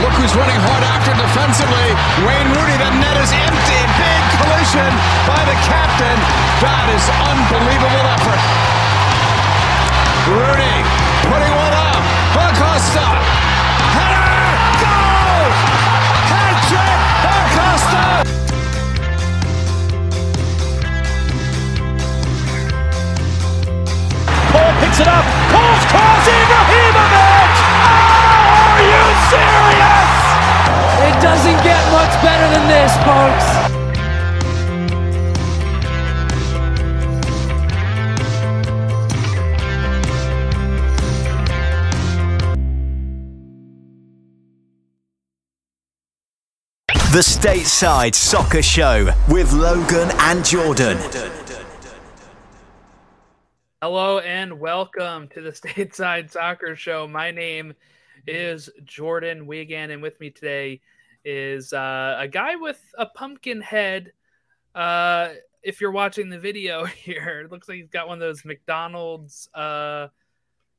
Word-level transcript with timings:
Look 0.00 0.16
who's 0.16 0.32
running 0.32 0.56
hard 0.64 0.80
after 0.80 1.12
defensively. 1.12 1.88
Wayne 2.24 2.48
Rooney. 2.56 2.76
The 2.80 2.88
net 3.04 3.20
is 3.20 3.32
empty. 3.36 3.80
Big 4.00 4.22
collision 4.40 4.88
by 5.28 5.44
the 5.44 5.56
captain. 5.68 6.16
That 6.64 6.88
is 6.88 7.04
unbelievable 7.28 8.04
effort. 8.08 8.40
Rooney 10.24 10.76
putting 11.28 11.52
one 11.52 11.74
up. 11.76 12.00
Acosta. 12.32 13.04
Header. 13.92 14.40
Goal. 14.80 15.52
Hat 16.32 16.56
trick. 16.64 17.00
Acosta. 17.36 18.04
Paul 24.48 24.72
picks 24.80 24.96
it 25.04 25.08
up. 25.12 25.28
Paul's 25.52 25.84
cross. 25.92 26.24
Ibrahimovic. 26.24 27.52
Oh, 27.68 28.64
are 28.64 28.80
you 28.80 29.04
serious? 29.28 29.69
It 31.10 31.20
doesn't 31.20 31.64
get 31.64 31.92
much 31.92 32.22
better 32.22 32.46
than 32.54 32.68
this, 32.68 32.94
folks. 33.04 33.46
The 47.10 47.18
Stateside 47.18 48.14
Soccer 48.14 48.62
Show 48.62 49.12
with 49.28 49.52
Logan 49.52 50.10
and 50.20 50.44
Jordan. 50.44 50.96
Hello 53.82 54.20
and 54.20 54.60
welcome 54.60 55.26
to 55.34 55.40
the 55.40 55.50
Stateside 55.50 56.30
Soccer 56.30 56.76
Show. 56.76 57.08
My 57.08 57.32
name 57.32 57.74
is 58.28 58.70
Jordan 58.84 59.46
Wigan, 59.46 59.90
and 59.90 60.02
with 60.02 60.20
me 60.20 60.30
today 60.30 60.80
is 61.24 61.72
uh, 61.72 62.16
a 62.18 62.28
guy 62.28 62.56
with 62.56 62.80
a 62.98 63.06
pumpkin 63.06 63.60
head. 63.60 64.12
Uh, 64.74 65.30
if 65.62 65.80
you're 65.80 65.90
watching 65.90 66.28
the 66.28 66.38
video 66.38 66.84
here, 66.86 67.40
it 67.40 67.50
looks 67.50 67.68
like 67.68 67.78
he's 67.78 67.90
got 67.90 68.08
one 68.08 68.16
of 68.16 68.20
those 68.20 68.44
McDonald's. 68.44 69.48
Uh, 69.54 70.08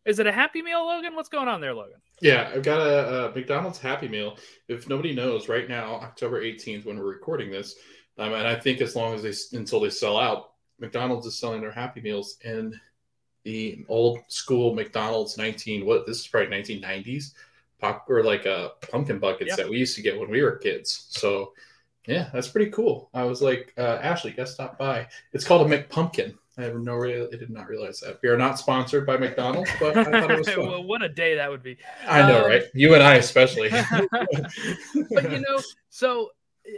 is 0.05 0.19
it 0.19 0.25
a 0.25 0.31
Happy 0.31 0.61
Meal, 0.61 0.85
Logan? 0.85 1.15
What's 1.15 1.29
going 1.29 1.47
on 1.47 1.61
there, 1.61 1.73
Logan? 1.73 2.01
Yeah, 2.21 2.51
I've 2.53 2.63
got 2.63 2.79
a, 2.79 3.29
a 3.29 3.35
McDonald's 3.35 3.79
Happy 3.79 4.07
Meal. 4.07 4.37
If 4.67 4.89
nobody 4.89 5.13
knows, 5.13 5.47
right 5.47 5.69
now, 5.69 5.95
October 5.95 6.41
18th, 6.41 6.85
when 6.85 6.97
we're 6.97 7.05
recording 7.05 7.51
this, 7.51 7.75
um, 8.17 8.33
and 8.33 8.47
I 8.47 8.55
think 8.55 8.81
as 8.81 8.95
long 8.95 9.13
as 9.13 9.21
they 9.21 9.57
until 9.57 9.79
they 9.79 9.89
sell 9.89 10.17
out, 10.17 10.53
McDonald's 10.79 11.27
is 11.27 11.37
selling 11.37 11.61
their 11.61 11.71
Happy 11.71 12.01
Meals 12.01 12.37
in 12.43 12.79
the 13.43 13.85
old 13.87 14.19
school 14.27 14.73
McDonald's 14.73 15.37
19. 15.37 15.85
What 15.85 16.05
this 16.05 16.19
is 16.19 16.27
probably 16.27 16.55
1990s 16.55 17.33
pop 17.81 18.05
or 18.09 18.23
like 18.23 18.45
a 18.45 18.71
pumpkin 18.91 19.19
buckets 19.19 19.49
Yeah. 19.49 19.55
that 19.57 19.69
we 19.69 19.77
used 19.77 19.95
to 19.95 20.01
get 20.01 20.17
when 20.19 20.29
we 20.29 20.41
were 20.41 20.55
kids. 20.57 21.07
So 21.09 21.53
yeah, 22.07 22.29
that's 22.33 22.47
pretty 22.47 22.71
cool. 22.71 23.09
I 23.13 23.23
was 23.23 23.41
like, 23.41 23.73
uh, 23.77 23.99
Ashley, 24.01 24.31
guess 24.31 24.53
stop 24.53 24.77
by. 24.77 25.07
It's 25.33 25.43
called 25.45 25.71
a 25.71 25.77
McPumpkin. 25.77 26.35
I 26.57 26.63
have 26.63 26.75
no, 26.75 26.95
re- 26.95 27.27
I 27.31 27.35
did 27.37 27.49
not 27.49 27.67
realize 27.67 27.99
that. 28.01 28.19
We 28.21 28.29
are 28.29 28.37
not 28.37 28.59
sponsored 28.59 29.05
by 29.05 29.17
McDonald's, 29.17 29.69
but 29.79 29.95
I 29.97 30.03
thought 30.03 30.31
it 30.31 30.37
was 30.39 30.49
fun. 30.49 30.67
well, 30.67 30.83
what 30.83 31.01
a 31.01 31.09
day 31.09 31.35
that 31.35 31.49
would 31.49 31.63
be. 31.63 31.77
I 32.07 32.27
know, 32.27 32.43
Um, 32.43 32.49
right? 32.51 32.63
You 32.73 32.93
and 32.93 33.01
I 33.03 33.15
especially. 33.15 33.69
but 35.11 35.31
you 35.31 35.39
know, 35.39 35.59
so 35.89 36.29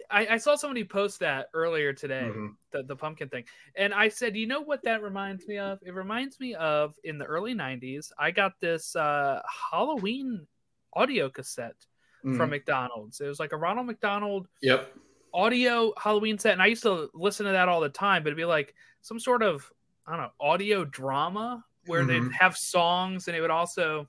I, 0.09 0.27
I 0.31 0.37
saw 0.37 0.55
somebody 0.55 0.83
post 0.83 1.19
that 1.19 1.47
earlier 1.53 1.91
today, 1.93 2.29
Mhm. 2.29 2.55
the, 2.71 2.83
the 2.83 2.95
pumpkin 2.95 3.29
thing. 3.29 3.43
And 3.75 3.93
I 3.93 4.09
said, 4.09 4.35
you 4.35 4.47
know 4.47 4.61
what 4.61 4.83
that 4.83 5.01
reminds 5.01 5.47
me 5.47 5.57
of? 5.57 5.79
It 5.85 5.93
reminds 5.93 6.39
me 6.39 6.53
of 6.55 6.95
in 7.03 7.17
the 7.17 7.25
early 7.25 7.53
90s, 7.53 8.11
I 8.17 8.31
got 8.31 8.59
this 8.59 8.95
uh, 8.95 9.41
Halloween 9.71 10.47
audio 10.95 11.29
cassette 11.29 11.85
from 12.21 12.47
Mhm. 12.47 12.49
McDonald's. 12.51 13.19
It 13.21 13.27
was 13.27 13.39
like 13.39 13.51
a 13.51 13.57
Ronald 13.57 13.87
McDonald 13.87 14.47
Yep. 14.61 14.95
audio 15.33 15.93
Halloween 15.97 16.37
set. 16.37 16.53
And 16.53 16.61
I 16.61 16.67
used 16.67 16.83
to 16.83 17.09
listen 17.13 17.45
to 17.45 17.51
that 17.51 17.67
all 17.67 17.81
the 17.81 17.89
time, 17.89 18.23
but 18.23 18.27
it'd 18.27 18.37
be 18.37 18.45
like 18.45 18.75
some 19.01 19.19
sort 19.19 19.43
of, 19.43 19.69
I 20.07 20.11
don't 20.11 20.21
know, 20.21 20.31
audio 20.39 20.85
drama 20.85 21.65
where 21.85 22.03
Mhm. 22.03 22.07
they'd 22.07 22.31
have 22.33 22.55
songs 22.55 23.27
and 23.27 23.35
it 23.35 23.41
would 23.41 23.51
also, 23.51 24.07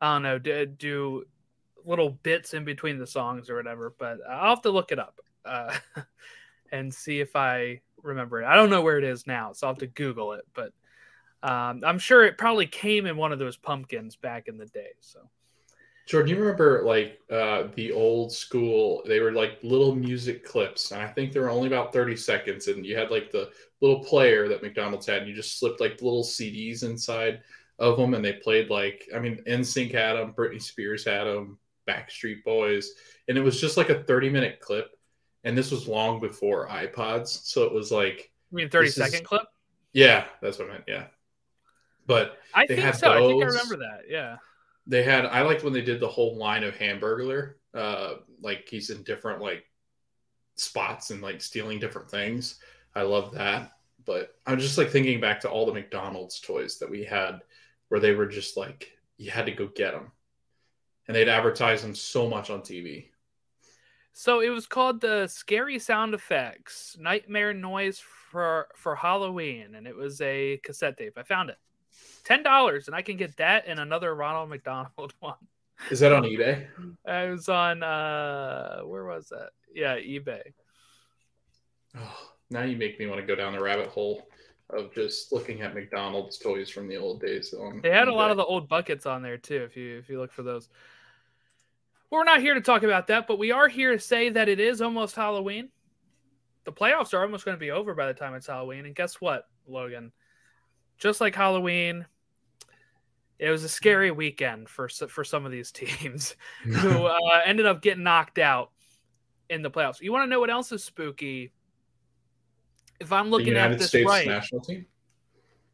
I 0.00 0.14
don't 0.14 0.22
know, 0.22 0.38
do, 0.38 0.66
do 0.66 1.24
little 1.84 2.10
bits 2.10 2.54
in 2.54 2.64
between 2.64 2.98
the 2.98 3.06
songs 3.06 3.50
or 3.50 3.56
whatever. 3.56 3.94
But 3.98 4.18
I'll 4.28 4.50
have 4.54 4.62
to 4.62 4.70
look 4.70 4.92
it 4.92 4.98
up 4.98 5.20
uh, 5.44 5.76
and 6.70 6.92
see 6.94 7.20
if 7.20 7.34
I 7.34 7.80
remember 8.02 8.42
it. 8.42 8.46
I 8.46 8.54
don't 8.54 8.70
know 8.70 8.82
where 8.82 8.98
it 8.98 9.04
is 9.04 9.26
now, 9.26 9.52
so 9.52 9.66
I'll 9.66 9.72
have 9.72 9.80
to 9.80 9.86
Google 9.86 10.34
it. 10.34 10.46
But 10.54 10.72
um, 11.42 11.82
I'm 11.84 11.98
sure 11.98 12.24
it 12.24 12.36
probably 12.38 12.66
came 12.66 13.06
in 13.06 13.16
one 13.16 13.32
of 13.32 13.38
those 13.38 13.56
pumpkins 13.56 14.16
back 14.16 14.48
in 14.48 14.58
the 14.58 14.66
day. 14.66 14.92
So. 15.00 15.28
Jordan, 16.08 16.30
you 16.30 16.40
remember 16.40 16.82
like 16.86 17.20
uh, 17.30 17.64
the 17.74 17.92
old 17.92 18.32
school? 18.32 19.02
They 19.06 19.20
were 19.20 19.32
like 19.32 19.58
little 19.62 19.94
music 19.94 20.42
clips, 20.42 20.90
and 20.90 21.02
I 21.02 21.06
think 21.06 21.32
they 21.32 21.40
were 21.40 21.50
only 21.50 21.66
about 21.68 21.92
thirty 21.92 22.16
seconds. 22.16 22.66
And 22.68 22.86
you 22.86 22.96
had 22.96 23.10
like 23.10 23.30
the 23.30 23.50
little 23.82 24.02
player 24.02 24.48
that 24.48 24.62
McDonald's 24.62 25.04
had, 25.06 25.18
and 25.18 25.28
you 25.28 25.34
just 25.34 25.58
slipped 25.58 25.80
like 25.82 26.00
little 26.00 26.24
CDs 26.24 26.82
inside 26.82 27.42
of 27.78 27.98
them, 27.98 28.14
and 28.14 28.24
they 28.24 28.32
played 28.32 28.70
like 28.70 29.06
I 29.14 29.18
mean, 29.18 29.42
NSYNC 29.46 29.92
had 29.92 30.14
them, 30.14 30.32
Britney 30.32 30.62
Spears 30.62 31.04
had 31.04 31.24
them, 31.24 31.58
Backstreet 31.86 32.42
Boys, 32.42 32.92
and 33.28 33.36
it 33.36 33.42
was 33.42 33.60
just 33.60 33.76
like 33.76 33.90
a 33.90 34.02
thirty-minute 34.02 34.60
clip. 34.60 34.90
And 35.44 35.56
this 35.56 35.70
was 35.70 35.86
long 35.86 36.20
before 36.20 36.68
iPods, 36.68 37.28
so 37.28 37.64
it 37.64 37.72
was 37.72 37.92
like, 37.92 38.30
I 38.50 38.56
mean 38.56 38.70
30 38.70 38.86
This 38.88 38.96
is- 38.98 39.04
second 39.04 39.26
clip? 39.26 39.42
yeah, 39.92 40.24
that's 40.40 40.58
what 40.58 40.68
I 40.68 40.72
meant, 40.72 40.84
yeah. 40.88 41.04
But 42.06 42.38
I 42.54 42.66
think 42.66 42.80
so. 42.94 43.12
I 43.12 43.18
think 43.18 43.42
I 43.44 43.46
remember 43.46 43.76
that. 43.76 44.04
Yeah. 44.08 44.38
They 44.88 45.02
had 45.04 45.26
i 45.26 45.42
liked 45.42 45.62
when 45.62 45.72
they 45.72 45.82
did 45.82 46.00
the 46.00 46.08
whole 46.08 46.36
line 46.36 46.64
of 46.64 46.74
hamburglar 46.74 47.54
uh 47.74 48.14
like 48.42 48.68
he's 48.68 48.90
in 48.90 49.02
different 49.04 49.40
like 49.40 49.64
spots 50.56 51.10
and 51.10 51.22
like 51.22 51.40
stealing 51.40 51.78
different 51.78 52.10
things. 52.10 52.58
I 52.94 53.02
love 53.02 53.32
that. 53.34 53.72
But 54.04 54.34
i'm 54.46 54.58
just 54.58 54.78
like 54.78 54.90
thinking 54.90 55.20
back 55.20 55.40
to 55.40 55.50
all 55.50 55.66
the 55.66 55.72
mcdonald's 55.74 56.40
toys 56.40 56.78
that 56.78 56.90
we 56.90 57.04
had 57.04 57.42
where 57.88 58.00
they 58.00 58.12
were 58.14 58.26
just 58.26 58.56
like 58.56 58.90
you 59.18 59.30
had 59.30 59.46
to 59.46 59.52
go 59.52 59.68
get 59.68 59.92
them 59.92 60.10
and 61.06 61.14
they'd 61.14 61.28
advertise 61.28 61.82
them 61.82 61.94
so 61.94 62.28
much 62.28 62.48
on 62.50 62.60
tv 62.62 63.10
So 64.12 64.40
it 64.40 64.48
was 64.50 64.66
called 64.66 65.00
the 65.00 65.26
Scary 65.28 65.78
Sound 65.78 66.14
Effects 66.14 66.96
Nightmare 66.98 67.54
Noise 67.54 68.00
for 68.00 68.68
for 68.74 68.96
Halloween, 68.96 69.74
and 69.74 69.86
it 69.86 69.94
was 69.96 70.20
a 70.20 70.58
cassette 70.64 70.96
tape. 70.98 71.14
I 71.16 71.22
found 71.22 71.50
it, 71.50 71.58
ten 72.24 72.42
dollars, 72.42 72.86
and 72.86 72.96
I 72.96 73.02
can 73.02 73.16
get 73.16 73.36
that 73.38 73.64
and 73.66 73.80
another 73.80 74.14
Ronald 74.14 74.50
McDonald 74.50 75.14
one. 75.20 75.34
is 75.90 76.00
that 76.00 76.12
on 76.12 76.24
ebay 76.24 76.66
I 77.06 77.26
was 77.26 77.48
on 77.48 77.82
uh, 77.82 78.80
where 78.80 79.04
was 79.04 79.28
that? 79.28 79.50
Yeah, 79.74 79.96
eBay. 79.96 80.42
oh, 81.96 82.30
now 82.50 82.62
you 82.62 82.76
make 82.76 82.98
me 82.98 83.06
want 83.06 83.20
to 83.20 83.26
go 83.26 83.34
down 83.34 83.52
the 83.52 83.62
rabbit 83.62 83.88
hole 83.88 84.28
of 84.70 84.92
just 84.94 85.32
looking 85.32 85.62
at 85.62 85.74
mcdonald's 85.74 86.36
toys 86.36 86.68
from 86.68 86.88
the 86.88 86.96
old 86.96 87.20
days 87.20 87.54
on 87.54 87.80
They 87.80 87.90
had 87.90 88.08
a 88.08 88.14
lot 88.14 88.30
of 88.30 88.36
the 88.36 88.44
old 88.44 88.68
buckets 88.68 89.06
on 89.06 89.22
there 89.22 89.38
too. 89.38 89.62
If 89.62 89.76
you 89.76 89.98
if 89.98 90.08
you 90.08 90.18
look 90.18 90.32
for 90.32 90.42
those. 90.42 90.68
Well, 92.10 92.20
we're 92.20 92.24
not 92.24 92.40
here 92.40 92.54
to 92.54 92.60
talk 92.60 92.82
about 92.82 93.06
that, 93.08 93.26
but 93.26 93.38
we 93.38 93.50
are 93.52 93.68
here 93.68 93.92
to 93.92 93.98
say 93.98 94.30
that 94.30 94.48
it 94.48 94.60
is 94.60 94.80
almost 94.80 95.14
Halloween. 95.14 95.68
The 96.64 96.72
playoffs 96.72 97.14
are 97.14 97.22
almost 97.22 97.44
going 97.44 97.56
to 97.56 97.60
be 97.60 97.70
over 97.70 97.94
by 97.94 98.06
the 98.06 98.14
time 98.14 98.34
it's 98.34 98.46
Halloween, 98.46 98.86
and 98.86 98.94
guess 98.94 99.20
what, 99.20 99.46
Logan? 99.66 100.12
Just 100.98 101.20
like 101.20 101.34
Halloween, 101.34 102.06
it 103.38 103.50
was 103.50 103.64
a 103.64 103.68
scary 103.68 104.10
weekend 104.10 104.68
for 104.68 104.88
for 104.88 105.24
some 105.24 105.46
of 105.46 105.52
these 105.52 105.72
teams 105.72 106.36
who 106.64 107.06
uh, 107.06 107.40
ended 107.44 107.66
up 107.66 107.82
getting 107.82 108.02
knocked 108.04 108.38
out 108.38 108.70
in 109.48 109.62
the 109.62 109.70
playoffs. 109.70 110.00
You 110.00 110.12
want 110.12 110.24
to 110.24 110.30
know 110.30 110.40
what 110.40 110.50
else 110.50 110.72
is 110.72 110.84
spooky? 110.84 111.52
If 113.00 113.12
I'm 113.12 113.30
looking 113.30 113.56
at 113.56 113.78
this 113.78 113.88
states 113.88 114.08
right, 114.08 114.26
national 114.26 114.60
team 114.62 114.86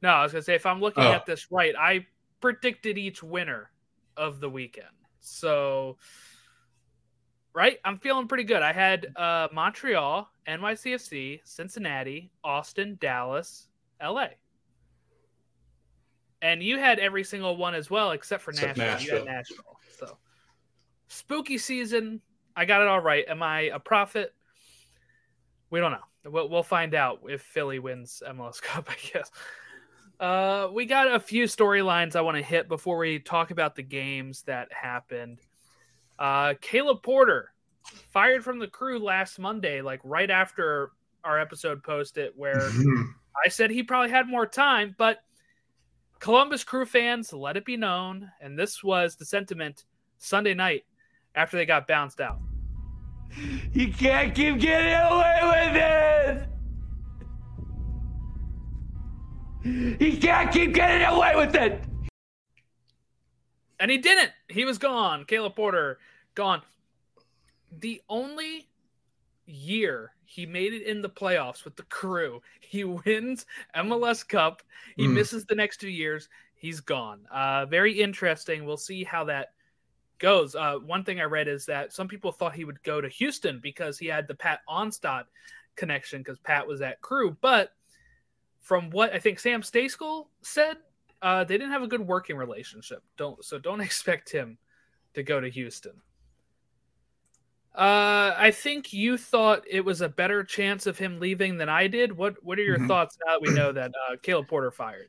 no, 0.05 0.11
I 0.11 0.23
was 0.23 0.32
gonna 0.32 0.43
say 0.43 0.55
if 0.55 0.67
I'm 0.67 0.82
looking 0.82 1.03
Oh. 1.03 1.12
at 1.12 1.25
this 1.25 1.50
right, 1.50 1.75
I 1.79 2.06
predicted 2.43 2.99
each 2.99 3.23
winner 3.23 3.71
of 4.19 4.38
the 4.38 4.50
weekend. 4.50 4.87
So 5.21 5.97
right, 7.55 7.79
I'm 7.87 7.99
feeling 7.99 8.29
pretty 8.29 8.44
good. 8.44 8.61
I 8.61 8.75
had 8.75 9.06
uh, 9.17 9.49
Montreal, 9.50 10.29
NYCFC, 10.47 11.41
Cincinnati, 11.44 12.31
Austin, 12.44 12.99
Dallas, 13.00 13.69
LA. 13.99 14.26
And 16.44 16.62
you 16.62 16.79
had 16.79 16.99
every 16.99 17.25
single 17.25 17.56
one 17.56 17.75
as 17.75 17.91
well, 17.91 18.11
except 18.11 18.43
for 18.43 18.50
Except 18.50 18.76
Nashville. 18.76 19.06
You 19.06 19.14
had 19.14 19.25
Nashville. 19.25 19.56
Nashville. 19.56 20.08
So 20.08 20.19
spooky 21.08 21.56
season. 21.56 22.20
I 22.55 22.67
got 22.67 22.82
it 22.82 22.87
all 22.87 23.00
right. 23.00 23.25
Am 23.26 23.43
I 23.43 23.62
a 23.62 23.81
prophet? 23.81 24.35
we 25.70 25.81
don't 25.81 25.93
know. 25.93 26.31
We'll, 26.31 26.49
we'll 26.49 26.62
find 26.62 26.94
out 26.94 27.20
if 27.29 27.43
Philly 27.43 27.79
wins 27.79 28.23
MLS 28.29 28.62
Cup, 28.62 28.88
I 28.91 28.96
guess. 29.12 29.31
Uh, 30.20 30.69
we 30.73 30.85
got 30.87 31.12
a 31.12 31.19
few 31.19 31.46
storylines 31.46 32.14
I 32.14 32.20
want 32.20 32.37
to 32.37 32.43
hit 32.43 32.69
before 32.69 32.99
we 32.99 33.19
talk 33.19 33.50
about 33.50 33.75
the 33.75 33.82
games 33.82 34.43
that 34.43 34.69
happened. 34.70 35.40
Uh, 36.19 36.55
Caleb 36.61 37.02
Porter 37.02 37.52
fired 38.12 38.44
from 38.44 38.58
the 38.58 38.69
crew 38.69 39.00
last 39.00 39.38
Monday, 39.38 39.82
like 39.82 40.00
right 40.05 40.31
after 40.31 40.93
our 41.25 41.40
episode 41.40 41.82
posted, 41.82 42.32
where 42.37 42.70
I 43.44 43.49
said 43.49 43.70
he 43.70 43.82
probably 43.82 44.11
had 44.11 44.29
more 44.29 44.47
time, 44.47 44.94
but 44.97 45.25
Columbus 46.20 46.64
crew 46.64 46.87
fans 46.87 47.32
let 47.32 47.56
it 47.56 47.64
be 47.64 47.76
known, 47.76 48.31
and 48.40 48.58
this 48.58 48.82
was 48.82 49.16
the 49.16 49.25
sentiment 49.25 49.84
Sunday 50.19 50.55
night 50.55 50.84
after 51.34 51.56
they 51.56 51.66
got 51.66 51.87
bounced 51.87 52.20
out. 52.20 52.38
You 53.72 53.93
can't 53.93 54.34
keep 54.34 54.58
getting 54.58 54.94
away 54.94 55.40
with 55.43 55.76
it! 55.76 56.49
He 59.99 60.16
can't 60.19 60.52
keep 60.52 60.75
getting 60.75 61.06
away 61.06 61.34
with 61.34 61.55
it. 61.55 61.82
And 63.81 63.90
he 63.90 63.99
didn't. 63.99 64.31
He 64.49 64.64
was 64.64 64.78
gone. 64.78 65.25
Caleb 65.25 65.56
Porter 65.56 65.99
gone. 66.34 66.62
The 67.76 68.00
only 68.08 68.69
year 69.46 70.13
he 70.26 70.47
made 70.47 70.73
it 70.73 70.82
in 70.82 71.03
the 71.03 71.09
playoffs 71.09 71.65
with 71.65 71.76
the 71.76 71.82
crew, 71.85 72.41
he 72.61 72.85
wins 72.85 73.47
MLS 73.76 74.26
Cup. 74.26 74.62
He 74.97 75.06
mm. 75.06 75.15
misses 75.15 75.44
the 75.44 75.55
next 75.55 75.79
two 75.79 75.91
years. 75.91 76.29
He's 76.55 76.81
gone. 76.81 77.21
Uh, 77.31 77.67
very 77.67 77.93
interesting. 77.93 78.65
We'll 78.65 78.76
see 78.76 79.05
how 79.05 79.25
that 79.25 79.53
goes. 80.19 80.55
Uh, 80.55 80.76
one 80.76 81.05
thing 81.05 81.21
I 81.21 81.25
read 81.25 81.49
is 81.49 81.67
that 81.67 81.93
some 81.93 82.09
people 82.09 82.32
thought 82.32 82.55
he 82.55 82.65
would 82.65 82.82
go 82.82 83.00
to 83.00 83.09
Houston 83.09 83.61
because 83.62 83.99
he 83.99 84.06
had 84.06 84.26
the 84.26 84.35
Pat 84.35 84.61
Onstad 84.69 85.25
connection 85.76 86.21
because 86.21 86.38
Pat 86.38 86.67
was 86.67 86.81
at 86.81 87.00
crew, 87.00 87.37
but 87.41 87.73
from 88.61 88.88
what 88.91 89.12
I 89.12 89.19
think 89.19 89.38
Sam 89.38 89.61
Stejskal 89.61 90.26
said, 90.41 90.79
uh, 91.21 91.44
they 91.44 91.59
didn't 91.59 91.73
have 91.73 91.82
a 91.82 91.88
good 91.88 92.06
working 92.06 92.37
relationship. 92.37 93.03
Don't 93.17 93.44
so 93.44 93.59
don't 93.59 93.81
expect 93.82 94.31
him 94.31 94.59
to 95.15 95.23
go 95.23 95.41
to 95.41 95.49
Houston. 95.49 96.00
Uh, 97.75 98.32
I 98.37 98.53
think 98.53 98.93
you 98.93 99.19
thought 99.19 99.65
it 99.69 99.85
was 99.85 100.00
a 100.00 100.09
better 100.09 100.44
chance 100.44 100.87
of 100.87 100.97
him 100.97 101.19
leaving 101.19 101.56
than 101.56 101.69
I 101.69 101.88
did. 101.88 102.17
What 102.17 102.37
What 102.44 102.59
are 102.59 102.62
your 102.62 102.76
mm-hmm. 102.76 102.87
thoughts 102.87 103.19
now 103.25 103.32
that 103.32 103.43
we 103.43 103.53
know 103.53 103.73
that 103.73 103.91
uh, 103.91 104.17
Caleb 104.23 104.47
Porter 104.49 104.71
fired? 104.71 105.09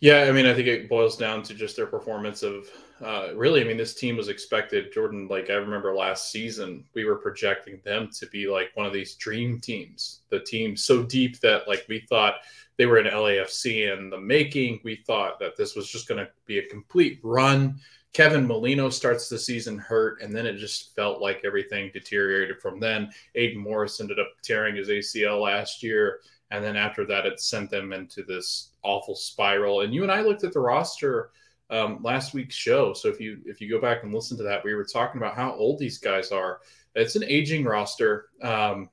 Yeah, 0.00 0.22
I 0.28 0.32
mean, 0.32 0.46
I 0.46 0.54
think 0.54 0.68
it 0.68 0.88
boils 0.88 1.16
down 1.16 1.42
to 1.44 1.54
just 1.54 1.74
their 1.74 1.86
performance 1.86 2.44
of 2.44 2.68
uh, 3.04 3.34
really. 3.34 3.60
I 3.60 3.64
mean, 3.64 3.76
this 3.76 3.94
team 3.94 4.16
was 4.16 4.28
expected. 4.28 4.92
Jordan, 4.92 5.28
like 5.28 5.50
I 5.50 5.54
remember 5.54 5.94
last 5.94 6.30
season, 6.30 6.84
we 6.94 7.04
were 7.04 7.16
projecting 7.16 7.80
them 7.84 8.10
to 8.18 8.26
be 8.26 8.48
like 8.48 8.70
one 8.74 8.86
of 8.86 8.92
these 8.92 9.14
dream 9.14 9.58
teams, 9.60 10.20
the 10.28 10.40
team 10.40 10.76
so 10.76 11.02
deep 11.02 11.40
that 11.40 11.66
like 11.66 11.84
we 11.88 12.00
thought 12.08 12.34
they 12.76 12.86
were 12.86 12.98
in 12.98 13.06
LAFC 13.06 13.92
in 13.92 14.08
the 14.08 14.20
making. 14.20 14.80
We 14.84 14.96
thought 15.06 15.40
that 15.40 15.56
this 15.56 15.74
was 15.74 15.90
just 15.90 16.06
going 16.06 16.24
to 16.24 16.30
be 16.46 16.58
a 16.58 16.68
complete 16.68 17.18
run. 17.22 17.80
Kevin 18.12 18.46
Molino 18.46 18.88
starts 18.88 19.28
the 19.28 19.38
season 19.38 19.78
hurt, 19.78 20.22
and 20.22 20.34
then 20.34 20.46
it 20.46 20.56
just 20.56 20.94
felt 20.94 21.20
like 21.20 21.42
everything 21.44 21.90
deteriorated 21.92 22.60
from 22.60 22.80
then. 22.80 23.10
Aidan 23.34 23.60
Morris 23.60 24.00
ended 24.00 24.18
up 24.18 24.28
tearing 24.42 24.76
his 24.76 24.88
ACL 24.88 25.42
last 25.42 25.82
year, 25.82 26.20
and 26.50 26.64
then 26.64 26.76
after 26.76 27.04
that, 27.06 27.26
it 27.26 27.40
sent 27.40 27.70
them 27.70 27.92
into 27.92 28.22
this 28.22 28.70
awful 28.82 29.14
spiral. 29.14 29.82
And 29.82 29.94
you 29.94 30.02
and 30.02 30.10
I 30.12 30.22
looked 30.22 30.44
at 30.44 30.52
the 30.52 30.60
roster 30.60 31.30
um, 31.70 32.02
last 32.02 32.32
week's 32.32 32.54
show, 32.54 32.94
so 32.94 33.08
if 33.08 33.20
you 33.20 33.40
if 33.44 33.60
you 33.60 33.68
go 33.68 33.80
back 33.80 34.02
and 34.02 34.14
listen 34.14 34.36
to 34.38 34.42
that, 34.44 34.64
we 34.64 34.74
were 34.74 34.84
talking 34.84 35.20
about 35.20 35.36
how 35.36 35.52
old 35.52 35.78
these 35.78 35.98
guys 35.98 36.32
are. 36.32 36.60
It's 36.94 37.16
an 37.16 37.24
aging 37.24 37.64
roster. 37.64 38.30
Um, 38.42 38.88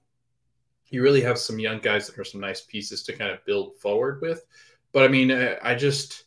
you 0.89 1.01
really 1.01 1.21
have 1.21 1.39
some 1.39 1.57
young 1.57 1.79
guys 1.79 2.05
that 2.07 2.19
are 2.19 2.25
some 2.25 2.41
nice 2.41 2.61
pieces 2.61 3.01
to 3.03 3.13
kind 3.13 3.31
of 3.31 3.43
build 3.45 3.77
forward 3.77 4.21
with. 4.21 4.45
But 4.91 5.03
I 5.03 5.07
mean, 5.07 5.31
I 5.31 5.73
just 5.73 6.24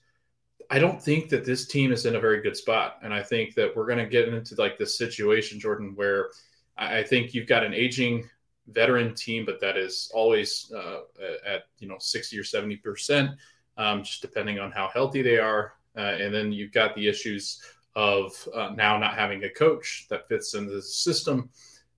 I 0.71 0.79
don't 0.79 1.03
think 1.03 1.31
that 1.31 1.45
this 1.45 1.67
team 1.67 1.93
is 1.93 2.05
in 2.05 2.17
a 2.17 2.21
very 2.21 2.43
good 2.43 2.57
spot, 2.57 2.99
and 3.03 3.13
I 3.13 3.23
think 3.23 3.55
that 3.55 3.75
we're 3.75 3.87
going 3.87 3.99
to 3.99 4.07
get 4.07 4.29
into 4.29 4.55
like 4.57 4.79
this 4.79 4.99
situation, 4.99 5.59
Jordan, 5.59 5.93
where 5.95 6.29
I 6.77 7.03
think 7.03 7.33
you've 7.33 7.47
got 7.47 7.65
an 7.65 7.73
aging 7.73 8.29
veteran 8.67 9.15
team, 9.15 9.47
but 9.47 9.61
that 9.61 9.79
is 9.79 10.11
always 10.13 10.71
uh, 10.77 11.01
at 11.47 11.63
you 11.79 11.89
know 11.89 11.97
sixty 11.99 12.39
or 12.39 12.45
seventy 12.45 12.77
percent, 12.77 13.31
um, 13.79 14.03
just 14.03 14.21
depending 14.21 14.59
on 14.59 14.71
how 14.71 14.89
healthy 14.93 15.23
they 15.23 15.39
are. 15.39 15.73
Uh, 15.97 16.17
and 16.21 16.33
then 16.33 16.53
you've 16.53 16.73
got 16.73 16.95
the 16.95 17.09
issues 17.09 17.63
of 17.97 18.33
uh, 18.55 18.71
now 18.77 18.97
not 18.99 19.15
having 19.15 19.43
a 19.45 19.51
coach 19.51 20.07
that 20.11 20.29
fits 20.29 20.55
into 20.55 20.73
the 20.73 20.83
system 20.83 21.51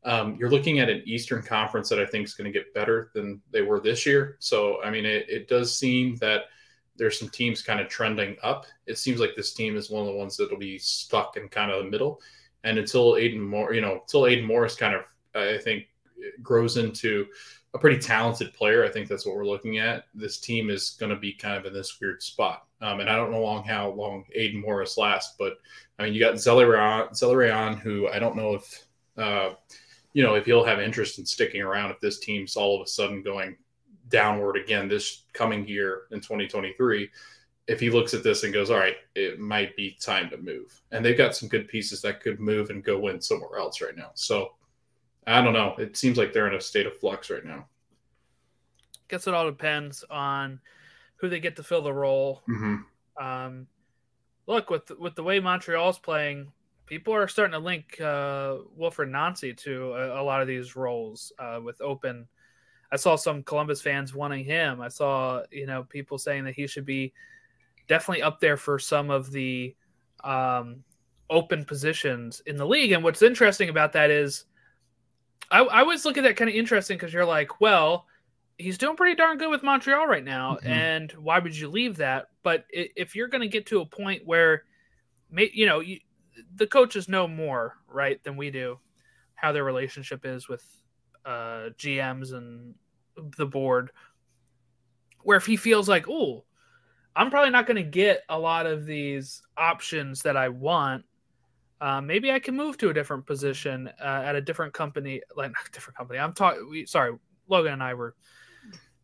um, 0.05 0.37
you're 0.39 0.51
looking 0.51 0.81
at 0.81 0.89
an 0.89 1.03
Eastern 1.05 1.43
Conference 1.43 1.89
that 1.91 1.99
I 1.99 2.07
think 2.07 2.25
is 2.27 2.35
going 2.35 2.51
to 2.51 2.59
get 2.59 2.73
better 2.73 3.11
than 3.15 3.41
they 3.51 3.63
were 3.63 3.81
this 3.81 4.07
year. 4.07 4.37
So, 4.39 4.83
I 4.83 4.91
mean, 4.91 5.05
it, 5.05 5.29
it 5.29 5.49
does 5.49 5.77
seem 5.77 6.17
that 6.17 6.45
there's 7.01 7.19
some 7.19 7.31
teams 7.31 7.63
kind 7.63 7.81
of 7.81 7.89
trending 7.89 8.37
up. 8.43 8.67
It 8.87 8.99
seems 8.99 9.21
like 9.21 9.35
this 9.35 9.55
team 9.55 9.75
is 9.75 9.89
one 9.89 10.03
of 10.03 10.13
the 10.13 10.19
ones 10.19 10.37
that'll 10.37 10.59
be 10.59 10.79
stuck 10.79 11.39
in 11.39 11.49
kind 11.49 11.71
of 11.71 11.83
the 11.83 11.91
middle. 11.91 12.21
And 12.63 12.79
until 12.79 13.13
Aiden 13.13 13.41
Moore, 13.41 13.73
you 13.73 13.81
know, 13.81 14.03
until 14.03 14.27
Aidan 14.27 14.45
Morris 14.45 14.77
kind 14.77 14.95
of, 14.95 15.05
I 15.35 15.57
think, 15.57 15.87
grows 16.43 16.77
into 16.77 17.27
a 17.73 17.79
pretty 17.79 17.99
talented 17.99 18.53
player, 18.53 18.85
I 18.85 18.91
think 18.91 19.09
that's 19.09 19.25
what 19.25 19.35
we're 19.35 19.47
looking 19.47 19.79
at. 19.79 20.05
This 20.15 20.39
team 20.41 20.69
is 20.69 20.91
going 21.01 21.09
to 21.09 21.17
be 21.17 21.33
kind 21.33 21.57
of 21.57 21.65
in 21.65 21.73
this 21.73 21.99
weird 22.03 22.23
spot. 22.23 22.67
Um, 22.83 23.01
and 23.01 23.09
I 23.09 23.17
don't 23.17 23.31
know 23.31 23.41
long 23.41 23.65
how 23.65 23.93
long 23.93 24.27
Aidan 24.35 24.61
Morris 24.61 24.99
lasts, 24.99 25.37
but 25.39 25.55
I 25.99 26.05
mean, 26.05 26.13
you 26.13 26.21
got 26.21 26.35
Zelarayán, 26.35 27.13
Zelarayán 27.13 27.79
who 27.79 28.09
I 28.09 28.19
don't 28.19 28.37
know 28.37 28.55
if. 28.55 28.85
Uh, 29.17 29.55
you 30.13 30.25
know, 30.25 30.35
if 30.35 30.45
he'll 30.45 30.65
have 30.65 30.81
interest 30.81 31.21
in 31.21 31.25
sticking 31.25 31.63
around 31.63 31.93
if 31.93 32.01
this 32.01 32.19
team's 32.19 32.57
all 32.57 32.75
of 32.75 32.85
a 32.85 32.91
sudden 32.91 33.23
going 33.23 33.57
downward 34.11 34.57
again 34.57 34.89
this 34.89 35.25
coming 35.33 35.67
year 35.67 36.03
in 36.11 36.21
2023 36.21 37.09
if 37.67 37.79
he 37.79 37.91
looks 37.91 38.15
at 38.15 38.23
this 38.23 38.43
and 38.43 38.53
goes 38.53 38.71
all 38.71 38.79
right 38.79 38.97
it 39.15 39.39
might 39.39 39.75
be 39.77 39.97
time 40.01 40.29
to 40.29 40.37
move 40.37 40.81
and 40.93 41.05
they've 41.05 41.19
got 41.19 41.35
some 41.35 41.49
good 41.49 41.69
pieces 41.69 42.03
that 42.03 42.21
could 42.21 42.41
move 42.41 42.71
and 42.71 42.85
go 42.85 42.99
win 42.99 43.21
somewhere 43.21 43.59
else 43.59 43.81
right 43.81 43.97
now 43.97 44.11
so 44.15 44.53
i 45.27 45.41
don't 45.41 45.53
know 45.53 45.75
it 45.79 45.97
seems 45.97 46.19
like 46.19 46.33
they're 46.33 46.49
in 46.49 46.55
a 46.55 46.61
state 46.61 46.87
of 46.87 46.99
flux 46.99 47.31
right 47.31 47.45
now 47.45 47.67
guess 49.09 49.27
it 49.27 49.35
all 49.35 49.47
depends 49.47 50.05
on 50.11 50.61
who 51.17 51.29
they 51.29 51.41
get 51.41 51.57
to 51.57 51.63
fill 51.63 51.83
the 51.83 51.93
role 51.93 52.43
mm-hmm. 52.49 53.25
um, 53.25 53.67
look 54.47 54.71
with 54.71 54.91
with 54.99 55.15
the 55.15 55.23
way 55.23 55.39
montreal's 55.41 55.99
playing 55.99 56.51
people 56.91 57.15
are 57.15 57.29
starting 57.29 57.53
to 57.53 57.59
link 57.59 57.99
uh, 58.01 58.57
Wilfried 58.77 59.11
Nancy 59.11 59.55
to 59.55 59.93
a, 59.95 60.21
a, 60.21 60.25
lot 60.25 60.43
of 60.43 60.49
these 60.49 60.75
roles 60.75 61.33
uh, 61.39 61.61
with 61.63 61.81
open. 61.81 62.27
I 62.93 62.97
saw 62.97 63.17
some 63.17 63.43
Columbus 63.43 63.81
fans 63.81 64.15
wanting 64.15 64.45
him. 64.45 64.81
I 64.81 64.89
saw 64.89 65.43
you 65.51 65.67
know 65.67 65.85
people 65.85 66.19
saying 66.19 66.45
that 66.45 66.55
he 66.55 66.67
should 66.67 66.87
be 66.87 67.13
definitely 67.89 68.23
up 68.23 68.41
there 68.41 68.57
for 68.57 68.79
some 68.79 69.11
of 69.11 69.33
the 69.33 69.75
um, 70.23 70.85
open 71.29 71.65
positions 71.65 72.41
in 72.47 72.57
the 72.57 72.67
league. 72.67 72.93
And 72.93 73.03
what's 73.03 73.23
interesting 73.23 73.69
about 73.69 73.93
that 73.95 74.11
is, 74.11 74.45
I, 75.51 75.61
I 75.61 75.81
always 75.81 76.05
look 76.05 76.17
at 76.17 76.25
that 76.25 76.37
kind 76.37 76.49
of 76.49 76.55
interesting 76.55 76.97
because 76.97 77.13
you're 77.13 77.25
like, 77.25 77.61
well, 77.61 78.07
he's 78.59 78.79
doing 78.79 78.97
pretty 78.97 79.17
darn 79.17 79.39
good 79.39 79.51
with 79.51 79.63
Montreal 79.63 80.07
right 80.07 80.25
now, 80.25 80.57
mm-hmm. 80.57 80.69
and 80.69 81.13
why 81.13 81.39
would 81.39 81.57
you 81.57 81.69
leave 81.69 81.97
that? 81.97 82.29
But 82.43 82.65
if 82.71 83.17
you're 83.17 83.29
going 83.29 83.43
to 83.43 83.49
get 83.49 83.67
to 83.67 83.81
a 83.81 83.87
point 83.87 84.27
where, 84.27 84.65
you 85.37 85.67
know, 85.67 85.81
you, 85.81 85.99
the 86.57 86.67
coaches 86.67 87.09
know 87.09 87.27
more 87.27 87.77
right 87.89 88.23
than 88.23 88.37
we 88.37 88.51
do 88.51 88.79
how 89.35 89.53
their 89.53 89.65
relationship 89.65 90.25
is 90.25 90.49
with 90.49 90.65
uh, 91.25 91.71
GMs 91.79 92.33
and 92.33 92.75
the 93.37 93.47
board. 93.47 93.91
Where 95.23 95.37
if 95.37 95.47
he 95.47 95.57
feels 95.57 95.89
like, 95.89 96.09
oh, 96.09 96.45
I'm 97.15 97.31
probably 97.31 97.51
not 97.51 97.67
going 97.67 97.77
to 97.77 97.83
get 97.83 98.23
a 98.29 98.39
lot 98.39 98.67
of 98.67 98.87
these 98.87 99.43
options 99.57 100.23
that 100.23 100.37
I 100.37 100.49
want. 100.49 101.05
Uh, 101.81 102.01
maybe 102.01 102.31
I 102.31 102.39
can 102.39 102.57
move 102.57 102.77
to 102.79 102.91
a 102.91 102.95
different 102.95 103.27
position 103.27 103.91
uh, 104.01 104.23
at 104.25 104.37
a 104.37 104.41
different 104.41 104.73
company, 104.73 105.23
like 105.37 105.53
different 105.73 105.97
company. 105.97 106.19
I'm 106.19 106.33
talking. 106.33 106.85
Sorry, 106.87 107.17
Logan 107.49 107.73
and 107.73 107.83
I 107.83 107.95
were 107.95 108.15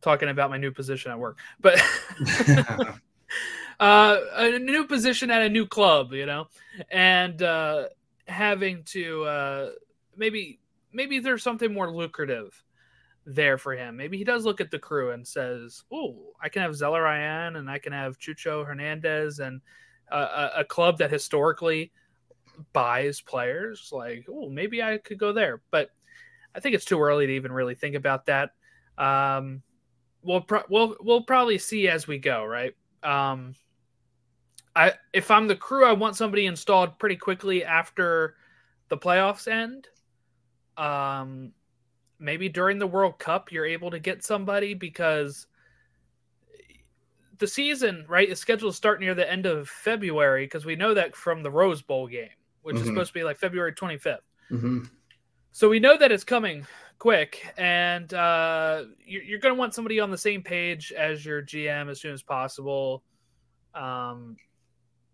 talking 0.00 0.28
about 0.28 0.50
my 0.50 0.58
new 0.58 0.70
position 0.70 1.11
at 1.11 1.18
work, 1.18 1.38
but 1.61 1.80
uh, 3.80 4.20
a 4.35 4.58
new 4.58 4.87
position 4.87 5.30
at 5.30 5.42
a 5.42 5.49
new 5.49 5.66
club, 5.66 6.12
you 6.12 6.26
know, 6.26 6.49
and 6.90 7.42
uh, 7.42 7.87
having 8.28 8.85
to 8.85 9.25
uh, 9.25 9.70
maybe 10.16 10.61
maybe 10.96 11.20
there's 11.20 11.42
something 11.42 11.72
more 11.72 11.90
lucrative 11.92 12.64
there 13.26 13.58
for 13.58 13.74
him. 13.74 13.96
Maybe 13.96 14.16
he 14.16 14.24
does 14.24 14.44
look 14.44 14.60
at 14.60 14.70
the 14.70 14.78
crew 14.78 15.10
and 15.10 15.26
says, 15.26 15.84
"Oh, 15.92 16.32
I 16.42 16.48
can 16.48 16.62
have 16.62 16.72
Zelarayán 16.72 17.56
and 17.56 17.70
I 17.70 17.78
can 17.78 17.92
have 17.92 18.18
Chucho 18.18 18.66
Hernandez 18.66 19.38
and 19.38 19.60
uh, 20.10 20.50
a, 20.56 20.60
a 20.60 20.64
club 20.64 20.98
that 20.98 21.10
historically 21.10 21.92
buys 22.72 23.20
players. 23.20 23.90
Like, 23.92 24.26
oh, 24.28 24.48
maybe 24.48 24.82
I 24.82 24.98
could 24.98 25.18
go 25.18 25.32
there." 25.32 25.60
But 25.70 25.90
I 26.54 26.60
think 26.60 26.74
it's 26.74 26.84
too 26.86 27.00
early 27.00 27.26
to 27.26 27.32
even 27.32 27.52
really 27.52 27.74
think 27.74 27.94
about 27.94 28.26
that. 28.26 28.52
Um, 28.96 29.62
we'll 30.22 30.40
pro- 30.40 30.64
we'll 30.70 30.96
we'll 31.00 31.22
probably 31.22 31.58
see 31.58 31.88
as 31.88 32.08
we 32.08 32.18
go, 32.18 32.44
right? 32.44 32.74
Um, 33.02 33.54
I 34.74 34.94
if 35.12 35.30
I'm 35.30 35.46
the 35.46 35.56
crew, 35.56 35.84
I 35.84 35.92
want 35.92 36.16
somebody 36.16 36.46
installed 36.46 36.98
pretty 36.98 37.16
quickly 37.16 37.64
after 37.64 38.36
the 38.88 38.96
playoffs 38.96 39.46
end. 39.46 39.88
Um, 40.76 41.52
maybe 42.18 42.49
during 42.49 42.78
the 42.78 42.87
World 42.87 43.18
Cup 43.18 43.52
you're 43.52 43.66
able 43.66 43.90
to 43.90 43.99
get 43.99 44.25
somebody 44.25 44.75
because 44.75 45.47
the 47.38 47.47
season, 47.47 48.04
right, 48.09 48.28
is 48.28 48.38
scheduled 48.38 48.73
to 48.73 48.76
start 48.76 49.00
near 49.00 49.14
the 49.14 49.30
end 49.30 49.47
of 49.47 49.68
February 49.68 50.45
because 50.47 50.64
we 50.64 50.76
know 50.76 50.95
that 50.95 51.14
from 51.14 51.42
the 51.42 51.50
Rose 51.50 51.83
Bowl 51.83 52.06
game, 52.06 52.28
which 52.62 52.76
mm-hmm. 52.76 52.83
is 52.83 52.88
supposed 52.88 53.09
to 53.09 53.14
be 53.14 53.25
like 53.25 53.38
February 53.38 53.73
25th. 53.73 54.18
Mm-hmm. 54.50 54.85
So 55.52 55.68
we 55.68 55.80
know 55.80 55.97
that 55.97 56.12
it's 56.12 56.25
coming 56.25 56.66
quick, 56.99 57.52
and 57.56 58.12
uh, 58.14 58.85
you're, 59.04 59.23
you're 59.23 59.38
going 59.38 59.54
to 59.54 59.59
want 59.59 59.75
somebody 59.75 60.00
on 60.00 60.11
the 60.11 60.18
same 60.18 60.42
page 60.42 60.92
as 60.92 61.25
your 61.25 61.42
GM 61.42 61.90
as 61.90 62.00
soon 62.00 62.12
as 62.12 62.23
possible. 62.23 63.02
Um, 63.75 64.37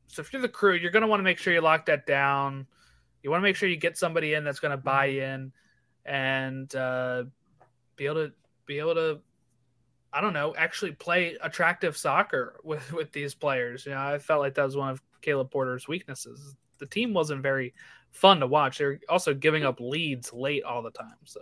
so 0.08 0.20
if 0.20 0.32
you're 0.32 0.42
the 0.42 0.48
crew, 0.48 0.74
you're 0.74 0.90
going 0.90 1.02
to 1.02 1.08
want 1.08 1.20
to 1.20 1.24
make 1.24 1.38
sure 1.38 1.52
you 1.52 1.60
lock 1.60 1.86
that 1.86 2.06
down. 2.06 2.66
You 3.22 3.30
want 3.30 3.40
to 3.40 3.44
make 3.44 3.56
sure 3.56 3.68
you 3.68 3.76
get 3.76 3.96
somebody 3.96 4.34
in 4.34 4.44
that's 4.44 4.60
going 4.60 4.72
to 4.72 4.76
buy 4.76 5.06
in 5.06 5.52
and 6.04 6.74
uh, 6.74 7.24
be 7.96 8.06
able 8.06 8.26
to 8.26 8.32
be 8.66 8.78
able 8.78 8.94
to 8.94 9.20
I 10.12 10.20
don't 10.20 10.34
know, 10.34 10.54
actually 10.56 10.92
play 10.92 11.38
attractive 11.40 11.96
soccer 11.96 12.60
with 12.64 12.92
with 12.92 13.12
these 13.12 13.34
players. 13.34 13.86
You 13.86 13.92
know, 13.92 14.00
I 14.00 14.18
felt 14.18 14.40
like 14.40 14.54
that 14.54 14.64
was 14.64 14.76
one 14.76 14.90
of 14.90 15.02
Caleb 15.20 15.50
Porter's 15.50 15.88
weaknesses. 15.88 16.56
The 16.78 16.86
team 16.86 17.14
wasn't 17.14 17.42
very 17.42 17.74
fun 18.10 18.40
to 18.40 18.46
watch. 18.46 18.78
They're 18.78 19.00
also 19.08 19.32
giving 19.34 19.64
up 19.64 19.80
leads 19.80 20.32
late 20.32 20.64
all 20.64 20.82
the 20.82 20.90
time. 20.90 21.16
So, 21.24 21.40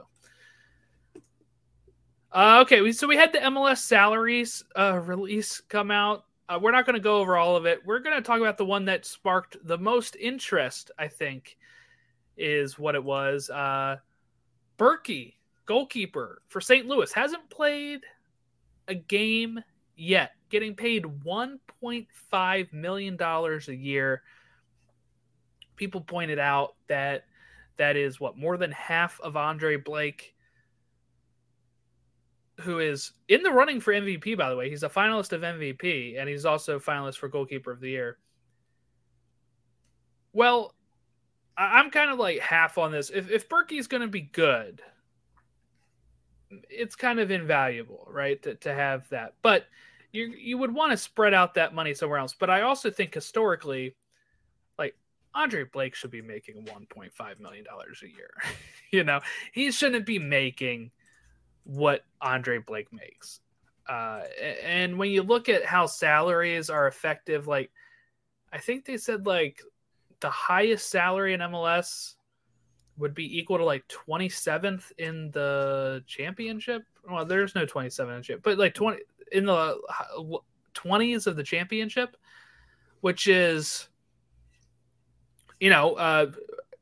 uh, 2.32 2.58
okay, 2.62 2.92
so 2.92 3.06
we 3.06 3.16
had 3.16 3.32
the 3.32 3.38
MLS 3.38 3.78
salaries 3.78 4.62
uh, 4.76 5.00
release 5.02 5.60
come 5.68 5.90
out. 5.90 6.26
Uh, 6.48 6.58
we're 6.60 6.72
not 6.72 6.84
going 6.84 6.94
to 6.94 7.00
go 7.00 7.18
over 7.18 7.36
all 7.36 7.56
of 7.56 7.64
it. 7.64 7.84
We're 7.86 8.00
going 8.00 8.16
to 8.16 8.22
talk 8.22 8.40
about 8.40 8.58
the 8.58 8.64
one 8.64 8.84
that 8.84 9.06
sparked 9.06 9.56
the 9.64 9.78
most 9.78 10.16
interest. 10.16 10.90
I 10.98 11.08
think 11.08 11.56
is 12.40 12.78
what 12.78 12.94
it 12.94 13.04
was. 13.04 13.50
Uh, 13.50 13.96
Bürki, 14.78 15.34
goalkeeper 15.66 16.42
for 16.48 16.60
St. 16.60 16.86
Louis, 16.86 17.12
hasn't 17.12 17.48
played 17.50 18.00
a 18.88 18.94
game 18.94 19.60
yet, 19.96 20.32
getting 20.48 20.74
paid 20.74 21.04
$1.5 21.04 22.72
million 22.72 23.18
a 23.20 23.72
year. 23.72 24.22
People 25.76 26.00
pointed 26.00 26.38
out 26.38 26.74
that 26.88 27.24
that 27.76 27.96
is 27.96 28.18
what 28.18 28.36
more 28.36 28.56
than 28.56 28.72
half 28.72 29.20
of 29.20 29.36
Andre 29.36 29.76
Blake, 29.76 30.34
who 32.60 32.78
is 32.78 33.12
in 33.28 33.42
the 33.42 33.50
running 33.50 33.80
for 33.80 33.92
MVP, 33.92 34.36
by 34.36 34.50
the 34.50 34.56
way. 34.56 34.68
He's 34.68 34.82
a 34.82 34.88
finalist 34.88 35.32
of 35.32 35.42
MVP, 35.42 36.18
and 36.18 36.28
he's 36.28 36.44
also 36.44 36.78
finalist 36.78 37.16
for 37.16 37.28
goalkeeper 37.28 37.70
of 37.70 37.80
the 37.80 37.90
year. 37.90 38.18
Well, 40.32 40.74
I'm 41.60 41.90
kind 41.90 42.10
of 42.10 42.18
like 42.18 42.38
half 42.40 42.78
on 42.78 42.90
this. 42.90 43.10
If 43.10 43.30
if 43.30 43.48
Bürki's 43.48 43.86
going 43.86 44.00
to 44.00 44.08
be 44.08 44.22
good, 44.22 44.80
it's 46.68 46.96
kind 46.96 47.20
of 47.20 47.30
invaluable, 47.30 48.08
right? 48.10 48.42
To, 48.42 48.54
to 48.56 48.74
have 48.74 49.08
that. 49.10 49.34
But 49.42 49.66
you 50.12 50.28
you 50.28 50.56
would 50.56 50.72
want 50.72 50.92
to 50.92 50.96
spread 50.96 51.34
out 51.34 51.54
that 51.54 51.74
money 51.74 51.92
somewhere 51.92 52.18
else. 52.18 52.34
But 52.38 52.48
I 52.48 52.62
also 52.62 52.90
think 52.90 53.12
historically, 53.12 53.94
like 54.78 54.96
Andre 55.34 55.64
Blake 55.64 55.94
should 55.94 56.10
be 56.10 56.22
making 56.22 56.64
1.5 56.64 57.40
million 57.40 57.64
dollars 57.64 58.02
a 58.02 58.08
year. 58.08 58.30
you 58.90 59.04
know, 59.04 59.20
he 59.52 59.70
shouldn't 59.70 60.06
be 60.06 60.18
making 60.18 60.90
what 61.64 62.04
Andre 62.22 62.58
Blake 62.58 62.90
makes. 62.90 63.40
Uh, 63.86 64.22
and 64.62 64.98
when 64.98 65.10
you 65.10 65.22
look 65.22 65.48
at 65.48 65.64
how 65.64 65.84
salaries 65.84 66.70
are 66.70 66.86
effective, 66.86 67.46
like 67.46 67.70
I 68.50 68.58
think 68.58 68.86
they 68.86 68.96
said 68.96 69.26
like 69.26 69.60
the 70.20 70.30
highest 70.30 70.90
salary 70.90 71.34
in 71.34 71.40
MLS 71.40 72.14
would 72.98 73.14
be 73.14 73.38
equal 73.38 73.58
to 73.58 73.64
like 73.64 73.84
27th 73.88 74.92
in 74.98 75.30
the 75.30 76.04
championship. 76.06 76.82
Well, 77.10 77.24
there's 77.24 77.54
no 77.54 77.64
27 77.64 78.22
in 78.30 78.40
but 78.42 78.58
like 78.58 78.74
20 78.74 78.98
in 79.32 79.46
the 79.46 79.80
20s 80.74 81.26
of 81.26 81.36
the 81.36 81.42
championship, 81.42 82.16
which 83.00 83.26
is, 83.26 83.88
you 85.58 85.70
know, 85.70 85.94
uh, 85.94 86.30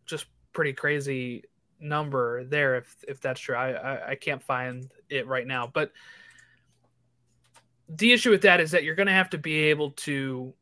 just 0.07 0.27
pretty 0.53 0.73
crazy 0.73 1.45
number 1.81 2.43
there 2.45 2.77
if 2.77 2.97
if 3.07 3.21
that's 3.21 3.41
true. 3.41 3.55
I, 3.55 3.71
I, 3.71 4.11
I 4.11 4.15
can't 4.17 4.43
find 4.43 4.91
it 5.09 5.27
right 5.27 5.47
now, 5.47 5.71
but 5.73 5.93
the 7.89 8.13
issue 8.13 8.31
with 8.31 8.43
that 8.43 8.61
is 8.61 8.73
that 8.73 8.85
you're 8.85 8.95
going 8.95 9.07
to 9.07 9.13
have 9.13 9.31
to 9.31 9.39
be 9.39 9.55
able 9.55 9.93
to 9.93 10.53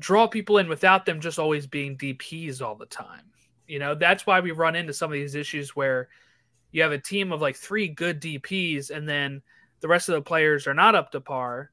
draw 0.00 0.26
people 0.26 0.58
in 0.58 0.68
without 0.68 1.06
them 1.06 1.20
just 1.20 1.38
always 1.38 1.66
being 1.66 1.96
DPs 1.96 2.60
all 2.60 2.74
the 2.74 2.86
time. 2.86 3.22
You 3.68 3.78
know, 3.78 3.94
that's 3.94 4.26
why 4.26 4.40
we 4.40 4.50
run 4.50 4.74
into 4.74 4.92
some 4.92 5.10
of 5.10 5.14
these 5.14 5.36
issues 5.36 5.76
where 5.76 6.08
you 6.72 6.82
have 6.82 6.92
a 6.92 6.98
team 6.98 7.30
of 7.30 7.40
like 7.40 7.56
three 7.56 7.86
good 7.86 8.20
DPs 8.20 8.90
and 8.90 9.08
then 9.08 9.42
the 9.80 9.88
rest 9.88 10.08
of 10.08 10.14
the 10.14 10.22
players 10.22 10.66
are 10.66 10.74
not 10.74 10.94
up 10.94 11.12
to 11.12 11.20
par 11.20 11.70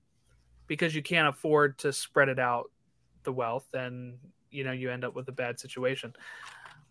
because 0.68 0.94
you 0.94 1.02
can't 1.02 1.28
afford 1.28 1.80
to 1.80 1.92
spread 1.92 2.30
it 2.30 2.40
out 2.40 2.70
the 3.24 3.32
wealth 3.32 3.68
and 3.74 4.18
you 4.52 4.64
know 4.64 4.72
you 4.72 4.90
end 4.92 5.04
up 5.04 5.16
with 5.16 5.28
a 5.28 5.34
bad 5.34 5.60
situation. 5.60 6.14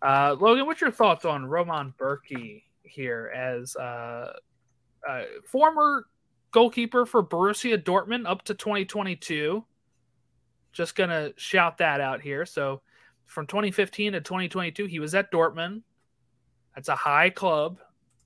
Uh, 0.01 0.35
Logan, 0.39 0.65
what's 0.65 0.81
your 0.81 0.91
thoughts 0.91 1.25
on 1.25 1.45
Roman 1.45 1.93
Bürki 1.97 2.63
here 2.83 3.31
as 3.35 3.75
uh, 3.75 4.33
uh, 5.07 5.23
former 5.45 6.05
goalkeeper 6.51 7.05
for 7.05 7.23
Borussia 7.23 7.81
Dortmund 7.81 8.27
up 8.27 8.43
to 8.43 8.53
2022? 8.53 9.63
Just 10.77 10.93
gonna 10.95 11.31
shout 11.37 11.79
that 11.79 12.01
out 12.01 12.21
here. 12.21 12.45
So 12.45 12.81
from 13.25 13.47
2015 13.47 14.13
to 14.13 14.21
2022, 14.21 14.85
he 14.85 14.99
was 14.99 15.15
at 15.15 15.31
Dortmund. 15.31 15.81
That's 16.75 16.87
a 16.87 16.95
high 16.95 17.31
club. 17.31 17.79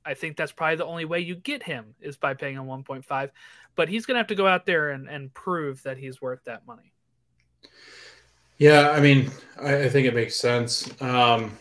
I 0.05 0.15
think 0.15 0.35
that's 0.35 0.51
probably 0.51 0.75
the 0.75 0.85
only 0.85 1.05
way 1.05 1.21
you 1.21 1.35
get 1.35 1.63
him 1.63 1.95
is 2.01 2.17
by 2.17 2.33
paying 2.33 2.57
him 2.57 2.65
1.5. 2.65 3.29
But 3.75 3.87
he's 3.87 4.05
going 4.05 4.15
to 4.15 4.19
have 4.19 4.27
to 4.27 4.35
go 4.35 4.47
out 4.47 4.65
there 4.65 4.89
and, 4.89 5.07
and 5.07 5.33
prove 5.33 5.81
that 5.83 5.97
he's 5.97 6.21
worth 6.21 6.43
that 6.43 6.67
money. 6.67 6.91
Yeah, 8.57 8.89
I 8.89 8.99
mean, 8.99 9.31
I, 9.57 9.83
I 9.83 9.89
think 9.89 10.05
it 10.05 10.13
makes 10.13 10.35
sense. 10.35 10.91
Um, 11.01 11.57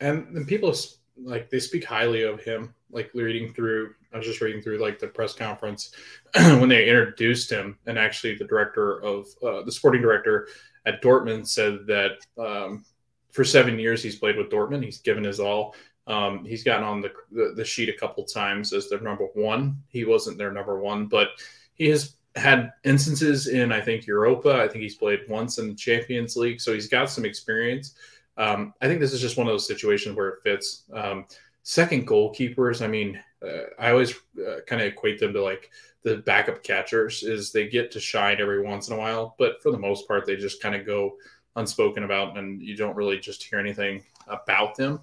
and, 0.00 0.28
and 0.36 0.46
people 0.46 0.74
like 1.16 1.48
they 1.48 1.58
speak 1.58 1.86
highly 1.86 2.22
of 2.22 2.42
him. 2.42 2.74
Like 2.90 3.10
reading 3.14 3.54
through, 3.54 3.94
I 4.14 4.18
was 4.18 4.26
just 4.26 4.40
reading 4.40 4.62
through 4.62 4.78
like 4.78 4.98
the 5.00 5.08
press 5.08 5.34
conference 5.34 5.90
when 6.34 6.68
they 6.68 6.88
introduced 6.88 7.50
him, 7.50 7.76
and 7.86 7.98
actually 7.98 8.36
the 8.36 8.44
director 8.44 9.02
of 9.02 9.26
uh, 9.42 9.62
the 9.62 9.72
sporting 9.72 10.00
director 10.00 10.48
at 10.86 11.02
Dortmund 11.02 11.48
said 11.48 11.86
that 11.86 12.18
um, 12.38 12.84
for 13.32 13.44
seven 13.44 13.78
years 13.78 14.02
he's 14.02 14.16
played 14.16 14.36
with 14.36 14.50
Dortmund. 14.50 14.84
He's 14.84 15.00
given 15.00 15.24
his 15.24 15.40
all. 15.40 15.74
Um, 16.06 16.44
he's 16.44 16.62
gotten 16.62 16.84
on 16.84 17.00
the, 17.00 17.12
the, 17.32 17.54
the 17.56 17.64
sheet 17.64 17.88
a 17.88 17.98
couple 17.98 18.24
times 18.24 18.72
as 18.72 18.88
their 18.88 19.00
number 19.00 19.24
one. 19.34 19.82
He 19.88 20.04
wasn't 20.04 20.38
their 20.38 20.52
number 20.52 20.78
one, 20.78 21.06
but 21.06 21.28
he 21.74 21.88
has 21.88 22.16
had 22.36 22.72
instances 22.84 23.46
in 23.46 23.72
I 23.72 23.80
think 23.80 24.06
Europa. 24.06 24.54
I 24.54 24.68
think 24.68 24.82
he's 24.82 24.96
played 24.96 25.20
once 25.28 25.58
in 25.58 25.68
the 25.68 25.74
Champions 25.74 26.36
League, 26.36 26.60
so 26.60 26.72
he's 26.72 26.88
got 26.88 27.10
some 27.10 27.24
experience. 27.24 27.94
Um, 28.36 28.74
I 28.80 28.86
think 28.86 29.00
this 29.00 29.12
is 29.12 29.20
just 29.20 29.36
one 29.36 29.46
of 29.46 29.52
those 29.52 29.66
situations 29.66 30.16
where 30.16 30.28
it 30.28 30.42
fits. 30.42 30.84
Um, 30.92 31.26
second 31.62 32.06
goalkeepers, 32.06 32.82
I 32.82 32.86
mean, 32.86 33.20
uh, 33.44 33.64
I 33.78 33.90
always 33.90 34.14
uh, 34.38 34.60
kind 34.66 34.82
of 34.82 34.88
equate 34.88 35.18
them 35.20 35.32
to 35.32 35.42
like 35.42 35.70
the 36.02 36.18
backup 36.18 36.62
catchers 36.62 37.22
is 37.22 37.50
they 37.50 37.68
get 37.68 37.90
to 37.92 38.00
shine 38.00 38.40
every 38.40 38.62
once 38.62 38.88
in 38.88 38.94
a 38.94 38.98
while, 38.98 39.34
but 39.38 39.62
for 39.62 39.70
the 39.70 39.78
most 39.78 40.06
part, 40.06 40.26
they 40.26 40.36
just 40.36 40.62
kind 40.62 40.74
of 40.74 40.86
go 40.86 41.16
unspoken 41.56 42.04
about, 42.04 42.36
and 42.36 42.60
you 42.60 42.76
don't 42.76 42.96
really 42.96 43.18
just 43.18 43.42
hear 43.42 43.58
anything 43.58 44.02
about 44.28 44.76
them. 44.76 45.00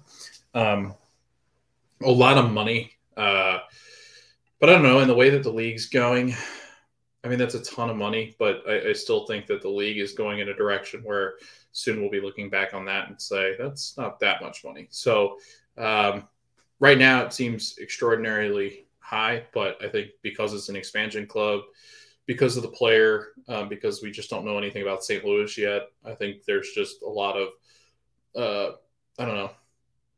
Um, 0.54 0.94
a 2.02 2.10
lot 2.10 2.38
of 2.38 2.50
money, 2.50 2.92
uh, 3.16 3.58
but 4.60 4.70
I 4.70 4.74
don't 4.74 4.82
know. 4.82 5.00
In 5.00 5.08
the 5.08 5.14
way 5.14 5.30
that 5.30 5.42
the 5.42 5.52
league's 5.52 5.86
going, 5.86 6.34
I 7.24 7.28
mean 7.28 7.38
that's 7.38 7.54
a 7.54 7.62
ton 7.62 7.90
of 7.90 7.96
money, 7.96 8.36
but 8.38 8.62
I, 8.68 8.90
I 8.90 8.92
still 8.92 9.26
think 9.26 9.46
that 9.46 9.62
the 9.62 9.68
league 9.68 9.98
is 9.98 10.12
going 10.12 10.40
in 10.40 10.48
a 10.48 10.54
direction 10.54 11.02
where 11.02 11.34
soon 11.72 12.00
we'll 12.00 12.10
be 12.10 12.20
looking 12.20 12.50
back 12.50 12.74
on 12.74 12.84
that 12.84 13.08
and 13.08 13.20
say 13.20 13.56
that's 13.58 13.96
not 13.96 14.20
that 14.20 14.42
much 14.42 14.64
money. 14.64 14.88
So 14.90 15.38
um, 15.78 16.28
right 16.82 16.98
now 16.98 17.24
it 17.24 17.32
seems 17.32 17.78
extraordinarily 17.80 18.86
high, 18.98 19.44
but 19.54 19.78
I 19.82 19.88
think 19.88 20.10
because 20.20 20.52
it's 20.52 20.68
an 20.68 20.74
expansion 20.74 21.28
club, 21.28 21.60
because 22.26 22.56
of 22.56 22.64
the 22.64 22.70
player, 22.70 23.28
um, 23.46 23.68
because 23.68 24.02
we 24.02 24.10
just 24.10 24.28
don't 24.28 24.44
know 24.44 24.58
anything 24.58 24.82
about 24.82 25.04
St. 25.04 25.24
Louis 25.24 25.56
yet, 25.56 25.82
I 26.04 26.12
think 26.14 26.44
there's 26.44 26.72
just 26.72 27.02
a 27.02 27.08
lot 27.08 27.36
of, 27.36 27.48
uh, 28.36 28.72
I 29.16 29.24
don't 29.24 29.36
know, 29.36 29.52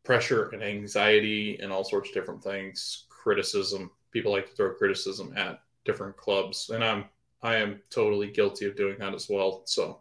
pressure 0.04 0.48
and 0.48 0.62
anxiety 0.62 1.58
and 1.60 1.70
all 1.70 1.84
sorts 1.84 2.08
of 2.08 2.14
different 2.14 2.42
things, 2.42 3.04
criticism. 3.10 3.90
People 4.10 4.32
like 4.32 4.48
to 4.48 4.56
throw 4.56 4.72
criticism 4.72 5.34
at 5.36 5.60
different 5.84 6.16
clubs, 6.16 6.70
and 6.70 6.82
I'm 6.82 7.04
I 7.42 7.56
am 7.56 7.82
totally 7.90 8.28
guilty 8.28 8.64
of 8.64 8.74
doing 8.74 8.96
that 9.00 9.12
as 9.12 9.28
well. 9.28 9.64
So, 9.66 10.00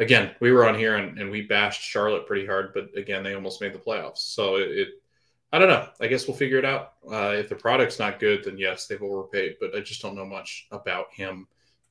again, 0.00 0.32
we 0.40 0.50
were 0.50 0.66
on 0.68 0.76
here 0.76 0.96
and, 0.96 1.20
and 1.20 1.30
we 1.30 1.42
bashed 1.42 1.82
Charlotte 1.82 2.26
pretty 2.26 2.46
hard, 2.46 2.74
but 2.74 2.88
again, 2.98 3.22
they 3.22 3.34
almost 3.34 3.60
made 3.60 3.72
the 3.72 3.78
playoffs. 3.78 4.18
So 4.18 4.56
it, 4.56 4.70
it 4.72 4.88
I 5.52 5.58
don't 5.58 5.68
know. 5.68 5.88
I 6.00 6.06
guess 6.06 6.28
we'll 6.28 6.36
figure 6.36 6.58
it 6.58 6.64
out. 6.64 6.92
Uh, 7.10 7.34
if 7.36 7.48
the 7.48 7.56
product's 7.56 7.98
not 7.98 8.20
good, 8.20 8.44
then 8.44 8.56
yes, 8.56 8.86
they've 8.86 9.02
overpaid. 9.02 9.56
But 9.60 9.74
I 9.74 9.80
just 9.80 10.00
don't 10.00 10.14
know 10.14 10.24
much 10.26 10.68
about 10.70 11.06
him 11.12 11.48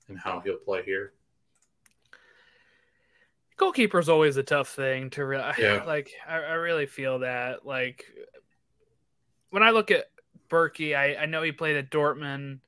and 0.08 0.18
how 0.18 0.40
he'll 0.40 0.56
play 0.58 0.82
here. 0.84 1.12
Goalkeeper 3.58 4.00
is 4.00 4.08
always 4.08 4.38
a 4.38 4.44
tough 4.44 4.70
thing 4.70 5.10
to 5.12 5.26
re- 5.26 5.54
yeah. 5.60 5.84
like. 5.84 6.12
I, 6.28 6.36
I 6.38 6.54
really 6.54 6.86
feel 6.86 7.20
that 7.20 7.66
like 7.66 8.06
when 9.50 9.62
I 9.64 9.72
look 9.72 9.92
at 9.92 10.06
Bürki, 10.50 10.96
I, 10.96 11.24
I 11.24 11.26
know 11.26 11.42
he 11.42 11.52
played 11.52 11.76
at 11.76 11.92
Dortmund. 11.92 12.60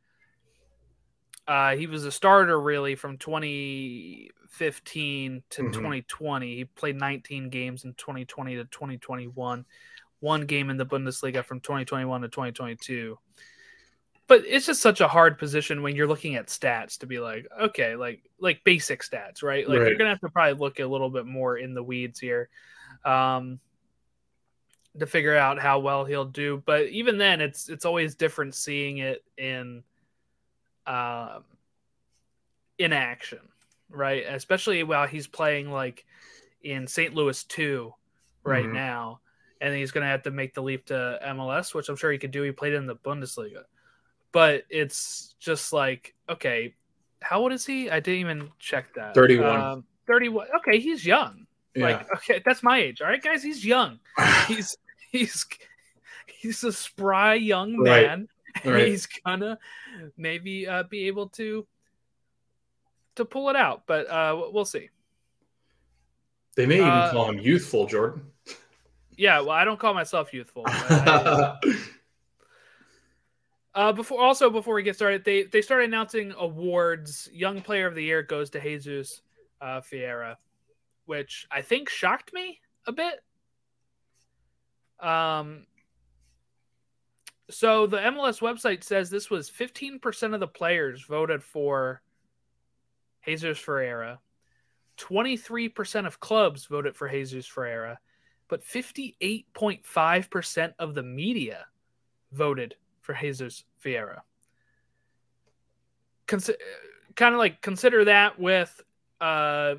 Uh, 1.47 1.75
he 1.77 1.87
was 1.87 2.03
a 2.05 2.11
starter 2.11 2.59
really 2.59 2.95
from 2.95 3.17
2015 3.17 5.43
to 5.49 5.61
Mhm. 5.63 5.73
2020. 5.73 6.55
He 6.57 6.65
played 6.65 6.97
19 6.97 7.49
games 7.49 7.85
in 7.85 7.93
2020 7.93 8.55
to 8.55 8.65
2021, 8.65 9.65
one 10.21 10.45
game 10.45 10.69
in 10.69 10.77
the 10.77 10.85
Bundesliga 10.85 11.43
from 11.43 11.59
2021 11.59 12.21
to 12.21 12.29
2022. 12.29 13.19
But 14.27 14.43
it's 14.47 14.65
just 14.65 14.81
such 14.81 15.01
a 15.01 15.07
hard 15.09 15.37
position 15.37 15.81
when 15.81 15.95
you're 15.95 16.07
looking 16.07 16.35
at 16.35 16.47
stats 16.47 16.97
to 16.99 17.05
be 17.05 17.19
like, 17.19 17.47
okay, 17.59 17.95
like 17.97 18.23
like 18.39 18.63
basic 18.63 19.01
stats, 19.03 19.43
right? 19.43 19.67
Like 19.67 19.79
you're 19.79 19.97
gonna 19.97 20.11
have 20.11 20.21
to 20.21 20.29
probably 20.29 20.57
look 20.57 20.79
a 20.79 20.85
little 20.85 21.09
bit 21.09 21.25
more 21.25 21.57
in 21.57 21.73
the 21.73 21.83
weeds 21.83 22.19
here. 22.19 22.47
Um, 23.03 23.59
to 24.99 25.05
figure 25.05 25.35
out 25.35 25.59
how 25.59 25.79
well 25.79 26.05
he'll 26.05 26.25
do. 26.25 26.61
But 26.65 26.87
even 26.87 27.17
then, 27.17 27.41
it's 27.41 27.67
it's 27.67 27.83
always 27.85 28.15
different 28.15 28.55
seeing 28.55 28.99
it 28.99 29.23
in 29.37 29.83
um 30.87 31.43
in 32.77 32.93
action, 32.93 33.39
right? 33.89 34.23
Especially 34.27 34.83
while 34.83 35.07
he's 35.07 35.27
playing 35.27 35.71
like 35.71 36.05
in 36.61 36.87
St. 36.87 37.13
Louis 37.13 37.43
two 37.45 37.93
right 38.43 38.65
Mhm. 38.65 38.73
now, 38.73 39.19
and 39.61 39.73
he's 39.73 39.91
gonna 39.91 40.07
have 40.07 40.23
to 40.23 40.31
make 40.31 40.53
the 40.53 40.61
leap 40.61 40.87
to 40.87 41.19
MLS, 41.27 41.73
which 41.73 41.87
I'm 41.87 41.95
sure 41.95 42.11
he 42.11 42.17
could 42.17 42.31
do. 42.31 42.41
He 42.41 42.51
played 42.51 42.73
in 42.73 42.85
the 42.87 42.95
Bundesliga, 42.97 43.63
but 44.33 44.63
it's 44.69 45.35
just 45.39 45.71
like 45.71 46.13
okay, 46.27 46.75
how 47.21 47.39
old 47.41 47.53
is 47.53 47.65
he? 47.65 47.89
I 47.89 48.01
didn't 48.01 48.19
even 48.19 48.49
check 48.59 48.93
that. 48.95 49.13
31. 49.13 49.61
Um, 49.61 49.83
Thirty-one. 50.07 50.47
Okay, 50.57 50.79
he's 50.79 51.05
young. 51.05 51.45
Yeah. 51.75 51.83
Like, 51.85 52.11
okay, 52.17 52.41
that's 52.43 52.63
my 52.63 52.79
age. 52.79 53.01
All 53.01 53.07
right, 53.07 53.21
guys, 53.21 53.41
he's 53.43 53.63
young. 53.65 53.99
He's 54.47 54.75
he's 55.11 55.45
he's 56.25 56.63
a 56.65 56.73
spry 56.73 57.35
young 57.35 57.81
man. 57.81 58.27
and 58.63 58.65
Right. 58.73 58.87
He's 58.87 59.05
gonna 59.05 59.57
maybe 60.17 60.67
uh, 60.67 60.83
be 60.83 61.07
able 61.07 61.29
to 61.29 61.65
to 63.15 63.23
pull 63.25 63.49
it 63.49 63.55
out, 63.55 63.83
but 63.87 64.09
uh, 64.09 64.47
we'll 64.51 64.65
see. 64.65 64.89
They 66.55 66.65
may 66.65 66.77
even 66.77 66.89
Uh, 66.89 67.11
call 67.11 67.29
him 67.29 67.39
youthful, 67.39 67.85
Jordan. 67.87 68.30
Yeah, 69.17 69.41
well, 69.41 69.51
I 69.51 69.65
don't 69.65 69.79
call 69.79 69.93
myself 69.93 70.33
youthful. 70.33 70.63
I- 70.65 71.57
uh, 73.75 73.93
before 73.93 74.21
also 74.21 74.49
before 74.49 74.75
we 74.75 74.83
get 74.83 74.95
started, 74.95 75.23
they 75.23 75.43
they 75.43 75.61
started 75.61 75.85
announcing 75.85 76.33
awards. 76.37 77.29
Young 77.33 77.61
Player 77.61 77.87
of 77.87 77.95
the 77.95 78.03
Year 78.03 78.23
goes 78.23 78.49
to 78.51 78.61
Jesus 78.61 79.21
uh, 79.59 79.81
Fiera, 79.81 80.37
which 81.05 81.47
I 81.51 81.61
think 81.61 81.89
shocked 81.89 82.33
me 82.33 82.59
a 82.87 82.91
bit. 82.91 83.19
Um. 84.99 85.65
So 87.49 87.85
the 87.85 87.97
MLS 87.97 88.39
website 88.39 88.81
says 88.81 89.09
this 89.09 89.29
was 89.29 89.49
15% 89.51 90.33
of 90.33 90.39
the 90.39 90.47
players 90.47 91.03
voted 91.03 91.43
for 91.43 92.01
Jesus 93.25 93.57
Ferreira. 93.59 94.19
23% 94.97 96.05
of 96.07 96.19
clubs 96.19 96.65
voted 96.65 96.95
for 96.95 97.09
Jesus 97.09 97.45
Ferreira, 97.45 97.99
but 98.51 98.63
58.5% 98.65 100.73
of 100.77 100.93
the 100.93 101.01
media 101.01 101.65
voted 102.33 102.75
for 102.99 103.15
Jesus 103.15 103.63
Ferreira. 103.79 104.23
Consi- 106.27 106.57
kind 107.15 107.33
of 107.33 107.39
like 107.39 107.61
consider 107.61 108.03
that 108.05 108.37
with 108.37 108.81
uh, 109.21 109.75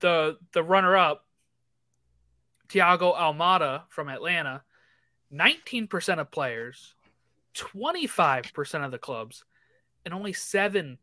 the 0.00 0.38
the 0.50 0.64
runner 0.64 0.96
up 0.96 1.24
Thiago 2.68 3.16
Almada 3.16 3.82
from 3.90 4.08
Atlanta, 4.08 4.64
19% 5.32 6.18
of 6.18 6.32
players, 6.32 6.94
25% 7.54 8.84
of 8.84 8.90
the 8.90 8.98
clubs, 8.98 9.44
and 10.04 10.12
only 10.12 10.32
7% 10.32 10.98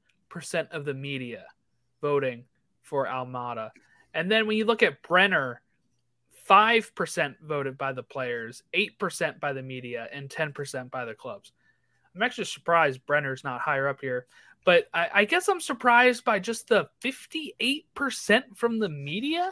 of 0.71 0.84
the 0.84 0.93
media 0.93 1.45
voting 2.02 2.43
for 2.82 3.08
Almada. 3.08 3.71
And 4.13 4.30
then 4.30 4.45
when 4.45 4.58
you 4.58 4.65
look 4.65 4.84
at 4.84 5.02
Brenner, 5.02 5.62
5% 6.49 7.36
voted 7.41 7.77
by 7.77 7.93
the 7.93 8.03
players, 8.03 8.63
8% 8.73 9.39
by 9.39 9.53
the 9.53 9.63
media, 9.63 10.08
and 10.12 10.29
10% 10.29 10.91
by 10.91 11.05
the 11.05 11.13
clubs. 11.13 11.51
I'm 12.15 12.21
actually 12.21 12.45
surprised 12.45 13.05
Brenner's 13.05 13.43
not 13.43 13.62
higher 13.62 13.88
up 13.88 13.99
here, 14.01 14.27
but 14.63 14.88
I, 14.93 15.10
I 15.13 15.25
guess 15.25 15.47
I'm 15.47 15.60
surprised 15.60 16.23
by 16.23 16.39
just 16.39 16.67
the 16.67 16.88
58% 17.03 18.43
from 18.55 18.79
the 18.79 18.89
media 18.89 19.51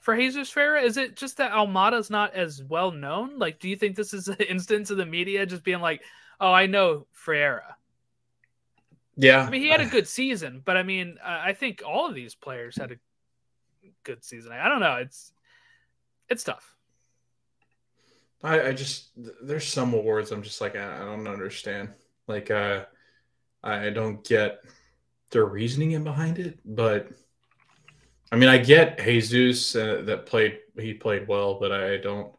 for 0.00 0.14
Jesus 0.16 0.50
Ferreira. 0.50 0.82
Is 0.82 0.96
it 0.96 1.16
just 1.16 1.38
that 1.38 1.52
Almada's 1.52 2.10
not 2.10 2.34
as 2.34 2.62
well 2.62 2.90
known? 2.90 3.38
Like, 3.38 3.58
do 3.58 3.68
you 3.68 3.76
think 3.76 3.96
this 3.96 4.12
is 4.12 4.28
an 4.28 4.36
instance 4.48 4.90
of 4.90 4.98
the 4.98 5.06
media 5.06 5.46
just 5.46 5.64
being 5.64 5.80
like, 5.80 6.02
oh, 6.40 6.52
I 6.52 6.66
know 6.66 7.06
Ferreira? 7.12 7.76
yeah. 9.16 9.42
I 9.42 9.50
mean, 9.50 9.62
he 9.62 9.68
had 9.68 9.80
a 9.80 9.86
good 9.86 10.08
season, 10.08 10.60
but 10.64 10.76
I 10.76 10.82
mean, 10.82 11.18
I 11.24 11.50
I 11.50 11.52
think 11.54 11.82
all 11.86 12.08
of 12.08 12.14
these 12.14 12.34
players 12.34 12.76
had 12.76 12.92
a 12.92 12.96
good 14.02 14.24
season. 14.24 14.52
I 14.52 14.68
don't 14.68 14.80
know. 14.80 14.96
It's 14.96 15.32
it's 16.28 16.44
tough. 16.44 16.74
I, 18.42 18.68
I 18.68 18.72
just 18.72 19.10
there's 19.42 19.66
some 19.66 19.94
awards 19.94 20.30
I'm 20.30 20.42
just 20.42 20.60
like 20.60 20.76
I, 20.76 21.02
I 21.02 21.04
don't 21.04 21.26
understand. 21.26 21.90
Like 22.26 22.50
uh 22.50 22.84
I 23.62 23.90
don't 23.90 24.22
get 24.22 24.60
their 25.30 25.46
reasoning 25.46 25.92
in 25.92 26.04
behind 26.04 26.38
it, 26.38 26.58
but 26.64 27.08
I 28.30 28.36
mean 28.36 28.48
I 28.48 28.58
get 28.58 29.02
Jesus 29.02 29.74
uh, 29.74 30.02
that 30.04 30.26
played 30.26 30.58
he 30.78 30.94
played 30.94 31.26
well, 31.26 31.58
but 31.58 31.72
I 31.72 31.96
don't 31.96 32.34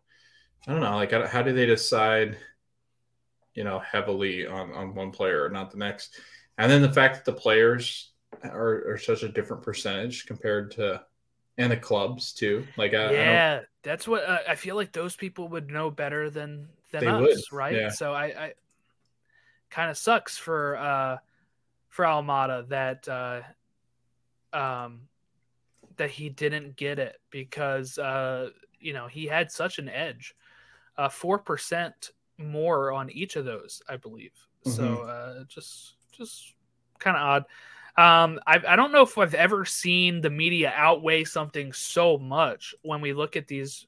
I 0.67 0.71
don't 0.71 0.81
know 0.81 0.95
like 0.95 1.11
how 1.11 1.41
do 1.41 1.53
they 1.53 1.65
decide 1.65 2.37
you 3.55 3.63
know 3.63 3.79
heavily 3.79 4.45
on 4.45 4.71
on 4.73 4.93
one 4.93 5.11
player 5.11 5.43
or 5.43 5.49
not 5.49 5.71
the 5.71 5.77
next? 5.77 6.19
And 6.57 6.71
then 6.71 6.81
the 6.81 6.93
fact 6.93 7.15
that 7.15 7.25
the 7.25 7.39
players 7.39 8.13
are, 8.43 8.91
are 8.91 8.97
such 8.97 9.23
a 9.23 9.29
different 9.29 9.63
percentage 9.63 10.25
compared 10.25 10.71
to 10.71 11.01
and 11.57 11.71
the 11.71 11.77
clubs 11.77 12.33
too. 12.33 12.65
Like 12.77 12.93
I, 12.93 13.05
I 13.05 13.11
yeah, 13.11 13.61
that's 13.83 14.07
what 14.07 14.23
uh, 14.23 14.39
I 14.47 14.55
feel 14.55 14.75
like. 14.75 14.91
Those 14.91 15.15
people 15.15 15.47
would 15.49 15.69
know 15.69 15.89
better 15.89 16.29
than 16.29 16.67
than 16.91 17.07
us, 17.07 17.21
would, 17.21 17.39
right? 17.51 17.75
yeah. 17.75 17.89
So 17.89 18.13
I, 18.13 18.25
I 18.25 18.53
kind 19.69 19.89
of 19.89 19.97
sucks 19.97 20.37
for 20.37 20.77
uh 20.77 21.17
for 21.89 22.05
Almada 22.05 22.67
that 22.69 23.07
uh 23.07 23.41
um 24.57 25.01
that 25.97 26.09
he 26.09 26.29
didn't 26.29 26.75
get 26.75 26.99
it 26.99 27.17
because 27.29 27.97
uh 27.97 28.49
you 28.79 28.93
know 28.93 29.07
he 29.07 29.25
had 29.25 29.51
such 29.51 29.79
an 29.79 29.89
edge, 29.89 30.35
uh 30.97 31.09
four 31.09 31.39
percent 31.39 32.11
more 32.37 32.91
on 32.91 33.09
each 33.09 33.35
of 33.37 33.45
those, 33.45 33.81
I 33.87 33.97
believe. 33.97 34.33
So 34.63 35.01
uh 35.01 35.43
just 35.47 35.95
just 36.11 36.53
kind 36.99 37.15
of 37.15 37.23
odd. 37.23 37.45
Um, 37.97 38.39
I, 38.45 38.61
I 38.67 38.75
don't 38.75 38.91
know 38.91 39.03
if 39.03 39.17
I've 39.17 39.33
ever 39.33 39.63
seen 39.63 40.19
the 40.19 40.29
media 40.29 40.73
outweigh 40.75 41.23
something 41.23 41.71
so 41.71 42.17
much 42.17 42.75
when 42.81 42.99
we 42.99 43.13
look 43.13 43.35
at 43.37 43.47
these 43.47 43.87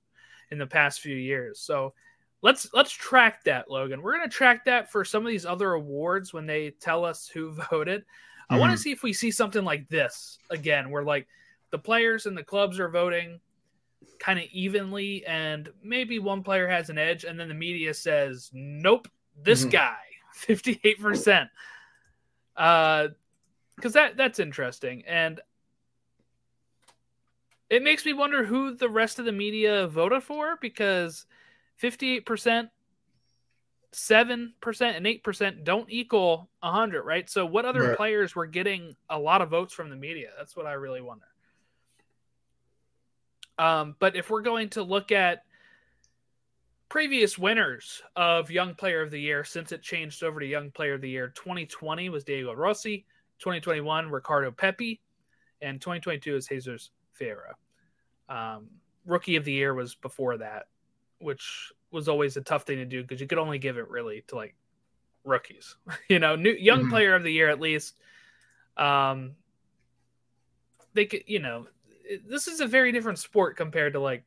in 0.50 0.58
the 0.58 0.68
past 0.68 1.02
few 1.02 1.16
years. 1.16 1.60
So 1.60 1.94
let's 2.42 2.70
let's 2.74 2.92
track 2.92 3.44
that, 3.44 3.70
Logan. 3.70 4.02
We're 4.02 4.16
gonna 4.18 4.30
track 4.30 4.64
that 4.66 4.92
for 4.92 5.04
some 5.04 5.26
of 5.26 5.30
these 5.30 5.46
other 5.46 5.74
awards 5.74 6.34
when 6.34 6.46
they 6.46 6.72
tell 6.72 7.04
us 7.04 7.28
who 7.28 7.52
voted. 7.70 8.06
I 8.50 8.58
want 8.58 8.72
to 8.72 8.78
see 8.78 8.92
if 8.92 9.04
we 9.04 9.12
see 9.12 9.30
something 9.30 9.66
like 9.66 9.90
this 9.90 10.40
again, 10.50 10.90
where 10.90 11.04
like 11.04 11.28
the 11.72 11.78
players 11.78 12.28
and 12.28 12.38
the 12.38 12.44
clubs 12.44 12.80
are 12.80 12.88
voting 12.88 13.42
kind 14.20 14.40
of 14.40 14.46
evenly, 14.54 15.26
and 15.26 15.70
maybe 15.84 16.18
one 16.18 16.44
player 16.44 16.66
has 16.66 16.90
an 16.90 16.98
edge, 16.98 17.26
and 17.26 17.38
then 17.38 17.50
the 17.50 17.54
media 17.54 17.94
says, 17.94 18.50
"Nope, 18.54 19.10
this 19.36 19.66
Mhm. 19.66 19.72
guy, 19.72 19.98
fifty-eight 20.34 21.02
percent." 21.02 21.50
Uh, 22.56 23.10
because 23.78 23.94
that 23.94 24.18
that's 24.18 24.40
interesting, 24.40 25.04
and 25.08 25.40
it 27.70 27.84
makes 27.84 28.06
me 28.06 28.12
wonder 28.14 28.44
who 28.44 28.76
the 28.76 28.90
rest 28.90 29.20
of 29.20 29.26
the 29.26 29.32
media 29.32 29.88
voted 29.88 30.24
for 30.24 30.58
because 30.60 31.26
fifty-eight 31.78 32.26
percent. 32.26 32.70
7% 33.94 34.52
and 34.96 35.06
8% 35.06 35.64
don't 35.64 35.90
equal 35.90 36.50
100, 36.60 37.04
right? 37.04 37.28
So, 37.30 37.46
what 37.46 37.66
other 37.66 37.84
Right. 37.84 37.98
players 37.98 38.36
were 38.36 38.46
getting 38.46 38.96
a 39.10 39.18
lot 39.18 39.42
of 39.42 39.50
votes 39.50 39.74
from 39.74 39.90
the 39.90 39.96
media? 39.96 40.30
That's 40.38 40.56
what 40.58 40.68
I 40.68 40.74
really 40.74 41.02
wonder. 41.02 41.26
Um, 43.58 43.96
but 43.98 44.16
if 44.16 44.30
we're 44.30 44.42
going 44.42 44.70
to 44.72 44.84
look 44.84 45.12
at 45.12 45.46
previous 46.90 47.38
winners 47.40 48.04
of 48.16 48.52
Young 48.52 48.76
Player 48.76 49.02
of 49.02 49.10
the 49.10 49.22
Year 49.22 49.44
since 49.44 49.72
it 49.72 49.82
changed 49.82 50.22
over 50.22 50.40
to 50.42 50.46
Young 50.46 50.70
Player 50.70 50.96
of 50.96 51.02
the 51.02 51.10
Year, 51.10 51.30
2020 51.30 52.10
was 52.10 52.26
Diego 52.26 52.54
Rossi, 52.54 53.06
2021 53.40 54.10
Ricardo 54.10 54.52
Pepi, 54.52 55.02
and 55.62 55.80
2022 55.82 56.36
is 56.36 56.48
Jesus 56.48 56.90
Ferreira. 57.14 57.56
Um, 58.30 58.70
Rookie 59.06 59.36
of 59.38 59.46
the 59.46 59.54
Year 59.54 59.74
was 59.74 59.96
before 59.96 60.38
that, 60.38 60.68
which 61.20 61.72
was 61.92 62.08
always 62.10 62.36
a 62.38 62.42
tough 62.42 62.64
thing 62.64 62.78
to 62.78 62.86
do 62.86 63.02
because 63.02 63.22
you 63.22 63.28
could 63.28 63.38
only 63.38 63.58
give 63.60 63.78
it 63.78 63.90
really 63.90 64.24
to 64.28 64.36
like 64.36 64.56
rookies, 65.24 65.76
you 66.10 66.20
know, 66.20 66.36
new 66.36 66.52
young 66.52 66.86
Mhm. 66.86 66.90
player 66.90 67.16
of 67.16 67.24
the 67.24 67.32
year 67.32 67.50
at 67.50 67.60
least. 67.60 67.96
Um, 68.76 69.36
they 70.94 71.06
could, 71.06 71.24
you 71.26 71.40
know, 71.40 71.68
it- 72.04 72.28
this 72.28 72.48
is 72.48 72.60
a 72.60 72.68
very 72.68 72.92
different 72.92 73.20
sport 73.20 73.56
compared 73.56 73.94
to 73.94 74.00
like 74.00 74.24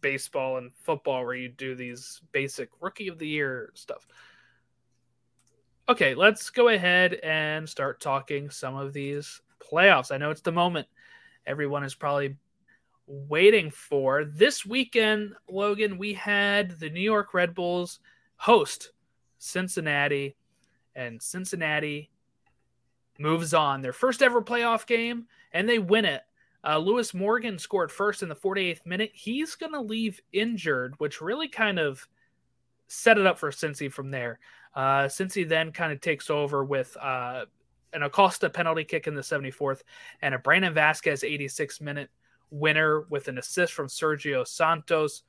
baseball 0.00 0.56
and 0.58 0.72
football 0.74 1.24
where 1.24 1.34
you 1.34 1.48
do 1.48 1.74
these 1.74 2.20
basic 2.32 2.70
rookie 2.80 3.08
of 3.08 3.18
the 3.18 3.28
year 3.28 3.70
stuff. 3.74 4.06
Okay, 5.90 6.14
let's 6.14 6.50
go 6.50 6.68
ahead 6.68 7.14
and 7.14 7.68
start 7.68 8.00
talking 8.00 8.48
some 8.48 8.76
of 8.76 8.92
these 8.92 9.40
playoffs. 9.58 10.12
I 10.12 10.18
know 10.18 10.30
it's 10.30 10.40
the 10.40 10.52
moment 10.52 10.86
everyone 11.46 11.82
is 11.82 11.96
probably 11.96 12.36
waiting 13.08 13.72
for. 13.72 14.24
This 14.24 14.64
weekend, 14.64 15.34
Logan, 15.48 15.98
we 15.98 16.14
had 16.14 16.78
the 16.78 16.90
New 16.90 17.00
York 17.00 17.34
Red 17.34 17.56
Bulls 17.56 17.98
host 18.36 18.92
Cincinnati, 19.40 20.36
and 20.94 21.20
Cincinnati 21.20 22.08
moves 23.18 23.52
on. 23.52 23.82
Their 23.82 23.92
first 23.92 24.22
ever 24.22 24.40
playoff 24.40 24.86
game, 24.86 25.26
and 25.52 25.68
they 25.68 25.80
win 25.80 26.04
it. 26.04 26.22
Uh, 26.64 26.78
Lewis 26.78 27.12
Morgan 27.14 27.58
scored 27.58 27.90
first 27.90 28.22
in 28.22 28.28
the 28.28 28.36
48th 28.36 28.86
minute. 28.86 29.10
He's 29.12 29.56
going 29.56 29.72
to 29.72 29.80
leave 29.80 30.20
injured, 30.32 30.94
which 30.98 31.20
really 31.20 31.48
kind 31.48 31.80
of 31.80 32.06
set 32.90 33.18
it 33.18 33.26
up 33.26 33.38
for 33.38 33.50
Cincy 33.50 33.90
from 33.90 34.10
there. 34.10 34.40
Uh, 34.74 35.04
Cincy 35.04 35.48
then 35.48 35.70
kind 35.70 35.92
of 35.92 36.00
takes 36.00 36.28
over 36.28 36.64
with 36.64 36.96
uh, 37.00 37.44
an 37.92 38.02
Acosta 38.02 38.50
penalty 38.50 38.84
kick 38.84 39.06
in 39.06 39.14
the 39.14 39.20
74th 39.20 39.82
and 40.22 40.34
a 40.34 40.38
Brandon 40.38 40.74
Vazquez 40.74 41.24
86 41.24 41.80
minute 41.80 42.10
winner 42.50 43.02
with 43.02 43.28
an 43.28 43.38
assist 43.38 43.72
from 43.72 43.86
Sergio 43.86 44.46
Santos. 44.46 45.22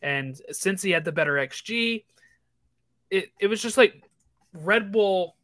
And 0.00 0.40
he 0.82 0.90
had 0.90 1.04
the 1.04 1.12
better 1.12 1.34
XG, 1.34 2.04
it, 3.10 3.32
it 3.38 3.46
was 3.48 3.60
just 3.60 3.76
like 3.76 4.02
Red 4.52 4.90
Bull. 4.90 5.36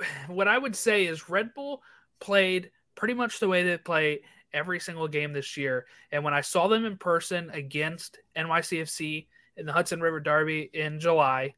What 0.28 0.46
I 0.46 0.58
would 0.58 0.76
say 0.76 1.06
is 1.06 1.30
Red 1.30 1.54
Bull 1.54 1.82
played 2.20 2.70
pretty 2.94 3.14
much 3.14 3.40
the 3.40 3.48
way 3.48 3.62
they 3.62 3.78
play 3.78 4.20
every 4.56 4.80
single 4.80 5.06
game 5.06 5.32
this 5.32 5.56
year. 5.56 5.86
And 6.10 6.24
when 6.24 6.34
I 6.34 6.40
saw 6.40 6.66
them 6.66 6.84
in 6.84 6.96
person 6.96 7.50
against 7.50 8.18
NYCFC 8.36 9.26
in 9.56 9.66
the 9.66 9.72
Hudson 9.72 10.00
River 10.00 10.18
Derby 10.18 10.70
in 10.72 10.98
July, 10.98 11.54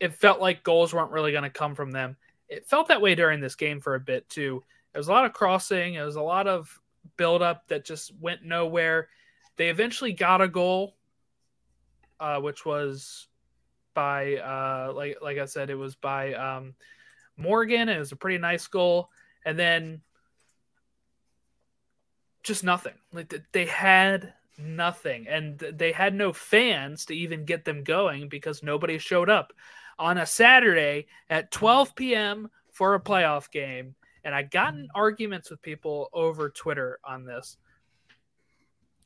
it 0.00 0.14
felt 0.14 0.40
like 0.40 0.62
goals 0.62 0.92
weren't 0.92 1.12
really 1.12 1.32
going 1.32 1.44
to 1.44 1.50
come 1.50 1.74
from 1.74 1.92
them. 1.92 2.16
It 2.48 2.66
felt 2.66 2.88
that 2.88 3.00
way 3.00 3.14
during 3.14 3.40
this 3.40 3.54
game 3.54 3.80
for 3.80 3.94
a 3.94 4.00
bit 4.00 4.28
too. 4.28 4.62
There 4.92 4.98
was 4.98 5.08
a 5.08 5.12
lot 5.12 5.24
of 5.24 5.32
crossing, 5.32 5.94
it 5.94 6.02
was 6.02 6.16
a 6.16 6.22
lot 6.22 6.46
of 6.46 6.80
buildup 7.16 7.68
that 7.68 7.84
just 7.84 8.12
went 8.20 8.44
nowhere. 8.44 9.08
They 9.56 9.68
eventually 9.68 10.12
got 10.12 10.40
a 10.40 10.48
goal, 10.48 10.96
uh, 12.18 12.40
which 12.40 12.64
was 12.64 13.28
by 13.94 14.36
uh, 14.36 14.92
like 14.94 15.18
like 15.22 15.38
I 15.38 15.44
said, 15.46 15.70
it 15.70 15.74
was 15.74 15.94
by 15.94 16.34
um, 16.34 16.74
Morgan. 17.36 17.88
It 17.88 17.98
was 17.98 18.12
a 18.12 18.16
pretty 18.16 18.38
nice 18.38 18.66
goal 18.66 19.10
and 19.44 19.58
then 19.58 20.02
just 22.48 22.64
nothing. 22.64 22.94
Like 23.12 23.32
they 23.52 23.66
had 23.66 24.34
nothing, 24.58 25.28
and 25.28 25.58
they 25.58 25.92
had 25.92 26.14
no 26.14 26.32
fans 26.32 27.04
to 27.06 27.14
even 27.14 27.44
get 27.44 27.64
them 27.64 27.84
going 27.84 28.28
because 28.28 28.62
nobody 28.62 28.98
showed 28.98 29.30
up 29.30 29.52
on 29.98 30.18
a 30.18 30.26
Saturday 30.26 31.06
at 31.30 31.50
12 31.50 31.94
p.m. 31.94 32.50
for 32.72 32.94
a 32.94 33.00
playoff 33.00 33.50
game. 33.50 33.94
And 34.24 34.34
I 34.34 34.42
got 34.42 34.74
in 34.74 34.88
arguments 34.94 35.50
with 35.50 35.62
people 35.62 36.10
over 36.12 36.50
Twitter 36.50 36.98
on 37.04 37.24
this, 37.24 37.56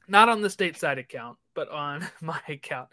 not 0.09 0.29
on 0.29 0.41
the 0.41 0.49
stateside 0.49 0.99
account, 0.99 1.37
but 1.55 1.69
on 1.69 2.07
my 2.23 2.41
account, 2.49 2.89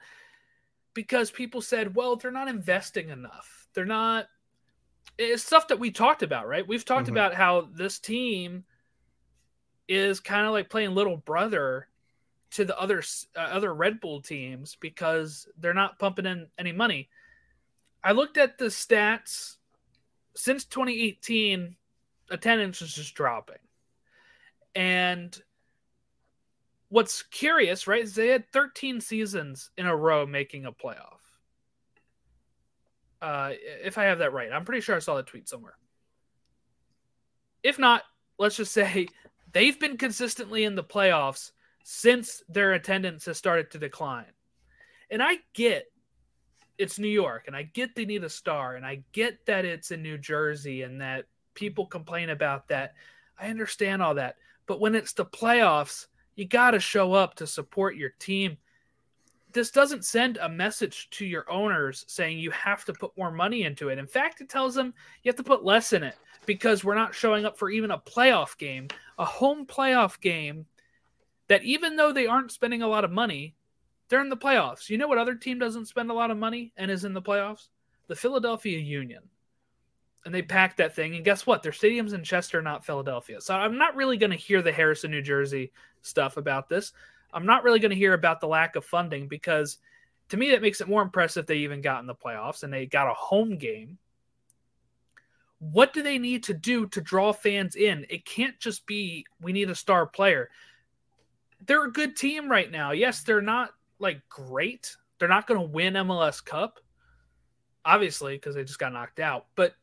because 0.94 1.32
people 1.32 1.62
said, 1.62 1.96
"Well, 1.96 2.18
they're 2.18 2.32
not 2.32 2.50
investing 2.50 3.10
enough. 3.10 3.68
They're 3.74 3.86
not." 3.86 4.28
it's 5.18 5.44
stuff 5.44 5.68
that 5.68 5.80
we 5.80 5.92
talked 5.92 6.24
about, 6.24 6.48
right? 6.48 6.66
We've 6.66 6.86
talked 6.86 7.08
mm-hmm. 7.08 7.18
about 7.18 7.34
how 7.34 7.68
this 7.74 8.00
team 8.00 8.64
is 9.90 10.20
kind 10.20 10.46
of 10.46 10.54
like 10.54 10.70
playing 10.70 10.94
little 10.94 11.18
brother 11.18 11.88
to 12.52 12.64
the 12.64 12.80
other 12.80 13.04
uh, 13.36 13.40
other 13.40 13.74
Red 13.74 14.00
Bull 14.00 14.22
teams 14.22 14.78
because 14.80 15.48
they're 15.58 15.74
not 15.74 16.00
pumping 16.00 16.28
in 16.28 16.48
any 16.58 16.72
money. 16.72 17.10
I 18.04 18.14
looked 18.14 18.38
at 18.38 18.58
the 18.58 18.66
stats 18.66 19.58
since 20.36 20.64
2018, 20.66 21.76
attendance 22.30 22.82
is 22.82 22.94
just 22.94 23.14
dropping. 23.16 23.58
And 24.74 25.38
what's 26.90 27.24
curious, 27.24 27.88
right, 27.88 28.04
is 28.04 28.16
they 28.16 28.30
had 28.30 28.50
13 28.54 29.02
seasons 29.02 29.72
in 29.78 29.86
a 29.86 29.96
row 29.96 30.26
making 30.26 30.66
a 30.66 30.72
playoff. 30.72 31.18
Uh, 33.22 33.52
if 33.84 33.98
I 33.98 34.06
have 34.06 34.20
that 34.20 34.32
right, 34.32 34.52
I'm 34.52 34.64
pretty 34.64 34.82
sure 34.82 34.96
I 34.96 35.00
saw 35.00 35.18
the 35.18 35.24
tweet 35.24 35.50
somewhere. 35.50 35.76
If 37.64 37.78
not, 37.78 38.04
let's 38.38 38.56
just 38.56 38.72
say 38.74 39.08
they've 39.52 39.80
been 39.80 39.98
consistently 39.98 40.64
in 40.64 40.76
the 40.76 40.84
playoffs 40.84 41.52
since 41.84 42.44
their 42.50 42.74
attendance 42.74 43.26
has 43.26 43.38
started 43.38 43.72
to 43.72 43.80
decline. 43.80 44.32
And 45.10 45.24
I 45.24 45.38
get 45.54 45.86
it's 46.78 46.98
New 46.98 47.10
York, 47.10 47.44
and 47.48 47.56
I 47.56 47.64
get 47.64 47.94
they 47.94 48.06
need 48.06 48.24
a 48.24 48.30
star, 48.30 48.76
and 48.76 48.86
I 48.86 49.04
get 49.12 49.46
that 49.48 49.66
it's 49.66 49.92
in 49.92 50.02
New 50.02 50.18
Jersey 50.18 50.84
and 50.84 51.02
that 51.02 51.26
people 51.54 51.86
complain 51.86 52.30
about 52.30 52.70
that. 52.70 52.94
I 53.38 53.50
understand 53.50 54.02
all 54.02 54.16
that. 54.16 54.38
But 54.66 54.80
when 54.80 54.96
it's 54.96 55.14
the 55.14 55.26
playoffs, 55.26 56.08
you 56.36 56.46
got 56.46 56.72
to 56.72 56.80
show 56.80 57.14
up 57.14 57.36
to 57.36 57.48
support 57.48 57.98
your 57.98 58.12
team 58.20 58.58
this 59.52 59.72
doesn't 59.72 60.06
send 60.06 60.38
a 60.38 60.50
message 60.50 61.10
to 61.12 61.26
your 61.26 61.50
owners 61.50 62.06
saying 62.08 62.38
you 62.38 62.52
have 62.52 62.86
to 62.86 62.94
put 62.94 63.18
more 63.18 63.32
money 63.32 63.64
into 63.64 63.90
it. 63.90 63.98
In 63.98 64.08
fact, 64.08 64.42
it 64.42 64.50
tells 64.50 64.76
them 64.76 64.94
you 65.24 65.30
have 65.30 65.38
to 65.38 65.44
put 65.44 65.66
less 65.66 65.94
in 65.94 66.04
it 66.04 66.16
because 66.46 66.84
we're 66.84 66.96
not 66.96 67.16
showing 67.16 67.46
up 67.46 67.58
for 67.58 67.70
even 67.70 67.92
a 67.92 67.98
playoff 67.98 68.58
game, 68.58 68.88
a 69.18 69.26
home 69.26 69.66
playoff 69.66 70.20
game 70.20 70.66
that 71.48 71.64
even 71.64 71.96
though 71.96 72.14
they 72.14 72.28
aren't 72.28 72.52
spending 72.52 72.84
a 72.84 72.88
lot 72.88 73.04
of 73.04 73.12
money, 73.12 73.56
they're 74.08 74.22
in 74.22 74.30
the 74.30 74.38
playoffs. 74.38 74.90
You 74.90 74.98
know 74.98 75.08
what 75.08 75.18
other 75.18 75.36
team 75.36 75.60
doesn't 75.60 75.88
spend 75.88 76.12
a 76.12 76.16
lot 76.16 76.32
of 76.32 76.38
money 76.38 76.72
and 76.78 76.92
is 76.92 77.06
in 77.06 77.14
the 77.14 77.22
playoffs? 77.22 77.70
The 78.08 78.16
Philadelphia 78.16 78.78
Union. 78.78 79.24
And 80.26 80.36
they 80.36 80.42
packed 80.42 80.78
that 80.78 80.96
thing. 80.96 81.16
And 81.16 81.26
guess 81.26 81.48
what? 81.48 81.64
Their 81.64 81.72
stadium's 81.72 82.14
in 82.14 82.24
Chester, 82.24 82.62
not 82.62 82.86
Philadelphia. 82.86 83.42
So 83.42 83.56
I'm 83.56 83.78
not 83.78 83.96
really 83.96 84.18
going 84.18 84.32
to 84.32 84.36
hear 84.36 84.62
the 84.62 84.72
Harrison, 84.72 85.12
New 85.12 85.22
Jersey 85.22 85.72
stuff 86.02 86.38
about 86.38 86.70
this. 86.70 86.94
I'm 87.34 87.46
not 87.46 87.64
really 87.64 87.80
going 87.80 87.92
to 87.92 87.98
hear 87.98 88.14
about 88.14 88.42
the 88.42 88.48
lack 88.48 88.76
of 88.76 88.86
funding 88.86 89.28
because 89.28 89.78
to 90.30 90.38
me 90.38 90.52
that 90.52 90.62
makes 90.62 90.82
it 90.82 90.88
more 90.88 91.02
impressive 91.02 91.46
they 91.46 91.58
even 91.58 91.82
got 91.82 92.02
in 92.02 92.08
the 92.08 92.16
playoffs 92.16 92.64
and 92.64 92.72
they 92.72 92.86
got 92.86 93.10
a 93.10 93.14
home 93.14 93.58
game. 93.58 93.98
What 95.60 95.92
do 95.92 96.02
they 96.02 96.18
need 96.18 96.44
to 96.46 96.54
do 96.54 96.88
to 96.88 97.02
draw 97.02 97.34
fans 97.34 97.76
in? 97.76 98.06
It 98.10 98.26
can't 98.26 98.58
just 98.60 98.86
be 98.86 99.26
we 99.42 99.52
need 99.52 99.70
a 99.70 99.76
star 99.76 100.06
player. 100.06 100.50
They're 101.66 101.86
a 101.86 101.92
good 101.92 102.16
team 102.16 102.50
right 102.50 102.72
now. 102.72 102.92
Yes, 102.92 103.24
they're 103.24 103.42
not 103.42 103.72
like 104.00 104.22
great. 104.30 104.96
They're 105.18 105.28
not 105.28 105.48
going 105.48 105.60
to 105.60 105.68
win 105.68 105.96
MLS 105.96 106.44
Cup, 106.44 106.80
obviously, 107.84 108.36
because 108.36 108.56
they 108.56 108.64
just 108.64 108.80
got 108.80 108.94
knocked 108.94 109.20
out. 109.20 109.48
But 109.56 109.74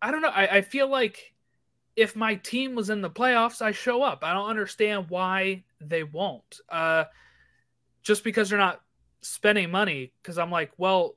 I 0.00 0.10
don't 0.10 0.22
know. 0.22 0.30
I, 0.30 0.56
I 0.56 0.60
feel 0.62 0.88
like 0.88 1.34
if 1.96 2.16
my 2.16 2.36
team 2.36 2.74
was 2.74 2.88
in 2.88 3.02
the 3.02 3.10
playoffs, 3.10 3.60
I 3.60 3.72
show 3.72 4.02
up. 4.02 4.22
I 4.22 4.32
don't 4.32 4.48
understand 4.48 5.10
why 5.10 5.64
they 5.80 6.04
won't. 6.04 6.60
Uh, 6.68 7.04
just 8.02 8.24
because 8.24 8.48
they're 8.48 8.58
not 8.58 8.80
spending 9.20 9.70
money. 9.70 10.12
Because 10.22 10.38
I'm 10.38 10.50
like, 10.50 10.72
well, 10.76 11.16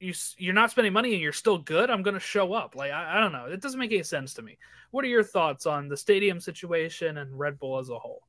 you 0.00 0.12
you're 0.36 0.54
not 0.54 0.70
spending 0.70 0.92
money 0.92 1.12
and 1.12 1.22
you're 1.22 1.32
still 1.32 1.58
good. 1.58 1.90
I'm 1.90 2.02
going 2.02 2.14
to 2.14 2.20
show 2.20 2.52
up. 2.52 2.74
Like 2.74 2.92
I, 2.92 3.18
I 3.18 3.20
don't 3.20 3.32
know. 3.32 3.46
It 3.46 3.60
doesn't 3.60 3.78
make 3.78 3.92
any 3.92 4.02
sense 4.02 4.34
to 4.34 4.42
me. 4.42 4.58
What 4.90 5.04
are 5.04 5.08
your 5.08 5.22
thoughts 5.22 5.66
on 5.66 5.88
the 5.88 5.96
stadium 5.96 6.40
situation 6.40 7.18
and 7.18 7.38
Red 7.38 7.58
Bull 7.58 7.78
as 7.78 7.88
a 7.88 7.98
whole? 7.98 8.22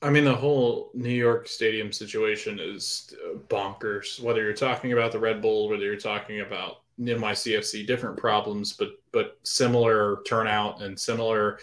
I 0.00 0.10
mean, 0.10 0.24
the 0.24 0.34
whole 0.34 0.90
New 0.94 1.08
York 1.08 1.48
Stadium 1.48 1.92
situation 1.92 2.60
is 2.60 3.12
bonkers. 3.48 4.20
Whether 4.20 4.42
you're 4.42 4.52
talking 4.52 4.92
about 4.92 5.10
the 5.10 5.18
Red 5.18 5.42
Bull, 5.42 5.68
whether 5.68 5.82
you're 5.82 5.96
talking 5.96 6.40
about 6.40 6.82
NYCFC, 7.00 7.86
different 7.86 8.16
problems, 8.16 8.72
but 8.72 8.90
but 9.12 9.38
similar 9.42 10.22
turnout 10.26 10.82
and 10.82 10.98
similar 10.98 11.58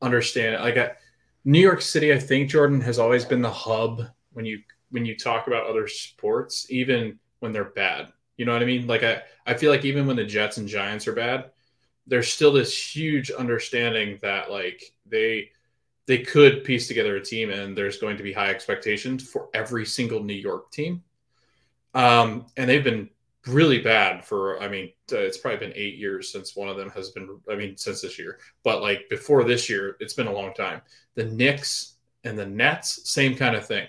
understand. 0.00 0.62
Like 0.62 0.76
I, 0.76 0.92
New 1.44 1.60
York 1.60 1.82
City, 1.82 2.12
I 2.12 2.18
think 2.18 2.48
Jordan 2.48 2.80
has 2.80 2.98
always 2.98 3.24
been 3.24 3.42
the 3.42 3.50
hub 3.50 4.02
when 4.32 4.44
you 4.44 4.60
when 4.90 5.04
you 5.04 5.16
talk 5.16 5.46
about 5.46 5.66
other 5.66 5.88
sports, 5.88 6.66
even 6.70 7.18
when 7.40 7.52
they're 7.52 7.64
bad. 7.64 8.12
You 8.36 8.44
know 8.44 8.52
what 8.52 8.62
I 8.62 8.66
mean? 8.66 8.86
Like 8.86 9.02
I, 9.02 9.22
I 9.46 9.54
feel 9.54 9.70
like 9.70 9.84
even 9.84 10.06
when 10.06 10.16
the 10.16 10.24
Jets 10.24 10.56
and 10.56 10.68
Giants 10.68 11.06
are 11.08 11.12
bad, 11.12 11.50
there's 12.06 12.32
still 12.32 12.52
this 12.52 12.76
huge 12.94 13.30
understanding 13.30 14.18
that 14.22 14.50
like 14.50 14.82
they 15.06 15.50
they 16.06 16.18
could 16.18 16.64
piece 16.64 16.86
together 16.86 17.16
a 17.16 17.24
team 17.24 17.50
and 17.50 17.76
there's 17.76 17.98
going 17.98 18.16
to 18.16 18.22
be 18.22 18.32
high 18.32 18.50
expectations 18.50 19.26
for 19.28 19.48
every 19.54 19.86
single 19.86 20.22
New 20.22 20.34
York 20.34 20.70
team. 20.70 21.02
Um, 21.94 22.46
and 22.56 22.68
they've 22.68 22.84
been 22.84 23.08
really 23.46 23.80
bad 23.80 24.24
for 24.24 24.60
i 24.62 24.68
mean 24.68 24.90
uh, 25.12 25.18
it's 25.18 25.36
probably 25.36 25.58
been 25.58 25.76
eight 25.76 25.96
years 25.96 26.32
since 26.32 26.56
one 26.56 26.68
of 26.68 26.76
them 26.76 26.90
has 26.90 27.10
been 27.10 27.38
i 27.50 27.54
mean 27.54 27.76
since 27.76 28.00
this 28.00 28.18
year 28.18 28.38
but 28.62 28.80
like 28.80 29.08
before 29.10 29.44
this 29.44 29.68
year 29.68 29.96
it's 30.00 30.14
been 30.14 30.26
a 30.26 30.32
long 30.32 30.54
time. 30.54 30.80
The 31.14 31.24
Knicks 31.24 31.96
and 32.24 32.38
the 32.38 32.46
Nets 32.46 33.10
same 33.10 33.36
kind 33.36 33.54
of 33.54 33.66
thing. 33.66 33.86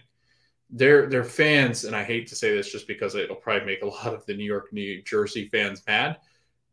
They're 0.69 1.07
they're 1.07 1.23
fans 1.23 1.85
and 1.85 1.95
i 1.95 2.03
hate 2.03 2.27
to 2.27 2.35
say 2.35 2.53
this 2.55 2.71
just 2.71 2.87
because 2.87 3.15
it'll 3.15 3.35
probably 3.35 3.65
make 3.65 3.81
a 3.81 3.85
lot 3.97 4.13
of 4.13 4.25
the 4.25 4.35
new 4.35 4.43
york 4.43 4.73
new 4.73 5.01
jersey 5.03 5.47
fans 5.49 5.81
mad. 5.87 6.17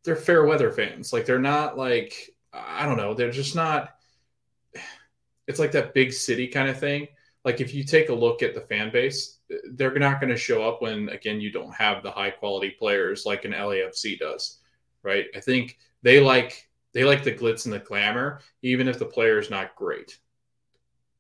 They're 0.05 0.17
fair 0.17 0.45
weather 0.45 0.73
fans. 0.73 1.13
Like 1.13 1.27
they're 1.27 1.39
not 1.39 1.79
like 1.79 2.31
i 2.53 2.85
don't 2.87 2.97
know. 2.97 3.15
They're 3.15 3.31
just 3.31 3.55
not 3.55 3.91
it's 5.47 5.59
like 5.59 5.73
that 5.73 5.95
big 5.95 6.13
city 6.13 6.49
kind 6.49 6.69
of 6.69 6.79
thing. 6.79 7.09
Like 7.45 7.61
if 7.61 7.75
you 7.75 7.85
take 7.85 8.09
a 8.09 8.15
look 8.15 8.43
at 8.43 8.55
the 8.55 8.61
fan 8.61 8.91
base, 8.93 9.39
they're 9.73 9.95
not 9.95 10.21
going 10.21 10.31
to 10.31 10.37
show 10.37 10.63
up 10.63 10.81
when 10.81 11.09
again 11.09 11.41
you 11.41 11.51
don't 11.51 11.75
have 11.75 12.03
the 12.03 12.11
high 12.11 12.31
quality 12.31 12.71
players 12.71 13.27
like 13.27 13.45
an 13.45 13.53
LAFC 13.53 14.19
does, 14.19 14.59
right? 15.03 15.27
I 15.35 15.41
think 15.41 15.79
they 16.03 16.21
like 16.21 16.69
they 16.93 17.05
like 17.05 17.25
the 17.25 17.33
glitz 17.33 17.65
and 17.65 17.73
the 17.73 17.79
glamour, 17.79 18.41
even 18.63 18.87
if 18.87 18.99
the 18.99 19.07
player 19.07 19.39
is 19.39 19.51
not 19.51 19.77
great. 19.77 20.19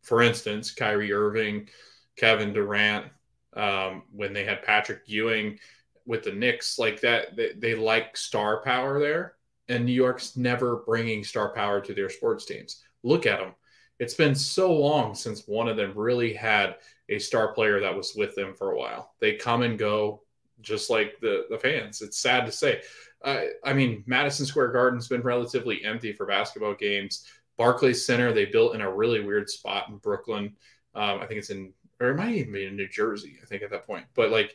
For 0.02 0.22
instance, 0.22 0.72
Kyrie 0.72 1.12
Irving, 1.12 1.68
Kevin 2.16 2.52
Durant, 2.52 3.06
um, 3.54 4.02
when 4.12 4.32
they 4.32 4.44
had 4.44 4.62
Patrick 4.62 5.02
Ewing 5.06 5.58
with 6.06 6.24
the 6.24 6.32
Knicks, 6.32 6.78
like 6.78 7.00
that, 7.00 7.36
they, 7.36 7.52
they 7.56 7.74
like 7.74 8.16
star 8.16 8.62
power 8.62 8.98
there. 8.98 9.34
And 9.68 9.84
New 9.84 9.92
York's 9.92 10.36
never 10.36 10.76
bringing 10.84 11.24
star 11.24 11.54
power 11.54 11.80
to 11.80 11.94
their 11.94 12.10
sports 12.10 12.44
teams. 12.44 12.82
Look 13.02 13.26
at 13.26 13.38
them. 13.38 13.54
It's 14.02 14.14
been 14.14 14.34
so 14.34 14.72
long 14.72 15.14
since 15.14 15.46
one 15.46 15.68
of 15.68 15.76
them 15.76 15.92
really 15.94 16.32
had 16.32 16.74
a 17.08 17.20
star 17.20 17.52
player 17.52 17.78
that 17.78 17.96
was 17.96 18.16
with 18.16 18.34
them 18.34 18.52
for 18.52 18.72
a 18.72 18.76
while. 18.76 19.14
They 19.20 19.36
come 19.36 19.62
and 19.62 19.78
go 19.78 20.22
just 20.60 20.90
like 20.90 21.20
the, 21.20 21.46
the 21.48 21.56
fans. 21.56 22.02
It's 22.02 22.18
sad 22.18 22.44
to 22.46 22.50
say. 22.50 22.82
Uh, 23.24 23.42
I 23.62 23.72
mean, 23.72 24.02
Madison 24.06 24.44
Square 24.44 24.72
Garden's 24.72 25.06
been 25.06 25.20
relatively 25.20 25.84
empty 25.84 26.12
for 26.12 26.26
basketball 26.26 26.74
games. 26.74 27.26
Barclays 27.56 28.04
Center, 28.04 28.32
they 28.32 28.46
built 28.46 28.74
in 28.74 28.80
a 28.80 28.92
really 28.92 29.20
weird 29.20 29.48
spot 29.48 29.88
in 29.88 29.98
Brooklyn. 29.98 30.56
Um, 30.96 31.20
I 31.20 31.26
think 31.26 31.38
it's 31.38 31.50
in, 31.50 31.72
or 32.00 32.10
it 32.10 32.16
might 32.16 32.34
even 32.34 32.52
be 32.52 32.66
in 32.66 32.74
New 32.74 32.88
Jersey, 32.88 33.38
I 33.40 33.46
think 33.46 33.62
at 33.62 33.70
that 33.70 33.86
point. 33.86 34.06
But 34.16 34.32
like, 34.32 34.52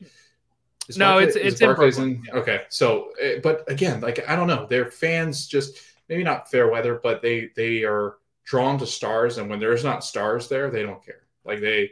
no, 0.98 1.14
Barclays, 1.14 1.36
it's 1.38 1.54
it's 1.54 1.60
Barclays 1.62 1.98
in, 2.00 2.22
in 2.30 2.38
okay. 2.38 2.64
So, 2.68 3.12
eh, 3.22 3.40
but 3.42 3.64
again, 3.72 4.02
like 4.02 4.28
I 4.28 4.36
don't 4.36 4.48
know, 4.48 4.66
their 4.66 4.92
fans 4.92 5.48
just 5.48 5.80
maybe 6.10 6.24
not 6.26 6.52
fair 6.52 6.70
weather, 6.70 7.00
but 7.02 7.22
they 7.22 7.50
they 7.56 7.84
are 7.86 8.18
drawn 8.48 8.80
to 8.80 8.88
stars, 8.88 9.38
and 9.38 9.50
when 9.50 9.60
there's 9.60 9.84
not 9.84 10.06
stars 10.06 10.48
there, 10.48 10.72
they 10.72 10.82
don't 10.82 11.06
care. 11.06 11.28
Like 11.44 11.60
they, 11.60 11.92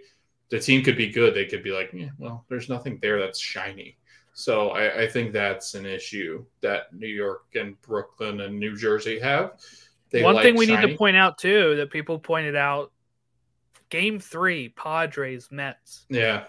the 0.50 0.60
team 0.60 0.84
could 0.84 0.96
be 0.96 1.10
good, 1.10 1.36
they 1.36 1.46
could 1.46 1.64
be 1.64 1.72
like, 1.72 1.92
yeah, 1.94 2.10
well, 2.18 2.46
there's 2.48 2.70
nothing 2.70 2.98
there 3.02 3.20
that's 3.20 3.40
shiny. 3.40 3.98
So 4.34 4.70
I, 4.70 5.04
I 5.04 5.08
think 5.08 5.34
that's 5.34 5.76
an 5.76 5.86
issue 5.86 6.46
that 6.62 6.94
New 6.94 7.08
York 7.08 7.46
and 7.56 7.80
Brooklyn 7.82 8.42
and 8.42 8.58
New 8.58 8.76
Jersey 8.76 9.20
have. 9.20 9.60
They 10.12 10.24
One 10.24 10.36
like 10.36 10.44
thing 10.44 10.56
we 10.56 10.66
shiny. 10.66 10.88
need 10.88 10.92
to 10.94 10.98
point 10.98 11.18
out 11.18 11.38
too 11.38 11.76
that 11.76 11.92
people 11.92 12.20
pointed 12.20 12.56
out 12.56 12.92
game 13.90 14.20
three, 14.20 14.70
Padres 14.70 15.50
Mets. 15.52 16.06
Yeah. 16.10 16.46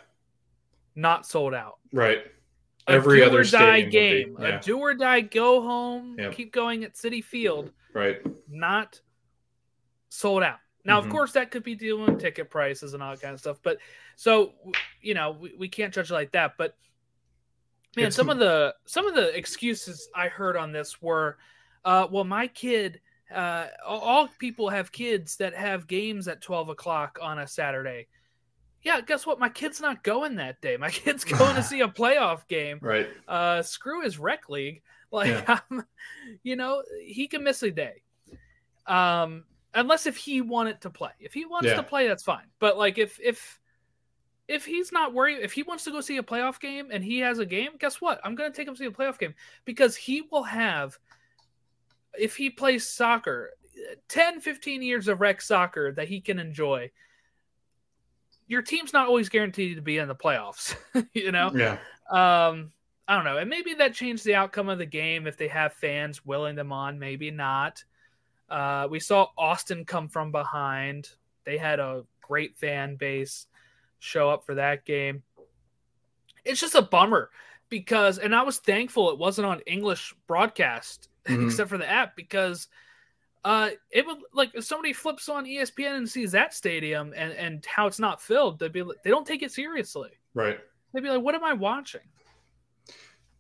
Not 0.95 1.27
sold 1.27 1.53
out. 1.53 1.79
Right. 1.93 2.25
Every 2.89 3.25
other 3.25 3.43
die 3.43 3.83
game. 3.83 4.37
Be, 4.37 4.43
yeah. 4.43 4.59
A 4.59 4.63
do 4.63 4.79
or 4.79 4.95
die 4.95 5.21
go 5.21 5.63
home, 5.63 6.17
keep 6.33 6.53
going 6.53 6.85
at 6.85 6.95
Citi 6.95 7.23
Field. 7.23 7.73
Right. 7.93 8.21
Not 8.49 9.01
sold 10.17 10.43
out. 10.43 10.59
Now, 10.85 10.99
mm-hmm. 10.99 11.09
of 11.09 11.15
course, 11.15 11.33
that 11.33 11.51
could 11.51 11.65
be 11.65 11.75
dealing 11.75 12.19
ticket 12.19 12.51
prices 12.51 12.95
and 12.95 13.03
all 13.03 13.13
that 13.13 13.21
kind 13.21 13.35
of 13.35 13.41
stuff. 13.41 13.59
But 13.63 13.79
so 14.17 14.53
you 15.01 15.15
know, 15.15 15.37
we, 15.41 15.55
we 15.59 15.69
can't 15.69 15.93
judge 15.93 16.11
like 16.11 16.33
that. 16.33 16.55
But 16.57 16.77
man, 17.97 18.07
it's... 18.07 18.17
some 18.17 18.29
of 18.29 18.39
the 18.39 18.75
some 18.87 19.07
of 19.07 19.15
the 19.15 19.37
excuses 19.37 20.09
I 20.15 20.29
heard 20.29 20.57
on 20.57 20.73
this 20.73 21.03
were, 21.03 21.39
uh, 21.85 22.07
well, 22.11 22.25
my 22.25 22.47
kid 22.47 23.01
uh, 23.35 23.67
all 23.85 24.29
people 24.39 24.69
have 24.69 24.93
kids 24.93 25.37
that 25.37 25.55
have 25.55 25.87
games 25.87 26.29
at 26.29 26.41
12 26.41 26.69
o'clock 26.69 27.19
on 27.21 27.39
a 27.39 27.47
Saturday. 27.47 28.07
Yeah, 28.83 29.01
guess 29.01 29.27
what? 29.27 29.41
My 29.41 29.49
kid's 29.49 29.81
not 29.81 30.05
going 30.05 30.37
that 30.37 30.61
day. 30.61 30.77
My 30.77 30.91
kid's 30.91 31.25
going 31.25 31.57
to 31.57 31.63
see 31.65 31.81
a 31.81 31.89
playoff 31.89 32.47
game. 32.47 32.79
Right. 32.81 33.09
Uh, 33.27 33.63
screw 33.63 34.03
his 34.03 34.19
rec 34.19 34.49
league. 34.49 34.83
Like, 35.13 35.29
yeah. 35.47 35.61
you 36.43 36.57
know, 36.57 36.83
he 37.01 37.29
can 37.29 37.45
miss 37.45 37.63
a 37.63 37.71
day. 37.71 38.03
Um, 38.89 39.45
unless 39.77 40.07
if 40.07 40.17
he 40.17 40.41
wanted 40.41 40.81
to 40.81 40.91
play. 40.91 41.13
If 41.21 41.33
he 41.33 41.45
wants 41.45 41.69
yeah. 41.69 41.77
to 41.77 41.83
play, 41.83 42.09
that's 42.09 42.25
fine. 42.25 42.47
But 42.59 42.77
like, 42.77 42.99
if 42.99 43.21
if 43.23 43.61
if 44.49 44.65
he's 44.65 44.93
not 44.93 45.13
worried, 45.13 45.39
if 45.43 45.53
he 45.53 45.63
wants 45.63 45.85
to 45.85 45.91
go 45.91 46.01
see 46.01 46.17
a 46.17 46.23
playoff 46.23 46.61
game 46.61 46.89
and 46.91 47.05
he 47.05 47.19
has 47.21 47.39
a 47.39 47.47
game, 47.47 47.71
guess 47.79 48.01
what? 48.01 48.21
I'm 48.25 48.35
going 48.35 48.51
to 48.51 48.57
take 48.57 48.67
him 48.67 48.75
to 48.75 48.79
see 48.79 48.87
a 48.87 48.91
playoff 48.91 49.19
game 49.19 49.35
because 49.65 49.97
he 49.97 50.23
will 50.31 50.45
have 50.45 50.99
if 52.19 52.37
he 52.37 52.51
plays 52.51 52.89
soccer 52.89 53.51
10 54.09 54.41
15 54.41 54.83
years 54.83 55.09
of 55.09 55.21
rec 55.21 55.41
soccer 55.41 55.93
that 55.93 56.09
he 56.09 56.21
can 56.21 56.39
enjoy 56.39 56.91
your 58.47 58.63
team's 58.63 58.93
not 58.93 59.07
always 59.07 59.29
guaranteed 59.29 59.77
to 59.77 59.83
be 59.83 59.99
in 59.99 60.09
the 60.09 60.15
playoffs 60.15 60.77
you 61.13 61.31
know 61.31 61.51
yeah 61.55 61.73
um 62.11 62.73
i 63.07 63.15
don't 63.15 63.25
know 63.25 63.37
and 63.37 63.51
maybe 63.51 63.75
that 63.75 63.93
changed 63.93 64.25
the 64.25 64.35
outcome 64.35 64.69
of 64.69 64.79
the 64.79 64.87
game 64.87 65.27
if 65.27 65.37
they 65.37 65.49
have 65.49 65.75
fans 65.75 66.25
willing 66.25 66.57
them 66.57 66.73
on 66.73 66.99
maybe 66.99 67.31
not 67.31 67.85
uh 68.51 68.87
we 68.91 69.01
saw 69.01 69.27
austin 69.37 69.85
come 69.85 70.09
from 70.09 70.31
behind 70.31 71.11
they 71.45 71.59
had 71.59 71.81
a 71.81 72.05
great 72.21 72.57
fan 72.57 72.97
base 72.97 73.47
show 73.99 74.31
up 74.31 74.45
for 74.45 74.55
that 74.55 74.85
game 74.85 75.23
it's 76.45 76.61
just 76.61 76.75
a 76.75 76.83
bummer 76.83 77.31
because 77.69 78.19
and 78.19 78.35
i 78.35 78.43
was 78.43 78.59
thankful 78.59 79.11
it 79.11 79.19
wasn't 79.19 79.47
on 79.47 79.61
english 79.61 80.15
broadcast 80.27 81.09
mm-hmm. 81.27 81.47
except 81.47 81.69
for 81.69 81.79
the 81.79 81.91
app 81.91 82.15
because 82.17 82.69
uh, 83.47 83.71
it 83.93 84.05
would 84.05 84.19
like 84.33 84.51
if 84.55 84.65
somebody 84.65 84.93
flips 84.93 85.29
on 85.29 85.45
ESPN 85.45 85.99
and 85.99 86.09
sees 86.09 86.33
that 86.33 86.53
stadium 86.53 87.15
and 87.17 87.33
and 87.33 87.65
how 87.65 87.87
it's 87.87 88.01
not 88.01 88.21
filled, 88.21 88.59
they'd 88.59 88.73
be 88.73 88.83
they 89.05 89.11
don't 89.11 89.25
take 89.25 89.45
it 89.45 89.53
seriously. 89.53 90.11
Right. 90.35 90.59
They'd 90.93 91.05
be 91.05 91.11
like, 91.11 91.23
"What 91.23 91.37
am 91.37 91.45
I 91.45 91.53
watching?" 91.53 92.01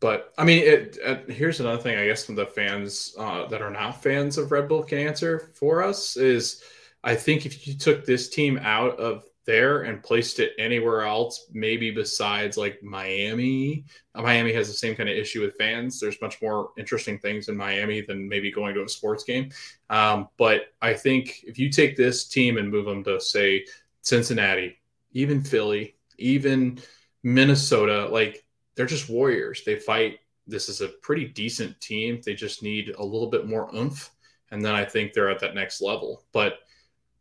But 0.00 0.32
I 0.37 0.44
mean, 0.44 0.62
it, 0.62 0.98
it, 1.02 1.30
here's 1.30 1.61
another 1.61 1.82
thing. 1.82 1.96
I 1.96 2.06
guess 2.06 2.24
from 2.24 2.35
the 2.35 2.46
fans 2.46 3.14
uh, 3.18 3.46
that 3.46 3.62
are 3.62 3.70
not 3.70 4.02
fans 4.02 4.38
of 4.38 4.52
Red 4.52 4.68
Bull 4.68 4.82
can 4.82 4.98
answer 4.98 5.50
for 5.54 5.82
us 5.82 6.16
is, 6.16 6.62
I 7.02 7.14
think 7.14 7.46
if 7.46 7.66
you 7.66 7.74
took 7.74 8.04
this 8.04 8.28
team 8.28 8.59
out 8.59 8.98
of 8.98 9.24
there 9.46 9.82
and 9.82 10.02
placed 10.02 10.40
it 10.40 10.52
anywhere 10.59 11.02
else, 11.02 11.46
maybe 11.52 11.90
besides 11.90 12.56
like 12.56 12.82
Miami. 12.82 13.85
Uh, 14.14 14.22
Miami 14.22 14.52
has 14.52 14.66
the 14.66 14.74
same 14.74 14.94
kind 14.94 15.09
of 15.09 15.16
issue 15.16 15.40
with 15.40 15.56
fans. 15.56 15.98
There's 15.98 16.20
much 16.20 16.42
more 16.42 16.70
interesting 16.76 17.18
things 17.20 17.48
in 17.48 17.56
Miami 17.56 18.02
than 18.02 18.28
maybe 18.28 18.50
going 18.50 18.74
to 18.74 18.82
a 18.82 18.88
sports 18.88 19.22
game. 19.24 19.50
Um, 19.88 20.28
but 20.37 20.72
I 20.82 20.94
think 20.94 21.44
if 21.44 21.59
you 21.59 21.70
take 21.70 21.96
this 21.96 22.26
team 22.26 22.59
and 22.59 22.70
move 22.70 22.87
them 22.87 23.04
to 23.04 23.20
say 23.20 23.66
Cincinnati, 24.02 24.78
even 25.12 25.42
Philly, 25.42 25.94
even 26.18 26.80
Minnesota, 27.22 28.09
like 28.09 28.44
they're 28.76 28.86
just 28.86 29.08
warriors. 29.08 29.62
They 29.64 29.76
fight. 29.76 30.20
This 30.46 30.68
is 30.68 30.80
a 30.80 30.88
pretty 30.88 31.26
decent 31.26 31.80
team. 31.80 32.20
They 32.24 32.34
just 32.34 32.62
need 32.62 32.94
a 32.96 33.04
little 33.04 33.28
bit 33.28 33.46
more 33.46 33.74
oomph. 33.74 34.10
And 34.52 34.64
then 34.64 34.74
I 34.74 34.84
think 34.84 35.12
they're 35.12 35.30
at 35.30 35.40
that 35.40 35.54
next 35.54 35.80
level. 35.80 36.24
But 36.32 36.60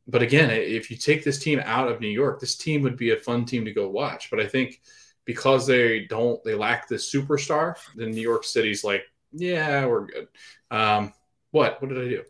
but 0.07 0.21
again, 0.21 0.51
if 0.51 0.91
you 0.91 0.97
take 0.97 1.23
this 1.23 1.39
team 1.39 1.59
out 1.63 1.89
of 1.89 1.99
New 1.99 2.07
York, 2.09 2.39
this 2.39 2.55
team 2.55 2.83
would 2.83 2.95
be 2.95 3.11
a 3.11 3.17
fun 3.17 3.43
team 3.43 3.65
to 3.65 3.73
go 3.73 3.89
watch. 3.89 4.29
But 4.29 4.39
I 4.39 4.47
think 4.47 4.81
because 5.25 5.65
they 5.65 6.01
don't, 6.01 6.43
they 6.43 6.53
lack 6.53 6.87
the 6.87 6.95
superstar, 6.95 7.75
then 7.95 8.11
New 8.11 8.21
York 8.21 8.43
City's 8.43 8.83
like, 8.83 9.03
yeah, 9.31 9.85
we're 9.87 10.05
good. 10.05 10.27
Um, 10.69 11.11
what? 11.49 11.81
What 11.81 11.89
did 11.89 11.97
I 11.97 12.07
do? 12.07 12.23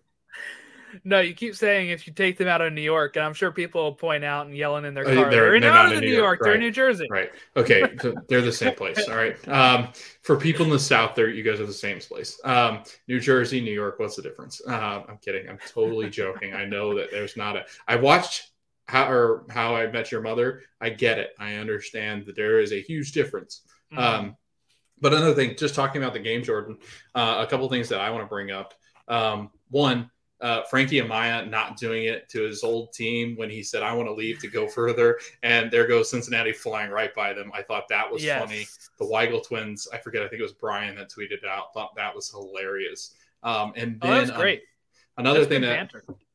No, 1.03 1.19
you 1.19 1.33
keep 1.33 1.55
saying 1.55 1.89
if 1.89 2.07
you 2.07 2.13
take 2.13 2.37
them 2.37 2.47
out 2.47 2.61
of 2.61 2.71
New 2.73 2.81
York, 2.81 3.15
and 3.15 3.25
I'm 3.25 3.33
sure 3.33 3.51
people 3.51 3.83
will 3.83 3.95
point 3.95 4.23
out 4.23 4.45
and 4.47 4.55
yelling 4.55 4.85
in 4.85 4.93
their 4.93 5.07
oh, 5.07 5.13
car, 5.13 5.29
they're, 5.29 5.51
they're, 5.51 5.59
they're 5.59 5.71
out 5.71 5.91
of 5.91 6.01
New 6.01 6.07
York, 6.07 6.17
York. 6.17 6.41
Right. 6.41 6.45
they're 6.47 6.55
in 6.55 6.61
New 6.61 6.71
Jersey. 6.71 7.07
Right. 7.09 7.31
Okay. 7.57 7.83
they're 8.27 8.41
the 8.41 8.51
same 8.51 8.75
place. 8.75 9.07
All 9.07 9.15
right. 9.15 9.47
Um, 9.47 9.89
for 10.21 10.37
people 10.37 10.65
in 10.65 10.71
the 10.71 10.79
South, 10.79 11.15
there 11.15 11.29
you 11.29 11.43
guys 11.43 11.59
are 11.59 11.65
the 11.65 11.73
same 11.73 11.99
place. 11.99 12.39
Um, 12.43 12.83
New 13.07 13.19
Jersey, 13.19 13.61
New 13.61 13.73
York. 13.73 13.99
What's 13.99 14.15
the 14.15 14.21
difference? 14.21 14.61
Uh, 14.67 15.03
I'm 15.07 15.17
kidding. 15.17 15.49
I'm 15.49 15.59
totally 15.69 16.09
joking. 16.09 16.53
I 16.53 16.65
know 16.65 16.95
that 16.95 17.11
there's 17.11 17.37
not 17.37 17.55
a. 17.55 17.65
I 17.87 17.95
watched 17.95 18.51
how 18.87 19.09
or 19.09 19.45
how 19.49 19.75
I 19.75 19.87
met 19.87 20.11
your 20.11 20.21
mother. 20.21 20.61
I 20.79 20.89
get 20.89 21.17
it. 21.17 21.31
I 21.39 21.55
understand 21.55 22.25
that 22.27 22.35
there 22.35 22.59
is 22.59 22.71
a 22.71 22.81
huge 22.81 23.11
difference. 23.11 23.61
Mm-hmm. 23.91 24.03
Um, 24.03 24.37
but 25.01 25.13
another 25.13 25.33
thing, 25.33 25.55
just 25.57 25.75
talking 25.75 26.01
about 26.01 26.13
the 26.13 26.19
game, 26.19 26.43
Jordan. 26.43 26.77
Uh, 27.13 27.43
a 27.45 27.49
couple 27.49 27.67
things 27.69 27.89
that 27.89 27.99
I 27.99 28.09
want 28.11 28.23
to 28.23 28.27
bring 28.27 28.51
up. 28.51 28.73
Um, 29.07 29.51
one 29.69 30.09
uh, 30.45 30.61
Frankie 30.65 31.01
Amaya 31.01 31.49
not 31.49 31.75
doing 31.75 32.03
it 32.03 32.29
to 32.29 32.43
his 32.43 32.63
old 32.63 32.93
team 32.93 33.35
when 33.35 33.49
he 33.49 33.63
said, 33.63 33.81
I 33.81 33.93
want 33.93 34.07
to 34.07 34.13
leave 34.13 34.37
to 34.41 34.47
go 34.47 34.67
further. 34.67 35.17
And 35.41 35.71
there 35.71 35.87
goes 35.87 36.11
Cincinnati 36.11 36.51
flying 36.53 36.91
right 36.91 37.15
by 37.15 37.33
them. 37.33 37.51
I 37.51 37.63
thought 37.63 37.87
that 37.89 38.11
was 38.11 38.23
yes. 38.23 38.39
funny. 38.39 38.67
The 38.99 39.05
Weigel 39.05 39.43
twins, 39.43 39.87
I 39.91 39.97
forget, 39.97 40.21
I 40.21 40.27
think 40.27 40.41
it 40.41 40.43
was 40.43 40.53
Brian 40.53 40.95
that 40.97 41.09
tweeted 41.09 41.31
it 41.41 41.47
out, 41.49 41.73
thought 41.73 41.95
that 41.95 42.13
was 42.13 42.29
hilarious. 42.29 43.15
Um, 43.41 43.73
and 43.75 43.99
then 43.99 44.29
oh, 44.29 44.37
great. 44.37 44.59
Um, 45.17 45.25
another 45.25 45.39
that's 45.39 45.49
thing 45.49 45.61
that 45.61 45.91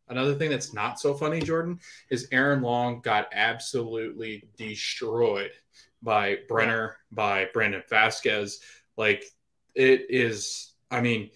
another 0.09 0.35
thing 0.35 0.51
that's 0.51 0.75
not 0.75 0.99
so 0.99 1.15
funny, 1.15 1.41
Jordan, 1.41 1.79
is 2.11 2.27
Aaron 2.33 2.63
Long 2.63 3.01
got 3.03 3.29
absolutely 3.33 4.49
destroyed 4.57 5.53
by 6.03 6.39
Brenner, 6.49 6.97
by 7.13 7.47
Brandon 7.53 7.85
Vazquez. 7.89 8.57
Like 8.97 9.25
it 9.77 10.07
is, 10.09 10.73
I 10.91 11.01
mean, 11.01 11.31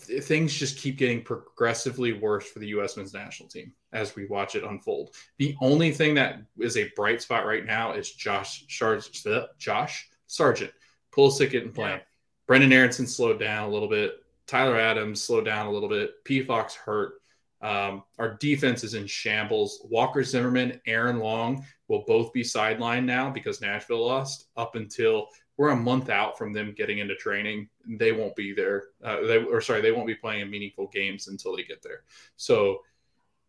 things 0.00 0.54
just 0.54 0.78
keep 0.78 0.98
getting 0.98 1.22
progressively 1.22 2.12
worse 2.12 2.48
for 2.48 2.58
the 2.58 2.68
U.S. 2.68 2.96
men's 2.96 3.14
national 3.14 3.48
team 3.48 3.72
as 3.92 4.16
we 4.16 4.26
watch 4.26 4.54
it 4.54 4.64
unfold. 4.64 5.14
The 5.38 5.56
only 5.60 5.92
thing 5.92 6.14
that 6.14 6.40
is 6.58 6.76
a 6.76 6.90
bright 6.96 7.22
spot 7.22 7.46
right 7.46 7.64
now 7.64 7.92
is 7.92 8.12
Josh 8.12 8.64
Josh 8.66 10.08
Sargent. 10.26 10.72
Pulisic 11.12 11.50
getting 11.50 11.72
playing. 11.72 11.98
Yeah. 11.98 12.02
Brenden 12.48 12.72
Aaronson 12.72 13.06
slowed 13.06 13.38
down 13.40 13.68
a 13.68 13.72
little 13.72 13.88
bit. 13.88 14.22
Tyler 14.46 14.78
Adams 14.78 15.22
slowed 15.22 15.44
down 15.44 15.66
a 15.66 15.70
little 15.70 15.88
bit. 15.88 16.24
Pefok 16.24 16.72
hurt. 16.74 17.14
Um, 17.60 18.04
our 18.18 18.34
defense 18.34 18.84
is 18.84 18.94
in 18.94 19.06
shambles. 19.06 19.84
Walker 19.90 20.22
Zimmerman, 20.22 20.80
Aaron 20.86 21.18
Long 21.18 21.64
will 21.88 22.04
both 22.06 22.32
be 22.32 22.42
sidelined 22.42 23.04
now 23.04 23.30
because 23.30 23.60
Nashville 23.60 24.06
lost 24.06 24.46
up 24.56 24.76
until 24.76 25.28
we're 25.58 25.70
a 25.70 25.76
month 25.76 26.08
out 26.08 26.38
from 26.38 26.52
them 26.52 26.72
getting 26.74 26.98
into 26.98 27.16
training. 27.16 27.68
They 27.86 28.12
won't 28.12 28.36
be 28.36 28.54
there. 28.54 28.84
Uh, 29.04 29.22
they 29.22 29.44
or 29.44 29.60
sorry, 29.60 29.82
they 29.82 29.92
won't 29.92 30.06
be 30.06 30.14
playing 30.14 30.48
meaningful 30.48 30.86
games 30.86 31.26
until 31.26 31.54
they 31.56 31.64
get 31.64 31.82
there. 31.82 32.04
So 32.36 32.82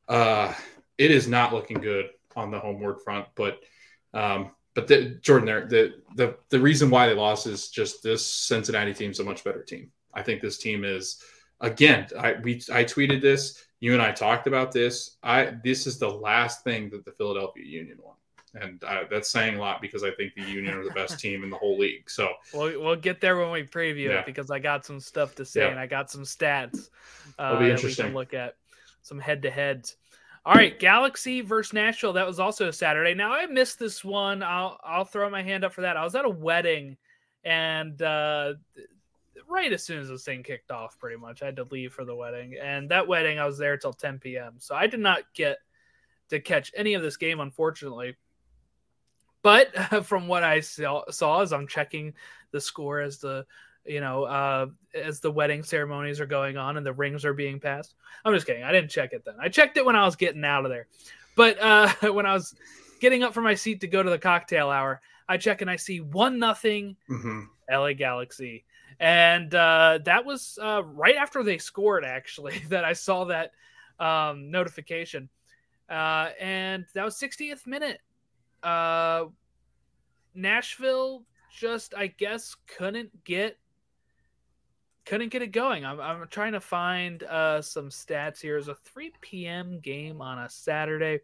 uh, 0.10 0.54
it 0.98 1.12
is 1.12 1.28
not 1.28 1.54
looking 1.54 1.80
good 1.80 2.10
on 2.36 2.50
the 2.50 2.60
homeward 2.60 3.02
front. 3.04 3.28
But 3.36 3.60
um, 4.14 4.52
but 4.74 4.88
the, 4.88 5.20
Jordan, 5.22 5.46
there 5.46 5.68
the 5.68 5.94
the 6.16 6.36
the 6.50 6.60
reason 6.60 6.90
why 6.90 7.08
they 7.08 7.14
lost 7.14 7.46
is 7.46 7.70
just 7.70 8.02
this 8.02 8.26
Cincinnati 8.26 8.94
team's 8.94 9.20
a 9.20 9.24
much 9.24 9.44
better 9.44 9.64
team. 9.64 9.92
I 10.12 10.24
think 10.24 10.42
this 10.42 10.58
team 10.58 10.84
is 10.84 11.24
again. 11.62 12.08
I 12.18 12.38
we 12.42 12.56
I 12.74 12.84
tweeted 12.84 13.22
this. 13.22 13.64
You 13.82 13.94
and 13.94 14.02
I 14.02 14.12
talked 14.12 14.48
about 14.48 14.72
this. 14.72 15.18
I 15.22 15.54
this 15.64 15.86
is 15.86 16.00
the 16.00 16.10
last 16.10 16.64
thing 16.64 16.90
that 16.90 17.06
the 17.06 17.12
Philadelphia 17.12 17.64
Union 17.66 18.00
won 18.02 18.16
and 18.56 18.84
uh, 18.84 19.04
that's 19.10 19.30
saying 19.30 19.56
a 19.56 19.60
lot 19.60 19.82
because 19.82 20.04
I 20.04 20.12
think 20.12 20.34
the 20.36 20.44
Union 20.44 20.74
are 20.76 20.84
the 20.84 20.92
best 20.92 21.20
team 21.22 21.44
in 21.44 21.50
the 21.50 21.58
whole 21.58 21.78
league. 21.78 22.10
So 22.10 22.30
we'll 22.54 22.82
we'll 22.82 22.96
get 22.96 23.22
there 23.22 23.38
when 23.38 23.52
we 23.52 23.64
preview 23.64 24.10
yeah. 24.10 24.20
it 24.20 24.26
because 24.26 24.52
I 24.52 24.60
got 24.60 24.86
some 24.86 25.00
stuff 25.00 25.36
to 25.36 25.46
say 25.46 25.62
yeah. 25.62 25.68
and 25.68 25.80
I 25.80 25.88
got 25.88 26.10
some 26.10 26.24
stats 26.24 26.90
uh, 27.38 27.60
that 27.60 27.84
we 27.84 27.94
can 27.94 28.14
look 28.14 28.34
at, 28.34 28.56
some 29.02 29.20
head 29.20 29.42
to 29.44 29.52
heads. 29.52 29.96
All 30.46 30.56
right, 30.56 30.80
Galaxy 30.80 31.42
versus 31.42 31.74
Nashville. 31.74 32.14
That 32.14 32.26
was 32.26 32.40
also 32.40 32.70
a 32.70 32.74
Saturday. 32.74 33.14
Now 33.14 33.34
I 33.34 33.46
missed 33.46 33.78
this 33.78 34.04
one. 34.04 34.42
I'll 34.42 34.80
I'll 34.84 35.06
throw 35.06 35.30
my 35.30 35.44
hand 35.44 35.64
up 35.64 35.74
for 35.74 35.82
that. 35.82 35.98
I 35.98 36.04
was 36.04 36.16
at 36.16 36.26
a 36.26 36.30
wedding, 36.30 36.98
and 37.44 38.02
uh, 38.02 38.54
right 39.48 39.72
as 39.74 39.84
soon 39.84 40.00
as 40.00 40.10
this 40.10 40.24
thing 40.24 40.44
kicked 40.44 40.72
off, 40.72 40.98
pretty 40.98 41.18
much 41.18 41.42
I 41.42 41.46
had 41.46 41.58
to 41.58 41.66
leave 41.66 41.94
for 41.94 42.06
the 42.06 42.16
wedding. 42.16 42.56
And 42.62 42.90
that 42.90 43.08
wedding, 43.08 43.40
I 43.40 43.46
was 43.46 43.58
there 43.58 43.78
till 43.78 43.94
10 43.94 44.20
p.m. 44.20 44.56
So 44.60 44.76
I 44.76 44.88
did 44.88 45.00
not 45.00 45.22
get 45.34 45.58
to 46.30 46.40
catch 46.40 46.72
any 46.76 46.94
of 46.94 47.02
this 47.02 47.18
game, 47.18 47.40
unfortunately. 47.40 48.16
But 49.42 49.76
from 50.06 50.28
what 50.28 50.44
I 50.44 50.60
saw, 50.60 51.04
saw 51.10 51.42
as 51.42 51.54
I'm 51.54 51.68
checking 51.68 52.14
the 52.52 52.62
score 52.62 53.00
as 53.00 53.20
the 53.20 53.46
you 53.86 54.02
know 54.02 54.24
uh, 54.24 54.68
as 54.94 55.20
the 55.20 55.32
wedding 55.32 55.64
ceremonies 55.64 56.20
are 56.20 56.26
going 56.26 56.58
on 56.58 56.78
and 56.78 56.86
the 56.86 56.94
rings 56.94 57.26
are 57.26 57.34
being 57.34 57.60
passed. 57.60 57.96
I'm 58.26 58.34
just 58.34 58.46
kidding. 58.46 58.64
I 58.64 58.72
didn't 58.72 58.90
check 58.90 59.14
it 59.14 59.24
then. 59.26 59.36
I 59.40 59.50
checked 59.50 59.78
it 59.78 59.86
when 59.86 59.96
I 59.96 60.06
was 60.06 60.16
getting 60.16 60.44
out 60.44 60.66
of 60.66 60.72
there. 60.72 60.88
But 61.36 61.60
uh, 61.62 61.90
when 62.12 62.26
I 62.26 62.34
was 62.34 62.56
getting 63.00 63.24
up 63.24 63.34
from 63.34 63.44
my 63.46 63.56
seat 63.56 63.82
to 63.82 63.88
go 63.88 64.04
to 64.04 64.10
the 64.10 64.20
cocktail 64.20 64.70
hour, 64.70 65.02
I 65.28 65.38
check 65.38 65.62
and 65.62 65.70
I 65.70 65.76
see 65.76 66.02
one 66.02 66.40
nothing 66.40 66.96
mm-hmm. 67.10 67.42
LA 67.72 67.94
Galaxy. 67.94 68.66
And 69.00 69.54
uh, 69.56 70.00
that 70.04 70.26
was 70.26 70.60
uh, 70.62 70.84
right 70.84 71.16
after 71.16 71.42
they 71.44 71.58
scored, 71.58 72.04
actually, 72.04 72.60
that 72.70 72.84
I 72.84 72.94
saw 72.94 73.26
that 73.26 73.52
um, 74.00 74.52
notification. 74.52 75.30
Uh, 75.90 76.30
and 76.40 76.86
that 76.94 77.06
was 77.06 77.16
60th 77.16 77.66
minute. 77.66 78.02
Uh, 78.64 79.26
Nashville 80.34 81.24
just, 81.52 81.94
I 81.96 82.08
guess, 82.08 82.56
couldn't 82.68 83.24
get 83.24 83.58
couldn't 85.06 85.30
get 85.30 85.42
it 85.42 85.52
going. 85.52 85.86
I'm, 85.86 86.00
I'm 86.00 86.28
trying 86.28 86.54
to 86.54 86.60
find 86.60 87.24
uh, 87.24 87.64
some 87.64 87.90
stats 87.90 88.40
here. 88.40 88.58
It's 88.58 88.68
a 88.68 88.76
3 88.76 89.12
p.m. 89.22 89.80
game 89.80 90.22
on 90.22 90.38
a 90.38 90.50
Saturday. 90.50 91.22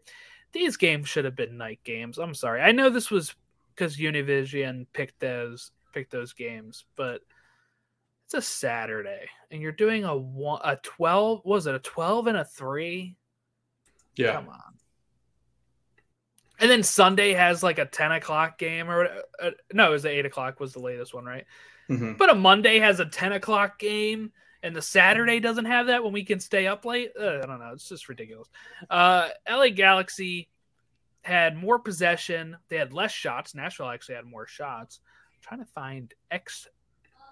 These 0.50 0.76
games 0.76 1.08
should 1.08 1.24
have 1.24 1.36
been 1.36 1.56
night 1.56 1.78
games. 1.84 2.18
I'm 2.18 2.34
sorry. 2.34 2.62
I 2.62 2.72
know 2.72 2.90
this 2.90 3.12
was 3.12 3.36
because 3.74 3.96
Univision 3.96 4.86
picked 4.92 5.20
those 5.20 5.70
picked 5.92 6.10
those 6.10 6.32
games, 6.32 6.84
but 6.96 7.20
it's 8.24 8.34
a 8.34 8.42
Saturday, 8.42 9.28
and 9.52 9.62
you're 9.62 9.70
doing 9.70 10.04
a 10.04 10.16
one, 10.16 10.60
a 10.64 10.76
12. 10.76 11.42
Was 11.44 11.68
it 11.68 11.74
a 11.76 11.78
12 11.78 12.26
and 12.26 12.38
a 12.38 12.44
three? 12.44 13.14
Yeah. 14.16 14.32
Come 14.32 14.48
on. 14.48 14.74
And 16.58 16.70
then 16.70 16.82
Sunday 16.82 17.32
has 17.34 17.62
like 17.62 17.78
a 17.78 17.84
10 17.84 18.12
o'clock 18.12 18.58
game 18.58 18.90
or 18.90 19.08
uh, 19.40 19.50
no, 19.72 19.88
it 19.88 19.92
was 19.92 20.02
the 20.04 20.10
8 20.10 20.26
o'clock 20.26 20.60
was 20.60 20.72
the 20.72 20.80
latest 20.80 21.14
one, 21.14 21.24
right? 21.24 21.44
Mm-hmm. 21.90 22.14
But 22.14 22.30
a 22.30 22.34
Monday 22.34 22.78
has 22.78 23.00
a 23.00 23.06
10 23.06 23.32
o'clock 23.32 23.78
game 23.78 24.32
and 24.62 24.74
the 24.74 24.82
Saturday 24.82 25.38
doesn't 25.38 25.66
have 25.66 25.86
that 25.88 26.02
when 26.02 26.12
we 26.12 26.24
can 26.24 26.40
stay 26.40 26.66
up 26.66 26.84
late. 26.84 27.12
Uh, 27.18 27.40
I 27.42 27.46
don't 27.46 27.60
know. 27.60 27.70
It's 27.72 27.88
just 27.88 28.08
ridiculous. 28.08 28.48
Uh, 28.90 29.28
LA 29.48 29.68
Galaxy 29.68 30.48
had 31.22 31.56
more 31.56 31.78
possession. 31.78 32.56
They 32.68 32.76
had 32.76 32.92
less 32.92 33.12
shots. 33.12 33.54
Nashville 33.54 33.88
actually 33.88 34.16
had 34.16 34.24
more 34.24 34.46
shots. 34.46 35.00
I'm 35.34 35.40
trying 35.42 35.60
to 35.60 35.72
find 35.72 36.14
X 36.30 36.68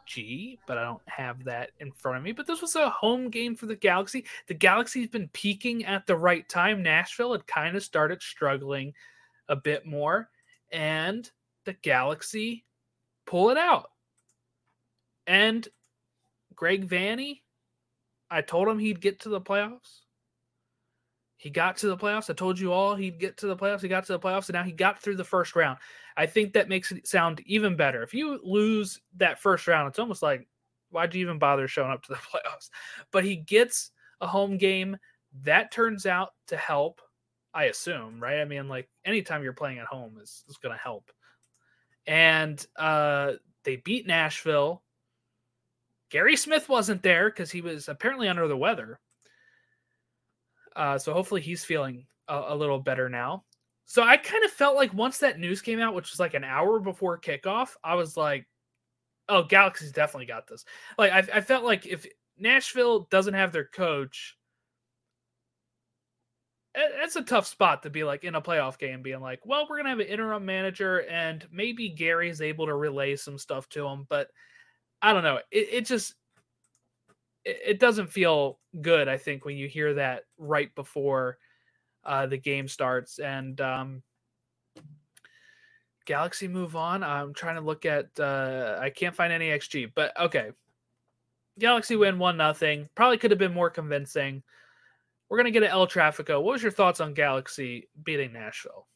G, 0.07 0.59
but 0.67 0.79
I 0.79 0.85
don't 0.85 1.03
have 1.07 1.45
that 1.45 1.71
in 1.81 1.91
front 1.93 2.19
of 2.19 2.23
me. 2.23 2.33
But 2.33 2.47
this 2.47 2.61
was 2.61 2.77
a 2.77 2.91
home 2.91 3.31
game 3.31 3.57
for 3.57 3.67
the 3.67 3.77
Galaxy. 3.77 4.27
The 4.47 4.55
Galaxy's 4.55 5.09
been 5.09 5.29
peaking 5.29 5.85
at 5.85 6.07
the 6.07 6.17
right 6.17 6.49
time. 6.49 6.83
Nashville 6.83 7.33
had 7.33 7.47
kind 7.47 7.77
of 7.77 7.83
started 7.83 8.23
struggling 8.23 8.95
a 9.49 9.57
bit 9.57 9.87
more, 9.87 10.31
and 10.73 11.31
the 11.65 11.75
Galaxy 11.75 12.65
pull 13.27 13.51
it 13.51 13.59
out. 13.59 13.91
And 15.27 15.67
Greg 16.55 16.89
Vanney, 16.89 17.41
I 18.31 18.43
told 18.43 18.69
him 18.69 18.79
he'd 18.79 19.01
get 19.01 19.21
to 19.21 19.29
the 19.29 19.41
playoffs. 19.41 20.01
He 21.37 21.51
got 21.51 21.77
to 21.79 21.89
the 21.89 21.97
playoffs. 21.97 22.31
I 22.31 22.33
told 22.33 22.59
you 22.59 22.73
all 22.73 22.95
he'd 22.95 23.19
get 23.19 23.37
to 23.39 23.47
the 23.47 23.57
playoffs. 23.57 23.83
He 23.83 23.89
got 23.89 24.07
to 24.07 24.13
the 24.13 24.19
playoffs, 24.19 24.49
and 24.49 24.55
now 24.55 24.63
he 24.63 24.73
got 24.73 25.03
through 25.03 25.17
the 25.17 25.25
first 25.25 25.55
round. 25.55 25.79
I 26.17 26.27
think 26.27 26.53
that 26.53 26.69
makes 26.69 26.91
it 26.91 27.07
sound 27.07 27.43
even 27.45 27.77
better. 27.77 28.03
If 28.03 28.15
you 28.15 28.41
lose 28.43 29.01
that 29.17 29.41
first 29.41 29.67
round, 29.67 29.89
it's 29.89 29.99
almost 29.99 30.23
like, 30.23 30.47
why'd 30.91 31.15
you 31.15 31.21
even 31.21 31.39
bother 31.39 31.69
showing 31.69 31.91
up 31.91 32.03
to 32.05 32.13
the 32.13 32.19
playoffs? 32.33 32.71
But 33.11 33.25
he 33.25 33.37
gets 33.37 33.91
a 34.21 34.27
home 34.27 34.57
game. 34.57 34.97
That 35.43 35.73
turns 35.73 36.07
out 36.07 36.31
to 36.47 36.57
help, 36.57 37.01
I 37.55 37.65
assume, 37.65 38.21
right? 38.21 38.41
I 38.41 38.45
mean, 38.45 38.69
like 38.69 38.89
anytime 39.05 39.43
you're 39.45 39.53
playing 39.53 39.79
at 39.79 39.87
home 39.87 40.19
is, 40.21 40.45
is 40.49 40.57
going 40.57 40.75
to 40.75 40.83
help. 40.83 41.11
And 42.07 42.65
uh, 42.77 43.33
they 43.63 43.77
beat 43.77 44.07
Nashville. 44.07 44.83
Gary 46.11 46.37
Smith 46.37 46.69
wasn't 46.69 47.03
there 47.03 47.31
because 47.31 47.51
he 47.51 47.61
was 47.61 47.89
apparently 47.89 48.29
under 48.29 48.49
the 48.49 48.57
weather. 48.57 49.01
Uh, 50.77 50.99
so 50.99 51.13
hopefully 51.13 51.41
he's 51.41 51.65
feeling 51.65 52.07
a, 52.29 52.47
a, 52.49 52.57
little 52.57 52.81
better 52.81 53.09
now. 53.09 53.45
So 53.85 54.03
I 54.03 54.17
kind 54.17 54.45
of 54.45 54.51
felt 54.51 54.77
like 54.77 54.93
once 54.93 55.19
that 55.19 55.39
news 55.39 55.63
came 55.63 55.79
out, 55.79 55.95
which 55.95 56.11
was 56.11 56.19
like 56.21 56.35
an 56.35 56.45
hour 56.45 56.81
before 56.81 57.21
kickoff, 57.21 57.77
I 57.85 57.95
was 57.95 58.17
like, 58.17 58.47
"Oh, 59.29 59.45
Galaxy's 59.45 59.93
definitely 59.93 60.27
got 60.27 60.47
this." 60.49 60.65
Like 60.99 61.13
I, 61.13 61.19
I 61.35 61.41
felt 61.43 61.65
like 61.65 61.87
if 61.87 62.07
Nashville 62.39 63.01
doesn't 63.11 63.35
have 63.35 63.53
their 63.53 63.67
coach, 63.67 64.37
it's 66.75 67.17
a 67.17 67.23
tough 67.23 67.47
spot 67.47 67.83
to 67.83 67.91
be 67.91 68.05
like 68.05 68.25
in 68.25 68.35
a 68.35 68.43
playoff 68.43 68.79
game, 68.79 69.03
being 69.03 69.21
like, 69.21 69.45
"Well, 69.45 69.67
we're 69.69 69.77
gonna 69.77 69.91
have 69.91 70.01
an 70.01 70.07
interim 70.07 70.45
manager, 70.45 71.03
and 71.09 71.47
maybe 71.53 71.89
Gary's 71.89 72.41
able 72.41 72.67
to 72.67 72.75
relay 72.75 73.17
some 73.17 73.39
stuff 73.39 73.69
to 73.71 73.87
him," 73.87 74.07
but 74.09 74.31
I 75.03 75.13
don't 75.13 75.25
know. 75.25 75.39
It, 75.51 75.69
it 75.71 75.87
just 75.87 76.15
it, 77.45 77.59
it 77.67 77.81
doesn't 77.81 78.09
feel 78.09 78.59
good. 78.81 79.09
I 79.09 79.19
think 79.19 79.45
when 79.45 79.57
you 79.57 79.69
hear 79.69 79.95
that 79.95 80.25
right 80.39 80.75
before 80.75 81.39
uh, 82.05 82.27
the 82.27 82.37
game 82.37 82.69
starts. 82.69 83.19
And 83.19 83.61
um, 83.61 84.03
Galaxy 86.05 86.49
move 86.49 86.77
on. 86.77 87.03
I'm 87.03 87.35
trying 87.35 87.57
to 87.57 87.61
look 87.61 87.87
at. 87.87 88.09
Uh, 88.19 88.79
I 88.81 88.91
can't 88.91 89.15
find 89.15 89.33
any 89.33 89.49
XG, 89.49 89.91
but 89.95 90.19
okay. 90.21 90.51
Galaxy 91.59 91.97
win 91.97 92.19
one 92.19 92.37
nothing. 92.37 92.89
Probably 92.95 93.17
could 93.17 93.31
have 93.31 93.39
been 93.39 93.55
more 93.55 93.71
convincing. 93.71 94.43
We're 95.29 95.39
gonna 95.39 95.51
get 95.51 95.63
an 95.63 95.71
El 95.71 95.87
Trafico. 95.87 96.43
What 96.43 96.53
was 96.53 96.63
your 96.63 96.73
thoughts 96.73 97.01
on 97.01 97.15
Galaxy 97.15 97.89
beating 98.03 98.33
Nashville? 98.33 98.87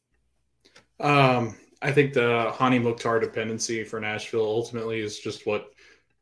Um, 1.00 1.56
I 1.80 1.92
think 1.92 2.12
the 2.12 2.52
Hany 2.58 2.78
Mukhtar 2.78 3.20
dependency 3.20 3.84
for 3.84 4.00
Nashville 4.00 4.44
ultimately 4.44 5.00
is 5.00 5.18
just 5.18 5.46
what 5.46 5.70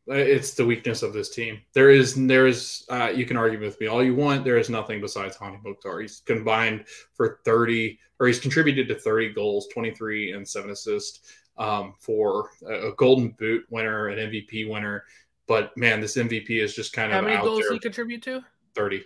it's 0.09 0.55
the 0.55 0.65
weakness 0.65 1.03
of 1.03 1.13
this 1.13 1.31
team. 1.31 1.61
There 1.73 1.91
is, 1.91 2.15
there 2.15 2.47
is. 2.47 2.85
Uh, 2.89 3.13
you 3.15 3.27
can 3.27 3.37
argue 3.37 3.59
with 3.59 3.81
me 3.81 3.89
all 3.89 4.05
you 4.05 4.15
want. 4.15 4.45
There 4.45 4.59
is 4.59 4.71
nothing 4.71 5.01
besides 5.01 5.37
Hany 5.37 5.59
Mukhtar. 5.65 6.01
He's 6.01 6.23
combined 6.25 6.85
for 7.15 7.41
thirty, 7.45 7.99
or 8.21 8.27
he's 8.27 8.39
contributed 8.39 8.89
to 8.89 8.95
thirty 8.95 9.31
goals, 9.33 9.67
twenty 9.69 9.91
three 9.91 10.33
and 10.33 10.47
seven 10.47 10.71
assists 10.71 11.21
um, 11.59 11.95
for 11.99 12.51
a, 12.69 12.89
a, 12.89 12.95
Golden 12.95 13.31
Boot 13.31 13.65
winner, 13.71 14.09
an 14.09 14.19
MVP 14.31 14.71
winner. 14.71 15.05
But 15.49 15.77
man, 15.77 16.01
this 16.01 16.17
MVP 16.17 16.51
is 16.51 16.75
just 16.75 16.93
kind 16.93 17.13
How 17.13 17.19
of. 17.19 17.25
How 17.25 17.31
many 17.31 17.43
goals 17.43 17.63
there. 17.63 17.73
he 17.73 17.79
contribute 17.79 18.23
to? 18.25 18.45
Thirty. 18.75 19.05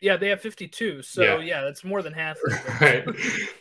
Yeah, 0.00 0.16
they 0.16 0.28
have 0.28 0.40
52. 0.40 1.02
So 1.02 1.22
yeah, 1.22 1.38
yeah 1.38 1.62
that's 1.62 1.82
more 1.82 2.02
than 2.02 2.12
half. 2.12 2.38
right. 2.80 3.04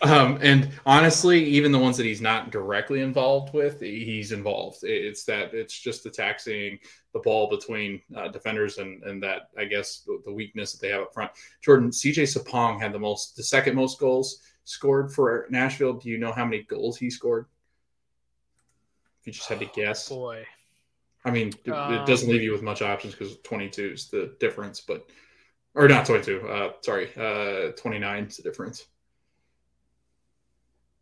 Um, 0.04 0.38
and 0.42 0.70
honestly, 0.86 1.44
even 1.44 1.72
the 1.72 1.80
ones 1.80 1.98
that 1.98 2.06
he's 2.06 2.22
not 2.22 2.52
directly 2.52 3.02
involved 3.02 3.54
with, 3.54 3.80
he's 3.80 4.32
involved. 4.32 4.84
It's 4.84 5.24
that 5.26 5.56
it's 5.56 5.78
just 5.78 6.04
the 6.04 6.12
taxing 6.12 6.78
the 7.14 7.20
ball 7.20 7.50
between 7.50 8.02
uh, 8.16 8.28
defenders 8.28 8.78
and 8.78 9.04
and 9.04 9.22
that 9.24 9.50
I 9.58 9.66
guess 9.66 10.08
the, 10.26 10.32
weakness 10.32 10.74
that 10.74 10.82
they 10.82 10.90
have 10.90 11.02
up 11.02 11.14
front. 11.14 11.32
Jordan 11.62 11.90
CJ 11.90 12.24
Sapong 12.24 12.80
had 12.80 12.94
the 12.94 13.00
most, 13.00 13.36
the 13.36 13.44
second 13.44 13.76
most 13.76 14.00
goals 14.00 14.42
scored 14.66 15.12
for 15.12 15.48
Nashville. 15.50 15.94
Do 15.94 16.10
you 16.10 16.20
know 16.20 16.32
how 16.32 16.46
many 16.46 16.64
goals 16.64 16.98
he 16.98 17.10
scored? 17.10 17.48
If 19.22 19.28
you 19.28 19.34
just 19.34 19.50
had 19.50 19.60
to 19.60 19.66
guess, 19.66 20.12
oh, 20.12 20.16
boy. 20.16 20.46
I 21.26 21.32
mean, 21.32 21.52
um, 21.74 21.94
it 21.94 22.06
doesn't 22.06 22.30
leave 22.30 22.44
you 22.44 22.52
with 22.52 22.62
much 22.62 22.82
options 22.82 23.14
because 23.16 23.38
22 23.40 23.92
is 23.92 24.08
the 24.08 24.36
difference, 24.40 24.80
but 24.80 25.10
or 25.76 25.88
not 25.88 26.06
22. 26.06 26.48
Uh, 26.48 26.72
sorry, 26.82 27.10
uh, 27.18 27.72
29 27.74 28.24
is 28.26 28.38
the 28.38 28.44
difference. 28.44 28.86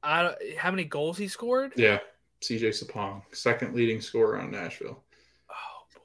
Uh, 0.03 0.33
how 0.57 0.69
many 0.71 0.83
goals 0.83 1.17
he 1.17 1.27
scored? 1.27 1.73
Yeah, 1.75 1.99
CJ 2.41 2.69
Sapong, 2.69 3.23
second 3.31 3.73
leading 3.75 4.01
scorer 4.01 4.39
on 4.39 4.51
Nashville. 4.51 5.03
Oh 5.49 5.83
boy. 5.95 6.01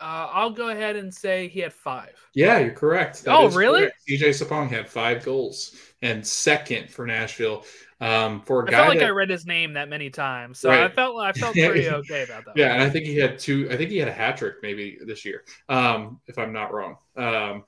Uh, 0.00 0.28
I'll 0.32 0.50
go 0.50 0.70
ahead 0.70 0.96
and 0.96 1.12
say 1.12 1.48
he 1.48 1.60
had 1.60 1.72
five. 1.72 2.14
Yeah, 2.34 2.58
you're 2.60 2.70
correct. 2.72 3.24
That 3.24 3.34
Oh, 3.34 3.50
really? 3.50 3.80
correct. 3.82 4.00
CJ 4.08 4.28
Sapong 4.30 4.70
had 4.70 4.88
five 4.88 5.22
goals 5.22 5.76
and 6.00 6.26
second 6.26 6.90
for 6.90 7.06
Nashville. 7.06 7.64
Um, 8.00 8.40
for 8.42 8.62
a 8.64 8.68
I 8.68 8.70
guy 8.70 8.76
felt 8.78 8.88
like 8.88 8.98
that, 9.00 9.06
I 9.06 9.10
read 9.10 9.30
his 9.30 9.46
name 9.46 9.74
that 9.74 9.88
many 9.88 10.08
times, 10.10 10.58
so 10.58 10.70
I 10.70 10.80
Right. 10.82 10.94
felt 10.94 11.20
I 11.20 11.32
felt 11.32 11.52
pretty 11.54 11.88
okay 11.90 12.22
about 12.24 12.46
that. 12.46 12.56
Yeah, 12.56 12.72
and 12.72 12.82
I 12.82 12.88
think 12.90 13.04
he 13.04 13.16
had 13.16 13.38
two. 13.38 13.68
I 13.70 13.76
think 13.76 13.90
he 13.90 13.98
had 13.98 14.08
a 14.08 14.12
hat 14.12 14.38
trick 14.38 14.56
maybe 14.62 14.98
this 15.04 15.24
year, 15.26 15.44
um, 15.68 16.20
if 16.26 16.38
I'm 16.38 16.52
not 16.54 16.72
wrong. 16.72 16.96
Um, 17.16 17.64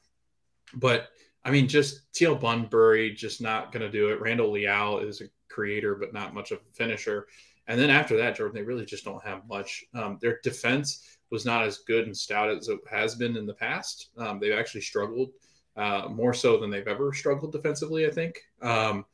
but 0.77 1.09
I 1.45 1.51
mean, 1.51 1.68
just 1.68 2.12
Teal 2.12 2.35
Bunbury 2.35 3.12
just 3.12 3.41
not 3.41 3.70
going 3.72 3.83
to 3.83 3.91
do 3.91 4.09
it. 4.09 4.20
Randall 4.20 4.51
Leal 4.51 4.99
is 4.99 5.20
a 5.20 5.27
creator, 5.49 5.95
but 5.95 6.12
not 6.12 6.35
much 6.35 6.51
of 6.51 6.59
a 6.59 6.75
finisher. 6.75 7.27
And 7.66 7.81
then 7.81 7.91
after 7.91 8.16
that, 8.16 8.37
Jordan, 8.37 8.55
they 8.55 8.62
really 8.62 8.85
just 8.85 9.05
don't 9.05 9.25
have 9.25 9.47
much. 9.49 9.85
Um, 9.95 10.18
their 10.20 10.41
defense 10.43 11.18
was 11.31 11.45
not 11.45 11.64
as 11.64 11.79
good 11.79 12.07
and 12.07 12.16
stout 12.16 12.51
as 12.51 12.68
it 12.68 12.79
has 12.91 13.14
been 13.14 13.37
in 13.37 13.47
the 13.47 13.55
past. 13.55 14.11
Um, 14.18 14.39
they've 14.39 14.53
actually 14.53 14.83
struggled 14.83 15.31
uh, 15.77 16.09
more 16.11 16.35
so 16.35 16.59
than 16.59 16.70
they've 16.70 16.87
ever 16.87 17.12
struggled 17.12 17.53
defensively. 17.53 18.07
I 18.07 18.11
think. 18.11 18.41
Um, 18.62 19.07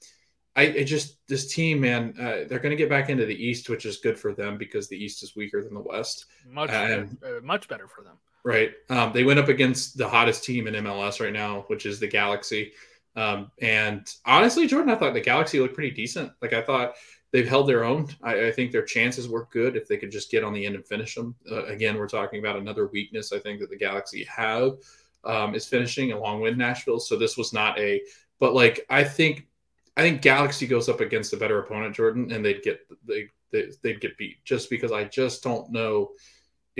I 0.56 0.62
it 0.62 0.84
just 0.84 1.24
this 1.28 1.52
team, 1.52 1.80
man, 1.80 2.14
uh, 2.18 2.48
they're 2.48 2.58
going 2.58 2.70
to 2.70 2.76
get 2.76 2.88
back 2.88 3.08
into 3.08 3.24
the 3.24 3.34
East, 3.34 3.68
which 3.70 3.86
is 3.86 3.98
good 3.98 4.18
for 4.18 4.34
them 4.34 4.58
because 4.58 4.88
the 4.88 4.96
East 4.96 5.22
is 5.22 5.36
weaker 5.36 5.62
than 5.62 5.74
the 5.74 5.80
West. 5.80 6.26
much 6.46 6.70
Um, 6.70 7.18
uh, 7.24 7.40
much 7.42 7.68
better 7.68 7.86
for 7.86 8.02
them. 8.02 8.16
Right. 8.44 8.72
Um, 8.88 9.12
they 9.12 9.24
went 9.24 9.38
up 9.38 9.48
against 9.48 9.98
the 9.98 10.08
hottest 10.08 10.44
team 10.44 10.66
in 10.66 10.74
MLS 10.84 11.20
right 11.20 11.32
now, 11.32 11.64
which 11.66 11.84
is 11.84 12.00
the 12.00 12.06
Galaxy. 12.06 12.72
Um, 13.16 13.50
and 13.60 14.06
honestly, 14.24 14.66
Jordan, 14.66 14.90
I 14.90 14.96
thought 14.96 15.14
the 15.14 15.20
Galaxy 15.20 15.60
looked 15.60 15.74
pretty 15.74 15.90
decent. 15.90 16.32
Like 16.40 16.52
I 16.52 16.62
thought 16.62 16.94
they've 17.32 17.48
held 17.48 17.68
their 17.68 17.84
own. 17.84 18.08
I, 18.22 18.46
I 18.46 18.52
think 18.52 18.72
their 18.72 18.84
chances 18.84 19.28
were 19.28 19.48
good 19.52 19.76
if 19.76 19.88
they 19.88 19.96
could 19.96 20.10
just 20.10 20.30
get 20.30 20.44
on 20.44 20.52
the 20.52 20.64
end 20.64 20.74
and 20.74 20.86
finish 20.86 21.14
them. 21.14 21.34
Uh, 21.50 21.64
again, 21.66 21.96
we're 21.96 22.08
talking 22.08 22.40
about 22.40 22.56
another 22.56 22.86
weakness 22.86 23.32
I 23.32 23.38
think 23.38 23.60
that 23.60 23.70
the 23.70 23.76
Galaxy 23.76 24.24
have 24.24 24.78
um, 25.24 25.54
is 25.54 25.66
finishing 25.66 26.12
along 26.12 26.40
with 26.40 26.56
Nashville. 26.56 27.00
So 27.00 27.16
this 27.16 27.36
was 27.36 27.52
not 27.52 27.78
a, 27.78 28.00
but 28.38 28.54
like 28.54 28.86
I 28.88 29.04
think, 29.04 29.48
I 29.96 30.02
think 30.02 30.22
Galaxy 30.22 30.66
goes 30.66 30.88
up 30.88 31.00
against 31.00 31.32
a 31.32 31.36
better 31.36 31.58
opponent, 31.58 31.94
Jordan, 31.94 32.32
and 32.32 32.44
they'd 32.44 32.62
get 32.62 32.80
they, 33.06 33.28
they 33.52 33.70
they'd 33.82 34.00
get 34.00 34.16
beat 34.16 34.42
just 34.44 34.70
because 34.70 34.92
I 34.92 35.04
just 35.04 35.42
don't 35.42 35.70
know 35.70 36.12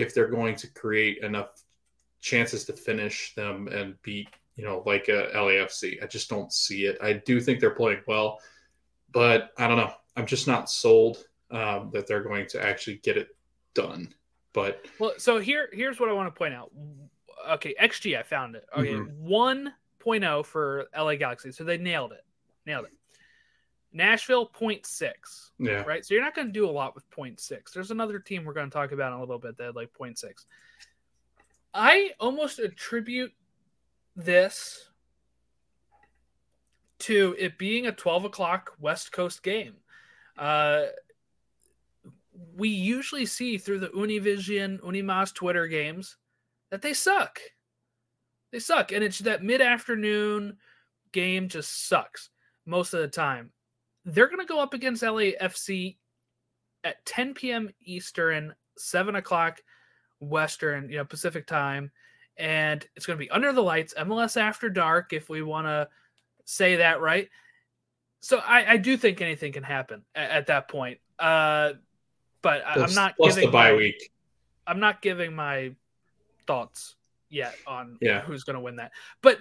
if 0.01 0.15
they're 0.15 0.29
going 0.29 0.57
to 0.57 0.67
create 0.73 1.23
enough 1.23 1.63
chances 2.21 2.65
to 2.67 2.73
finish 2.73 3.35
them 3.35 3.69
and 3.69 4.01
beat, 4.03 4.29
you 4.57 4.65
know, 4.65 4.83
like 4.87 5.09
a 5.09 5.31
LAFC. 5.35 6.03
I 6.03 6.07
just 6.07 6.29
don't 6.29 6.53
see 6.53 6.87
it. 6.87 6.99
I 7.03 7.15
do 7.15 7.41
think 7.41 7.61
they're 7.61 7.71
playing 7.71 8.01
well, 8.07 8.41
but 9.13 9.51
I 9.59 9.67
don't 9.69 9.77
know. 9.77 9.93
I'm 10.17 10.27
just 10.27 10.47
not 10.47 10.71
sold 10.71 11.25
um, 11.51 11.91
that 11.93 12.07
they're 12.07 12.23
going 12.23 12.47
to 12.49 12.65
actually 12.65 12.97
get 12.99 13.17
it 13.17 13.29
done. 13.75 14.15
But 14.53 14.87
Well, 14.99 15.15
so 15.19 15.39
here 15.39 15.69
here's 15.73 16.01
what 16.01 16.09
I 16.09 16.13
want 16.13 16.33
to 16.33 16.37
point 16.37 16.55
out. 16.55 16.73
Okay, 17.51 17.75
XG, 17.81 18.19
I 18.19 18.23
found 18.23 18.57
it. 18.57 18.67
Okay, 18.77 18.93
Mhm. 18.95 19.17
1.0 19.23 20.45
for 20.45 20.89
LA 20.95 21.17
Galaxy, 21.17 21.53
so 21.53 21.65
they 21.65 21.79
nailed 21.79 22.13
it, 22.13 22.25
nailed 22.67 22.87
it. 22.87 22.93
Nashville 23.93 24.49
0.6, 24.49 25.13
yeah, 25.59 25.83
right? 25.83 26.05
So 26.05 26.15
you're 26.15 26.23
not 26.23 26.35
going 26.35 26.47
to 26.47 26.53
do 26.53 26.69
a 26.69 26.71
lot 26.71 26.95
with 26.95 27.09
0.6. 27.11 27.73
There's 27.73 27.91
another 27.91 28.19
team 28.19 28.45
we're 28.45 28.53
going 28.53 28.71
to 28.71 28.75
talk 28.75 28.93
about 28.93 29.13
in 29.13 29.19
a 29.19 29.21
little 29.21 29.39
bit 29.39 29.57
that 29.57 29.65
had 29.65 29.77
like 29.77 29.93
0.6. 29.93 30.25
I 31.75 32.11
almost 32.21 32.59
attribute 32.59 33.33
this 34.17 34.89
to 37.01 37.35
it 37.39 37.59
being 37.59 37.87
a 37.87 37.93
12 37.93 38.27
o'clock 38.27 38.73
West 38.79 39.13
Coast 39.13 39.43
game. 39.43 39.75
Uh, 40.39 40.87
we 42.57 42.69
usually 42.69 43.27
see 43.27 43.59
through 43.59 43.81
the 43.81 43.89
Univision, 43.89 44.81
Unimas 44.81 45.35
Twitter 45.35 45.67
games 45.67 46.17
that 46.71 46.83
they 46.83 46.95
suck. 46.95 47.41
They 48.53 48.59
suck. 48.59 48.93
And 48.93 49.03
it's 49.03 49.21
that 49.21 49.43
mid 49.43 49.61
afternoon 49.61 50.59
game 51.13 51.49
just 51.49 51.89
sucks 51.89 52.31
most 52.67 52.95
of 52.95 53.01
the 53.01 53.09
time. 53.09 53.51
They're 54.05 54.27
going 54.29 54.41
to 54.41 54.47
go 54.47 54.61
up 54.61 54.75
against 54.75 55.03
LAFC 55.03 55.97
at 56.85 57.05
10 57.05 57.35
p.m. 57.35 57.71
Eastern, 57.85 58.55
7 58.79 59.15
o'clock 59.17 59.61
Western, 60.21 60.89
you 60.91 60.97
know, 60.99 61.05
Pacific 61.05 61.47
time. 61.47 61.91
And 62.37 62.87
it's 62.97 63.05
going 63.07 63.19
to 63.19 63.25
be 63.25 63.31
under 63.31 63.53
the 63.53 63.63
lights, 63.63 63.93
MLS 63.99 64.41
After 64.41 64.71
Dark, 64.71 65.13
if 65.13 65.29
we 65.29 65.43
want 65.43 65.67
to 65.67 65.89
say 66.47 66.77
that 66.77 67.01
right. 67.01 67.29
So 68.21 68.39
I, 68.39 68.73
I 68.73 68.77
do 68.79 68.97
think 68.97 69.21
anything 69.21 69.53
can 69.53 69.63
happen 69.63 70.03
at, 70.15 70.31
at 70.31 70.47
that 70.47 70.69
point. 70.69 70.99
Uh, 71.19 71.73
but 72.43 72.63
I- 72.67 72.83
I'm 72.83 72.95
not 72.95 73.17
plus 73.17 73.35
giving 73.35 73.49
the 73.49 73.53
bye 73.53 73.71
my- 73.73 73.77
week. 73.77 74.11
I'm 74.67 74.81
not 74.81 75.03
giving 75.03 75.35
my 75.35 75.73
thoughts 76.47 76.97
yet 77.29 77.55
on 77.67 77.99
Yeah. 78.01 78.21
who's 78.23 78.45
going 78.45 78.55
to 78.55 78.61
win 78.61 78.77
that. 78.77 78.93
But 79.21 79.39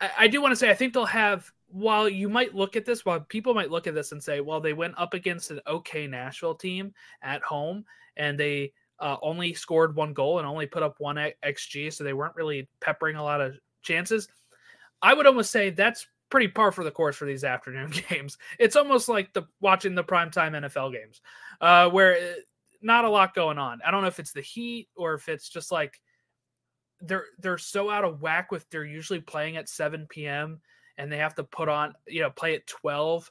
I, 0.00 0.10
I 0.20 0.28
do 0.28 0.42
want 0.42 0.52
to 0.52 0.56
say 0.56 0.68
I 0.70 0.74
think 0.74 0.92
they'll 0.92 1.04
have. 1.06 1.50
While 1.68 2.08
you 2.08 2.28
might 2.28 2.54
look 2.54 2.76
at 2.76 2.84
this, 2.84 3.04
while 3.04 3.20
people 3.20 3.54
might 3.54 3.70
look 3.70 3.86
at 3.86 3.94
this 3.94 4.12
and 4.12 4.22
say, 4.22 4.40
"Well, 4.40 4.60
they 4.60 4.72
went 4.72 4.94
up 4.96 5.14
against 5.14 5.50
an 5.50 5.60
okay 5.66 6.06
Nashville 6.06 6.54
team 6.54 6.94
at 7.22 7.42
home, 7.42 7.84
and 8.16 8.38
they 8.38 8.72
uh, 9.00 9.16
only 9.22 9.54
scored 9.54 9.96
one 9.96 10.12
goal 10.12 10.38
and 10.38 10.46
only 10.46 10.66
put 10.66 10.82
up 10.82 10.96
one 10.98 11.16
xG, 11.16 11.92
so 11.92 12.04
they 12.04 12.12
weren't 12.12 12.36
really 12.36 12.68
peppering 12.80 13.16
a 13.16 13.22
lot 13.22 13.40
of 13.40 13.54
chances." 13.82 14.28
I 15.02 15.14
would 15.14 15.26
almost 15.26 15.50
say 15.50 15.70
that's 15.70 16.06
pretty 16.30 16.48
par 16.48 16.72
for 16.72 16.82
the 16.82 16.90
course 16.90 17.14
for 17.14 17.26
these 17.26 17.44
afternoon 17.44 17.92
games. 18.08 18.38
It's 18.58 18.76
almost 18.76 19.08
like 19.08 19.32
the 19.32 19.44
watching 19.60 19.94
the 19.94 20.04
primetime 20.04 20.52
NFL 20.52 20.92
games, 20.92 21.20
uh, 21.60 21.88
where 21.90 22.14
uh, 22.14 22.40
not 22.82 23.04
a 23.04 23.10
lot 23.10 23.34
going 23.34 23.58
on. 23.58 23.80
I 23.84 23.90
don't 23.90 24.02
know 24.02 24.08
if 24.08 24.18
it's 24.18 24.32
the 24.32 24.40
heat 24.40 24.88
or 24.96 25.14
if 25.14 25.28
it's 25.28 25.48
just 25.48 25.70
like 25.70 26.00
they're 27.00 27.26
they're 27.38 27.58
so 27.58 27.90
out 27.90 28.04
of 28.04 28.20
whack 28.20 28.50
with 28.50 28.68
they're 28.70 28.84
usually 28.84 29.20
playing 29.20 29.56
at 29.56 29.68
7 29.68 30.06
p.m. 30.08 30.60
and 30.98 31.10
they 31.10 31.18
have 31.18 31.34
to 31.36 31.44
put 31.44 31.68
on 31.68 31.94
you 32.06 32.22
know 32.22 32.30
play 32.30 32.54
at 32.54 32.66
12. 32.66 33.30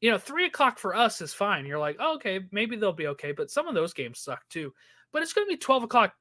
You 0.00 0.10
know, 0.10 0.18
three 0.18 0.46
o'clock 0.46 0.78
for 0.78 0.94
us 0.94 1.20
is 1.20 1.32
fine. 1.32 1.64
You're 1.64 1.78
like, 1.78 1.96
oh, 1.98 2.16
okay, 2.16 2.40
maybe 2.52 2.76
they'll 2.76 2.92
be 2.92 3.06
okay, 3.08 3.32
but 3.32 3.50
some 3.50 3.66
of 3.66 3.74
those 3.74 3.94
games 3.94 4.20
suck 4.20 4.46
too. 4.50 4.72
But 5.10 5.22
it's 5.22 5.32
going 5.32 5.46
to 5.46 5.50
be 5.52 5.56
12 5.56 5.84
o'clock 5.84 6.12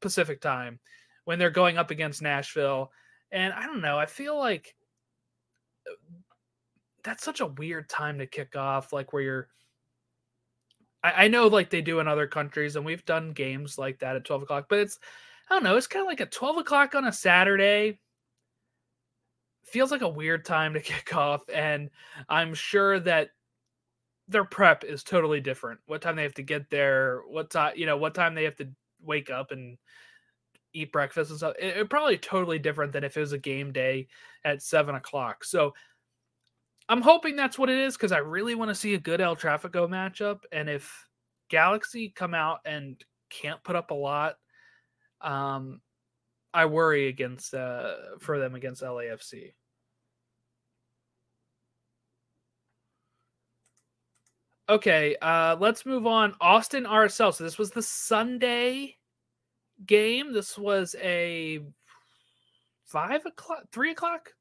Pacific 0.00 0.40
time 0.40 0.78
when 1.24 1.38
they're 1.38 1.50
going 1.50 1.78
up 1.78 1.90
against 1.90 2.20
Nashville, 2.20 2.92
and 3.30 3.52
I 3.54 3.66
don't 3.66 3.80
know. 3.80 3.98
I 3.98 4.06
feel 4.06 4.38
like 4.38 4.74
that's 7.04 7.24
such 7.24 7.40
a 7.40 7.46
weird 7.46 7.88
time 7.88 8.18
to 8.18 8.26
kick 8.26 8.54
off, 8.54 8.92
like 8.92 9.12
where 9.12 9.22
you're 9.22 9.48
I, 11.02 11.24
I 11.24 11.28
know 11.28 11.46
like 11.48 11.70
they 11.70 11.82
do 11.82 12.00
in 12.00 12.08
other 12.08 12.26
countries, 12.26 12.76
and 12.76 12.84
we've 12.84 13.04
done 13.04 13.32
games 13.32 13.78
like 13.78 13.98
that 14.00 14.16
at 14.16 14.24
12 14.24 14.42
o'clock, 14.42 14.66
but 14.68 14.78
it's 14.78 14.98
I 15.50 15.54
don't 15.54 15.64
know, 15.64 15.76
it's 15.76 15.86
kind 15.86 16.04
of 16.04 16.08
like 16.08 16.20
at 16.20 16.32
12 16.32 16.58
o'clock 16.58 16.94
on 16.94 17.06
a 17.06 17.12
Saturday. 17.12 17.98
Feels 19.64 19.90
like 19.90 20.02
a 20.02 20.08
weird 20.08 20.44
time 20.44 20.74
to 20.74 20.80
kick 20.82 21.14
off, 21.14 21.42
and 21.52 21.90
I'm 22.28 22.54
sure 22.54 23.00
that 23.00 23.30
their 24.28 24.44
prep 24.44 24.84
is 24.84 25.02
totally 25.02 25.40
different. 25.40 25.80
What 25.86 26.02
time 26.02 26.16
they 26.16 26.22
have 26.22 26.34
to 26.34 26.42
get 26.42 26.70
there, 26.70 27.22
what 27.28 27.50
time 27.50 27.74
you 27.76 27.86
know, 27.86 27.96
what 27.96 28.14
time 28.14 28.34
they 28.34 28.44
have 28.44 28.56
to 28.56 28.68
wake 29.02 29.30
up 29.30 29.50
and 29.50 29.76
eat 30.72 30.92
breakfast 30.92 31.30
and 31.30 31.38
stuff. 31.38 31.54
It, 31.58 31.76
it 31.76 31.90
probably 31.90 32.18
totally 32.18 32.58
different 32.58 32.92
than 32.92 33.04
if 33.04 33.16
it 33.16 33.20
was 33.20 33.32
a 33.32 33.38
game 33.38 33.72
day 33.72 34.08
at 34.44 34.62
seven 34.62 34.94
o'clock. 34.94 35.44
So 35.44 35.74
I'm 36.88 37.02
hoping 37.02 37.36
that's 37.36 37.58
what 37.58 37.70
it 37.70 37.78
is 37.78 37.96
because 37.96 38.12
I 38.12 38.18
really 38.18 38.54
want 38.54 38.70
to 38.70 38.74
see 38.74 38.94
a 38.94 38.98
good 38.98 39.20
El 39.20 39.36
Trafico 39.36 39.88
matchup. 39.88 40.40
And 40.50 40.68
if 40.68 41.06
Galaxy 41.48 42.12
come 42.14 42.34
out 42.34 42.60
and 42.64 43.02
can't 43.30 43.62
put 43.62 43.76
up 43.76 43.90
a 43.90 43.94
lot, 43.94 44.36
um, 45.20 45.80
I 46.54 46.66
worry 46.66 47.08
against 47.08 47.54
uh, 47.54 47.94
for 48.20 48.38
them 48.38 48.54
against 48.54 48.82
LAFC. 48.82 49.52
Okay, 54.68 55.16
uh, 55.20 55.56
let's 55.58 55.84
move 55.84 56.06
on. 56.06 56.34
Austin 56.40 56.84
RSL. 56.84 57.34
So 57.34 57.44
this 57.44 57.58
was 57.58 57.70
the 57.72 57.82
Sunday 57.82 58.96
game. 59.84 60.32
This 60.32 60.56
was 60.56 60.94
a 61.02 61.60
five 62.86 63.26
o'clock, 63.26 63.64
three 63.72 63.90
o'clock, 63.90 64.32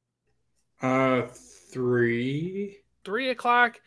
Uh, 0.82 1.28
three. 1.72 2.78
three 3.04 3.30
o'clock, 3.30 3.82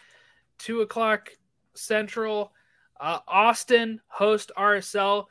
two 0.59 0.81
o'clock 0.81 1.31
central. 1.75 2.53
Uh, 3.01 3.20
Austin 3.29 4.01
host 4.09 4.51
RSL. 4.57 5.27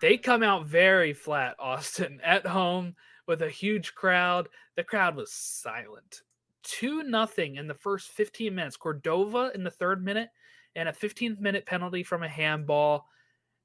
They 0.00 0.16
come 0.16 0.42
out 0.42 0.66
very 0.66 1.12
flat, 1.12 1.56
Austin, 1.58 2.20
at 2.24 2.46
home 2.46 2.96
with 3.26 3.42
a 3.42 3.50
huge 3.50 3.94
crowd. 3.94 4.48
The 4.76 4.84
crowd 4.84 5.16
was 5.16 5.32
silent. 5.32 6.22
2 6.64 7.04
nothing 7.04 7.56
in 7.56 7.66
the 7.66 7.74
first 7.74 8.10
15 8.10 8.54
minutes. 8.54 8.76
Cordova 8.76 9.50
in 9.54 9.64
the 9.64 9.70
third 9.70 10.04
minute 10.04 10.28
and 10.76 10.88
a 10.88 10.92
15th 10.92 11.40
minute 11.40 11.66
penalty 11.66 12.02
from 12.02 12.22
a 12.22 12.28
handball. 12.28 13.06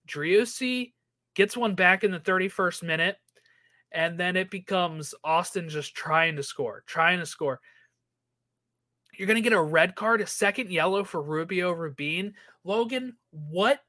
Driussi 0.07 0.93
gets 1.35 1.57
one 1.57 1.75
back 1.75 2.03
in 2.03 2.11
the 2.11 2.19
31st 2.19 2.83
minute. 2.83 3.17
and 3.91 4.19
then 4.19 4.35
it 4.35 4.49
becomes 4.49 5.15
Austin 5.23 5.69
just 5.69 5.95
trying 5.95 6.35
to 6.35 6.43
score, 6.43 6.83
trying 6.85 7.19
to 7.19 7.25
score. 7.25 7.61
You're 9.17 9.27
going 9.27 9.41
to 9.41 9.49
get 9.49 9.53
a 9.53 9.61
red 9.61 9.95
card, 9.95 10.19
a 10.19 10.27
second 10.27 10.69
yellow 10.69 11.05
for 11.05 11.21
Rubio 11.21 11.71
Rubin. 11.71 12.33
Logan, 12.65 13.15
what 13.31 13.79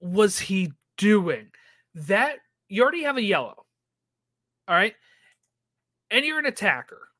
was 0.00 0.38
he 0.38 0.72
doing? 0.96 1.50
That 1.94 2.38
you 2.68 2.82
already 2.82 3.02
have 3.02 3.16
a 3.16 3.22
yellow. 3.22 3.66
All 4.68 4.74
right. 4.74 4.94
And 6.10 6.24
you're 6.24 6.38
an 6.38 6.46
attacker. 6.46 7.10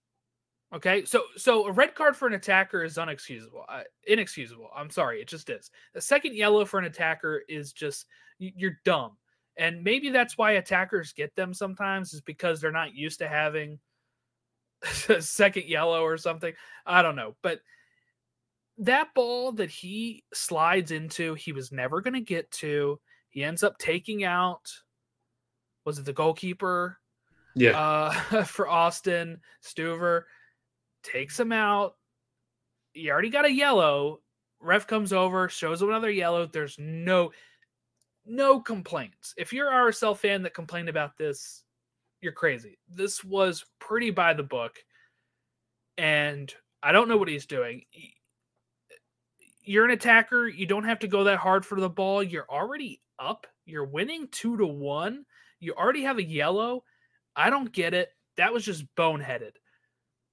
Okay, 0.72 1.04
so 1.04 1.24
so 1.36 1.66
a 1.66 1.72
red 1.72 1.96
card 1.96 2.16
for 2.16 2.28
an 2.28 2.34
attacker 2.34 2.84
is 2.84 2.96
unexcusable, 2.96 3.64
uh, 3.68 3.82
inexcusable. 4.06 4.70
I'm 4.74 4.88
sorry, 4.88 5.20
it 5.20 5.26
just 5.26 5.50
is. 5.50 5.68
A 5.96 6.00
second 6.00 6.36
yellow 6.36 6.64
for 6.64 6.78
an 6.78 6.84
attacker 6.84 7.42
is 7.48 7.72
just 7.72 8.06
you're 8.38 8.78
dumb, 8.84 9.16
and 9.56 9.82
maybe 9.82 10.10
that's 10.10 10.38
why 10.38 10.52
attackers 10.52 11.12
get 11.12 11.34
them 11.34 11.52
sometimes 11.52 12.14
is 12.14 12.20
because 12.20 12.60
they're 12.60 12.70
not 12.70 12.94
used 12.94 13.18
to 13.18 13.26
having 13.26 13.80
a 15.08 15.20
second 15.22 15.64
yellow 15.64 16.04
or 16.04 16.16
something. 16.16 16.54
I 16.86 17.02
don't 17.02 17.16
know, 17.16 17.34
but 17.42 17.60
that 18.78 19.12
ball 19.12 19.50
that 19.52 19.70
he 19.70 20.22
slides 20.32 20.92
into, 20.92 21.34
he 21.34 21.52
was 21.52 21.72
never 21.72 22.00
going 22.00 22.14
to 22.14 22.20
get 22.20 22.48
to. 22.52 23.00
He 23.30 23.44
ends 23.44 23.62
up 23.62 23.78
taking 23.78 24.24
out. 24.24 24.70
Was 25.84 25.98
it 25.98 26.04
the 26.04 26.12
goalkeeper? 26.12 26.98
Yeah. 27.54 27.78
Uh, 27.78 28.44
for 28.44 28.68
Austin 28.68 29.40
Stuver 29.62 30.24
takes 31.02 31.38
him 31.38 31.52
out. 31.52 31.96
He 32.92 33.10
already 33.10 33.30
got 33.30 33.46
a 33.46 33.52
yellow. 33.52 34.20
Ref 34.60 34.86
comes 34.86 35.12
over, 35.12 35.48
shows 35.48 35.80
him 35.80 35.88
another 35.88 36.10
yellow. 36.10 36.46
There's 36.46 36.76
no 36.78 37.32
no 38.26 38.60
complaints. 38.60 39.34
If 39.38 39.52
you're 39.52 39.70
a 39.70 39.90
RSL 39.90 40.16
fan 40.16 40.42
that 40.42 40.54
complained 40.54 40.88
about 40.88 41.16
this, 41.16 41.64
you're 42.20 42.32
crazy. 42.32 42.78
This 42.92 43.24
was 43.24 43.64
pretty 43.78 44.10
by 44.10 44.34
the 44.34 44.42
book. 44.42 44.76
And 45.96 46.52
I 46.82 46.92
don't 46.92 47.08
know 47.08 47.16
what 47.16 47.28
he's 47.28 47.46
doing. 47.46 47.82
You're 49.62 49.84
an 49.84 49.90
attacker. 49.90 50.46
You 50.48 50.66
don't 50.66 50.84
have 50.84 50.98
to 51.00 51.08
go 51.08 51.24
that 51.24 51.38
hard 51.38 51.64
for 51.64 51.80
the 51.80 51.88
ball. 51.88 52.22
You're 52.22 52.48
already 52.48 53.00
up. 53.20 53.46
You're 53.66 53.84
winning 53.84 54.28
two 54.32 54.56
to 54.56 54.66
one. 54.66 55.24
You 55.60 55.74
already 55.74 56.02
have 56.02 56.18
a 56.18 56.24
yellow. 56.24 56.84
I 57.36 57.50
don't 57.50 57.70
get 57.70 57.94
it. 57.94 58.10
That 58.36 58.52
was 58.52 58.64
just 58.64 58.84
boneheaded. 58.96 59.52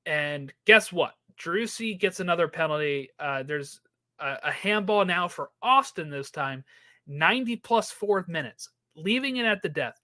And 0.06 0.54
guess 0.66 0.92
what? 0.92 1.14
Driussi 1.40 2.00
gets 2.00 2.20
another 2.20 2.48
penalty. 2.48 3.10
Uh, 3.20 3.44
there's 3.44 3.82
a, 4.20 4.38
a 4.46 4.52
handball 4.52 5.06
now 5.06 5.28
for 5.28 5.50
Austin 5.62 6.10
this 6.10 6.32
time, 6.32 6.64
90 7.06 7.58
plus 7.58 7.92
fourth 7.92 8.28
minutes, 8.28 8.70
leaving 8.96 9.38
it 9.38 9.46
at 9.46 9.62
the 9.62 9.70
death. 9.70 10.00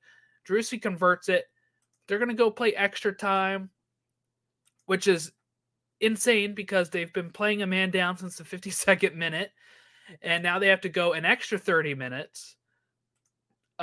Driussi 0.47 0.81
converts 0.81 1.29
it. 1.29 1.45
They're 2.07 2.19
going 2.19 2.29
to 2.29 2.35
go 2.35 2.51
play 2.51 2.75
extra 2.75 3.13
time, 3.13 3.69
which 4.85 5.07
is 5.07 5.31
insane 6.01 6.53
because 6.53 6.89
they've 6.89 7.13
been 7.13 7.31
playing 7.31 7.61
a 7.61 7.67
man 7.67 7.89
down 7.89 8.17
since 8.17 8.35
the 8.35 8.43
52nd 8.43 9.15
minute. 9.15 9.51
And 10.21 10.43
now 10.43 10.59
they 10.59 10.67
have 10.67 10.81
to 10.81 10.89
go 10.89 11.13
an 11.13 11.23
extra 11.23 11.57
30 11.57 11.95
minutes 11.95 12.57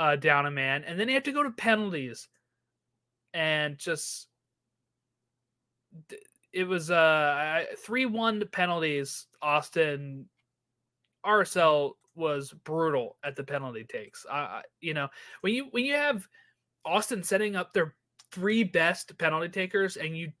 uh, 0.01 0.15
down 0.15 0.47
a 0.47 0.51
man. 0.51 0.83
And 0.83 0.99
then 0.99 1.05
they 1.05 1.13
have 1.13 1.23
to 1.23 1.31
go 1.31 1.43
to 1.43 1.51
penalties. 1.51 2.27
And 3.35 3.77
just 3.77 4.27
it 6.51 6.63
was 6.63 6.89
uh 6.89 7.65
three 7.77 8.07
one 8.07 8.43
penalties. 8.51 9.27
Austin 9.41 10.25
RSL 11.25 11.91
was 12.15 12.51
brutal 12.63 13.17
at 13.23 13.35
the 13.35 13.43
penalty 13.43 13.83
takes. 13.83 14.25
Uh, 14.29 14.61
you 14.79 14.93
know 14.95 15.07
when 15.41 15.53
you 15.53 15.67
when 15.71 15.85
you 15.85 15.93
have 15.93 16.27
Austin 16.83 17.21
setting 17.21 17.55
up 17.55 17.71
their 17.71 17.93
three 18.31 18.63
best 18.63 19.15
penalty 19.19 19.49
takers 19.49 19.97
and 19.97 20.17
you 20.17 20.31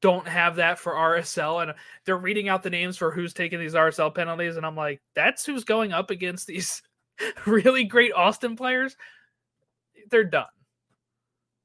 don't 0.00 0.28
have 0.28 0.56
that 0.56 0.78
for 0.78 0.92
RSL 0.92 1.62
and 1.62 1.74
they're 2.06 2.16
reading 2.16 2.48
out 2.48 2.62
the 2.62 2.70
names 2.70 2.96
for 2.96 3.10
who's 3.10 3.34
taking 3.34 3.58
these 3.58 3.74
RSL 3.74 4.14
penalties 4.14 4.56
and 4.56 4.64
I'm 4.64 4.76
like 4.76 5.00
that's 5.14 5.44
who's 5.44 5.64
going 5.64 5.92
up 5.92 6.10
against 6.10 6.46
these 6.46 6.82
really 7.46 7.84
great 7.84 8.12
Austin 8.12 8.56
players. 8.56 8.96
They're 10.10 10.24
done. 10.24 10.46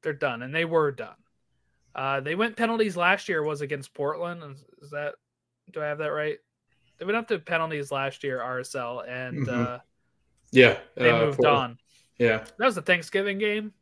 They're 0.04 0.14
done 0.14 0.42
and 0.42 0.54
they 0.54 0.66
were 0.66 0.92
done. 0.92 1.16
Uh, 1.96 2.20
they 2.20 2.36
went 2.36 2.56
penalties 2.56 2.96
last 2.96 3.28
year 3.28 3.42
was 3.44 3.62
against 3.62 3.94
Portland. 3.94 4.44
Is 4.82 4.92
that 4.92 5.16
do 5.72 5.82
I 5.82 5.86
have 5.86 5.98
that 5.98 6.12
right? 6.12 6.38
They 6.98 7.06
went 7.06 7.18
up 7.18 7.28
to 7.30 7.40
penalties 7.40 7.92
last 7.92 8.24
year, 8.24 8.40
RSL, 8.40 9.02
and 9.08 9.46
Mhm. 9.48 9.50
uh, 9.68 9.80
Yeah. 10.52 10.80
they 10.96 11.10
uh, 11.10 11.26
moved 11.26 11.38
for- 11.38 11.48
on. 11.48 11.80
Yeah. 12.18 12.38
That 12.58 12.66
was 12.66 12.76
the 12.76 12.82
Thanksgiving 12.82 13.38
game, 13.38 13.74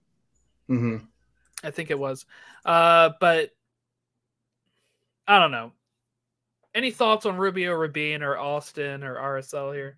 hmm 0.68 0.98
I 1.64 1.72
think 1.72 1.90
it 1.92 1.98
was. 2.00 2.26
Uh, 2.66 3.12
but 3.20 3.52
I 5.28 5.40
don't 5.40 5.52
know. 5.52 5.72
Any 6.74 6.92
thoughts 6.92 7.26
on 7.26 7.38
Rubio, 7.38 7.74
Rubin, 7.74 8.22
or 8.24 8.38
Austin 8.38 9.04
or 9.04 9.16
RSL 9.16 9.72
here? 9.74 9.98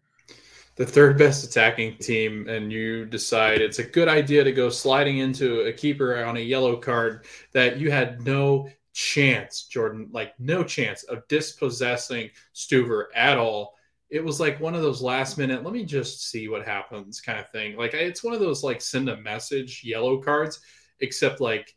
The 0.77 0.85
third 0.85 1.17
best 1.17 1.43
attacking 1.43 1.97
team 1.97 2.47
and 2.47 2.71
you 2.71 3.03
decide 3.05 3.61
it's 3.61 3.79
a 3.79 3.83
good 3.83 4.07
idea 4.07 4.43
to 4.43 4.51
go 4.51 4.69
sliding 4.69 5.17
into 5.17 5.61
a 5.61 5.73
keeper 5.73 6.23
on 6.23 6.37
a 6.37 6.41
yellow 6.41 6.77
card 6.77 7.25
that 7.51 7.79
you 7.79 7.89
had 7.89 8.23
no 8.23 8.69
chance, 8.93 9.63
Jordan, 9.63 10.07
like 10.11 10.39
no 10.39 10.63
chance 10.63 11.03
of 11.03 11.27
dispossessing 11.27 12.29
Stuver 12.53 13.05
at 13.15 13.37
all. 13.37 13.73
It 14.09 14.23
was 14.23 14.39
like 14.39 14.59
one 14.59 14.75
of 14.75 14.83
those 14.83 15.01
last 15.01 15.37
minute, 15.37 15.63
let 15.63 15.73
me 15.73 15.83
just 15.83 16.29
see 16.29 16.47
what 16.47 16.65
happens 16.65 17.21
kind 17.21 17.39
of 17.39 17.49
thing. 17.49 17.75
Like 17.75 17.95
it's 17.95 18.23
one 18.23 18.35
of 18.35 18.39
those 18.39 18.63
like 18.63 18.79
send 18.79 19.09
a 19.09 19.17
message 19.17 19.81
yellow 19.83 20.21
cards, 20.21 20.59
except 20.99 21.41
like 21.41 21.75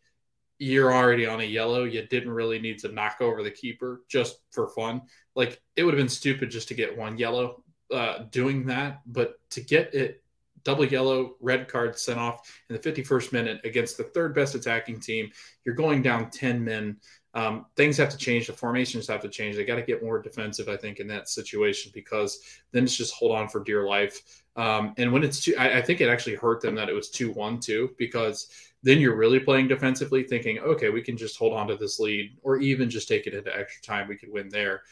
you're 0.58 0.92
already 0.92 1.24
on 1.26 1.40
a 1.40 1.44
yellow. 1.44 1.84
You 1.84 2.06
didn't 2.06 2.32
really 2.32 2.58
need 2.58 2.78
to 2.80 2.92
knock 2.92 3.16
over 3.22 3.42
the 3.42 3.50
keeper 3.50 4.02
just 4.08 4.40
for 4.50 4.68
fun. 4.68 5.02
Like 5.34 5.58
it 5.74 5.84
would 5.84 5.94
have 5.94 6.00
been 6.00 6.08
stupid 6.10 6.50
just 6.50 6.68
to 6.68 6.74
get 6.74 6.96
one 6.96 7.16
yellow 7.16 7.64
uh, 7.92 8.24
doing 8.30 8.66
that, 8.66 9.00
but 9.06 9.38
to 9.50 9.60
get 9.60 9.94
it 9.94 10.22
double 10.64 10.84
yellow, 10.84 11.36
red 11.40 11.68
card 11.68 11.98
sent 11.98 12.18
off 12.18 12.62
in 12.68 12.76
the 12.76 12.82
51st 12.82 13.32
minute 13.32 13.60
against 13.64 13.96
the 13.96 14.04
third 14.04 14.34
best 14.34 14.54
attacking 14.54 15.00
team, 15.00 15.30
you're 15.64 15.74
going 15.74 16.02
down 16.02 16.30
10 16.30 16.62
men. 16.62 16.96
Um, 17.32 17.66
things 17.76 17.96
have 17.96 18.10
to 18.10 18.16
change. 18.16 18.46
The 18.48 18.52
formations 18.52 19.06
have 19.06 19.22
to 19.22 19.28
change. 19.28 19.56
They 19.56 19.64
got 19.64 19.76
to 19.76 19.82
get 19.82 20.02
more 20.02 20.20
defensive, 20.20 20.68
I 20.68 20.76
think, 20.76 20.98
in 20.98 21.06
that 21.08 21.28
situation 21.28 21.92
because 21.94 22.40
then 22.72 22.84
it's 22.84 22.96
just 22.96 23.14
hold 23.14 23.32
on 23.32 23.48
for 23.48 23.62
dear 23.62 23.86
life. 23.86 24.42
Um, 24.56 24.94
and 24.96 25.12
when 25.12 25.22
it's 25.22 25.44
two, 25.44 25.54
I, 25.56 25.78
I 25.78 25.82
think 25.82 26.00
it 26.00 26.08
actually 26.08 26.34
hurt 26.34 26.60
them 26.60 26.74
that 26.74 26.88
it 26.88 26.94
was 26.94 27.08
2 27.10 27.30
1 27.32 27.60
too, 27.60 27.94
because 27.98 28.48
then 28.82 28.98
you're 28.98 29.16
really 29.16 29.38
playing 29.38 29.68
defensively, 29.68 30.24
thinking, 30.24 30.58
okay, 30.58 30.90
we 30.90 31.02
can 31.02 31.16
just 31.16 31.38
hold 31.38 31.52
on 31.52 31.68
to 31.68 31.76
this 31.76 32.00
lead 32.00 32.36
or 32.42 32.58
even 32.58 32.90
just 32.90 33.08
take 33.08 33.26
it 33.26 33.34
into 33.34 33.56
extra 33.56 33.82
time. 33.82 34.08
We 34.08 34.16
could 34.16 34.32
win 34.32 34.48
there. 34.48 34.82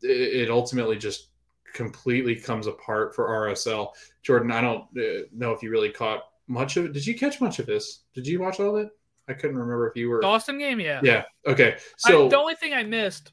It, 0.00 0.42
it 0.42 0.50
ultimately 0.50 0.96
just 0.96 1.28
completely 1.72 2.36
comes 2.36 2.66
apart 2.66 3.14
for 3.14 3.28
RSL. 3.28 3.92
Jordan, 4.22 4.50
I 4.50 4.60
don't 4.60 4.84
uh, 4.96 5.26
know 5.32 5.52
if 5.52 5.62
you 5.62 5.70
really 5.70 5.90
caught 5.90 6.24
much 6.46 6.76
of 6.76 6.86
it. 6.86 6.92
Did 6.92 7.06
you 7.06 7.14
catch 7.16 7.40
much 7.40 7.58
of 7.58 7.66
this? 7.66 8.00
Did 8.14 8.26
you 8.26 8.40
watch 8.40 8.60
all 8.60 8.76
of 8.76 8.86
it? 8.86 8.90
I 9.28 9.34
couldn't 9.34 9.56
remember 9.56 9.88
if 9.88 9.96
you 9.96 10.10
were. 10.10 10.20
The 10.20 10.26
Austin 10.26 10.58
game, 10.58 10.80
yeah. 10.80 11.00
Yeah. 11.02 11.24
Okay. 11.46 11.74
I- 11.74 11.78
So 11.96 12.28
the 12.28 12.38
only 12.38 12.54
thing 12.56 12.74
I 12.74 12.82
missed 12.82 13.32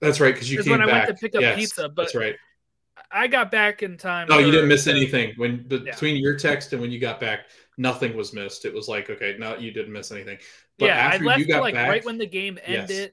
that's 0.00 0.20
right 0.20 0.34
because 0.34 0.50
you 0.50 0.58
is 0.60 0.64
came 0.64 0.78
when 0.78 0.82
I 0.82 0.86
went 0.92 1.08
to 1.08 1.14
pick 1.14 1.34
up 1.34 1.42
Yes, 1.42 1.58
pizza, 1.58 1.88
but 1.88 2.02
that's 2.02 2.14
right. 2.14 2.36
I 3.10 3.26
got 3.26 3.50
back 3.50 3.82
in 3.82 3.96
time. 3.96 4.28
No, 4.28 4.38
you 4.38 4.50
didn't 4.50 4.68
miss 4.68 4.86
anything 4.86 5.34
when 5.36 5.66
Yeah. 5.68 5.78
between 5.78 6.16
your 6.16 6.36
text 6.36 6.72
and 6.72 6.80
when 6.80 6.90
you 6.90 6.98
got 7.00 7.20
back. 7.20 7.46
Nothing 7.76 8.14
was 8.16 8.32
missed. 8.32 8.64
It 8.66 8.74
was 8.74 8.88
like 8.88 9.08
okay, 9.08 9.36
no, 9.38 9.56
you 9.56 9.72
didn't 9.72 9.92
miss 9.92 10.12
anything. 10.12 10.38
But 10.78 10.86
yeah, 10.86 11.10
I 11.12 11.16
left 11.16 11.40
you 11.40 11.46
got 11.46 11.62
like 11.62 11.74
back, 11.74 11.88
right 11.88 12.04
when 12.04 12.18
the 12.18 12.26
game 12.26 12.58
Yes. 12.68 12.90
ended, 12.90 13.12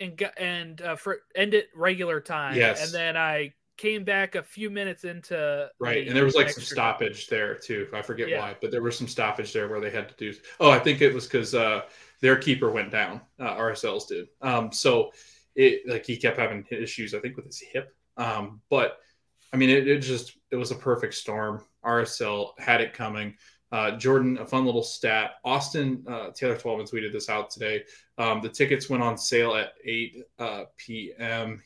and 0.00 0.16
got 0.16 0.38
and 0.38 0.80
uh, 0.82 0.96
for 0.96 1.20
ended 1.34 1.64
regular 1.74 2.20
time. 2.20 2.56
Yes. 2.56 2.84
and 2.84 2.92
then 2.92 3.16
I 3.16 3.54
came 3.82 4.04
back 4.04 4.36
a 4.36 4.42
few 4.42 4.70
minutes 4.70 5.02
into 5.04 5.68
Right, 5.80 6.04
the 6.04 6.08
and 6.08 6.16
there 6.16 6.24
was 6.24 6.36
like 6.36 6.48
some 6.50 6.60
extra 6.60 6.76
time. 6.76 6.94
stoppage 6.94 7.26
there 7.26 7.56
too. 7.56 7.88
I 7.92 8.00
forget 8.00 8.28
Yeah. 8.28 8.38
why, 8.40 8.56
but 8.60 8.70
there 8.70 8.80
was 8.82 8.96
some 8.96 9.08
stoppage 9.08 9.52
there 9.52 9.68
where 9.68 9.80
they 9.80 9.90
had 9.90 10.08
to 10.08 10.14
do. 10.14 10.38
Oh, 10.60 10.70
I 10.70 10.78
think 10.78 11.00
it 11.00 11.12
was 11.12 11.26
because 11.26 11.52
uh, 11.54 11.82
their 12.20 12.36
keeper 12.36 12.70
went 12.70 12.92
down. 12.92 13.20
Uh, 13.40 13.56
RSL's 13.56 14.06
did. 14.06 14.28
Um, 14.40 14.70
so 14.70 15.10
it 15.56 15.82
like 15.88 16.06
he 16.06 16.16
kept 16.16 16.38
having 16.38 16.64
issues. 16.70 17.12
I 17.12 17.18
think 17.18 17.34
with 17.36 17.46
his 17.46 17.60
hip. 17.60 17.94
Um, 18.16 18.60
but 18.70 18.98
I 19.52 19.56
mean, 19.56 19.68
it, 19.70 19.88
it 19.88 19.98
just 19.98 20.38
it 20.52 20.56
was 20.56 20.70
a 20.70 20.76
perfect 20.76 21.14
storm. 21.14 21.64
RSL 21.84 22.52
had 22.58 22.80
it 22.80 22.92
coming. 22.94 23.34
Uh, 23.72 23.92
Jordan, 23.96 24.38
a 24.38 24.46
fun 24.46 24.64
little 24.64 24.82
stat. 24.82 25.32
Austin 25.44 26.04
uh, 26.06 26.30
Taylor 26.30 26.56
Twellman 26.56 26.86
tweeted 26.86 27.10
this 27.10 27.28
out 27.28 27.50
today. 27.50 27.82
Um, 28.18 28.40
the 28.42 28.48
tickets 28.48 28.88
went 28.88 29.02
on 29.02 29.16
sale 29.18 29.54
at 29.56 29.72
8 29.84 30.22
uh, 30.38 30.64
p.m. 30.76 31.62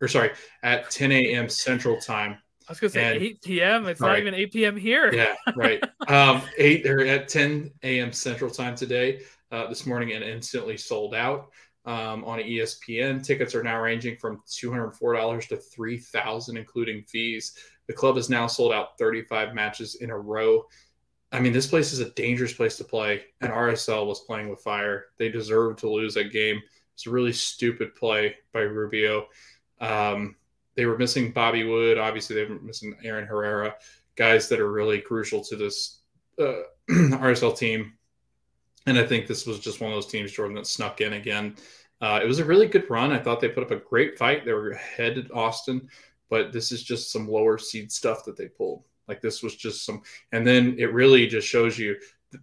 or 0.00 0.08
sorry, 0.08 0.30
at 0.62 0.90
10 0.90 1.12
a.m. 1.12 1.48
Central 1.48 2.00
Time. 2.00 2.38
I 2.68 2.72
was 2.72 2.80
gonna 2.80 2.90
say 2.90 3.14
and- 3.14 3.22
8 3.22 3.42
p.m. 3.42 3.86
It's 3.88 4.00
not 4.00 4.18
even 4.18 4.34
8 4.34 4.52
p.m. 4.52 4.76
here. 4.76 5.12
Yeah, 5.12 5.34
right. 5.56 5.82
um, 6.08 6.42
eight 6.58 6.86
or 6.86 7.00
at 7.00 7.28
10 7.28 7.70
a.m. 7.82 8.12
Central 8.12 8.50
Time 8.50 8.74
today, 8.74 9.22
uh, 9.50 9.66
this 9.66 9.86
morning, 9.86 10.12
and 10.12 10.22
instantly 10.22 10.76
sold 10.76 11.14
out 11.14 11.48
um, 11.84 12.24
on 12.24 12.38
ESPN. 12.38 13.24
Tickets 13.24 13.54
are 13.54 13.62
now 13.62 13.80
ranging 13.80 14.16
from 14.16 14.42
$204 14.48 15.48
to 15.48 15.56
3,000, 15.56 16.56
including 16.56 17.02
fees. 17.04 17.54
The 17.86 17.92
club 17.92 18.16
has 18.16 18.30
now 18.30 18.46
sold 18.46 18.72
out 18.72 18.98
35 18.98 19.54
matches 19.54 19.96
in 19.96 20.10
a 20.10 20.18
row. 20.18 20.64
I 21.32 21.40
mean, 21.40 21.52
this 21.52 21.66
place 21.66 21.92
is 21.92 22.00
a 22.00 22.10
dangerous 22.10 22.52
place 22.52 22.76
to 22.76 22.84
play, 22.84 23.22
and 23.40 23.52
RSL 23.52 24.06
was 24.06 24.20
playing 24.20 24.48
with 24.48 24.62
fire. 24.62 25.06
They 25.18 25.28
deserved 25.28 25.78
to 25.80 25.90
lose 25.90 26.14
that 26.14 26.32
game. 26.32 26.60
It's 26.94 27.06
a 27.06 27.10
really 27.10 27.32
stupid 27.32 27.94
play 27.94 28.36
by 28.52 28.60
Rubio. 28.60 29.26
Um, 29.80 30.36
they 30.76 30.86
were 30.86 30.98
missing 30.98 31.32
Bobby 31.32 31.64
Wood. 31.64 31.98
Obviously, 31.98 32.36
they 32.36 32.44
were 32.44 32.60
missing 32.60 32.96
Aaron 33.02 33.26
Herrera, 33.26 33.74
guys 34.16 34.48
that 34.48 34.60
are 34.60 34.70
really 34.70 35.00
crucial 35.00 35.42
to 35.44 35.56
this 35.56 36.00
uh, 36.38 36.62
RSL 36.90 37.56
team. 37.56 37.94
And 38.86 38.98
I 38.98 39.06
think 39.06 39.26
this 39.26 39.46
was 39.46 39.58
just 39.58 39.80
one 39.80 39.90
of 39.90 39.96
those 39.96 40.10
teams, 40.10 40.32
Jordan, 40.32 40.56
that 40.56 40.66
snuck 40.66 41.00
in 41.00 41.14
again. 41.14 41.56
Uh, 42.00 42.18
it 42.22 42.26
was 42.26 42.38
a 42.38 42.44
really 42.44 42.66
good 42.66 42.88
run. 42.88 43.12
I 43.12 43.18
thought 43.18 43.40
they 43.40 43.48
put 43.48 43.62
up 43.62 43.70
a 43.70 43.76
great 43.76 44.16
fight. 44.16 44.44
They 44.44 44.52
were 44.52 44.70
ahead 44.70 45.28
Austin, 45.34 45.88
but 46.30 46.52
this 46.52 46.72
is 46.72 46.82
just 46.82 47.12
some 47.12 47.28
lower 47.28 47.58
seed 47.58 47.92
stuff 47.92 48.24
that 48.24 48.36
they 48.36 48.48
pulled. 48.48 48.84
Like 49.06 49.20
this 49.20 49.42
was 49.42 49.56
just 49.56 49.84
some, 49.84 50.02
and 50.32 50.46
then 50.46 50.76
it 50.78 50.94
really 50.94 51.26
just 51.26 51.46
shows 51.46 51.78
you 51.78 51.96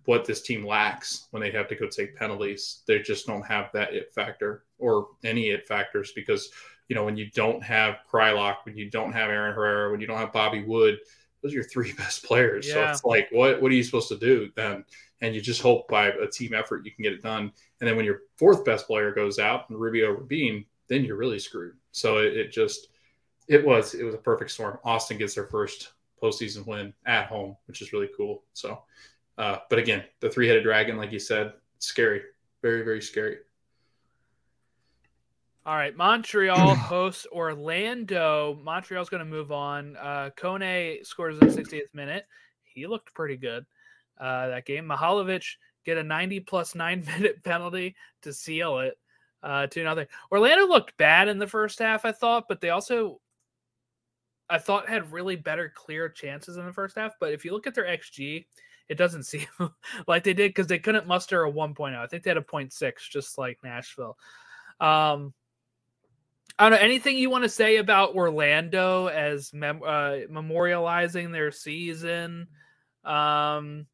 what 0.06 0.26
this 0.26 0.42
team 0.42 0.66
lacks 0.66 1.28
when 1.32 1.42
they 1.42 1.50
have 1.52 1.68
to 1.70 1.76
go 1.76 1.88
take 1.88 2.16
penalties. 2.16 2.84
They 2.86 3.00
just 3.00 3.26
don't 3.26 3.46
have 3.46 3.72
that 3.74 3.94
it 3.94 4.14
factor 4.14 4.66
or 4.78 5.08
any 5.24 5.50
it 5.50 5.68
factors 5.68 6.12
because 6.14 6.52
you 6.88 6.96
know 6.96 7.04
when 7.04 7.18
you 7.18 7.30
don't 7.32 7.64
have 7.64 7.98
Kreilach, 8.12 8.58
when 8.64 8.78
you 8.78 8.90
don't 8.90 9.14
have 9.14 9.30
Aaron 9.30 9.54
Herrera, 9.54 9.92
when 9.92 10.02
you 10.02 10.08
don't 10.08 10.18
have 10.18 10.34
Bobby 10.34 10.64
Wood, 10.64 11.00
those 11.42 11.52
are 11.52 11.56
your 11.56 11.64
three 11.64 11.94
best 11.98 12.24
players. 12.24 12.68
Yeah. 12.68 12.74
So 12.74 12.92
it's 12.92 13.04
like, 13.04 13.28
what 13.32 13.62
what 13.62 13.72
are 13.72 13.76
you 13.76 13.84
supposed 13.84 14.10
to 14.10 14.18
do 14.18 14.50
then? 14.56 14.84
And 15.22 15.34
you 15.34 15.42
just 15.42 15.62
hope 15.62 15.88
by 15.88 16.08
a 16.10 16.28
team 16.28 16.54
effort 16.54 16.86
you 16.86 16.92
can 16.92 17.04
get 17.04 17.14
it 17.14 17.24
done. 17.24 17.52
And 17.80 17.88
then 17.88 17.96
when 17.96 18.06
your 18.06 18.22
fourth 18.38 18.64
best 18.64 18.86
player 18.86 19.12
goes 19.12 19.40
out, 19.40 19.70
and 19.70 19.80
Rubio 19.80 20.12
Rubin, 20.12 20.66
then 20.88 21.04
you're 21.04 21.18
really 21.18 21.40
screwed. 21.40 21.74
So 21.92 22.20
it, 22.20 22.38
it 22.38 22.52
just 22.52 22.90
it 23.48 23.66
was 23.66 23.94
it 23.94 24.04
was 24.04 24.16
a 24.16 24.20
perfect 24.20 24.52
storm. 24.52 24.78
Austin 24.84 25.18
gets 25.18 25.36
their 25.36 25.48
first 25.48 25.94
postseason 26.22 26.66
win 26.66 26.94
at 27.06 27.28
home, 27.28 27.56
which 27.68 27.82
is 27.82 27.94
really 27.94 28.10
cool. 28.16 28.44
So, 28.54 28.84
uh, 29.38 29.58
but 29.70 29.80
again, 29.80 30.04
the 30.20 30.30
three 30.30 30.48
headed 30.48 30.64
dragon, 30.64 30.98
like 30.98 31.12
you 31.12 31.20
said, 31.20 31.54
scary, 31.80 32.22
very 32.62 32.84
very 32.84 33.02
scary. 33.02 33.38
All 35.68 35.76
right, 35.76 35.94
Montreal 35.98 36.76
hosts 36.76 37.28
Orlando. 37.30 38.58
Montreal's 38.64 39.10
going 39.10 39.20
to 39.20 39.30
move 39.30 39.52
on. 39.52 39.98
Uh, 39.98 40.30
Kone 40.38 41.06
scores 41.06 41.38
in 41.38 41.46
the 41.46 41.54
60th 41.54 41.94
minute. 41.94 42.26
He 42.64 42.88
looked 42.88 43.14
pretty 43.14 43.36
good 43.36 43.66
uh, 44.18 44.48
that 44.48 44.66
game. 44.66 44.86
Mihailovic 44.86 45.44
get 45.86 45.98
a 45.98 46.04
90 46.04 46.40
plus 46.40 46.74
nine 46.74 47.04
minute 47.18 47.44
penalty 47.44 47.98
to 48.22 48.32
seal 48.32 48.80
it 48.80 48.98
uh, 49.44 49.68
to 49.68 49.84
nothing. 49.84 50.08
Orlando 50.32 50.66
looked 50.68 50.96
bad 50.96 51.28
in 51.28 51.38
the 51.38 51.46
first 51.46 51.80
half, 51.80 52.06
I 52.06 52.14
thought, 52.14 52.46
but 52.48 52.62
they 52.62 52.70
also, 52.70 53.20
I 54.50 54.60
thought, 54.60 54.88
had 54.88 55.12
really 55.12 55.36
better, 55.36 55.70
clear 55.76 56.08
chances 56.08 56.56
in 56.56 56.66
the 56.66 56.72
first 56.72 56.96
half. 56.98 57.16
But 57.20 57.34
if 57.34 57.44
you 57.44 57.52
look 57.52 57.68
at 57.68 57.76
their 57.76 57.84
XG, 57.84 58.46
it 58.88 58.98
doesn't 58.98 59.24
seem 59.24 59.48
like 60.08 60.24
they 60.24 60.34
did 60.34 60.52
because 60.52 60.68
they 60.68 60.80
couldn't 60.80 61.08
muster 61.08 61.44
a 61.44 61.52
1.0. 61.52 61.94
I 61.94 62.08
think 62.08 62.24
they 62.24 62.30
had 62.30 62.38
a 62.38 62.42
0.6, 62.42 62.94
just 63.12 63.38
like 63.38 63.60
Nashville. 63.66 64.18
Um, 64.80 65.34
I 66.60 66.64
don't 66.70 66.80
know 66.80 66.84
anything 66.84 67.18
you 67.18 67.30
want 67.30 67.44
to 67.44 67.50
say 67.50 67.78
about 67.78 68.16
Orlando 68.16 69.08
as 69.08 69.54
mem- 69.54 69.84
uh, 69.84 70.26
memorializing 70.32 71.32
their 71.32 71.52
season 71.52 72.48
um, 73.04 73.86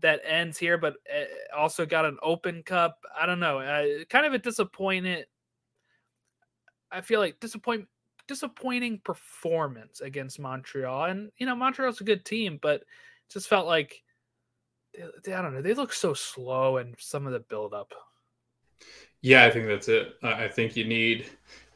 that 0.00 0.20
ends 0.24 0.58
here, 0.58 0.78
but 0.78 0.94
eh, 1.10 1.26
also 1.56 1.84
got 1.86 2.04
an 2.04 2.18
Open 2.22 2.62
Cup. 2.62 2.98
I 3.18 3.26
don't 3.26 3.40
know, 3.40 3.58
uh, 3.58 4.04
kind 4.08 4.26
of 4.26 4.32
a 4.32 4.38
disappointed. 4.38 5.26
I 6.90 7.00
feel 7.00 7.20
like 7.20 7.40
disappoint 7.40 7.86
disappointing 8.28 9.00
performance 9.04 10.00
against 10.00 10.38
Montreal, 10.38 11.06
and 11.06 11.30
you 11.38 11.46
know 11.46 11.56
Montreal's 11.56 12.00
a 12.00 12.04
good 12.04 12.24
team, 12.24 12.58
but 12.62 12.84
just 13.28 13.48
felt 13.48 13.66
like 13.66 14.02
they, 14.94 15.04
they, 15.24 15.32
I 15.34 15.42
don't 15.42 15.54
know 15.54 15.62
they 15.62 15.74
look 15.74 15.92
so 15.92 16.14
slow 16.14 16.76
and 16.76 16.94
some 16.98 17.26
of 17.26 17.32
the 17.32 17.40
build 17.40 17.74
up. 17.74 17.92
Yeah, 19.20 19.44
I 19.44 19.50
think 19.50 19.66
that's 19.66 19.88
it. 19.88 20.14
I 20.22 20.46
think 20.46 20.76
you 20.76 20.84
need 20.84 21.26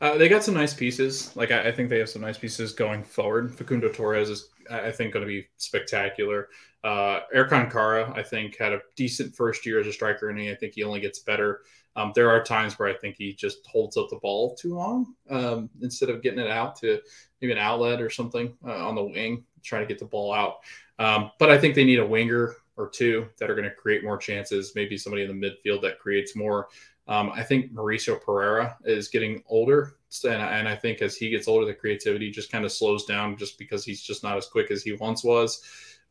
uh, 0.02 0.18
they 0.18 0.28
got 0.28 0.42
some 0.42 0.54
nice 0.54 0.74
pieces. 0.74 1.34
Like 1.36 1.52
I, 1.52 1.68
I, 1.68 1.72
think 1.72 1.88
they 1.88 2.00
have 2.00 2.08
some 2.08 2.22
nice 2.22 2.36
pieces 2.36 2.72
going 2.72 3.04
forward. 3.04 3.56
Facundo 3.56 3.88
Torres 3.88 4.28
is, 4.28 4.48
I 4.68 4.90
think, 4.90 5.12
going 5.12 5.24
to 5.24 5.28
be 5.28 5.46
spectacular. 5.58 6.48
Uh, 6.82 7.20
Ercan 7.32 7.70
Kara, 7.70 8.12
I 8.16 8.24
think, 8.24 8.58
had 8.58 8.72
a 8.72 8.80
decent 8.96 9.32
first 9.36 9.64
year 9.64 9.78
as 9.78 9.86
a 9.86 9.92
striker, 9.92 10.28
and 10.28 10.40
I 10.40 10.56
think 10.56 10.74
he 10.74 10.82
only 10.82 10.98
gets 10.98 11.20
better. 11.20 11.60
Um, 11.94 12.10
there 12.16 12.30
are 12.30 12.42
times 12.42 12.78
where 12.80 12.88
I 12.88 12.94
think 12.94 13.14
he 13.16 13.32
just 13.32 13.64
holds 13.66 13.96
up 13.96 14.08
the 14.10 14.16
ball 14.16 14.56
too 14.56 14.74
long 14.74 15.14
um, 15.30 15.70
instead 15.82 16.10
of 16.10 16.20
getting 16.20 16.40
it 16.40 16.50
out 16.50 16.74
to 16.80 17.00
maybe 17.40 17.52
an 17.52 17.58
outlet 17.58 18.00
or 18.00 18.10
something 18.10 18.52
uh, 18.66 18.88
on 18.88 18.96
the 18.96 19.04
wing, 19.04 19.44
trying 19.62 19.82
to 19.82 19.88
get 19.88 20.00
the 20.00 20.04
ball 20.04 20.32
out. 20.32 20.56
Um, 20.98 21.30
but 21.38 21.48
I 21.48 21.58
think 21.58 21.76
they 21.76 21.84
need 21.84 22.00
a 22.00 22.06
winger 22.06 22.56
or 22.76 22.88
two 22.88 23.28
that 23.38 23.50
are 23.50 23.54
going 23.54 23.68
to 23.68 23.74
create 23.74 24.02
more 24.02 24.16
chances. 24.16 24.72
Maybe 24.74 24.96
somebody 24.96 25.22
in 25.22 25.40
the 25.40 25.46
midfield 25.46 25.82
that 25.82 25.98
creates 25.98 26.34
more. 26.34 26.68
Um, 27.12 27.30
I 27.34 27.42
think 27.42 27.74
Mauricio 27.74 28.18
Pereira 28.18 28.74
is 28.86 29.08
getting 29.08 29.42
older, 29.46 29.96
and, 30.24 30.40
and, 30.40 30.66
I 30.66 30.74
think 30.74 31.02
as 31.02 31.14
he 31.14 31.28
gets 31.28 31.46
older, 31.46 31.66
the 31.66 31.74
creativity 31.74 32.30
just 32.30 32.50
kind 32.50 32.64
of 32.64 32.72
slows 32.72 33.04
down, 33.04 33.36
just 33.36 33.58
because 33.58 33.84
he's 33.84 34.00
just 34.00 34.22
not 34.22 34.38
as 34.38 34.46
quick 34.46 34.70
as 34.70 34.82
he 34.82 34.94
once 34.94 35.22
was. 35.22 35.62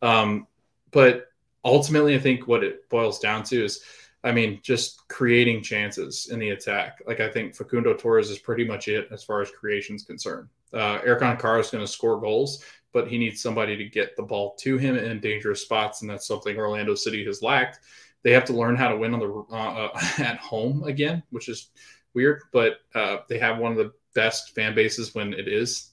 Um, 0.04 0.46
but 0.92 1.32
ultimately, 1.66 2.14
I 2.14 2.20
think 2.20 2.48
what 2.48 2.64
it 2.64 2.88
boils 2.88 3.18
down 3.18 3.42
to 3.46 3.66
is, 3.66 3.84
I 4.24 4.32
mean, 4.32 4.60
just 4.62 5.08
creating 5.08 5.64
chances 5.64 6.30
in 6.32 6.38
the 6.38 6.52
attack. 6.52 7.02
Like 7.08 7.20
I 7.20 7.30
think 7.30 7.56
Facundo 7.56 7.96
Torres 7.96 8.30
is 8.30 8.38
pretty 8.38 8.64
much 8.64 8.88
it 8.88 9.08
as 9.10 9.24
far 9.24 9.42
as 9.42 9.50
creation 9.50 9.96
is 9.96 10.04
concerned. 10.04 10.50
Uh, 10.72 11.00
Ercan 11.00 11.42
Kara 11.42 11.62
is 11.62 11.72
going 11.72 11.84
to 11.84 11.92
score 11.92 12.22
goals, 12.22 12.64
but 12.94 13.08
he 13.08 13.18
needs 13.18 13.42
somebody 13.42 13.76
to 13.76 13.86
get 13.86 14.16
the 14.16 14.22
ball 14.22 14.54
to 14.60 14.78
him 14.78 14.96
in 14.96 15.20
dangerous 15.20 15.64
spots, 15.64 16.04
and 16.04 16.12
that's 16.12 16.28
something 16.28 16.58
Orlando 16.58 16.94
City 16.94 17.26
has 17.26 17.42
lacked. 17.42 17.80
They 18.24 18.32
have 18.32 18.46
to 18.46 18.54
learn 18.54 18.76
how 18.76 18.90
to 18.90 18.98
win 18.98 19.14
on 19.14 19.20
the 19.20 19.46
uh, 19.52 19.90
uh 19.94 20.00
at 20.20 20.38
home 20.38 20.84
again, 20.84 21.24
which 21.32 21.50
is 21.50 21.70
weird. 22.14 22.42
But 22.52 22.80
uh, 22.94 23.18
they 23.30 23.40
have 23.40 23.58
one 23.58 23.72
of 23.72 23.78
the 23.78 23.94
best 24.14 24.54
fan 24.56 24.76
bases 24.76 25.16
when 25.16 25.34
it 25.34 25.48
is 25.48 25.92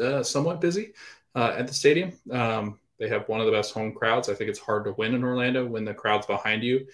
uh, 0.00 0.22
somewhat 0.22 0.60
busy 0.60 0.92
uh, 1.34 1.54
at 1.56 1.66
the 1.66 1.74
stadium. 1.74 2.12
Um, 2.30 2.78
they 2.98 3.08
have 3.08 3.28
one 3.28 3.40
of 3.40 3.46
the 3.46 3.52
best 3.52 3.72
home 3.72 3.92
crowds. 3.92 4.28
I 4.28 4.34
think 4.34 4.50
it's 4.50 4.58
hard 4.58 4.84
to 4.84 4.92
win 4.92 5.14
in 5.14 5.22
Orlando 5.22 5.66
when 5.66 5.84
the 5.84 5.94
crowd's 5.94 6.26
behind 6.26 6.64
you. 6.64 6.86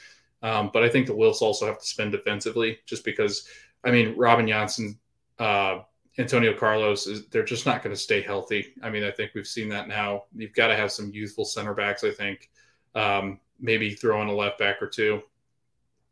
Um, 0.43 0.70
but 0.72 0.82
I 0.85 0.91
think 0.91 1.07
the 1.07 1.16
Wills 1.16 1.41
also 1.41 1.66
have 1.66 1.80
to 1.80 1.87
spend 1.87 2.12
defensively, 2.12 2.78
just 2.87 3.05
because. 3.05 3.49
I 3.87 3.91
mean, 3.91 4.16
Robin 4.16 4.47
Jansson, 4.47 4.97
uh, 5.39 5.80
Antonio 6.16 6.55
Carlos 6.55 7.07
is 7.07 7.26
they're 7.26 7.45
just 7.45 7.66
not 7.66 7.82
going 7.82 7.95
to 7.95 8.01
stay 8.01 8.22
healthy. 8.22 8.72
I 8.82 8.89
mean, 8.89 9.05
I 9.05 9.11
think 9.11 9.32
we've 9.35 9.47
seen 9.47 9.68
that 9.70 9.89
now. 9.89 10.24
You've 10.35 10.55
got 10.55 10.68
to 10.68 10.76
have 10.76 10.91
some 10.91 11.11
youthful 11.12 11.45
center 11.45 11.74
backs. 11.74 12.05
I 12.05 12.11
think. 12.11 12.51
Um, 12.95 13.40
maybe 13.61 13.95
throw 13.95 14.20
in 14.22 14.28
a 14.28 14.34
left 14.34 14.59
back 14.59 14.82
or 14.82 14.86
two 14.86 15.22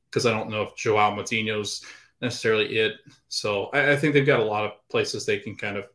because 0.07 0.27
I 0.27 0.31
don't 0.31 0.51
know 0.51 0.63
if 0.63 0.77
Joao 0.77 1.15
Moutinho's 1.15 1.85
necessarily 2.21 2.77
it. 2.79 2.97
So 3.29 3.67
I, 3.73 3.93
I, 3.93 3.97
think 3.97 4.15
they've 4.15 4.27
got 4.27 4.41
a 4.41 4.45
lot 4.45 4.65
of 4.65 4.73
places 4.89 5.25
they 5.25 5.39
can 5.39 5.57
kind 5.57 5.77
of 5.77 5.89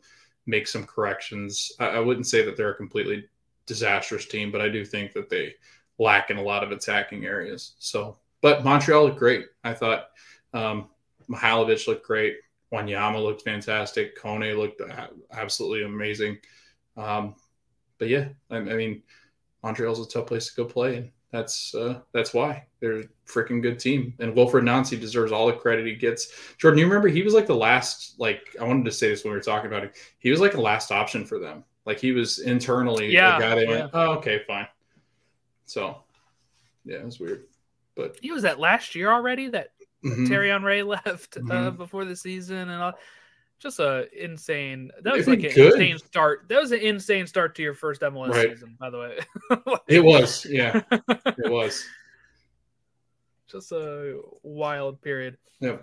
make 0.45 0.67
some 0.67 0.85
corrections. 0.85 1.71
I, 1.79 1.87
I, 1.87 1.99
wouldn't 1.99 2.27
say 2.27 2.43
that 2.43 2.57
they're 2.57 2.71
a 2.71 2.75
completely 2.75 3.27
disastrous 3.65 4.25
team, 4.25 4.51
but 4.51 4.61
I 4.61 4.69
do 4.69 4.83
think 4.83 5.13
that 5.13 5.29
they 5.29 5.55
lack 5.99 6.29
in 6.29 6.37
a 6.37 6.43
lot 6.43 6.63
of 6.63 6.71
attacking 6.71 7.25
areas. 7.25 7.73
So, 7.79 8.17
but 8.41 8.63
Montreal 8.63 9.05
looked 9.05 9.19
great. 9.19 9.45
I 9.63 9.73
thought 9.73 10.09
um, 10.53 10.89
Mihailovic 11.29 11.87
looked 11.87 12.05
great. 12.05 12.37
Wanyama 12.73 13.23
looked 13.23 13.43
fantastic. 13.43 14.19
Kone 14.19 14.57
looked 14.57 14.81
absolutely 15.31 15.83
amazing. 15.83 16.37
Um, 16.97 17.35
but 17.97 18.09
yeah, 18.09 18.29
I, 18.49 18.57
I 18.57 18.75
mean, 18.75 19.03
Montreal's 19.63 20.05
a 20.05 20.09
tough 20.09 20.27
place 20.27 20.49
to 20.49 20.55
go 20.55 20.65
play. 20.65 20.97
And 20.97 21.11
that's 21.31 21.75
uh, 21.75 21.99
that's 22.13 22.33
why 22.33 22.65
they're 22.79 22.99
a 22.99 23.03
freaking 23.27 23.61
good 23.61 23.79
team. 23.79 24.13
And 24.19 24.33
Wilfried 24.33 24.63
Nancy 24.63 24.97
deserves 24.97 25.31
all 25.31 25.47
the 25.47 25.53
credit 25.53 25.85
he 25.85 25.95
gets. 25.95 26.31
Jordan, 26.57 26.79
you 26.79 26.85
remember 26.85 27.09
he 27.09 27.23
was 27.23 27.33
like 27.33 27.47
the 27.47 27.55
last. 27.55 28.15
Like 28.17 28.55
I 28.59 28.63
wanted 28.63 28.85
to 28.85 28.91
say 28.91 29.09
this 29.09 29.23
when 29.23 29.31
we 29.31 29.37
were 29.37 29.43
talking 29.43 29.67
about 29.67 29.83
it. 29.83 29.95
He 30.19 30.31
was 30.31 30.39
like 30.39 30.53
the 30.53 30.61
last 30.61 30.91
option 30.91 31.25
for 31.25 31.39
them. 31.39 31.63
Like 31.85 31.99
he 31.99 32.11
was 32.11 32.39
internally 32.39 33.11
yeah, 33.11 33.37
the 33.37 33.43
guy 33.43 33.55
they 33.55 33.63
yeah. 33.63 33.69
went, 33.69 33.91
oh 33.93 34.11
okay, 34.17 34.41
fine. 34.47 34.67
So 35.65 36.03
yeah, 36.85 36.97
it 36.97 37.05
was 37.05 37.19
weird. 37.19 37.45
But 37.95 38.17
he 38.21 38.31
was 38.31 38.43
that 38.43 38.59
last 38.59 38.95
year 38.95 39.11
already 39.11 39.49
that 39.49 39.71
mm-hmm. 40.03 40.25
Thierry 40.27 40.49
Henry 40.49 40.83
left 40.83 41.37
uh, 41.37 41.41
mm-hmm. 41.41 41.51
uh, 41.51 41.71
before 41.71 42.05
the 42.05 42.15
season 42.15 42.69
and 42.69 42.81
all 42.81 42.93
just 43.59 43.79
a 43.79 44.07
insane. 44.13 44.91
That 45.01 45.13
was 45.13 45.27
like 45.27 45.43
an 45.43 45.51
good. 45.51 45.73
insane 45.73 45.97
start. 45.97 46.45
That 46.47 46.61
was 46.61 46.71
an 46.71 46.79
insane 46.79 47.27
start 47.27 47.55
to 47.55 47.63
your 47.63 47.73
first 47.73 48.01
MLS 48.01 48.29
right. 48.29 48.49
season, 48.49 48.77
by 48.79 48.89
the 48.89 48.99
way. 48.99 49.19
it 49.87 50.03
was, 50.03 50.45
yeah, 50.49 50.81
it 50.91 51.49
was. 51.49 51.83
Just 53.47 53.71
a 53.71 54.19
wild 54.43 55.01
period. 55.01 55.37
Yeah. 55.59 55.77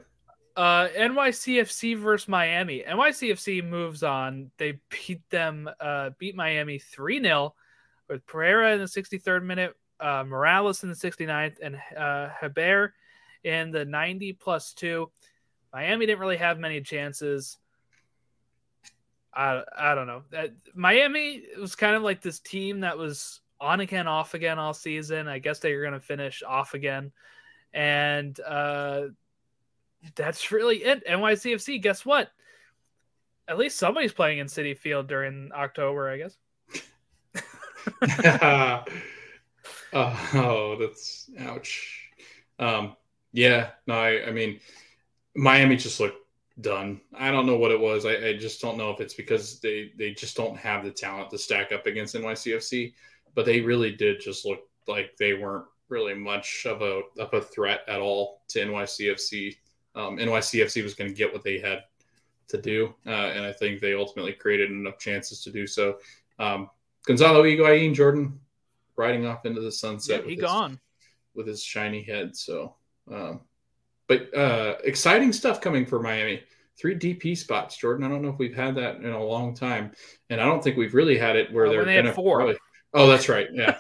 Uh, 0.57 0.89
NYCFC 0.97 1.99
versus 1.99 2.29
Miami. 2.29 2.85
NYCFC 2.87 3.69
moves 3.69 4.03
on. 4.03 4.51
They 4.57 4.79
beat 4.89 5.29
them, 5.31 5.69
uh, 5.81 6.11
beat 6.19 6.37
Miami 6.37 6.79
3 6.79 7.23
0 7.23 7.55
with 8.09 8.25
Pereira 8.27 8.75
in 8.75 8.79
the 8.79 8.85
63rd 8.85 9.43
minute, 9.43 9.75
uh, 9.99 10.23
Moralez 10.23 10.83
in 10.85 10.91
the 10.91 10.95
69th, 10.95 11.57
and 11.61 11.77
uh, 11.97 12.89
in 13.43 13.71
the 13.71 13.85
90 13.85 14.33
plus 14.35 14.75
two. 14.75 15.11
Miami 15.73 16.07
didn't 16.07 16.21
really 16.21 16.37
have 16.37 16.59
many 16.59 16.81
chances. 16.81 17.59
I 19.35 19.63
I 19.77 19.95
don't 19.95 20.07
know. 20.07 20.23
That 20.31 20.53
Miami 20.75 21.43
was 21.59 21.75
kind 21.75 21.97
of 21.97 22.03
like 22.03 22.21
this 22.21 22.41
team 22.41 22.81
that 22.81 22.97
was 22.99 23.41
on 23.61 23.81
again, 23.81 24.07
off 24.07 24.35
again 24.35 24.59
all 24.59 24.75
season. 24.75 25.29
I 25.29 25.39
guess 25.39 25.59
they're 25.59 25.81
going 25.81 25.95
to 25.95 26.01
finish 26.01 26.43
off 26.47 26.75
again. 26.75 27.13
And 27.73 28.39
uh, 28.41 29.07
that's 30.15 30.53
really 30.53 30.85
it. 30.85 31.07
NYCFC, 31.07 31.83
guess 31.83 32.05
what? 32.05 32.31
At 33.49 33.59
least 33.59 33.79
somebody's 33.79 34.13
playing 34.13 34.39
in 34.39 34.47
Citi 34.47 34.77
Field 34.77 35.09
during 35.09 35.51
October, 35.55 36.09
I 36.09 36.17
guess. 36.19 36.37
uh, 38.23 38.85
oh, 39.93 40.77
that's 40.79 41.31
ouch. 41.41 42.11
Um, 42.59 42.97
yeah, 43.33 43.71
no, 43.87 43.95
I, 43.95 44.29
I 44.29 44.31
mean, 44.31 44.61
Miami 45.35 45.77
just 45.77 46.01
looked 46.01 46.24
done. 46.61 47.01
I 47.13 47.31
don't 47.31 47.47
know 47.47 47.57
what 47.57 47.73
it 47.73 47.81
was. 47.81 48.07
I, 48.07 48.29
I, 48.29 48.37
just 48.37 48.61
don't 48.61 48.79
know 48.79 48.91
if 48.91 49.01
it's 49.01 49.15
because 49.15 49.61
they 49.61 49.93
they 49.97 50.13
just 50.13 50.37
don't 50.37 50.57
have 50.57 50.85
the 50.85 50.91
talent 50.91 51.31
to 51.31 51.39
stack 51.39 51.73
up 51.73 51.87
against 51.87 52.15
NYCFC, 52.15 52.95
but 53.35 53.45
they 53.45 53.61
really 53.61 53.93
did 53.93 54.21
just 54.21 54.45
look 54.45 54.61
like 54.87 55.17
they 55.19 55.35
weren't 55.35 55.67
really 55.89 56.15
much 56.15 56.67
of 56.67 56.83
a 56.83 57.03
of 57.19 57.33
a 57.33 57.41
threat 57.41 57.81
at 57.89 58.01
all 58.01 58.43
to 58.49 58.61
NYCFC. 58.61 59.57
Um, 59.97 60.17
NYCFC 60.17 60.83
was 60.83 60.95
going 60.95 61.11
to 61.11 61.17
get 61.17 61.33
what 61.33 61.43
they 61.43 61.59
had 61.59 61.81
to 62.49 62.61
do, 62.61 62.95
uh, 63.07 63.11
and 63.11 63.45
I 63.45 63.53
think 63.53 63.81
they 63.81 63.95
ultimately 63.95 64.33
created 64.33 64.71
enough 64.71 64.99
chances 64.99 65.43
to 65.43 65.51
do 65.51 65.67
so. 65.67 65.99
Um, 66.39 66.71
Gonzalo 67.07 67.43
Higuain, 67.43 67.95
Jordan, 67.95 68.41
riding 68.97 69.27
off 69.27 69.45
into 69.45 69.61
the 69.61 69.73
sunset. 69.73 70.23
Yeah, 70.25 70.31
he 70.31 70.37
gone 70.37 70.81
with 71.35 71.47
his 71.47 71.63
shiny 71.63 72.03
head. 72.03 72.37
So 72.37 72.77
um, 73.11 73.41
but 74.09 74.37
uh, 74.37 74.77
exciting 74.85 75.33
stuff 75.33 75.61
coming 75.61 75.87
for 75.87 76.01
Miami. 76.01 76.43
Three 76.77 76.97
DP 76.97 77.37
spots, 77.37 77.77
Jordan. 77.77 78.05
I 78.05 78.09
don't 78.09 78.23
know 78.23 78.31
if 78.31 78.39
we've 78.39 78.55
had 78.55 78.75
that 78.77 78.97
in 78.97 79.13
a 79.13 79.23
long 79.23 79.55
time, 79.55 79.93
and 80.29 80.41
I 80.41 80.45
don't 80.45 80.63
think 80.63 80.77
we've 80.77 80.95
really 80.95 81.17
had 81.17 81.37
it 81.37 81.53
where 81.53 81.69
they're 81.69 81.85
they 81.85 81.97
gonna 81.97 82.13
four. 82.13 82.39
Probably... 82.39 82.57
Oh, 82.93 83.07
that's 83.07 83.29
right. 83.29 83.49
Yeah. 83.53 83.79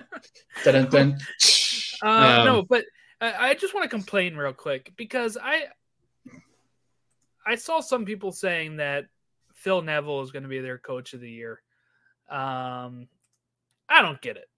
dun, 0.64 0.90
dun. 0.90 1.18
Uh, 2.02 2.08
um, 2.08 2.44
no, 2.44 2.62
but 2.62 2.84
I, 3.20 3.50
I 3.50 3.54
just 3.54 3.72
want 3.72 3.84
to 3.84 3.88
complain 3.88 4.36
real 4.36 4.52
quick 4.52 4.92
because 4.96 5.38
I 5.40 5.66
I 7.46 7.54
saw 7.54 7.80
some 7.80 8.04
people 8.04 8.32
saying 8.32 8.76
that 8.76 9.06
Phil 9.54 9.82
Neville 9.82 10.22
is 10.22 10.30
going 10.30 10.42
to 10.42 10.48
be 10.48 10.60
their 10.60 10.78
coach 10.78 11.14
of 11.14 11.20
the 11.20 11.30
year. 11.30 11.62
Um, 12.28 13.08
I 13.88 14.02
don't 14.02 14.20
get 14.20 14.36
it. 14.36 14.48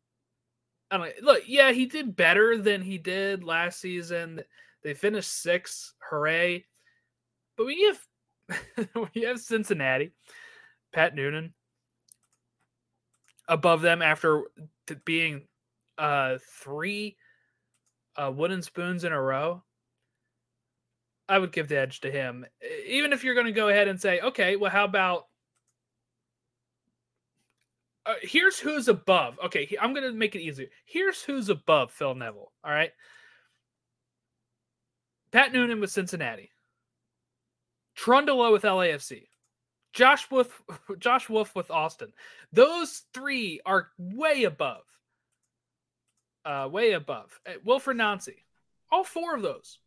I 0.90 0.98
don't 0.98 1.22
look. 1.22 1.42
Yeah, 1.46 1.72
he 1.72 1.86
did 1.86 2.16
better 2.16 2.56
than 2.58 2.80
he 2.80 2.98
did 2.98 3.44
last 3.44 3.80
season. 3.80 4.40
They 4.82 4.94
finished 4.94 5.32
sixth. 5.42 5.94
Hooray. 6.10 6.64
But 7.56 7.66
we 7.66 7.82
have 7.84 8.88
we 9.14 9.22
have 9.22 9.40
Cincinnati, 9.40 10.12
Pat 10.92 11.14
Noonan 11.14 11.54
above 13.48 13.80
them 13.80 14.02
after 14.02 14.42
being 15.04 15.46
uh 15.98 16.36
three 16.60 17.16
uh 18.16 18.30
wooden 18.34 18.62
spoons 18.62 19.04
in 19.04 19.12
a 19.12 19.20
row. 19.20 19.62
I 21.28 21.38
would 21.38 21.52
give 21.52 21.68
the 21.68 21.78
edge 21.78 22.00
to 22.00 22.10
him. 22.10 22.46
Even 22.86 23.12
if 23.12 23.24
you're 23.24 23.34
going 23.34 23.46
to 23.46 23.52
go 23.52 23.68
ahead 23.68 23.88
and 23.88 24.00
say, 24.00 24.20
okay, 24.20 24.54
well, 24.54 24.70
how 24.70 24.84
about 24.84 25.24
uh, 28.06 28.14
here's 28.22 28.60
who's 28.60 28.86
above. 28.86 29.36
Okay, 29.44 29.76
I'm 29.80 29.92
going 29.92 30.04
to 30.04 30.12
make 30.12 30.36
it 30.36 30.40
easier. 30.40 30.68
Here's 30.84 31.22
who's 31.22 31.48
above 31.48 31.90
Phil 31.90 32.14
Neville. 32.14 32.52
All 32.62 32.70
right. 32.70 32.92
Pat 35.32 35.52
Noonan 35.52 35.80
with 35.80 35.90
Cincinnati, 35.90 36.50
Trundle 37.94 38.52
with 38.52 38.62
LAFC, 38.62 39.24
Josh 39.92 40.30
Wolff, 40.30 40.62
Josh 40.98 41.28
Wolff 41.28 41.54
with 41.54 41.70
Austin. 41.70 42.12
Those 42.52 43.02
three 43.14 43.60
are 43.64 43.88
way 43.98 44.44
above. 44.44 44.82
Uh, 46.44 46.68
way 46.70 46.92
above. 46.92 47.40
Wilfred 47.64 47.96
Wilfried 47.96 47.96
Nancy. 47.96 48.44
All 48.92 49.02
four 49.02 49.34
of 49.34 49.42
those. 49.42 49.78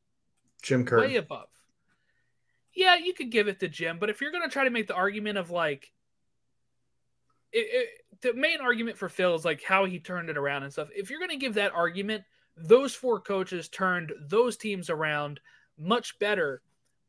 Jim 0.61 0.83
Kerr. 0.83 0.99
Way 0.99 1.15
above. 1.15 1.47
Yeah, 2.73 2.95
you 2.95 3.13
could 3.13 3.31
give 3.31 3.47
it 3.47 3.59
to 3.61 3.67
Jim, 3.67 3.97
but 3.99 4.09
if 4.09 4.19
you're 4.19 4.31
going 4.31 4.47
to 4.47 4.51
try 4.51 4.63
to 4.63 4.69
make 4.69 4.87
the 4.87 4.95
argument 4.95 5.37
of 5.37 5.51
like, 5.51 5.91
it, 7.51 7.67
it, 7.71 7.89
the 8.21 8.33
main 8.33 8.61
argument 8.61 8.97
for 8.97 9.09
Phil 9.09 9.35
is 9.35 9.45
like 9.45 9.63
how 9.63 9.85
he 9.85 9.99
turned 9.99 10.29
it 10.29 10.37
around 10.37 10.63
and 10.63 10.71
stuff. 10.71 10.89
If 10.95 11.09
you're 11.09 11.19
going 11.19 11.31
to 11.31 11.37
give 11.37 11.55
that 11.55 11.73
argument, 11.73 12.23
those 12.58 12.93
four 12.93 13.20
coaches 13.20 13.70
turned 13.70 14.12
those 14.28 14.58
teams 14.58 14.89
around 14.89 15.39
much 15.78 16.18
better 16.20 16.62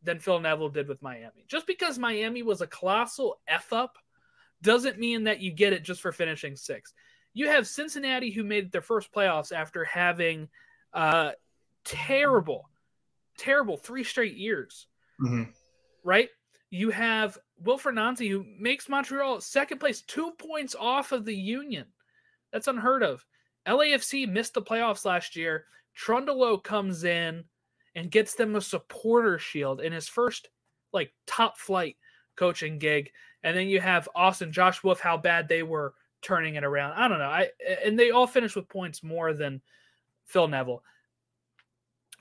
than 0.02 0.18
Phil 0.18 0.40
Neville 0.40 0.68
did 0.68 0.88
with 0.88 1.02
Miami. 1.02 1.44
Just 1.48 1.66
because 1.66 1.98
Miami 1.98 2.42
was 2.42 2.60
a 2.60 2.66
colossal 2.66 3.40
F 3.46 3.72
up 3.72 3.98
doesn't 4.62 4.98
mean 4.98 5.24
that 5.24 5.40
you 5.40 5.50
get 5.50 5.72
it 5.72 5.84
just 5.84 6.00
for 6.00 6.12
finishing 6.12 6.56
sixth. 6.56 6.94
You 7.32 7.48
have 7.48 7.66
Cincinnati 7.66 8.30
who 8.30 8.44
made 8.44 8.72
their 8.72 8.80
first 8.80 9.12
playoffs 9.12 9.52
after 9.52 9.84
having 9.84 10.48
uh, 10.92 11.32
terrible, 11.84 12.68
terrible 13.38 13.76
three 13.76 14.04
straight 14.04 14.36
years. 14.36 14.86
Mm-hmm. 15.20 15.50
Right? 16.02 16.28
You 16.70 16.90
have 16.90 17.38
Wilfried 17.62 17.94
Nancy 17.94 18.28
who 18.28 18.44
makes 18.58 18.88
Montreal 18.88 19.40
second 19.40 19.78
place, 19.78 20.02
two 20.02 20.32
points 20.38 20.74
off 20.78 21.12
of 21.12 21.24
the 21.24 21.34
Union. 21.34 21.86
That's 22.52 22.68
unheard 22.68 23.02
of. 23.02 23.24
LAFC 23.66 24.28
missed 24.28 24.54
the 24.54 24.62
playoffs 24.62 25.04
last 25.04 25.36
year. 25.36 25.66
Trundle 25.94 26.58
comes 26.58 27.04
in 27.04 27.44
and 27.94 28.10
gets 28.10 28.34
them 28.34 28.56
a 28.56 28.60
supporter 28.60 29.38
shield 29.38 29.80
in 29.80 29.92
his 29.92 30.08
first 30.08 30.48
like 30.92 31.12
top 31.26 31.58
flight 31.58 31.96
coaching 32.36 32.78
gig. 32.78 33.10
And 33.42 33.56
then 33.56 33.68
you 33.68 33.80
have 33.80 34.08
Austin, 34.14 34.52
Josh 34.52 34.82
Wolff, 34.82 35.00
how 35.00 35.16
bad 35.16 35.48
they 35.48 35.62
were 35.62 35.94
turning 36.22 36.54
it 36.54 36.64
around. 36.64 36.92
I 36.92 37.08
don't 37.08 37.18
know. 37.18 37.24
I 37.24 37.48
and 37.84 37.98
they 37.98 38.10
all 38.10 38.26
finished 38.26 38.56
with 38.56 38.68
points 38.68 39.02
more 39.02 39.32
than 39.32 39.60
Phil 40.26 40.48
Neville. 40.48 40.82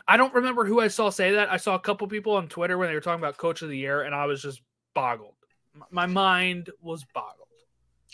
I 0.07 0.17
don't 0.17 0.33
remember 0.33 0.65
who 0.65 0.79
I 0.79 0.87
saw 0.87 1.09
say 1.09 1.31
that. 1.31 1.51
I 1.51 1.57
saw 1.57 1.75
a 1.75 1.79
couple 1.79 2.07
people 2.07 2.35
on 2.35 2.47
Twitter 2.47 2.77
when 2.77 2.87
they 2.87 2.95
were 2.95 3.01
talking 3.01 3.19
about 3.19 3.37
coach 3.37 3.61
of 3.61 3.69
the 3.69 3.77
year, 3.77 4.01
and 4.01 4.15
I 4.15 4.25
was 4.25 4.41
just 4.41 4.61
boggled. 4.95 5.35
My 5.91 6.07
mind 6.07 6.71
was 6.81 7.05
boggled. 7.13 7.48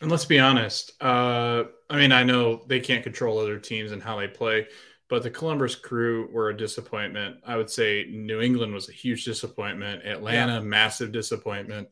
And 0.02 0.12
let's 0.12 0.26
be 0.26 0.40
honest. 0.40 0.92
Uh, 1.02 1.66
I 1.90 1.98
mean, 1.98 2.12
I 2.12 2.24
know 2.24 2.64
they 2.68 2.80
can't 2.80 3.04
control 3.04 3.40
other 3.40 3.60
teams 3.60 3.92
and 3.92 4.04
how 4.04 4.20
they 4.20 4.28
play, 4.28 4.68
but 5.10 5.24
the 5.24 5.30
Columbus 5.30 5.76
Crew 5.76 6.28
were 6.32 6.50
a 6.50 6.58
disappointment. 6.58 7.38
I 7.46 7.56
would 7.56 7.70
say 7.70 8.06
New 8.10 8.42
England 8.42 8.74
was 8.74 8.90
a 8.90 8.94
huge 8.94 9.24
disappointment. 9.24 10.06
Atlanta, 10.06 10.56
yeah. 10.56 10.60
massive 10.60 11.12
disappointment. 11.12 11.90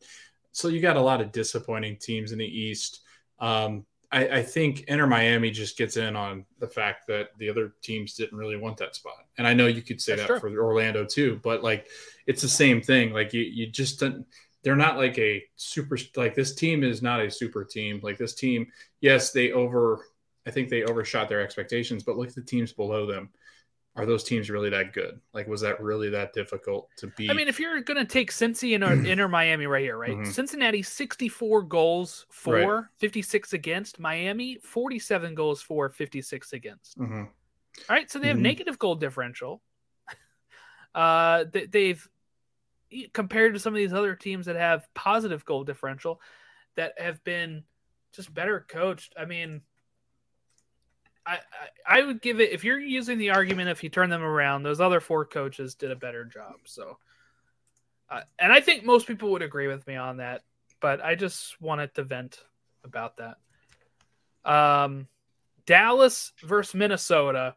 So 0.52 0.68
you 0.68 0.80
got 0.80 0.96
a 0.96 1.02
lot 1.02 1.20
of 1.20 1.32
disappointing 1.32 1.96
teams 1.96 2.32
in 2.32 2.38
the 2.38 2.46
East. 2.46 3.00
Um, 3.38 3.86
I, 4.12 4.28
I, 4.28 4.42
think 4.42 4.82
Inter 4.82 5.08
Miami 5.08 5.50
just 5.50 5.76
gets 5.76 5.96
in 5.96 6.14
on 6.14 6.44
the 6.60 6.68
fact 6.68 7.08
that 7.08 7.30
the 7.38 7.50
other 7.50 7.72
teams 7.82 8.14
didn't 8.14 8.38
really 8.38 8.56
want 8.56 8.76
that 8.76 8.94
spot. 8.94 9.26
And 9.38 9.46
I 9.46 9.54
know 9.54 9.66
you 9.66 9.82
could 9.82 10.00
say 10.00 10.14
That's 10.14 10.28
that 10.28 10.40
true. 10.40 10.54
for 10.54 10.62
Orlando 10.62 11.04
too, 11.04 11.40
but 11.42 11.64
like 11.64 11.88
it's 12.26 12.40
the 12.40 12.48
same 12.48 12.80
thing. 12.80 13.12
Like 13.12 13.32
you, 13.32 13.42
you 13.42 13.66
just 13.66 13.98
don't 13.98 14.24
they're 14.64 14.76
not 14.76 14.96
like 14.96 15.18
a 15.18 15.44
super 15.56 15.98
like 16.16 16.34
this 16.34 16.54
team 16.54 16.82
is 16.82 17.02
not 17.02 17.20
a 17.20 17.30
super 17.30 17.64
team. 17.64 18.00
Like 18.02 18.18
this 18.18 18.34
team, 18.34 18.66
yes, 19.00 19.30
they 19.30 19.52
over 19.52 20.04
I 20.46 20.50
think 20.50 20.68
they 20.68 20.82
overshot 20.82 21.28
their 21.28 21.40
expectations, 21.40 22.02
but 22.02 22.16
look 22.16 22.28
at 22.28 22.34
the 22.34 22.42
teams 22.42 22.72
below 22.72 23.06
them. 23.06 23.30
Are 23.96 24.06
those 24.06 24.24
teams 24.24 24.50
really 24.50 24.70
that 24.70 24.92
good? 24.92 25.20
Like, 25.32 25.46
was 25.46 25.60
that 25.60 25.80
really 25.80 26.10
that 26.10 26.32
difficult 26.32 26.88
to 26.96 27.06
beat? 27.16 27.30
I 27.30 27.32
mean, 27.32 27.46
if 27.46 27.60
you're 27.60 27.80
going 27.80 27.96
to 27.96 28.04
take 28.04 28.32
Cincy 28.32 28.74
and 28.74 29.06
Inter 29.06 29.28
Miami 29.28 29.66
right 29.66 29.84
here, 29.84 29.96
right? 29.96 30.10
Mm-hmm. 30.10 30.32
Cincinnati, 30.32 30.82
64 30.82 31.62
goals 31.62 32.26
for, 32.28 32.76
right. 32.76 32.84
56 32.98 33.52
against. 33.52 34.00
Miami, 34.00 34.58
47 34.64 35.36
goals 35.36 35.62
for, 35.62 35.90
56 35.90 36.52
against. 36.52 36.98
Mm-hmm. 36.98 37.22
All 37.22 37.26
right. 37.88 38.10
So 38.10 38.18
they 38.18 38.26
have 38.26 38.36
mm-hmm. 38.36 38.42
negative 38.42 38.78
goal 38.78 38.96
differential. 38.96 39.62
Uh, 40.94 41.42
they, 41.50 41.66
they've 41.66 42.08
compared 43.12 43.54
to 43.54 43.60
some 43.60 43.72
of 43.72 43.78
these 43.78 43.92
other 43.92 44.14
teams 44.14 44.46
that 44.46 44.56
have 44.56 44.86
positive 44.94 45.44
goal 45.44 45.64
differential 45.64 46.20
that 46.76 46.94
have 46.98 47.22
been 47.24 47.64
just 48.12 48.32
better 48.32 48.64
coached. 48.68 49.14
I 49.18 49.24
mean, 49.24 49.62
I, 51.26 51.38
I, 51.86 51.98
I 52.00 52.02
would 52.04 52.20
give 52.20 52.40
it 52.40 52.52
if 52.52 52.64
you're 52.64 52.78
using 52.78 53.18
the 53.18 53.30
argument 53.30 53.70
if 53.70 53.82
you 53.82 53.88
turn 53.88 54.10
them 54.10 54.22
around, 54.22 54.62
those 54.62 54.80
other 54.80 55.00
four 55.00 55.24
coaches 55.24 55.74
did 55.74 55.90
a 55.90 55.96
better 55.96 56.24
job. 56.24 56.54
So, 56.64 56.98
uh, 58.10 58.22
and 58.38 58.52
I 58.52 58.60
think 58.60 58.84
most 58.84 59.06
people 59.06 59.30
would 59.32 59.42
agree 59.42 59.66
with 59.66 59.86
me 59.86 59.96
on 59.96 60.18
that. 60.18 60.42
But 60.80 61.02
I 61.02 61.14
just 61.14 61.60
wanted 61.62 61.94
to 61.94 62.04
vent 62.04 62.40
about 62.84 63.16
that. 63.16 63.36
Um, 64.44 65.08
Dallas 65.64 66.32
versus 66.42 66.74
Minnesota. 66.74 67.56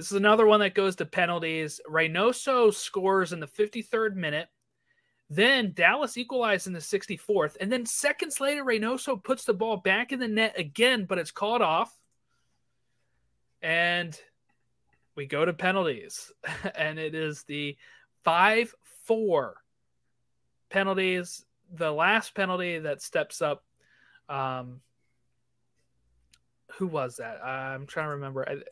This 0.00 0.12
is 0.12 0.16
another 0.16 0.46
one 0.46 0.60
that 0.60 0.72
goes 0.72 0.96
to 0.96 1.04
penalties. 1.04 1.78
Reynoso 1.86 2.72
scores 2.72 3.34
in 3.34 3.40
the 3.40 3.46
53rd 3.46 4.14
minute. 4.14 4.48
Then 5.28 5.72
Dallas 5.74 6.16
equalized 6.16 6.66
in 6.66 6.72
the 6.72 6.78
64th. 6.78 7.58
And 7.60 7.70
then 7.70 7.84
seconds 7.84 8.40
later, 8.40 8.64
Reynoso 8.64 9.22
puts 9.22 9.44
the 9.44 9.52
ball 9.52 9.76
back 9.76 10.10
in 10.10 10.18
the 10.18 10.26
net 10.26 10.58
again, 10.58 11.04
but 11.04 11.18
it's 11.18 11.32
caught 11.32 11.60
off. 11.60 11.94
And 13.60 14.18
we 15.16 15.26
go 15.26 15.44
to 15.44 15.52
penalties. 15.52 16.32
and 16.74 16.98
it 16.98 17.14
is 17.14 17.42
the 17.42 17.76
5 18.24 18.74
4 19.06 19.54
penalties. 20.70 21.44
The 21.74 21.92
last 21.92 22.34
penalty 22.34 22.78
that 22.78 23.02
steps 23.02 23.42
up 23.42 23.62
um, 24.30 24.80
who 26.78 26.86
was 26.86 27.16
that? 27.16 27.44
I'm 27.44 27.86
trying 27.86 28.06
to 28.06 28.12
remember. 28.12 28.48
I, 28.48 28.62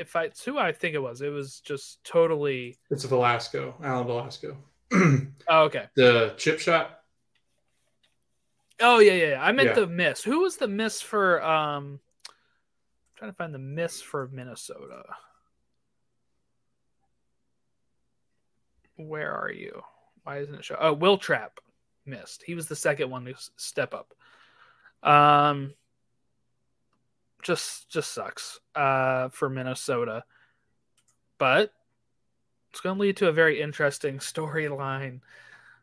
if 0.00 0.16
I 0.16 0.24
it's 0.24 0.42
who 0.42 0.58
I 0.58 0.72
think 0.72 0.94
it 0.94 0.98
was, 0.98 1.20
it 1.20 1.28
was 1.28 1.60
just 1.60 2.02
totally. 2.02 2.78
It's 2.90 3.04
Velasco, 3.04 3.74
Alan 3.84 4.06
Velasco. 4.06 4.56
Oh, 5.48 5.62
okay. 5.64 5.86
the 5.96 6.34
chip 6.36 6.58
shot. 6.60 7.00
Oh 8.80 8.98
yeah, 9.00 9.12
yeah. 9.12 9.28
yeah. 9.30 9.42
I 9.42 9.52
meant 9.52 9.70
Yeah. 9.70 9.74
the 9.74 9.86
miss. 9.86 10.22
Who 10.22 10.40
was 10.40 10.56
the 10.56 10.68
miss 10.68 11.00
for? 11.02 11.42
Um, 11.42 12.00
I'm 12.28 13.18
trying 13.18 13.30
to 13.32 13.36
find 13.36 13.54
the 13.54 13.58
miss 13.58 14.00
for 14.00 14.28
Minnesota. 14.32 15.02
Where 18.96 19.32
are 19.34 19.50
you? 19.50 19.82
Why 20.24 20.38
isn't 20.38 20.54
it 20.54 20.64
show? 20.64 20.76
Oh, 20.78 20.92
Wil 20.92 21.18
Trapp 21.18 21.58
missed. 22.06 22.42
He 22.46 22.54
was 22.54 22.68
the 22.68 22.76
second 22.76 23.10
one 23.10 23.24
to 23.24 23.34
step 23.56 23.94
up. 23.94 24.14
Um, 25.08 25.72
just 27.42 27.88
just 27.90 28.12
sucks. 28.12 28.60
Uh, 28.74 29.28
for 29.28 29.48
Minnesota, 29.48 30.24
but 31.38 31.72
it's 32.70 32.80
going 32.80 32.96
to 32.96 33.00
lead 33.00 33.16
to 33.18 33.28
a 33.28 33.32
very 33.32 33.60
interesting 33.60 34.18
storyline 34.18 35.20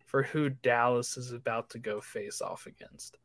for 0.05 0.23
who 0.23 0.49
Dallas 0.49 1.17
is 1.17 1.31
about 1.31 1.69
to 1.71 1.79
go 1.79 1.99
face 1.99 2.41
off 2.41 2.65
against. 2.65 3.17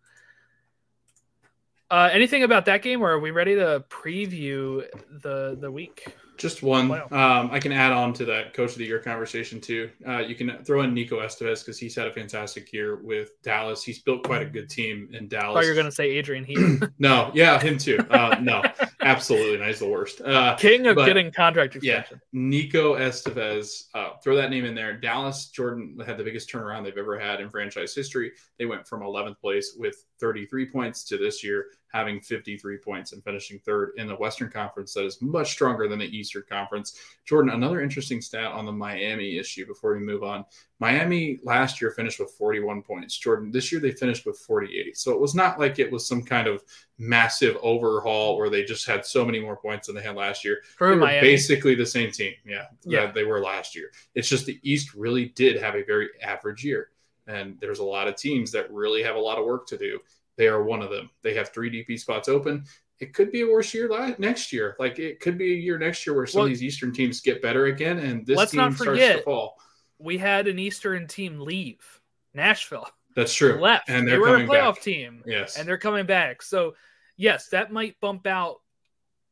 Uh, 1.91 2.09
anything 2.11 2.43
about 2.43 2.65
that 2.65 2.83
game, 2.83 3.03
or 3.03 3.13
are 3.13 3.21
we 3.21 3.31
ready 3.31 3.55
to 3.55 3.85
preview 3.91 4.85
the 5.23 5.57
the 5.61 5.71
week? 5.71 6.07
Just 6.39 6.63
one. 6.63 6.89
Wow. 6.89 7.07
Um, 7.11 7.51
I 7.53 7.59
can 7.59 7.73
add 7.73 7.93
on 7.93 8.13
to 8.15 8.25
that 8.25 8.55
coach 8.55 8.73
of 8.73 8.79
the 8.79 8.85
year 8.85 8.99
conversation 8.99 9.61
too. 9.61 9.91
Uh, 10.07 10.19
you 10.19 10.35
can 10.35 10.65
throw 10.65 10.83
in 10.83 10.95
Nico 10.95 11.21
Estevez 11.21 11.61
because 11.61 11.79
he's 11.79 11.95
had 11.95 12.07
a 12.07 12.13
fantastic 12.13 12.73
year 12.73 12.97
with 12.97 13.41
Dallas. 13.43 13.85
He's 13.85 14.01
built 14.01 14.25
quite 14.25 14.43
a 14.43 14.47
good 14.47 14.69
team 14.69 15.09
in 15.13 15.29
Dallas. 15.29 15.55
thought 15.55 15.65
you're 15.65 15.75
going 15.75 15.87
to 15.87 15.93
say 15.93 16.11
Adrian 16.11 16.45
Heath, 16.45 16.83
no, 16.99 17.31
yeah, 17.35 17.61
him 17.61 17.79
too. 17.79 17.99
Uh, 18.11 18.37
no, 18.41 18.63
absolutely, 19.03 19.59
not. 19.59 19.69
he's 19.69 19.79
the 19.79 19.89
worst. 19.89 20.21
Uh, 20.21 20.55
king 20.59 20.87
of 20.87 20.97
but- 20.97 21.07
getting 21.07 21.31
contract 21.31 21.77
yeah. 21.83 22.05
Nico 22.33 22.97
Estevez. 22.97 23.85
Uh, 23.95 24.17
throw 24.23 24.37
that 24.37 24.51
name 24.51 24.65
in 24.65 24.75
there. 24.75 24.97
Dallas 24.97 25.47
Jordan 25.49 25.99
had 26.05 26.19
the 26.19 26.25
biggest 26.25 26.51
turnaround 26.51 26.85
they've 26.85 26.97
ever 26.97 27.19
had 27.19 27.41
in 27.41 27.51
franchise 27.51 27.95
history. 27.95 28.33
They 28.59 28.67
went 28.67 28.87
from 28.87 29.01
11th 29.01 29.41
place 29.41 29.75
with 29.77 29.97
33 30.21 30.67
points 30.71 31.05
to 31.05 31.19
this 31.19 31.43
year 31.43 31.67
having 31.93 32.21
53 32.21 32.79
points 32.79 33.13
and 33.13 33.23
finishing 33.23 33.59
third 33.59 33.93
in 33.97 34.07
the 34.07 34.17
Western 34.17 34.51
Conference. 34.51 34.95
That 34.95 35.05
is 35.05 35.21
much 35.21 35.51
stronger 35.53 35.89
than 35.89 35.99
the 35.99 36.17
Eastern 36.17 36.45
Conference. 36.49 36.99
Jordan, 37.27 37.53
another 37.53 37.83
interesting 37.83 38.21
stat 38.21 38.51
on 38.51 38.65
the 38.65 38.73
Miami 38.73 39.37
issue 39.37 39.67
before 39.67 39.93
we 39.95 40.01
move 40.01 40.23
on. 40.23 40.45
Miami 40.83 41.39
last 41.45 41.81
year 41.81 41.93
finished 41.93 42.19
with 42.19 42.33
41 42.33 42.83
points. 42.83 43.17
Jordan, 43.17 43.53
this 43.53 43.71
year 43.71 43.81
they 43.81 43.93
finished 43.93 44.27
with 44.27 44.37
48. 44.41 44.97
So 44.99 45.13
it 45.13 45.21
was 45.21 45.33
not 45.33 45.61
like 45.61 45.79
it 45.79 45.93
was 45.93 46.05
some 46.09 46.25
kind 46.25 46.49
of 46.49 46.65
massive 46.99 47.57
overhaul 47.63 48.37
where 48.37 48.51
they 48.51 48.65
just 48.65 48.85
had 48.85 49.07
so 49.07 49.25
many 49.25 49.39
more 49.39 49.57
points 49.57 49.87
than 49.87 49.95
they 49.95 50.03
had 50.03 50.17
last 50.17 50.45
year 50.45 50.59
For 50.77 50.89
they 50.91 50.97
were 50.97 51.07
basically 51.07 51.77
the 51.77 51.87
same 51.87 52.11
team. 52.11 52.33
Yeah, 52.45 52.67
Yeah. 52.85 53.13
they 53.13 53.23
were 53.23 53.41
last 53.41 53.77
year. 53.77 53.93
It's 54.17 54.29
just 54.29 54.45
the 54.45 54.59
East 54.65 54.93
really 54.95 55.27
did 55.27 55.63
have 55.63 55.77
a 55.77 55.85
very 55.85 56.09
average 56.21 56.65
year, 56.65 56.91
and 57.29 57.57
there's 57.61 57.79
a 57.79 57.85
lot 57.85 58.09
of 58.09 58.17
teams 58.17 58.51
that 58.51 58.69
really 58.73 59.05
have 59.05 59.15
a 59.15 59.21
lot 59.21 59.39
of 59.39 59.45
work 59.47 59.69
to 59.69 59.79
do. 59.79 60.01
They 60.37 60.49
are 60.49 60.65
one 60.65 60.83
of 60.83 60.91
them. 60.91 61.11
They 61.23 61.35
have 61.35 61.51
three 61.51 61.71
DP 61.71 61.97
spots 61.97 62.29
open. 62.29 62.65
It 62.99 63.15
could 63.15 63.31
be 63.31 63.43
a 63.43 63.47
worse 63.47 63.73
year 63.73 63.89
next 64.19 64.53
year. 64.53 64.75
Like 64.81 64.99
it 64.99 65.21
could 65.21 65.39
be 65.39 65.53
a 65.53 65.57
year 65.57 65.79
next 65.79 66.05
year 66.07 66.17
where 66.17 66.27
some 66.27 66.41
Well- 66.41 66.47
of 66.47 66.51
these 66.51 66.63
Eastern 66.65 66.93
teams 66.93 67.21
get 67.21 67.41
better 67.41 67.67
again, 67.67 67.99
and 68.01 68.27
this 68.27 68.51
team 68.51 68.73
starts 68.75 68.99
to 68.99 69.23
fall. 69.23 69.57
We 70.03 70.19
had 70.19 70.49
an 70.49 70.59
Eastern 70.59 71.07
team 71.07 71.41
leave. 71.41 72.01
Nashville 72.35 72.89
That's 73.15 73.35
true. 73.35 73.61
left. 73.61 73.89
and 73.89 74.07
they 74.07 74.13
they're 74.13 74.21
were 74.21 74.37
a 74.37 74.41
playoff 74.47 74.75
back. 74.77 74.83
team, 74.83 75.23
Yes, 75.27 75.57
and 75.59 75.69
they're 75.69 75.79
coming 75.79 76.07
back. 76.07 76.43
So 76.43 76.75
yes, 77.17 77.49
that 77.49 77.71
might 77.73 78.01
bump 78.01 78.27
out 78.27 78.61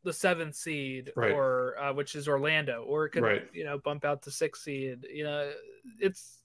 the 0.05 0.13
seventh 0.13 0.55
seed, 0.55 1.13
Right. 1.17 1.33
or 1.33 1.79
uh, 1.79 1.93
which 1.93 2.15
is 2.15 2.29
Orlando, 2.29 2.83
or 2.85 3.07
it 3.07 3.11
could 3.11 3.23
Right. 3.23 3.49
you 3.53 3.65
know 3.65 3.79
bump 3.79 4.05
out 4.05 4.23
the 4.23 4.31
sixth 4.31 4.63
seed. 4.63 5.07
You 5.13 5.25
know, 5.25 5.51
it's 5.99 6.37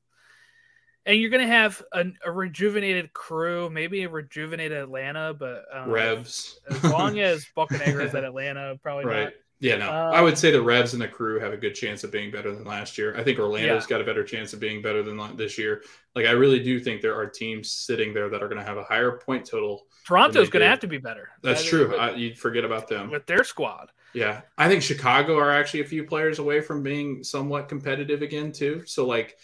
and 1.06 1.18
you're 1.20 1.30
gonna 1.30 1.46
have 1.48 1.82
a, 1.92 2.06
a 2.26 2.32
rejuvenated 2.32 3.14
crew, 3.14 3.70
maybe 3.70 4.04
a 4.04 4.10
rejuvenated 4.10 4.78
Atlanta, 4.78 5.34
but 5.34 5.66
um, 5.74 5.90
Revs. 5.90 6.60
as 6.70 6.84
long 6.86 7.20
as 7.32 7.46
Bocanegra 7.56 8.06
is 8.06 8.16
at 8.16 8.24
Atlanta, 8.24 8.78
probably 8.82 9.06
right. 9.06 9.24
not. 9.26 9.34
Yeah, 9.62 9.78
no. 9.78 9.88
Um, 9.90 10.14
I 10.14 10.22
would 10.22 10.38
say 10.38 10.52
the 10.52 10.62
Revs 10.62 10.94
and 10.94 11.02
the 11.02 11.08
crew 11.08 11.40
have 11.40 11.54
a 11.54 11.58
good 11.58 11.74
chance 11.76 12.04
of 12.04 12.12
being 12.12 12.30
better 12.30 12.54
than 12.54 12.66
last 12.66 12.98
year. 12.98 13.16
I 13.18 13.24
think 13.24 13.40
Orlando's 13.40 13.84
Yeah. 13.84 13.90
got 13.90 14.02
a 14.02 14.04
better 14.04 14.24
chance 14.24 14.52
of 14.54 14.60
being 14.60 14.82
better 14.82 15.02
than 15.02 15.18
this 15.38 15.58
year. 15.58 15.82
Like, 16.14 16.26
I 16.26 16.32
really 16.32 16.60
do 16.60 16.80
think 16.80 17.02
there 17.02 17.16
are 17.16 17.26
teams 17.26 17.72
sitting 17.72 18.14
there 18.14 18.28
that 18.30 18.44
are 18.44 18.48
going 18.50 18.60
to 18.60 18.68
have 18.68 18.78
a 18.78 18.84
higher 18.84 19.14
point 19.18 19.46
total. 19.46 19.88
Toronto's 20.06 20.50
gonna 20.50 20.68
have 20.68 20.82
to 20.82 20.88
be 20.88 20.98
better. 20.98 21.30
That's 21.42 21.64
That- 21.64 21.70
true. 21.70 21.96
I, 21.96 22.12
you'd 22.16 22.38
forget 22.38 22.66
about 22.66 22.88
them. 22.90 23.10
with 23.10 23.26
their 23.26 23.44
squad. 23.46 23.92
Yeah. 24.14 24.42
I 24.58 24.68
think 24.70 24.84
Chicago 24.84 25.38
are 25.38 25.52
actually 25.52 25.82
a 25.82 25.86
few 25.86 26.04
players 26.04 26.40
away 26.40 26.62
from 26.62 26.84
being 26.84 27.24
somewhat 27.24 27.68
competitive 27.70 28.22
again, 28.22 28.52
too. 28.52 28.84
So, 28.86 29.06
like, 29.08 29.38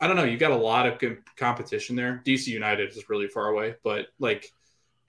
I 0.00 0.06
don't 0.06 0.16
know. 0.16 0.24
You 0.24 0.36
got 0.38 0.50
a 0.52 0.56
lot 0.56 0.86
of 0.86 0.98
com- 0.98 1.22
competition 1.36 1.96
there. 1.96 2.22
DC 2.24 2.48
United 2.52 2.90
is 2.90 3.08
really 3.08 3.28
far 3.28 3.48
away, 3.48 3.74
but 3.82 4.08
like, 4.18 4.50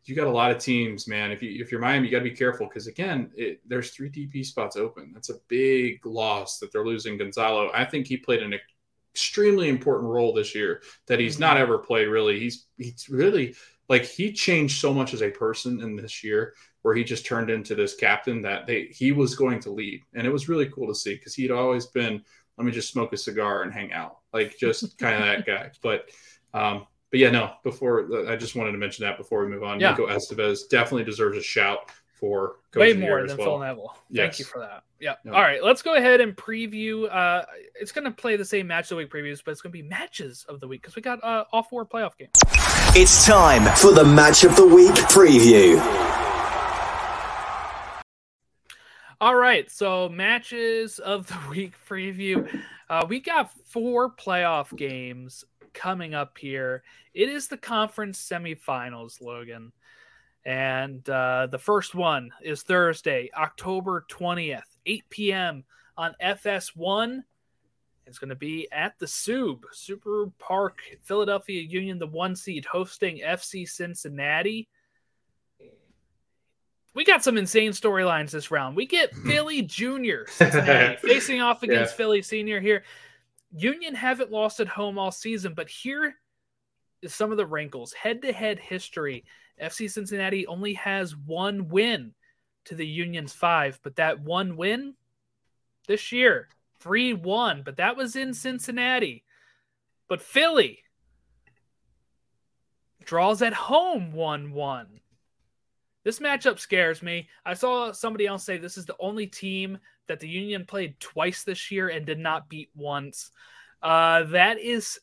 you 0.07 0.15
got 0.15 0.27
a 0.27 0.31
lot 0.31 0.51
of 0.51 0.59
teams, 0.59 1.07
man. 1.07 1.31
If 1.31 1.41
you 1.41 1.61
if 1.61 1.71
you're 1.71 1.81
Miami, 1.81 2.07
you 2.07 2.11
got 2.11 2.19
to 2.19 2.29
be 2.29 2.35
careful 2.35 2.67
because 2.67 2.87
again, 2.87 3.31
it, 3.35 3.59
there's 3.65 3.91
three 3.91 4.09
DP 4.09 4.45
spots 4.45 4.75
open. 4.75 5.11
That's 5.13 5.29
a 5.29 5.39
big 5.47 6.05
loss 6.05 6.59
that 6.59 6.71
they're 6.71 6.85
losing 6.85 7.17
Gonzalo. 7.17 7.71
I 7.73 7.85
think 7.85 8.07
he 8.07 8.17
played 8.17 8.41
an 8.41 8.53
extremely 9.13 9.69
important 9.69 10.09
role 10.09 10.33
this 10.33 10.53
year 10.53 10.81
that 11.07 11.19
he's 11.19 11.39
not 11.39 11.57
ever 11.57 11.77
played. 11.77 12.07
Really, 12.07 12.39
he's 12.39 12.67
he's 12.77 13.09
really 13.09 13.55
like 13.89 14.05
he 14.05 14.31
changed 14.31 14.79
so 14.79 14.93
much 14.93 15.13
as 15.13 15.21
a 15.21 15.29
person 15.29 15.81
in 15.81 15.95
this 15.95 16.23
year 16.23 16.53
where 16.83 16.95
he 16.95 17.03
just 17.03 17.25
turned 17.25 17.49
into 17.49 17.75
this 17.75 17.95
captain 17.95 18.41
that 18.43 18.65
they 18.65 18.85
he 18.85 19.11
was 19.11 19.35
going 19.35 19.59
to 19.61 19.71
lead, 19.71 20.01
and 20.13 20.25
it 20.25 20.31
was 20.31 20.47
really 20.47 20.69
cool 20.69 20.87
to 20.87 20.95
see 20.95 21.15
because 21.15 21.35
he'd 21.35 21.51
always 21.51 21.87
been 21.87 22.23
let 22.57 22.65
me 22.65 22.71
just 22.71 22.91
smoke 22.91 23.13
a 23.13 23.17
cigar 23.17 23.63
and 23.63 23.73
hang 23.73 23.91
out, 23.93 24.17
like 24.33 24.57
just 24.57 24.97
kind 24.97 25.15
of 25.15 25.21
that 25.21 25.45
guy. 25.47 25.71
But 25.81 26.09
um, 26.53 26.87
but 27.17 27.19
yeah, 27.19 27.31
no. 27.31 27.53
Before 27.63 28.29
I 28.29 28.35
just 28.35 28.55
wanted 28.55 28.73
to 28.73 28.77
mention 28.77 29.03
that 29.05 29.17
before 29.17 29.43
we 29.43 29.49
move 29.51 29.63
on, 29.63 29.79
Yeah. 29.79 29.91
Nico 29.91 30.07
Estevez 30.07 30.69
definitely 30.69 31.03
deserves 31.03 31.37
a 31.37 31.41
shout 31.41 31.89
for 32.13 32.57
Coach 32.71 32.79
way 32.81 32.91
of 32.91 32.97
the 32.97 33.03
Year 33.03 33.09
more 33.11 33.19
as 33.23 33.29
than 33.31 33.37
well. 33.39 33.47
Phil 33.47 33.59
Neville. 33.59 33.97
Thank 34.13 34.39
you 34.39 34.45
for 34.45 34.59
that. 34.59 34.83
Yeah. 34.99 35.15
No. 35.23 35.33
All 35.33 35.41
right, 35.41 35.63
let's 35.63 35.81
go 35.81 35.95
ahead 35.95 36.21
and 36.21 36.35
preview. 36.35 37.11
Uh, 37.13 37.43
it's 37.79 37.91
going 37.91 38.05
to 38.05 38.11
play 38.11 38.35
the 38.35 38.45
same 38.45 38.67
match 38.67 38.85
of 38.85 38.89
the 38.89 38.95
week 38.97 39.11
previews, 39.11 39.41
but 39.43 39.51
it's 39.51 39.61
going 39.61 39.71
to 39.71 39.77
be 39.77 39.83
matches 39.87 40.45
of 40.49 40.59
the 40.59 40.67
week 40.67 40.81
because 40.81 40.95
we 40.95 41.01
got 41.01 41.23
uh, 41.23 41.45
all 41.51 41.63
four 41.63 41.85
playoff 41.85 42.17
games. 42.17 42.31
It's 42.95 43.25
time 43.25 43.63
for 43.75 43.91
the 43.91 44.05
match 44.05 44.43
of 44.43 44.55
the 44.55 44.67
week 44.67 44.95
preview. 45.09 45.77
All 49.19 49.35
right, 49.35 49.69
so 49.71 50.09
matches 50.09 50.99
of 50.99 51.27
the 51.27 51.37
week 51.49 51.73
preview. 51.89 52.47
Uh, 52.89 53.05
we 53.07 53.19
got 53.19 53.51
four 53.67 54.11
playoff 54.11 54.75
games 54.75 55.43
coming 55.77 56.13
up 56.15 56.37
here. 56.37 56.83
It 57.13 57.29
is 57.29 57.47
the 57.47 57.57
conference 57.57 58.19
semifinals, 58.21 59.21
Logan. 59.21 59.71
And 60.43 61.07
uh, 61.09 61.47
the 61.51 61.59
first 61.59 61.93
one 61.93 62.31
is 62.41 62.63
Thursday, 62.63 63.29
October 63.37 64.05
20th, 64.09 64.61
8 64.85 65.03
p.m. 65.09 65.63
on 65.97 66.15
FS1. 66.23 67.21
It's 68.05 68.17
going 68.19 68.29
to 68.29 68.35
be 68.35 68.67
at 68.71 68.97
the 68.99 69.07
Sub, 69.07 69.63
Super 69.73 70.31
Park, 70.39 70.79
Philadelphia 71.03 71.61
Union, 71.61 71.99
the 71.99 72.07
one 72.07 72.35
seed, 72.35 72.63
hosting 72.65 73.19
FC 73.19 73.67
Cincinnati. 73.67 74.69
We 76.95 77.03
got 77.03 77.23
some 77.23 77.37
insane 77.37 77.71
storylines 77.71 78.31
this 78.31 78.49
round. 78.49 78.75
We 78.75 78.87
get 78.87 79.13
Philly 79.25 79.61
Junior 79.61 80.25
Cincinnati 80.29 80.95
facing 81.07 81.41
off 81.41 81.61
against 81.61 81.93
Yeah. 81.93 81.97
Philly 81.97 82.21
Senior 82.21 82.59
here. 82.61 82.83
Union 83.51 83.95
haven't 83.95 84.31
lost 84.31 84.59
at 84.59 84.67
home 84.67 84.99
all 84.99 85.11
season, 85.11 85.53
but 85.53 85.69
here 85.69 86.15
is 87.01 87.13
some 87.13 87.31
of 87.31 87.37
the 87.37 87.45
wrinkles. 87.45 87.93
Head 87.93 88.21
to 88.23 88.33
head 88.33 88.59
history 88.59 89.25
FC 89.61 89.89
Cincinnati 89.89 90.45
only 90.47 90.73
has 90.73 91.15
one 91.15 91.67
win 91.69 92.13
to 92.65 92.75
the 92.75 92.85
Union's 92.85 93.33
five, 93.33 93.79
but 93.83 93.95
that 93.95 94.19
one 94.19 94.57
win 94.57 94.93
this 95.87 96.11
year, 96.11 96.49
3 96.79 97.13
1, 97.13 97.63
but 97.63 97.77
that 97.77 97.97
was 97.97 98.15
in 98.15 98.33
Cincinnati. 98.33 99.23
But 100.07 100.21
Philly 100.21 100.79
draws 103.03 103.41
at 103.41 103.53
home 103.53 104.11
1 104.11 104.51
1. 104.51 104.99
This 106.03 106.19
matchup 106.19 106.59
scares 106.59 107.01
me. 107.01 107.27
I 107.45 107.53
saw 107.53 107.91
somebody 107.91 108.27
else 108.27 108.43
say 108.43 108.57
this 108.57 108.77
is 108.77 108.85
the 108.85 108.95
only 108.99 109.27
team 109.27 109.77
that 110.07 110.19
the 110.19 110.29
Union 110.29 110.65
played 110.65 110.99
twice 110.99 111.43
this 111.43 111.71
year 111.71 111.89
and 111.89 112.05
did 112.05 112.19
not 112.19 112.49
beat 112.49 112.69
once. 112.75 113.31
Uh, 113.81 114.23
that 114.23 114.59
is 114.59 114.99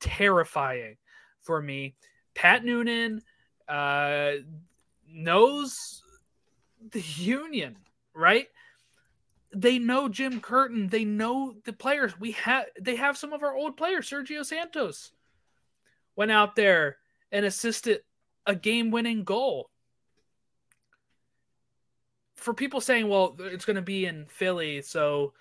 terrifying 0.00 0.96
for 1.42 1.60
me. 1.60 1.94
Pat 2.34 2.64
Noonan 2.64 3.22
uh, 3.68 4.32
knows 5.08 6.02
the 6.90 7.00
Union, 7.00 7.76
right? 8.14 8.48
They 9.54 9.78
know 9.78 10.08
Jim 10.08 10.40
Curtin. 10.40 10.88
They 10.88 11.04
know 11.04 11.54
the 11.64 11.72
players. 11.72 12.18
We 12.18 12.32
have 12.32 12.66
they 12.80 12.96
have 12.96 13.16
some 13.16 13.32
of 13.32 13.42
our 13.42 13.54
old 13.54 13.76
players. 13.76 14.10
Sergio 14.10 14.44
Santos 14.44 15.12
went 16.14 16.30
out 16.30 16.56
there 16.56 16.98
and 17.32 17.46
assisted 17.46 18.00
a 18.44 18.54
game-winning 18.54 19.24
goal. 19.24 19.70
For 22.36 22.54
people 22.54 22.80
saying, 22.80 23.08
well, 23.08 23.36
it's 23.38 23.64
going 23.64 23.76
to 23.76 23.82
be 23.82 24.06
in 24.06 24.26
Philly, 24.28 24.82
so 24.82 25.32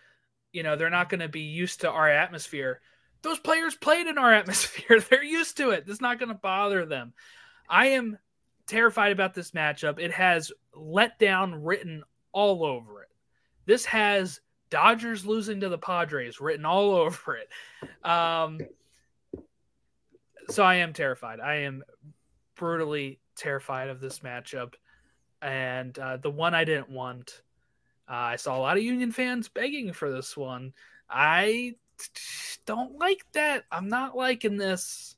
you 0.52 0.64
know 0.64 0.76
they're 0.76 0.89
not 0.89 1.10
going 1.10 1.20
to 1.20 1.30
be 1.30 1.41
used 1.41 1.82
to 1.82 1.89
our 1.89 2.10
atmosphere. 2.10 2.82
Those 3.22 3.39
players 3.39 3.76
played 3.76 4.08
in 4.08 4.18
our 4.18 4.34
atmosphere. 4.41 5.00
They're 5.00 5.24
used 5.24 5.58
to 5.58 5.72
it. 5.72 5.86
It's 5.88 6.02
not 6.02 6.20
going 6.20 6.30
to 6.30 6.36
bother 6.36 6.86
them. 6.86 7.14
I 7.70 7.88
am 7.88 8.18
terrified 8.68 9.12
about 9.12 9.34
this 9.34 9.52
matchup. 9.52 10.00
It 10.00 10.12
has 10.12 10.52
let 10.74 11.20
down 11.20 11.64
written 11.64 12.04
all 12.32 12.64
over 12.64 13.04
it. 13.04 13.10
This 13.66 13.86
has 13.86 14.41
Dodgers 14.70 15.26
losing 15.26 15.62
to 15.62 15.70
the 15.70 15.78
Padres 15.78 16.41
written 16.41 16.66
all 16.66 16.91
over 16.96 17.38
it. 17.38 17.50
Um, 18.08 18.60
so 20.50 20.64
I 20.64 20.76
am 20.76 20.93
terrified. 20.93 21.39
I 21.39 21.56
am 21.62 21.84
brutally 22.56 23.20
terrified 23.36 23.89
of 23.89 24.00
this 24.00 24.20
matchup. 24.20 24.74
And 25.41 25.97
uh, 25.99 26.17
the 26.17 26.31
one 26.31 26.53
I 26.53 26.63
didn't 26.63 26.89
want, 26.89 27.41
uh, 28.09 28.13
I 28.13 28.36
saw 28.36 28.57
a 28.57 28.61
lot 28.61 28.77
of 28.77 28.83
Union 28.83 29.11
fans 29.11 29.49
begging 29.49 29.93
for 29.93 30.11
this 30.11 30.36
one. 30.36 30.73
I 31.09 31.75
don't 32.65 32.97
like 32.99 33.25
that. 33.33 33.65
I'm 33.71 33.89
not 33.89 34.15
liking 34.15 34.57
this. 34.57 35.15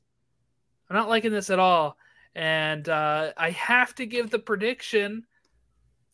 I'm 0.88 0.96
not 0.96 1.08
liking 1.08 1.32
this 1.32 1.50
at 1.50 1.58
all. 1.58 1.96
And 2.34 2.88
uh, 2.88 3.32
I 3.36 3.50
have 3.50 3.94
to 3.96 4.06
give 4.06 4.30
the 4.30 4.38
prediction. 4.38 5.24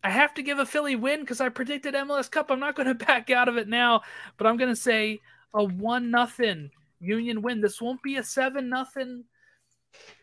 I 0.03 0.11
have 0.11 0.35
to 0.35 0.43
give 0.43 0.59
a 0.59 0.67
Philly 0.67 0.97
win 0.97 1.21
because 1.21 1.41
I 1.41 1.49
predicted 1.49 1.95
MLS 1.95 2.31
Cup. 2.31 2.51
I'm 2.51 2.61
not 2.61 2.77
going 2.77 2.89
to 2.95 2.95
back 2.95 3.31
out 3.31 3.49
of 3.49 3.57
it 3.57 3.69
now, 3.69 4.03
but 4.37 4.47
I'm 4.47 4.57
going 4.57 4.71
to 4.71 4.77
say 4.77 5.21
a 5.53 5.65
one 5.65 6.11
nothing 6.11 6.71
Union 7.01 7.43
win. 7.43 7.61
This 7.61 7.81
won't 7.81 8.03
be 8.03 8.17
a 8.17 8.23
seven 8.23 8.69
nothing 8.69 9.25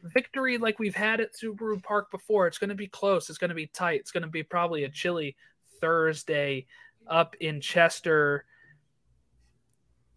victory 0.03 0.57
like 0.57 0.79
we've 0.79 0.95
had 0.95 1.19
at 1.19 1.33
Subaru 1.33 1.81
Park 1.81 2.11
before. 2.11 2.47
It's 2.47 2.57
going 2.57 2.69
to 2.69 2.75
be 2.75 2.87
close. 2.87 3.29
It's 3.29 3.37
going 3.39 3.49
to 3.49 3.55
be 3.55 3.67
tight. 3.67 3.99
It's 3.99 4.11
going 4.11 4.23
to 4.23 4.29
be 4.29 4.43
probably 4.43 4.83
a 4.83 4.89
chilly 4.89 5.35
Thursday 5.79 6.65
up 7.07 7.35
in 7.39 7.61
Chester. 7.61 8.45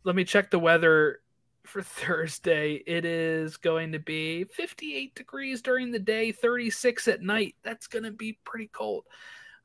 Let 0.05 0.15
me 0.15 0.25
check 0.25 0.51
the 0.51 0.59
weather 0.59 1.21
for 1.65 1.83
Thursday. 1.83 2.83
It 2.87 3.05
is 3.05 3.57
going 3.57 3.93
to 3.93 3.99
be 3.99 4.45
58 4.45 5.15
degrees 5.15 5.63
during 5.63 5.91
the 5.91 5.99
day, 5.99 6.33
36 6.33 7.09
at 7.09 7.23
night. 7.23 7.55
That's 7.63 7.87
going 7.87 8.05
to 8.05 8.13
be 8.13 8.39
pretty 8.45 8.69
cold. 8.69 9.05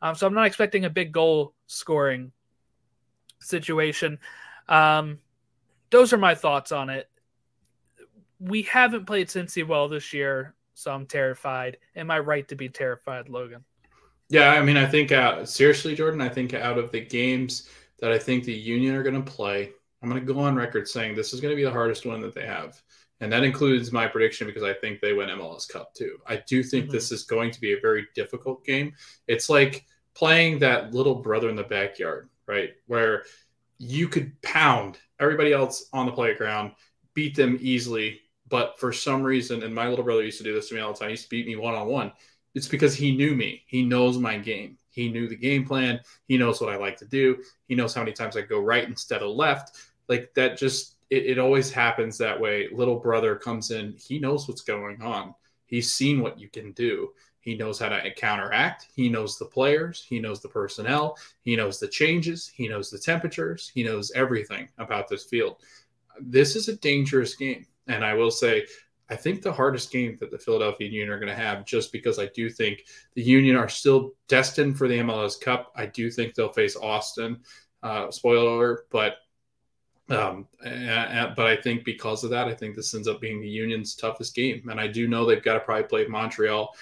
Um, 0.02 0.16
so 0.16 0.26
I'm 0.26 0.34
not 0.34 0.48
expecting 0.48 0.86
a 0.86 0.90
big 0.90 1.12
goal 1.12 1.54
scoring 1.68 2.32
situation. 3.40 4.20
Um, 4.68 5.20
those 5.90 6.14
are 6.14 6.18
my 6.18 6.36
thoughts 6.36 6.72
on 6.72 6.90
it. 6.90 7.10
We 8.40 8.64
haven't 8.64 9.06
played 9.06 9.28
Cincy 9.28 9.68
well 9.68 9.88
this 9.90 10.14
year, 10.14 10.56
so 10.74 10.92
I'm 10.92 11.06
terrified. 11.06 11.78
Am 11.96 12.10
I 12.10 12.20
right 12.20 12.48
to 12.48 12.56
be 12.56 12.70
terrified, 12.70 13.30
Logan? 13.30 13.66
Yeah, 14.30 14.52
I 14.52 14.62
mean, 14.62 14.78
I 14.78 14.86
think 14.86 15.12
uh, 15.12 15.46
seriously, 15.46 15.96
Jordan. 15.96 16.22
I 16.22 16.30
think 16.30 16.54
out 16.54 16.78
of 16.78 16.92
the 16.92 17.02
games 17.02 17.68
that 18.00 18.12
I 18.12 18.20
think 18.20 18.44
the 18.44 18.54
Union 18.54 18.96
are 18.96 19.04
going 19.04 19.16
to 19.16 19.32
play, 19.32 19.72
I'm 20.02 20.10
going 20.10 20.26
to 20.26 20.34
go 20.34 20.40
on 20.40 20.56
record 20.56 20.88
saying 20.88 21.16
this 21.16 21.34
is 21.34 21.42
going 21.42 21.52
to 21.52 21.56
be 21.56 21.64
the 21.64 21.72
hardest 21.72 22.06
one 22.06 22.22
that 22.22 22.34
they 22.34 22.46
have. 22.46 22.82
And 23.22 23.32
that 23.34 23.44
includes 23.44 23.92
my 23.92 24.08
prediction 24.08 24.48
because 24.48 24.64
I 24.64 24.74
think 24.74 25.02
they 25.02 25.14
win 25.14 25.30
MLS 25.30 25.68
Cup 25.68 25.94
too. 25.94 26.18
I 26.26 26.42
do 26.48 26.64
think 26.64 26.86
mm-hmm. 26.86 26.94
this 26.94 27.12
is 27.12 27.24
going 27.24 27.52
to 27.52 27.60
be 27.60 27.74
a 27.74 27.82
very 27.82 28.08
difficult 28.16 28.64
game. 28.64 28.94
It's 29.28 29.50
like 29.50 29.86
playing 30.14 30.60
that 30.60 30.94
little 30.94 31.16
brother 31.16 31.50
in 31.50 31.56
the 31.56 31.64
backyard, 31.64 32.30
right? 32.48 32.72
Where 32.88 33.24
you 33.78 34.08
could 34.08 34.42
pound 34.42 35.00
everybody 35.20 35.52
else 35.52 35.90
on 35.92 36.06
the 36.06 36.12
playground, 36.12 36.72
beat 37.14 37.36
them 37.36 37.58
easily. 37.62 38.22
But 38.50 38.80
for 38.80 38.92
some 38.92 39.24
reason, 39.24 39.64
and 39.64 39.74
my 39.74 39.88
little 39.88 40.06
brother 40.06 40.24
used 40.24 40.40
to 40.40 40.44
do 40.44 40.54
this 40.54 40.70
to 40.70 40.76
me 40.76 40.82
all 40.82 40.94
the 40.94 41.00
time, 41.00 41.10
he 41.10 41.14
used 41.14 41.24
to 41.24 41.30
beat 41.30 41.48
me 41.48 41.56
one 41.56 41.76
on 41.76 41.88
one. 41.88 42.12
It's 42.56 42.68
because 42.68 42.96
he 42.96 43.16
knew 43.16 43.36
me. 43.36 43.64
He 43.68 43.84
knows 43.84 44.18
my 44.18 44.38
game. 44.38 44.78
He 44.90 45.10
knew 45.10 45.28
the 45.28 45.36
game 45.36 45.66
plan. 45.66 46.00
He 46.28 46.38
knows 46.38 46.60
what 46.60 46.72
I 46.74 46.78
like 46.78 46.98
to 46.98 47.06
do. 47.06 47.44
He 47.68 47.76
knows 47.76 47.94
how 47.94 48.02
many 48.02 48.14
times 48.14 48.36
I 48.36 48.42
go 48.42 48.60
right 48.60 48.88
instead 48.88 49.22
of 49.22 49.36
left. 49.36 49.78
Like 50.08 50.34
that 50.34 50.58
just 50.58 50.96
it, 51.10 51.26
it 51.26 51.40
always 51.40 51.72
happens 51.72 52.18
that 52.18 52.40
way. 52.40 52.68
Little 52.72 53.00
brother 53.00 53.36
comes 53.36 53.72
in, 53.72 53.96
he 53.98 54.20
knows 54.20 54.48
what's 54.48 54.62
going 54.62 55.02
on. 55.02 55.36
He's 55.66 55.94
seen 55.94 56.22
what 56.22 56.40
you 56.40 56.50
can 56.50 56.72
do. 56.72 57.10
He 57.42 57.56
knows 57.56 57.80
how 57.80 57.90
to 57.90 58.14
counteract. 58.14 58.88
He 58.94 59.08
knows 59.08 59.38
the 59.38 59.46
players. 59.46 60.06
He 60.08 60.20
knows 60.20 60.42
the 60.42 60.50
personnel. 60.50 61.18
He 61.42 61.56
knows 61.56 61.80
the 61.80 61.88
changes. 61.88 62.52
He 62.54 62.68
knows 62.68 62.90
the 62.90 63.00
temperatures. 63.00 63.72
He 63.74 63.84
knows 63.84 64.12
everything 64.12 64.68
about 64.78 65.08
this 65.08 65.24
field. 65.24 65.58
This 66.20 66.56
is 66.56 66.68
a 66.68 66.76
dangerous 66.76 67.36
game. 67.36 67.66
And 67.90 68.06
I 68.06 68.14
will 68.14 68.32
say, 68.32 68.66
I 69.10 69.16
think 69.16 69.42
the 69.42 69.52
hardest 69.52 69.92
game 69.92 70.18
that 70.20 70.30
the 70.30 70.38
Philadelphia 70.38 70.88
Union 70.88 71.10
are 71.10 71.20
going 71.20 71.36
to 71.36 71.44
have, 71.44 71.66
just 71.66 71.92
because 71.92 72.20
I 72.20 72.28
do 72.28 72.50
think 72.50 72.86
the 73.16 73.24
Union 73.24 73.56
are 73.56 73.68
still 73.68 74.14
destined 74.28 74.78
for 74.78 74.88
the 74.88 75.00
MLS 75.00 75.40
Cup. 75.40 75.72
I 75.76 75.88
do 75.88 76.12
think 76.12 76.36
they'll 76.36 76.54
face 76.54 76.76
Austin. 76.76 77.40
Uh, 77.82 78.12
spoiler 78.12 78.84
but 78.92 79.16
um, 80.10 80.48
but 80.62 81.46
I 81.46 81.56
think 81.56 81.86
because 81.86 82.24
of 82.24 82.32
that, 82.32 82.48
I 82.48 82.54
think 82.54 82.76
this 82.76 82.94
ends 82.94 83.08
up 83.08 83.22
being 83.22 83.42
the 83.42 83.48
Union's 83.48 83.96
toughest 83.96 84.36
game. 84.36 84.68
And 84.70 84.80
I 84.80 84.88
do 84.88 85.08
know 85.08 85.26
they've 85.26 85.44
got 85.44 85.54
to 85.54 85.60
probably 85.60 85.84
play 85.84 86.08
Montreal 86.08 86.76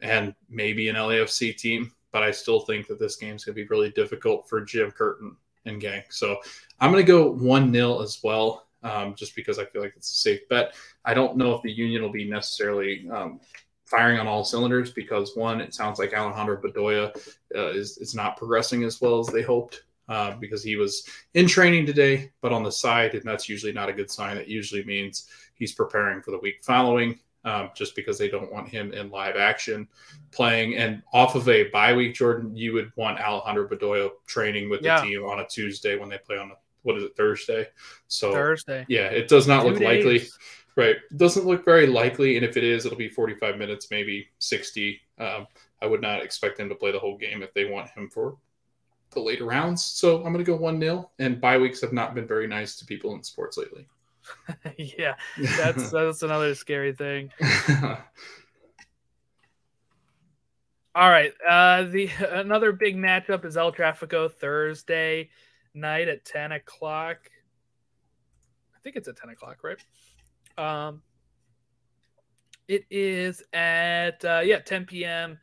and 0.00 0.34
maybe 0.48 0.88
an 0.88 0.96
LAFC 0.96 1.56
team, 1.56 1.92
but 2.10 2.22
I 2.22 2.30
still 2.30 2.60
think 2.60 2.86
that 2.88 2.98
this 2.98 3.16
game's 3.16 3.44
going 3.44 3.54
to 3.54 3.62
be 3.62 3.68
really 3.68 3.90
difficult 3.90 4.48
for 4.48 4.62
Jim 4.62 4.90
Curtin 4.90 5.36
and 5.66 5.80
gang. 5.80 6.02
So 6.08 6.38
I'm 6.80 6.90
going 6.90 7.04
to 7.04 7.12
go 7.12 7.30
1 7.30 7.72
0 7.72 8.00
as 8.00 8.20
well, 8.22 8.66
um, 8.82 9.14
just 9.14 9.34
because 9.34 9.58
I 9.58 9.64
feel 9.64 9.82
like 9.82 9.94
it's 9.96 10.10
a 10.10 10.14
safe 10.14 10.48
bet. 10.48 10.74
I 11.04 11.14
don't 11.14 11.36
know 11.36 11.54
if 11.54 11.62
the 11.62 11.72
Union 11.72 12.02
will 12.02 12.12
be 12.12 12.28
necessarily 12.28 13.08
um, 13.10 13.40
firing 13.84 14.18
on 14.18 14.26
all 14.26 14.44
cylinders 14.44 14.92
because, 14.92 15.36
one, 15.36 15.60
it 15.60 15.74
sounds 15.74 15.98
like 15.98 16.14
Alejandro 16.14 16.60
Bedoya 16.60 17.14
uh, 17.54 17.68
is, 17.68 17.98
is 17.98 18.14
not 18.14 18.36
progressing 18.36 18.84
as 18.84 19.00
well 19.00 19.18
as 19.18 19.26
they 19.28 19.42
hoped. 19.42 19.82
Uh, 20.08 20.34
because 20.40 20.64
he 20.64 20.74
was 20.74 21.06
in 21.34 21.46
training 21.46 21.86
today, 21.86 22.32
but 22.40 22.52
on 22.52 22.64
the 22.64 22.72
side, 22.72 23.14
and 23.14 23.22
that's 23.22 23.48
usually 23.48 23.70
not 23.70 23.88
a 23.88 23.92
good 23.92 24.10
sign. 24.10 24.34
That 24.34 24.48
usually 24.48 24.82
means 24.82 25.28
he's 25.54 25.72
preparing 25.72 26.20
for 26.20 26.32
the 26.32 26.38
week 26.38 26.64
following 26.64 27.16
um, 27.44 27.70
just 27.74 27.94
because 27.94 28.18
they 28.18 28.28
don't 28.28 28.52
want 28.52 28.68
him 28.68 28.92
in 28.92 29.10
live 29.10 29.36
action 29.36 29.88
playing. 30.30 30.76
And 30.76 31.02
off 31.12 31.34
of 31.34 31.48
a 31.48 31.68
bye 31.70 31.94
week, 31.94 32.14
Jordan, 32.14 32.56
you 32.56 32.72
would 32.72 32.92
want 32.96 33.20
Alejandro 33.20 33.68
Bedoya 33.68 34.10
training 34.26 34.68
with 34.68 34.82
yeah. 34.82 35.00
the 35.00 35.06
team 35.06 35.24
on 35.24 35.40
a 35.40 35.46
Tuesday 35.46 35.96
when 35.96 36.08
they 36.08 36.18
play 36.18 36.38
on 36.38 36.50
a, 36.50 36.54
what 36.82 36.96
is 36.96 37.04
it 37.04 37.16
Thursday? 37.16 37.66
So 38.08 38.32
Thursday. 38.32 38.84
Yeah, 38.88 39.06
it 39.06 39.28
does 39.28 39.46
not 39.46 39.62
Two 39.62 39.70
look 39.70 39.78
days. 39.78 40.04
likely. 40.04 40.28
Right, 40.76 40.96
it 41.10 41.18
doesn't 41.18 41.46
look 41.46 41.64
very 41.64 41.86
likely, 41.86 42.36
and 42.36 42.44
if 42.46 42.56
it 42.56 42.62
is, 42.64 42.86
it'll 42.86 42.96
be 42.96 43.08
45 43.08 43.58
minutes, 43.58 43.88
maybe 43.90 44.28
60. 44.38 45.00
Um, 45.18 45.46
I 45.82 45.86
would 45.86 46.00
not 46.00 46.22
expect 46.22 46.60
him 46.60 46.68
to 46.68 46.74
play 46.74 46.92
the 46.92 46.98
whole 46.98 47.18
game 47.18 47.42
if 47.42 47.52
they 47.54 47.64
want 47.64 47.90
him 47.90 48.08
for 48.08 48.36
the 49.10 49.20
later 49.20 49.44
rounds. 49.44 49.84
So 49.84 50.18
I'm 50.18 50.32
going 50.32 50.38
to 50.38 50.44
go 50.44 50.56
one 50.56 50.80
0 50.80 51.10
And 51.18 51.40
bye 51.40 51.58
weeks 51.58 51.80
have 51.80 51.92
not 51.92 52.14
been 52.14 52.26
very 52.26 52.46
nice 52.46 52.76
to 52.76 52.84
people 52.84 53.14
in 53.14 53.22
sports 53.22 53.58
lately. 53.58 53.86
yeah, 54.78 55.14
that's 55.56 55.90
that's 55.92 56.22
another 56.22 56.54
scary 56.54 56.92
thing. 56.92 57.30
All 60.94 61.08
right, 61.08 61.32
uh, 61.48 61.84
the 61.84 62.10
another 62.30 62.72
big 62.72 62.96
matchup 62.96 63.44
is 63.44 63.56
El 63.56 63.72
Trafico 63.72 64.30
Thursday 64.30 65.30
night 65.74 66.08
at 66.08 66.24
ten 66.24 66.52
o'clock. 66.52 67.30
I 68.74 68.78
think 68.82 68.96
it's 68.96 69.08
at 69.08 69.16
ten 69.16 69.30
o'clock, 69.30 69.58
right? 69.62 69.82
Um, 70.58 71.02
it 72.70 72.84
is 72.88 73.42
at 73.52 74.24
uh, 74.24 74.42
yeah 74.44 74.60
10 74.60 74.86
p.m. 74.86 75.38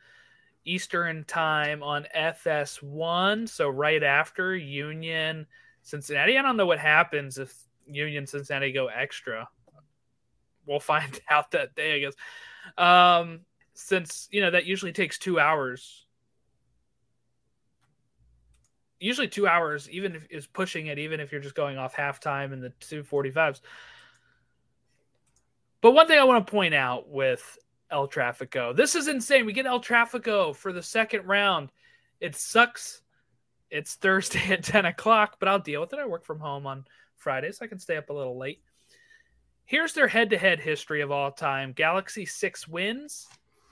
Eastern 0.63 1.25
time 1.25 1.83
on 1.83 2.05
FS1, 2.15 3.49
so 3.49 3.69
right 3.69 4.01
after 4.01 4.55
Union 4.55 5.45
Cincinnati. 5.81 6.37
I 6.37 6.41
don't 6.41 6.55
know 6.57 6.65
what 6.65 6.79
happens 6.79 7.37
if 7.37 7.53
Union 7.85 8.25
Cincinnati 8.27 8.71
go 8.71 8.87
extra. 8.87 9.47
We'll 10.65 10.79
find 10.79 11.19
out 11.29 11.51
that 11.51 11.75
day, 11.75 11.95
I 11.95 11.99
guess. 11.99 12.13
Um, 12.77 13.41
since 13.73 14.27
you 14.31 14.41
know 14.41 14.51
that 14.51 14.65
usually 14.65 14.93
takes 14.93 15.17
two 15.17 15.39
hours. 15.39 16.06
Usually 18.99 19.27
two 19.27 19.47
hours, 19.47 19.89
even 19.89 20.15
if 20.15 20.25
is 20.29 20.47
pushing 20.47 20.87
it, 20.87 20.97
even 20.97 21.19
if 21.19 21.31
you're 21.31 21.41
just 21.41 21.55
going 21.55 21.77
off 21.77 21.95
halftime 21.95 22.51
in 22.53 22.61
the 22.61 22.71
two 22.79 23.03
forty 23.03 23.31
fives. 23.31 23.61
But 25.81 25.91
one 25.91 26.07
thing 26.07 26.19
I 26.19 26.23
want 26.23 26.45
to 26.45 26.51
point 26.51 26.73
out 26.73 27.07
with 27.09 27.57
El 27.91 28.07
Trafico, 28.07 28.75
this 28.75 28.95
is 28.95 29.07
insane. 29.07 29.45
We 29.45 29.53
get 29.53 29.65
El 29.65 29.79
Trafico 29.79 30.55
for 30.55 30.73
the 30.73 30.81
second 30.81 31.25
round. 31.25 31.71
It 32.19 32.35
sucks. 32.35 33.01
It's 33.69 33.95
Thursday 33.95 34.41
at 34.53 34.63
10 34.63 34.85
o'clock, 34.85 35.37
but 35.39 35.47
I'll 35.47 35.59
deal 35.59 35.81
with 35.81 35.93
it. 35.93 35.99
I 35.99 36.05
work 36.05 36.25
from 36.25 36.39
home 36.39 36.65
on 36.65 36.85
Fridays. 37.15 37.59
so 37.59 37.65
I 37.65 37.67
can 37.67 37.79
stay 37.79 37.97
up 37.97 38.09
a 38.09 38.13
little 38.13 38.37
late. 38.37 38.61
Here's 39.65 39.93
their 39.93 40.07
head 40.07 40.29
to 40.29 40.37
head 40.37 40.59
history 40.59 41.01
of 41.01 41.11
all 41.11 41.31
time 41.31 41.73
Galaxy 41.73 42.25
six 42.25 42.67
wins, 42.67 43.27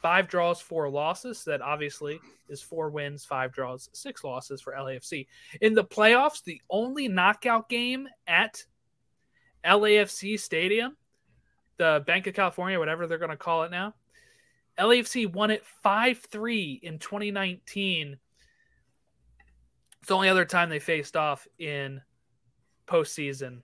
five 0.05 0.27
draws, 0.27 0.61
four 0.61 0.87
losses. 0.87 1.43
That 1.45 1.63
obviously 1.63 2.19
is 2.47 2.61
four 2.61 2.91
wins, 2.91 3.25
five 3.25 3.51
draws, 3.51 3.89
six 3.91 4.23
losses 4.23 4.61
for 4.61 4.73
LAFC. 4.73 5.25
In 5.61 5.73
the 5.73 5.83
playoffs, 5.83 6.43
the 6.43 6.61
only 6.69 7.07
knockout 7.07 7.69
game 7.69 8.07
at 8.27 8.63
LAFC 9.65 10.39
Stadium, 10.39 10.95
the 11.77 12.03
Bank 12.05 12.27
of 12.27 12.35
California, 12.35 12.77
whatever 12.77 13.07
they're 13.07 13.17
going 13.17 13.31
to 13.31 13.35
call 13.35 13.63
it 13.63 13.71
now, 13.71 13.95
LAFC 14.77 15.33
won 15.33 15.49
it 15.49 15.65
5 15.81 16.19
3 16.19 16.79
in 16.83 16.99
2019 16.99 18.19
It's 20.01 20.07
the 20.07 20.13
only 20.13 20.29
other 20.29 20.45
time 20.45 20.69
they 20.69 20.77
faced 20.77 21.17
off 21.17 21.47
in 21.57 21.99
postseason 22.85 23.63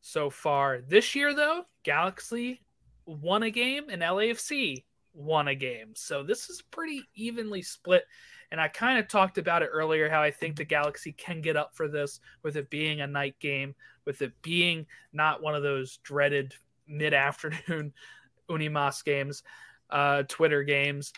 so 0.00 0.28
far. 0.28 0.80
This 0.80 1.14
year, 1.14 1.34
though, 1.34 1.66
Galaxy 1.84 2.62
won 3.06 3.44
a 3.44 3.50
game 3.52 3.84
and 3.90 4.02
LAFC 4.02 4.82
won 5.14 5.48
a 5.48 5.54
game. 5.54 5.92
So 5.94 6.22
this 6.22 6.48
is 6.48 6.62
pretty 6.62 7.02
evenly 7.14 7.62
split. 7.62 8.04
And 8.50 8.60
I 8.60 8.68
kind 8.68 8.98
of 8.98 9.08
talked 9.08 9.36
about 9.36 9.62
it 9.62 9.70
earlier 9.72 10.08
how 10.08 10.22
I 10.22 10.30
think 10.30 10.56
the 10.56 10.64
Galaxy 10.64 11.12
can 11.12 11.42
get 11.42 11.56
up 11.56 11.74
for 11.74 11.88
this 11.88 12.20
with 12.42 12.56
it 12.56 12.70
being 12.70 13.00
a 13.00 13.06
night 13.06 13.36
game, 13.40 13.74
with 14.06 14.22
it 14.22 14.32
being 14.42 14.86
not 15.12 15.42
one 15.42 15.54
of 15.54 15.62
those 15.62 15.98
dreaded 15.98 16.54
mid 16.86 17.12
afternoon 17.12 17.92
Unimas 18.50 19.04
games, 19.04 19.42
uh, 19.90 20.22
Twitter 20.28 20.62
games. 20.62 21.12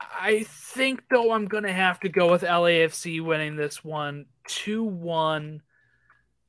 I 0.00 0.44
think, 0.48 1.02
though, 1.10 1.32
I'm 1.32 1.46
going 1.46 1.64
to 1.64 1.72
have 1.72 1.98
to 2.00 2.08
go 2.08 2.30
with 2.30 2.42
LAFC 2.42 3.24
winning 3.24 3.56
this 3.56 3.82
one 3.82 4.26
2 4.46 4.84
1. 4.84 5.62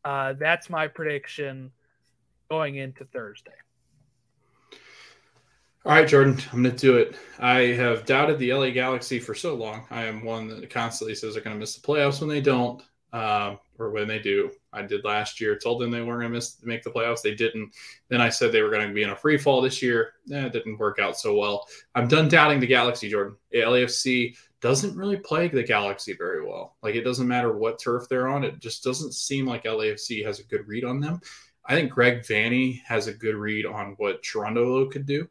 Uh, 0.03 0.33
that's 0.33 0.69
my 0.69 0.87
prediction 0.87 1.71
going 2.49 2.75
into 2.75 3.05
Thursday. 3.05 3.51
All 5.85 5.91
right, 5.91 6.07
Jordan, 6.07 6.41
I'm 6.51 6.63
going 6.63 6.75
to 6.75 6.81
do 6.81 6.97
it. 6.97 7.15
I 7.37 7.59
have 7.75 8.07
doubted 8.07 8.39
the 8.39 8.51
LA 8.51 8.71
Galaxy 8.71 9.19
for 9.19 9.35
so 9.35 9.53
long. 9.53 9.85
I 9.91 10.05
am 10.05 10.25
one 10.25 10.47
that 10.47 10.67
constantly 10.71 11.13
says 11.13 11.35
they're 11.35 11.43
going 11.43 11.55
to 11.55 11.59
miss 11.59 11.75
the 11.75 11.87
playoffs 11.87 12.21
when 12.21 12.27
they 12.27 12.41
don't, 12.41 12.81
um, 13.13 13.59
or 13.77 13.91
when 13.91 14.07
they 14.07 14.17
do. 14.17 14.49
I 14.73 14.81
did 14.81 15.05
last 15.05 15.39
year. 15.39 15.59
Told 15.59 15.79
them 15.79 15.91
they 15.91 16.01
weren't 16.01 16.21
going 16.21 16.31
to 16.31 16.37
miss 16.37 16.57
make 16.63 16.81
the 16.81 16.89
playoffs. 16.89 17.21
They 17.21 17.35
didn't. 17.35 17.71
Then 18.09 18.19
I 18.19 18.29
said 18.29 18.51
they 18.51 18.63
were 18.63 18.71
going 18.71 18.87
to 18.87 18.95
be 18.95 19.03
in 19.03 19.11
a 19.11 19.15
free 19.15 19.37
fall 19.37 19.61
this 19.61 19.79
year. 19.83 20.13
Eh, 20.33 20.47
it 20.47 20.53
didn't 20.53 20.79
work 20.79 20.97
out 20.97 21.19
so 21.19 21.37
well. 21.37 21.67
I'm 21.93 22.07
done 22.07 22.29
doubting 22.29 22.59
the 22.59 22.65
Galaxy, 22.65 23.07
Jordan. 23.07 23.37
LAFC 23.53 24.35
doesn't 24.61 24.97
really 24.97 25.17
play 25.17 25.49
the 25.49 25.61
Galaxy 25.61 26.13
very 26.17 26.43
well. 26.43 26.77
Like 26.81 26.95
it 26.95 27.03
doesn't 27.03 27.27
matter 27.27 27.55
what 27.55 27.77
turf 27.77 28.09
they're 28.09 28.27
on. 28.27 28.43
It 28.43 28.57
just 28.57 28.83
doesn't 28.83 29.13
seem 29.13 29.45
like 29.45 29.65
LAFC 29.65 30.25
has 30.25 30.39
a 30.39 30.45
good 30.45 30.67
read 30.67 30.83
on 30.83 30.99
them. 30.99 31.19
I 31.67 31.75
think 31.75 31.91
Greg 31.91 32.21
Vanney 32.21 32.81
has 32.85 33.07
a 33.07 33.13
good 33.13 33.35
read 33.35 33.65
on 33.65 33.95
what 33.97 34.23
Cherundolo 34.23 34.89
could 34.91 35.05
do 35.05 35.27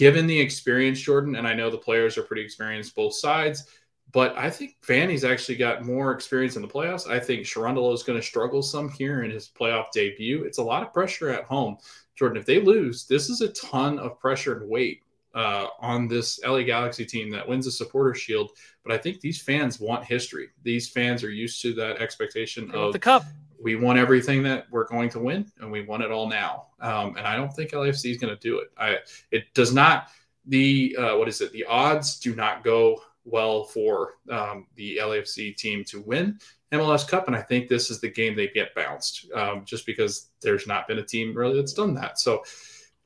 given 0.00 0.26
the 0.26 0.40
experience, 0.40 0.98
Jordan, 0.98 1.36
and 1.36 1.46
I 1.46 1.52
know 1.52 1.68
the 1.68 1.76
players 1.76 2.16
are 2.16 2.22
pretty 2.22 2.40
experienced 2.40 2.94
both 2.94 3.12
sides, 3.12 3.66
but 4.12 4.34
I 4.34 4.48
think 4.48 4.76
Vanney's 4.80 5.24
actually 5.24 5.56
got 5.56 5.84
more 5.84 6.12
experience 6.12 6.56
in 6.56 6.62
the 6.62 6.68
playoffs. 6.68 7.06
I 7.06 7.20
think 7.20 7.42
Cherundolo 7.42 7.92
is 7.92 8.02
going 8.02 8.18
to 8.18 8.26
struggle 8.26 8.62
some 8.62 8.88
here 8.88 9.24
in 9.24 9.30
his 9.30 9.50
playoff 9.50 9.90
debut. 9.92 10.42
It's 10.44 10.56
a 10.56 10.62
lot 10.62 10.82
of 10.82 10.94
pressure 10.94 11.28
at 11.28 11.44
home. 11.44 11.76
Jordan, 12.16 12.38
if 12.38 12.46
they 12.46 12.62
lose, 12.62 13.06
this 13.06 13.28
is 13.28 13.42
a 13.42 13.52
ton 13.52 13.98
of 13.98 14.18
pressure 14.18 14.56
and 14.56 14.70
weight 14.70 15.02
uh, 15.34 15.66
on 15.80 16.08
this 16.08 16.40
LA 16.46 16.62
Galaxy 16.62 17.04
team 17.04 17.28
that 17.32 17.46
wins 17.46 17.66
the 17.66 17.70
supporter 17.70 18.14
shield. 18.14 18.52
But 18.82 18.94
I 18.94 18.96
think 18.96 19.20
these 19.20 19.42
fans 19.42 19.80
want 19.80 20.06
history. 20.06 20.48
These 20.62 20.88
fans 20.88 21.22
are 21.22 21.30
used 21.30 21.60
to 21.60 21.74
that 21.74 21.98
expectation 21.98 22.70
of 22.70 22.94
the 22.94 22.98
cup 22.98 23.24
we 23.62 23.76
won 23.76 23.98
everything 23.98 24.42
that 24.44 24.66
we're 24.70 24.86
going 24.86 25.10
to 25.10 25.20
win, 25.20 25.50
and 25.60 25.70
we 25.70 25.82
won 25.82 26.02
it 26.02 26.10
all 26.10 26.28
now. 26.28 26.68
Um, 26.80 27.16
and 27.16 27.26
I 27.26 27.36
don't 27.36 27.52
think 27.52 27.72
LAFC 27.72 28.10
is 28.10 28.18
going 28.18 28.34
to 28.34 28.40
do 28.40 28.58
it. 28.58 28.68
I 28.78 28.98
it 29.30 29.52
does 29.54 29.72
not. 29.74 30.08
The 30.46 30.96
uh, 30.98 31.16
what 31.18 31.28
is 31.28 31.40
it? 31.40 31.52
The 31.52 31.64
odds 31.64 32.18
do 32.18 32.34
not 32.34 32.64
go 32.64 33.02
well 33.24 33.64
for 33.64 34.14
um, 34.30 34.66
the 34.76 34.98
LAFC 34.98 35.56
team 35.56 35.84
to 35.84 36.00
win 36.00 36.38
MLS 36.72 37.06
Cup, 37.06 37.26
and 37.26 37.36
I 37.36 37.42
think 37.42 37.68
this 37.68 37.90
is 37.90 38.00
the 38.00 38.08
game 38.08 38.36
they 38.36 38.48
get 38.48 38.74
bounced, 38.74 39.30
um, 39.34 39.64
just 39.64 39.84
because 39.86 40.30
there's 40.40 40.66
not 40.66 40.86
been 40.86 40.98
a 40.98 41.04
team 41.04 41.36
really 41.36 41.56
that's 41.56 41.72
done 41.72 41.94
that. 41.94 42.18
So 42.18 42.44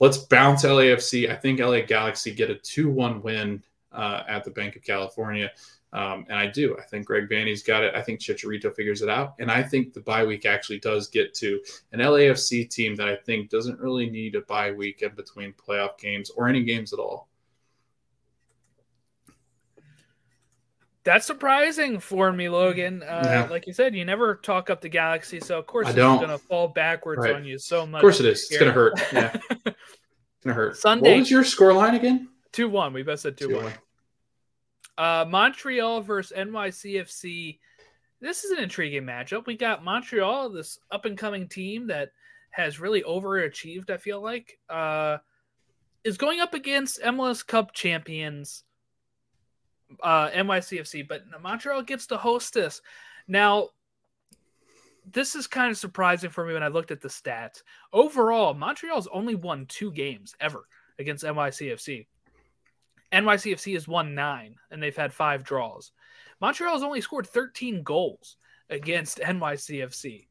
let's 0.00 0.18
bounce 0.18 0.64
LAFC. 0.64 1.30
I 1.30 1.36
think 1.36 1.60
LA 1.60 1.80
Galaxy 1.80 2.32
get 2.32 2.50
a 2.50 2.56
two-one 2.56 3.22
win 3.22 3.62
uh, 3.90 4.22
at 4.28 4.44
the 4.44 4.50
Bank 4.50 4.76
of 4.76 4.82
California. 4.82 5.50
Um, 5.94 6.26
and 6.28 6.36
I 6.36 6.48
do. 6.48 6.76
I 6.76 6.82
think 6.82 7.06
Greg 7.06 7.28
Vanney's 7.28 7.62
got 7.62 7.84
it. 7.84 7.94
I 7.94 8.02
think 8.02 8.18
Chicharito 8.18 8.74
figures 8.74 9.00
it 9.00 9.08
out. 9.08 9.34
And 9.38 9.48
I 9.48 9.62
think 9.62 9.94
the 9.94 10.00
bye 10.00 10.24
week 10.24 10.44
actually 10.44 10.80
does 10.80 11.06
get 11.08 11.32
to 11.34 11.60
an 11.92 12.00
LAFC 12.00 12.68
team 12.68 12.96
that 12.96 13.08
I 13.08 13.14
think 13.14 13.48
doesn't 13.48 13.78
really 13.78 14.10
need 14.10 14.34
a 14.34 14.40
bye 14.42 14.72
week 14.72 15.02
in 15.02 15.14
between 15.14 15.52
playoff 15.52 15.96
games 15.98 16.30
or 16.30 16.48
any 16.48 16.64
games 16.64 16.92
at 16.92 16.98
all. 16.98 17.28
That's 21.04 21.26
surprising 21.26 22.00
for 22.00 22.32
me, 22.32 22.48
Logan. 22.48 23.02
Uh, 23.02 23.22
yeah. 23.24 23.48
Like 23.48 23.66
you 23.66 23.72
said, 23.72 23.94
you 23.94 24.04
never 24.04 24.36
talk 24.36 24.70
up 24.70 24.80
the 24.80 24.88
Galaxy, 24.88 25.38
so 25.38 25.58
of 25.58 25.66
course 25.66 25.86
it's 25.86 25.96
going 25.96 26.28
to 26.28 26.38
fall 26.38 26.66
backwards 26.66 27.20
right. 27.20 27.34
on 27.34 27.44
you 27.44 27.58
so 27.58 27.86
much. 27.86 27.98
Of 27.98 28.00
course 28.00 28.20
it 28.20 28.26
is. 28.26 28.50
It's 28.50 28.58
going 28.58 28.72
to 28.72 28.72
hurt. 28.72 28.94
Yeah, 29.12 29.30
it's 29.34 29.54
going 29.62 29.74
to 30.46 30.54
hurt. 30.54 30.78
Sunday. 30.78 31.12
What 31.12 31.18
was 31.20 31.30
your 31.30 31.44
score 31.44 31.74
line 31.74 31.94
again? 31.94 32.30
Two 32.52 32.70
one. 32.70 32.94
We 32.94 33.02
both 33.02 33.20
said 33.20 33.36
two, 33.36 33.48
two 33.48 33.56
one. 33.56 33.64
one. 33.64 33.74
Uh, 34.96 35.24
Montreal 35.28 36.00
versus 36.02 36.36
NYCFC. 36.36 37.58
This 38.20 38.44
is 38.44 38.52
an 38.52 38.62
intriguing 38.62 39.02
matchup. 39.02 39.46
We 39.46 39.56
got 39.56 39.84
Montreal, 39.84 40.50
this 40.50 40.78
up 40.90 41.04
and 41.04 41.18
coming 41.18 41.48
team 41.48 41.88
that 41.88 42.10
has 42.50 42.80
really 42.80 43.02
overachieved. 43.02 43.90
I 43.90 43.96
feel 43.96 44.22
like 44.22 44.58
uh, 44.70 45.18
is 46.04 46.16
going 46.16 46.40
up 46.40 46.54
against 46.54 47.02
MLS 47.02 47.44
Cup 47.46 47.72
champions 47.72 48.64
uh, 50.02 50.30
NYCFC, 50.30 51.06
but 51.06 51.24
Montreal 51.42 51.82
gets 51.82 52.06
to 52.08 52.16
host 52.16 52.54
this. 52.54 52.80
Now, 53.26 53.70
this 55.10 55.34
is 55.34 55.46
kind 55.46 55.70
of 55.70 55.76
surprising 55.76 56.30
for 56.30 56.46
me 56.46 56.54
when 56.54 56.62
I 56.62 56.68
looked 56.68 56.90
at 56.90 57.00
the 57.00 57.08
stats. 57.08 57.62
Overall, 57.92 58.54
Montreal's 58.54 59.08
only 59.08 59.34
won 59.34 59.66
two 59.66 59.92
games 59.92 60.34
ever 60.40 60.66
against 60.98 61.24
NYCFC. 61.24 62.06
NYCFC 63.14 63.74
has 63.74 63.86
won 63.86 64.14
nine, 64.14 64.56
and 64.70 64.82
they've 64.82 64.96
had 64.96 65.12
five 65.12 65.44
draws. 65.44 65.92
Montreal 66.40 66.74
has 66.74 66.82
only 66.82 67.00
scored 67.00 67.26
13 67.26 67.82
goals 67.82 68.36
against 68.68 69.18
NYCFC. 69.18 70.26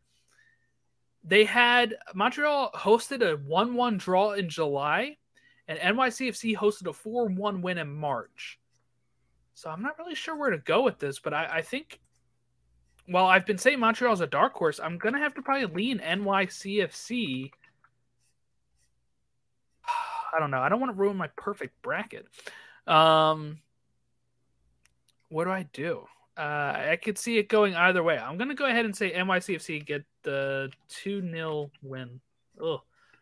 They 1.24 1.46
had 1.46 1.96
Montreal 2.14 2.72
hosted 2.76 3.22
a 3.22 3.38
1 3.38 3.74
1 3.74 3.98
draw 3.98 4.34
in 4.34 4.50
July, 4.50 5.18
and 5.68 5.80
NYCFC 5.80 6.58
hosted 6.58 6.88
a 6.88 6.94
4 6.94 7.28
1 7.28 7.62
win 7.62 7.78
in 7.78 7.94
March. 7.94 8.60
So 9.54 9.70
I'm 9.70 9.82
not 9.82 9.98
really 9.98 10.16
sure 10.16 10.36
where 10.36 10.50
to 10.50 10.58
go 10.58 10.82
with 10.82 11.00
this, 11.00 11.20
but 11.20 11.34
I, 11.34 11.46
I 11.46 11.62
think, 11.62 12.00
well, 13.08 13.26
I've 13.26 13.46
been 13.46 13.58
saying 13.58 13.80
Montreal's 13.80 14.22
a 14.22 14.28
dark 14.28 14.54
horse. 14.54 14.80
I'm 14.82 14.98
going 14.98 15.14
to 15.14 15.20
have 15.20 15.36
to 15.36 15.42
probably 15.42 15.68
lean 15.68 16.00
NYCFC. 16.00 17.52
I 20.36 20.40
don't 20.40 20.52
know. 20.52 20.60
I 20.60 20.70
don't 20.70 20.82
want 20.82 20.92
to 20.92 21.00
ruin 21.00 21.16
my 21.16 21.28
perfect 21.38 21.82
bracket. 21.82 22.28
Um, 22.88 23.60
what 25.30 25.46
do 25.46 25.52
I 25.52 25.64
do? 25.74 26.06
Uh, 26.38 26.74
I 26.92 27.00
could 27.02 27.18
see 27.18 27.38
it 27.38 27.48
going 27.48 27.76
either 27.76 28.02
way. 28.02 28.18
I'm 28.18 28.38
to 28.50 28.56
go 28.56 28.66
ahead 28.66 28.86
and 28.86 28.96
say 28.96 29.12
NYCFC 29.12 29.86
get 29.86 30.04
the 30.24 30.72
2 30.90 31.22
0 31.32 31.72
win. 31.82 32.20
Oh, 32.60 32.82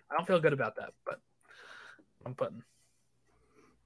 I 0.09 0.15
don't 0.15 0.25
feel 0.25 0.39
good 0.39 0.53
about 0.53 0.75
that, 0.77 0.93
but 1.05 1.19
I'm 2.25 2.35
putting. 2.35 2.63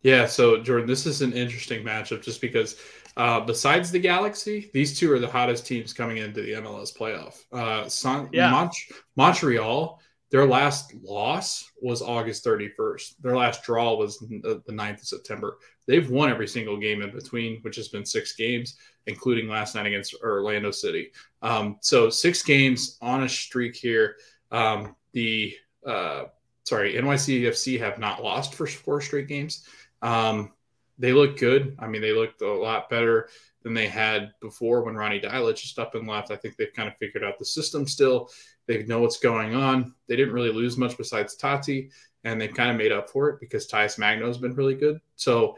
Yeah, 0.03 0.27
so 0.27 0.61
Jordan, 0.61 0.85
this 0.85 1.07
is 1.07 1.23
an 1.23 1.33
interesting 1.33 1.83
matchup 1.83 2.21
just 2.21 2.39
because 2.39 2.79
uh, 3.17 3.39
besides 3.39 3.91
the 3.91 3.99
Galaxy, 3.99 4.69
these 4.73 4.99
two 4.99 5.11
are 5.11 5.17
the 5.19 5.27
hottest 5.27 5.65
teams 5.65 5.93
coming 5.93 6.17
into 6.17 6.43
the 6.43 6.51
MLS 6.53 6.95
playoff. 6.95 7.43
Uh, 7.51 7.89
Son- 7.89 8.29
yeah. 8.31 8.51
Mont- 8.51 8.75
Montreal 9.15 9.99
their 10.35 10.45
last 10.45 10.93
loss 11.01 11.71
was 11.79 12.01
August 12.01 12.43
31st. 12.43 13.13
Their 13.21 13.37
last 13.37 13.63
draw 13.63 13.95
was 13.95 14.19
the 14.19 14.61
9th 14.67 14.99
of 14.99 15.07
September. 15.07 15.59
They've 15.87 16.09
won 16.09 16.29
every 16.29 16.49
single 16.49 16.75
game 16.75 17.01
in 17.01 17.11
between, 17.11 17.61
which 17.61 17.77
has 17.77 17.87
been 17.87 18.05
six 18.05 18.35
games, 18.35 18.75
including 19.07 19.47
last 19.47 19.75
night 19.75 19.85
against 19.85 20.13
Orlando 20.21 20.71
City. 20.71 21.13
Um, 21.41 21.77
so 21.79 22.09
six 22.09 22.43
games 22.43 22.97
on 23.01 23.23
a 23.23 23.29
streak 23.29 23.77
here. 23.77 24.17
Um, 24.51 24.97
the 25.13 25.55
uh, 25.87 26.23
sorry, 26.65 26.95
NYCFC 26.95 27.79
have 27.79 27.97
not 27.97 28.21
lost 28.21 28.55
for 28.55 28.67
four 28.67 28.99
straight 28.99 29.29
games. 29.29 29.65
Um, 30.01 30.51
they 30.99 31.13
look 31.13 31.37
good. 31.37 31.77
I 31.79 31.87
mean, 31.87 32.01
they 32.01 32.11
looked 32.11 32.41
a 32.41 32.51
lot 32.51 32.89
better 32.89 33.29
than 33.63 33.73
they 33.73 33.87
had 33.87 34.33
before 34.41 34.83
when 34.83 34.95
Ronny 34.95 35.21
Deila 35.21 35.55
just 35.55 35.79
up 35.79 35.95
and 35.95 36.05
left. 36.05 36.29
I 36.29 36.35
think 36.35 36.57
they've 36.57 36.73
kind 36.73 36.89
of 36.89 36.97
figured 36.97 37.23
out 37.23 37.39
the 37.39 37.45
system 37.45 37.87
still. 37.87 38.29
They 38.67 38.83
know 38.83 39.01
what's 39.01 39.19
going 39.19 39.55
on. 39.55 39.93
They 40.07 40.15
didn't 40.15 40.33
really 40.33 40.51
lose 40.51 40.77
much 40.77 40.97
besides 40.97 41.37
Taty, 41.37 41.91
and 42.23 42.39
they've 42.39 42.53
kind 42.53 42.71
of 42.71 42.77
made 42.77 42.91
up 42.91 43.09
for 43.09 43.29
it 43.29 43.39
because 43.39 43.67
Talles 43.67 43.97
Magno 43.97 44.27
has 44.27 44.37
been 44.37 44.55
really 44.55 44.75
good. 44.75 44.99
So 45.15 45.57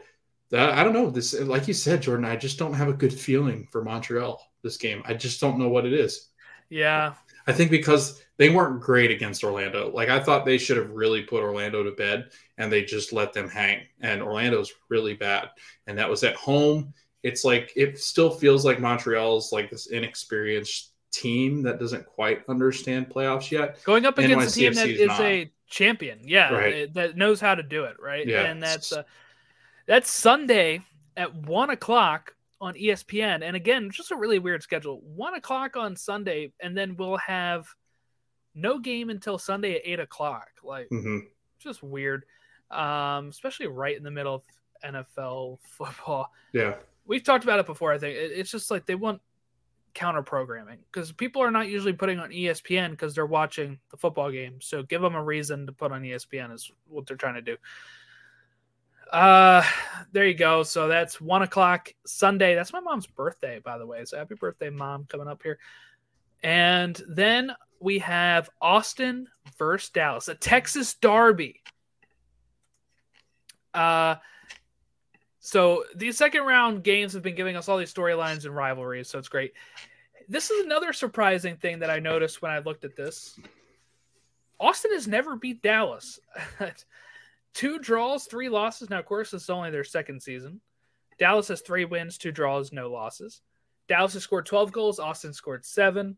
that, 0.50 0.70
I 0.70 0.84
don't 0.84 0.92
know. 0.92 1.10
This, 1.10 1.38
like 1.40 1.68
you 1.68 1.74
said, 1.74 2.02
Jordan, 2.02 2.24
I 2.24 2.36
just 2.36 2.58
don't 2.58 2.74
have 2.74 2.88
a 2.88 2.92
good 2.92 3.12
feeling 3.12 3.66
for 3.70 3.82
Montreal 3.82 4.40
this 4.62 4.76
game. 4.76 5.02
I 5.04 5.14
just 5.14 5.40
don't 5.40 5.58
know 5.58 5.68
what 5.68 5.86
it 5.86 5.92
is. 5.92 6.28
Yeah. 6.70 7.14
I 7.46 7.52
think 7.52 7.70
because 7.70 8.22
they 8.36 8.50
weren't 8.50 8.80
great 8.80 9.10
against 9.10 9.42
Orlando. 9.42 9.90
Like 9.90 10.08
I 10.08 10.20
thought 10.20 10.44
they 10.44 10.58
should 10.58 10.76
have 10.76 10.90
really 10.90 11.22
put 11.22 11.42
Orlando 11.42 11.82
to 11.82 11.92
bed 11.92 12.30
and 12.58 12.70
they 12.70 12.84
just 12.84 13.12
let 13.12 13.32
them 13.32 13.48
hang. 13.48 13.80
And 14.00 14.22
Orlando's 14.22 14.72
really 14.88 15.14
bad. 15.14 15.48
And 15.86 15.98
that 15.98 16.10
was 16.10 16.24
at 16.24 16.36
home. 16.36 16.92
It's 17.22 17.44
like 17.44 17.72
it 17.74 17.98
still 17.98 18.30
feels 18.30 18.64
like 18.64 18.80
Montreal's 18.80 19.50
like 19.50 19.70
this 19.70 19.86
inexperienced 19.86 20.87
team 21.10 21.62
that 21.62 21.78
doesn't 21.78 22.06
quite 22.06 22.42
understand 22.48 23.08
playoffs 23.08 23.50
yet. 23.50 23.82
Going 23.84 24.06
up 24.06 24.18
against 24.18 24.56
a 24.56 24.60
team 24.60 24.74
that 24.74 24.88
is, 24.88 25.06
not. 25.06 25.20
a 25.20 25.50
champion, 25.68 26.20
yeah, 26.24 26.52
right. 26.52 26.94
that 26.94 27.16
knows 27.16 27.40
how 27.40 27.54
to 27.54 27.62
do 27.62 27.84
it, 27.84 27.96
right? 28.00 28.26
Yeah. 28.26 28.44
And 28.44 28.62
that's 28.62 28.92
uh, 28.92 29.02
that's 29.86 30.10
Sunday 30.10 30.82
at 31.16 31.34
one 31.34 31.70
o'clock 31.70 32.34
on 32.60 32.74
ESPN. 32.74 33.42
And 33.42 33.56
again, 33.56 33.90
just 33.90 34.10
a 34.10 34.16
really 34.16 34.38
weird 34.38 34.62
schedule. 34.62 35.00
One 35.02 35.34
o'clock 35.34 35.76
on 35.76 35.96
Sunday, 35.96 36.52
and 36.60 36.76
then 36.76 36.96
we'll 36.96 37.18
have 37.18 37.66
no 38.54 38.78
game 38.78 39.10
until 39.10 39.38
Sunday 39.38 39.76
at 39.76 39.82
eight 39.84 40.00
o'clock. 40.00 40.48
Like 40.62 40.88
hmm 40.88 41.18
just 41.58 41.82
weird. 41.82 42.24
Um, 42.70 43.28
especially 43.28 43.66
right 43.66 43.96
in 43.96 44.02
the 44.02 44.10
middle 44.10 44.34
of 44.34 44.42
NFL 44.84 45.58
football. 45.62 46.32
Yeah. 46.52 46.76
We've 47.06 47.24
talked 47.24 47.44
about 47.44 47.58
it 47.58 47.66
before. 47.66 47.92
I 47.92 47.98
think 47.98 48.16
it's 48.16 48.50
just 48.50 48.70
like 48.70 48.86
they 48.86 48.94
want 48.94 49.20
counter 49.94 50.22
programming 50.22 50.78
because 50.90 51.12
people 51.12 51.42
are 51.42 51.50
not 51.50 51.68
usually 51.68 51.92
putting 51.92 52.18
on 52.18 52.30
ESPN 52.30 52.90
because 52.90 53.14
they're 53.14 53.26
watching 53.26 53.78
the 53.90 53.96
football 53.96 54.30
game. 54.30 54.60
So 54.60 54.82
give 54.82 55.02
them 55.02 55.14
a 55.14 55.22
reason 55.22 55.66
to 55.66 55.72
put 55.72 55.92
on 55.92 56.02
ESPN 56.02 56.52
is 56.52 56.70
what 56.88 57.06
they're 57.06 57.16
trying 57.16 57.34
to 57.34 57.42
do. 57.42 57.56
Uh, 59.12 59.64
there 60.12 60.26
you 60.26 60.34
go. 60.34 60.62
So 60.62 60.88
that's 60.88 61.20
one 61.20 61.42
o'clock 61.42 61.92
Sunday. 62.06 62.54
That's 62.54 62.72
my 62.72 62.80
mom's 62.80 63.06
birthday, 63.06 63.58
by 63.58 63.78
the 63.78 63.86
way. 63.86 64.04
So 64.04 64.18
happy 64.18 64.34
birthday, 64.34 64.70
mom, 64.70 65.06
coming 65.08 65.28
up 65.28 65.42
here. 65.42 65.58
And 66.42 67.00
then 67.08 67.52
we 67.80 67.98
have 68.00 68.50
Austin 68.60 69.28
versus 69.58 69.90
Dallas, 69.90 70.28
a 70.28 70.34
Texas 70.34 70.94
Derby. 70.94 71.62
Uh, 73.72 74.16
so 75.40 75.84
these 75.94 76.16
second 76.16 76.42
round 76.44 76.82
games 76.82 77.12
have 77.12 77.22
been 77.22 77.34
giving 77.34 77.56
us 77.56 77.68
all 77.68 77.78
these 77.78 77.92
storylines 77.92 78.44
and 78.44 78.54
rivalries, 78.54 79.08
so 79.08 79.18
it's 79.18 79.28
great. 79.28 79.52
This 80.28 80.50
is 80.50 80.64
another 80.64 80.92
surprising 80.92 81.56
thing 81.56 81.78
that 81.78 81.90
I 81.90 82.00
noticed 82.00 82.42
when 82.42 82.50
I 82.50 82.58
looked 82.58 82.84
at 82.84 82.96
this. 82.96 83.38
Austin 84.60 84.92
has 84.92 85.06
never 85.06 85.36
beat 85.36 85.62
Dallas. 85.62 86.18
two 87.54 87.78
draws, 87.78 88.24
three 88.24 88.48
losses. 88.48 88.90
Now, 88.90 88.98
of 88.98 89.06
course, 89.06 89.30
this 89.30 89.44
is 89.44 89.50
only 89.50 89.70
their 89.70 89.84
second 89.84 90.20
season. 90.20 90.60
Dallas 91.18 91.48
has 91.48 91.60
three 91.60 91.84
wins, 91.84 92.18
two 92.18 92.32
draws, 92.32 92.72
no 92.72 92.90
losses. 92.90 93.40
Dallas 93.88 94.14
has 94.14 94.22
scored 94.22 94.46
12 94.46 94.72
goals. 94.72 95.00
Austin 95.00 95.32
scored 95.32 95.64
seven. 95.64 96.16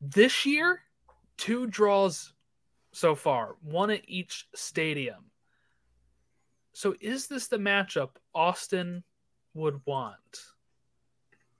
This 0.00 0.44
year, 0.44 0.80
two 1.36 1.66
draws 1.66 2.32
so 2.92 3.14
far, 3.14 3.56
one 3.62 3.90
at 3.90 4.08
each 4.08 4.48
stadium. 4.54 5.30
So, 6.76 6.94
is 7.00 7.26
this 7.26 7.46
the 7.48 7.56
matchup 7.56 8.10
Austin 8.34 9.02
would 9.54 9.80
want? 9.86 10.42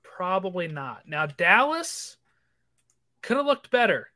Probably 0.03 0.69
not. 0.69 1.09
Now, 1.09 1.25
Dallas 1.25 2.19
could 3.23 3.39
have 3.39 3.47
looked 3.47 3.71
better 3.71 4.09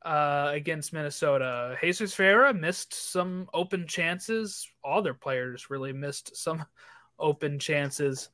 uh, 0.00 0.52
against 0.54 0.94
Minnesota. 0.94 1.76
Jesus 1.82 2.14
Ferreira 2.14 2.54
missed 2.54 2.94
some 2.94 3.50
open 3.52 3.86
chances. 3.86 4.66
All 4.82 5.02
their 5.02 5.12
players 5.12 5.68
really 5.68 5.92
missed 5.92 6.34
some 6.34 6.64
open 7.18 7.58
chances. 7.58 8.30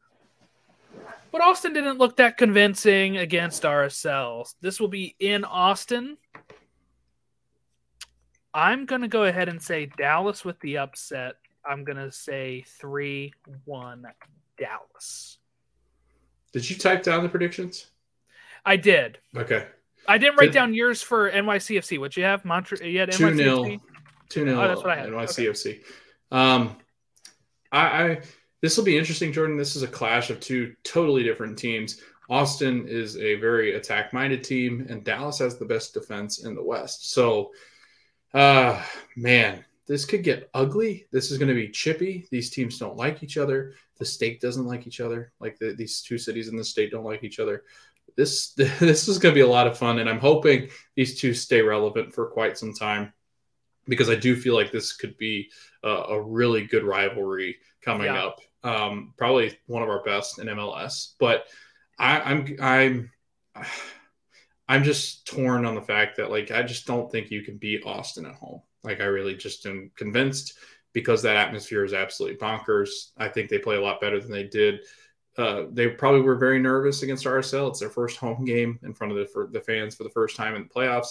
But 1.32 1.40
Austin 1.40 1.72
didn't 1.72 1.98
look 1.98 2.18
that 2.18 2.36
convincing 2.36 3.16
against 3.16 3.64
RSL. 3.64 4.48
This 4.60 4.78
will 4.78 4.86
be 4.86 5.16
in 5.18 5.42
Austin. 5.42 6.18
I'm 8.54 8.86
going 8.86 9.02
to 9.02 9.08
go 9.08 9.24
ahead 9.24 9.48
and 9.48 9.60
say 9.60 9.86
Dallas 9.86 10.44
with 10.44 10.60
the 10.60 10.78
upset. 10.78 11.34
I'm 11.68 11.84
going 11.84 11.96
to 11.96 12.12
say 12.12 12.64
3 12.66 13.32
1 13.64 14.06
Dallas. 14.58 15.38
Did 16.52 16.68
you 16.68 16.76
type 16.76 17.02
down 17.02 17.22
the 17.22 17.28
predictions? 17.28 17.86
I 18.64 18.76
did. 18.76 19.18
Okay. 19.36 19.66
I 20.06 20.18
didn't 20.18 20.36
write 20.36 20.46
Did- 20.46 20.54
down 20.54 20.74
yours 20.74 21.02
for 21.02 21.30
NYCFC. 21.30 21.98
What 21.98 22.16
you 22.16 22.24
have? 22.24 22.44
Montreal. 22.44 22.86
You 22.86 23.00
had 23.00 23.12
2 23.12 23.24
NYCFC? 23.24 23.36
0. 23.36 23.80
2 24.28 24.44
0 24.44 24.60
Oh, 24.60 24.68
that's 24.68 24.82
what 24.82 24.90
I 24.90 24.96
had. 24.96 25.08
NYCFC. 25.08 25.82
Um, 26.30 26.76
I, 27.72 27.80
I 27.80 28.20
this 28.60 28.76
will 28.76 28.84
be 28.84 28.96
interesting, 28.96 29.32
Jordan. 29.32 29.56
This 29.56 29.76
is 29.76 29.82
a 29.82 29.88
clash 29.88 30.30
of 30.30 30.40
two 30.40 30.74
totally 30.84 31.22
different 31.22 31.58
teams. 31.58 32.00
Austin 32.30 32.88
is 32.88 33.16
a 33.18 33.34
very 33.34 33.74
attack 33.74 34.12
minded 34.12 34.42
team, 34.42 34.86
and 34.88 35.04
Dallas 35.04 35.38
has 35.38 35.58
the 35.58 35.66
best 35.66 35.92
defense 35.92 36.44
in 36.44 36.54
the 36.54 36.62
West. 36.62 37.12
So, 37.12 37.50
uh, 38.32 38.82
man, 39.16 39.64
this 39.86 40.04
could 40.04 40.22
get 40.22 40.48
ugly. 40.54 41.06
This 41.12 41.30
is 41.30 41.38
going 41.38 41.48
to 41.48 41.54
be 41.54 41.68
chippy. 41.68 42.26
These 42.30 42.50
teams 42.50 42.78
don't 42.78 42.96
like 42.96 43.22
each 43.22 43.36
other. 43.36 43.74
The 43.98 44.04
state 44.04 44.40
doesn't 44.40 44.66
like 44.66 44.86
each 44.86 45.00
other. 45.00 45.32
Like 45.40 45.58
the, 45.58 45.74
these 45.74 46.00
two 46.00 46.18
cities 46.18 46.48
in 46.48 46.56
the 46.56 46.64
state 46.64 46.90
don't 46.90 47.04
like 47.04 47.22
each 47.22 47.38
other. 47.38 47.64
This 48.16 48.52
this 48.54 49.08
is 49.08 49.18
going 49.18 49.34
to 49.34 49.38
be 49.38 49.42
a 49.42 49.46
lot 49.46 49.66
of 49.66 49.76
fun, 49.78 49.98
and 49.98 50.08
I'm 50.08 50.18
hoping 50.20 50.68
these 50.96 51.20
two 51.20 51.34
stay 51.34 51.60
relevant 51.62 52.14
for 52.14 52.26
quite 52.26 52.56
some 52.56 52.72
time 52.72 53.12
because 53.86 54.08
I 54.08 54.14
do 54.14 54.34
feel 54.36 54.54
like 54.54 54.72
this 54.72 54.94
could 54.94 55.16
be 55.18 55.50
a, 55.82 55.88
a 55.88 56.22
really 56.22 56.66
good 56.66 56.84
rivalry 56.84 57.56
coming 57.82 58.06
Yeah. 58.06 58.24
up. 58.24 58.40
Um, 58.62 59.12
probably 59.18 59.58
one 59.66 59.82
of 59.82 59.90
our 59.90 60.02
best 60.02 60.38
in 60.38 60.46
MLS. 60.46 61.14
But 61.20 61.44
I, 61.98 62.20
I'm 62.20 62.56
I'm 62.60 63.10
I'm 64.68 64.82
just 64.82 65.26
torn 65.26 65.66
on 65.66 65.74
the 65.74 65.82
fact 65.82 66.16
that 66.16 66.30
like 66.30 66.50
I 66.50 66.62
just 66.62 66.86
don't 66.86 67.12
think 67.12 67.30
you 67.30 67.42
can 67.42 67.58
beat 67.58 67.84
Austin 67.84 68.24
at 68.24 68.34
home. 68.34 68.62
Like 68.84 69.00
I 69.00 69.04
really 69.04 69.34
just 69.34 69.66
am 69.66 69.90
convinced 69.96 70.58
because 70.92 71.22
that 71.22 71.36
atmosphere 71.36 71.84
is 71.84 71.92
absolutely 71.92 72.38
bonkers. 72.38 73.10
I 73.16 73.28
think 73.28 73.48
they 73.48 73.58
play 73.58 73.76
a 73.76 73.80
lot 73.80 74.00
better 74.00 74.20
than 74.20 74.30
they 74.30 74.44
did. 74.44 74.80
Uh, 75.36 75.64
they 75.72 75.88
probably 75.88 76.20
were 76.20 76.36
very 76.36 76.60
nervous 76.60 77.02
against 77.02 77.24
RSL. 77.24 77.68
It's 77.70 77.80
their 77.80 77.90
first 77.90 78.18
home 78.18 78.44
game 78.44 78.78
in 78.84 78.94
front 78.94 79.12
of 79.12 79.18
the, 79.18 79.48
the 79.50 79.60
fans 79.60 79.96
for 79.96 80.04
the 80.04 80.10
first 80.10 80.36
time 80.36 80.54
in 80.54 80.62
the 80.62 80.68
playoffs 80.68 81.10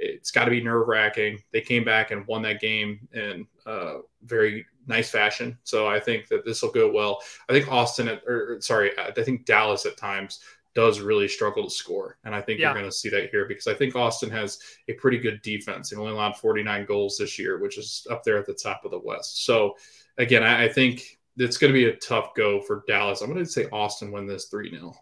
it's 0.00 0.30
got 0.30 0.46
to 0.46 0.50
be 0.50 0.62
nerve 0.62 0.88
wracking. 0.88 1.38
They 1.52 1.60
came 1.60 1.84
back 1.84 2.10
and 2.10 2.26
won 2.26 2.42
that 2.42 2.60
game 2.60 3.06
in 3.12 3.46
uh, 3.66 3.98
very 4.24 4.66
nice 4.86 5.10
fashion. 5.10 5.58
So 5.62 5.86
I 5.86 6.00
think 6.00 6.28
that 6.28 6.44
this 6.44 6.62
will 6.62 6.70
go 6.70 6.90
well. 6.90 7.20
I 7.48 7.52
think 7.52 7.70
Austin, 7.70 8.08
at, 8.08 8.22
or, 8.26 8.58
sorry, 8.60 8.92
I 8.98 9.12
think 9.12 9.44
Dallas 9.44 9.86
at 9.86 9.98
times 9.98 10.40
does 10.80 11.00
really 11.00 11.28
struggle 11.28 11.64
to 11.64 11.70
score. 11.70 12.16
And 12.24 12.34
I 12.34 12.40
think 12.40 12.58
Yeah. 12.58 12.68
you're 12.68 12.78
going 12.80 12.90
to 12.90 12.96
see 12.96 13.10
that 13.10 13.28
here 13.30 13.44
because 13.44 13.66
I 13.66 13.74
think 13.74 13.94
Austin 13.94 14.30
has 14.30 14.58
a 14.88 14.94
pretty 14.94 15.18
good 15.18 15.42
defense. 15.42 15.90
They've 15.90 15.98
only 16.00 16.12
allowed 16.12 16.38
49 16.38 16.86
goals 16.86 17.18
this 17.18 17.38
year, 17.38 17.58
which 17.58 17.76
is 17.76 18.06
up 18.10 18.24
there 18.24 18.38
at 18.38 18.46
the 18.46 18.54
top 18.54 18.86
of 18.86 18.90
the 18.90 18.98
West. 18.98 19.44
So 19.44 19.76
again, 20.16 20.42
I, 20.42 20.64
I 20.64 20.68
think 20.68 21.18
it's 21.36 21.58
going 21.58 21.70
to 21.70 21.78
be 21.78 21.84
a 21.84 21.96
tough 21.96 22.34
go 22.34 22.62
for 22.62 22.82
Dallas. 22.88 23.20
I'm 23.20 23.30
going 23.30 23.44
to 23.44 23.50
say 23.50 23.66
Austin 23.70 24.10
win 24.10 24.26
this 24.26 24.46
3 24.46 24.70
0. 24.70 24.94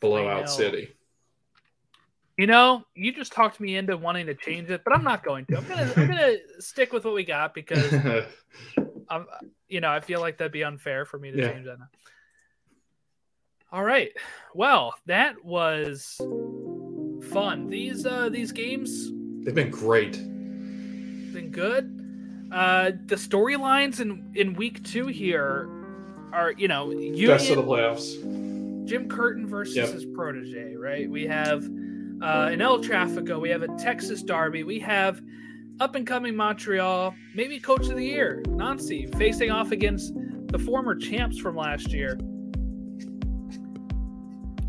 Blowout 0.00 0.48
City. 0.48 0.94
You 2.38 2.46
know, 2.46 2.84
you 2.94 3.12
just 3.12 3.32
talked 3.32 3.60
me 3.60 3.76
into 3.76 3.98
wanting 3.98 4.24
to 4.26 4.34
change 4.34 4.70
it, 4.70 4.82
but 4.82 4.94
I'm 4.94 5.04
not 5.04 5.22
going 5.22 5.44
to. 5.46 5.58
I'm 5.58 5.68
gonna 5.68 5.92
I'm 5.94 6.06
gonna 6.08 6.36
stick 6.58 6.90
with 6.94 7.04
what 7.04 7.12
we 7.12 7.22
got 7.24 7.52
because 7.52 7.92
I'm 9.10 9.26
you 9.68 9.82
know, 9.82 9.90
I 9.90 10.00
feel 10.00 10.20
like 10.20 10.38
that'd 10.38 10.50
be 10.50 10.64
unfair 10.64 11.04
for 11.04 11.18
me 11.18 11.30
to 11.32 11.38
Yeah. 11.38 11.52
change 11.52 11.66
that 11.66 11.78
now. 11.78 11.88
All 13.72 13.84
right. 13.84 14.10
Well, 14.54 14.94
that 15.06 15.44
was 15.44 16.16
fun. 17.30 17.68
These 17.68 18.06
uh 18.06 18.28
these 18.30 18.52
games 18.52 19.10
They've 19.44 19.54
been 19.54 19.70
great. 19.70 20.12
been 21.32 21.50
good. 21.52 22.48
Uh 22.52 22.92
the 23.06 23.14
storylines 23.16 24.00
in 24.00 24.32
in 24.34 24.54
week 24.54 24.82
2 24.84 25.06
here 25.06 25.68
are, 26.32 26.52
you 26.52 26.68
know, 26.68 26.90
you 26.90 27.28
Best 27.28 27.50
of 27.50 27.56
the 27.56 27.62
playoffs. 27.62 28.86
Jim 28.86 29.08
Curtin 29.08 29.46
versus 29.46 29.76
Yep. 29.76 29.88
his 29.90 30.04
protege, 30.06 30.74
right? 30.74 31.08
We 31.08 31.26
have 31.26 31.64
uh, 32.22 32.48
an 32.52 32.60
El 32.60 32.80
Trafico, 32.80 33.40
we 33.40 33.48
have 33.50 33.62
a 33.62 33.68
Texas 33.78 34.22
Derby, 34.22 34.62
we 34.64 34.78
have 34.80 35.20
up 35.80 35.94
and 35.94 36.06
coming 36.06 36.34
Montreal, 36.36 37.14
maybe 37.34 37.58
Coach 37.60 37.88
of 37.88 37.96
the 37.96 38.04
Year, 38.04 38.42
Nancy, 38.48 39.06
facing 39.16 39.50
off 39.50 39.70
against 39.72 40.12
the 40.48 40.58
former 40.58 40.94
champs 40.94 41.38
from 41.38 41.56
last 41.56 41.92
year. 41.92 42.18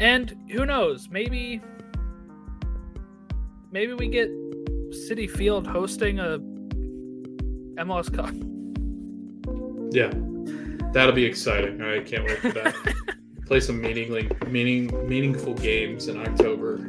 And 0.02 0.36
who 0.52 0.66
knows, 0.66 1.10
maybe 1.12 1.62
maybe 3.72 3.94
we 3.94 4.08
get 4.08 4.30
Citi 4.90 5.30
Field 5.30 5.68
hosting 5.68 6.20
a 6.20 6.40
MLS 7.80 8.12
Cup. 8.12 8.34
Yeah, 9.94 10.10
that'll 10.92 11.14
be 11.14 11.24
exciting. 11.24 11.84
I 11.84 12.00
can't 12.00 12.26
wait 12.26 12.40
for 12.40 12.50
that. 12.50 12.76
Play 13.46 13.60
some 13.60 13.80
meaningly 13.80 14.28
meaning 14.48 15.08
meaningful 15.08 15.54
games 15.54 16.08
in 16.08 16.20
October. 16.20 16.80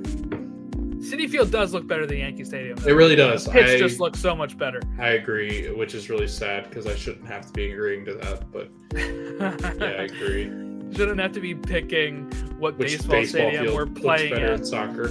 Citi 1.01 1.29
Field 1.29 1.51
does 1.51 1.75
look 1.75 1.87
better 1.87 2.07
than 2.07 2.17
Yankee 2.17 2.45
Stadium. 2.45 2.79
It 2.79 2.93
really 2.93 3.17
does. 3.17 3.47
Pitch 3.47 3.69
I, 3.69 3.77
just 3.77 4.01
looks 4.01 4.21
so 4.21 4.35
much 4.35 4.57
better. 4.57 4.81
I 4.99 5.09
agree, 5.09 5.71
which 5.71 5.95
is 5.95 6.09
really 6.09 6.29
sad 6.29 6.71
because 6.71 6.87
I 6.87 6.95
shouldn't 6.95 7.27
have 7.27 7.45
to 7.45 7.53
be 7.53 7.73
agreeing 7.73 8.07
to 8.07 8.15
that, 8.15 8.51
but 8.51 8.71
yeah, 8.95 9.55
I 9.85 10.05
agree. 10.05 10.72
Shouldn't 10.95 11.21
have 11.21 11.33
to 11.33 11.41
be 11.41 11.55
picking 11.55 12.31
what 12.59 12.79
Which 12.79 12.93
baseball, 12.93 13.11
baseball, 13.11 13.41
stadium 13.41 13.65
field 13.65 13.77
we're 13.77 13.85
looks 13.85 14.01
playing 14.01 14.33
better 14.35 14.53
at. 14.53 14.61
in 14.61 14.65
soccer? 14.65 15.09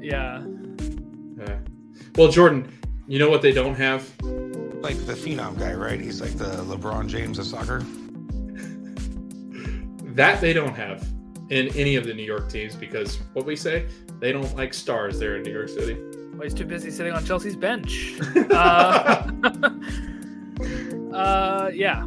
Yeah. 0.00 0.44
Yeah. 1.38 1.58
Well, 2.16 2.28
Jordan, 2.28 2.72
you 3.06 3.18
know 3.18 3.30
what 3.30 3.42
they 3.42 3.52
don't 3.52 3.76
have? 3.76 4.10
like 4.82 4.96
the 5.06 5.12
phenom 5.12 5.58
guy, 5.58 5.74
right? 5.74 6.00
He's 6.00 6.20
like 6.20 6.36
the 6.36 6.64
LeBron 6.64 7.08
James 7.08 7.38
of 7.38 7.46
soccer. 7.46 7.84
That 10.14 10.40
they 10.40 10.52
don't 10.52 10.74
have 10.74 11.06
in 11.50 11.68
any 11.68 11.94
of 11.94 12.04
the 12.04 12.12
New 12.12 12.24
York 12.24 12.50
teams 12.50 12.74
because 12.74 13.18
what 13.32 13.46
we 13.46 13.54
say, 13.54 13.86
they 14.18 14.32
don't 14.32 14.54
like 14.56 14.74
stars 14.74 15.20
there 15.20 15.36
in 15.36 15.44
New 15.44 15.52
York 15.52 15.68
City. 15.68 15.96
Well, 16.32 16.42
he's 16.42 16.52
too 16.52 16.66
busy 16.66 16.90
sitting 16.90 17.12
on 17.12 17.24
Chelsea's 17.24 17.54
bench. 17.54 18.20
uh, 18.50 19.30
uh, 21.14 21.70
yeah. 21.72 22.04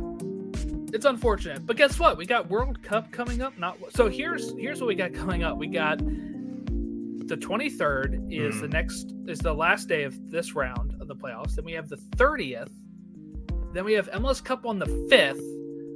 It's 0.94 1.06
unfortunate, 1.06 1.66
but 1.66 1.76
guess 1.76 2.00
what? 2.00 2.18
We 2.18 2.26
got 2.26 2.50
World 2.50 2.82
Cup 2.84 3.12
coming 3.12 3.42
up. 3.42 3.58
Not 3.58 3.78
so. 3.90 4.10
Here's 4.10 4.54
here's 4.58 4.80
what 4.80 4.88
we 4.88 4.96
got 4.96 5.14
coming 5.14 5.44
up. 5.44 5.58
We 5.58 5.68
got 5.68 5.98
the 5.98 7.38
23rd 7.38 8.32
is 8.32 8.56
Mm. 8.56 8.62
the 8.62 8.68
next 8.68 9.14
is 9.28 9.40
the 9.40 9.54
last 9.54 9.88
day 9.88 10.04
of 10.04 10.14
this 10.30 10.54
round 10.54 10.94
of 11.02 11.08
the 11.08 11.16
playoffs. 11.16 11.56
Then 11.56 11.66
we 11.66 11.72
have 11.74 11.90
the 11.90 11.96
30th. 12.18 12.70
Then 13.74 13.86
we 13.86 13.94
have 13.94 14.08
MLS 14.12 14.44
Cup 14.44 14.66
on 14.68 14.78
the 14.78 14.86
5th. 15.10 15.42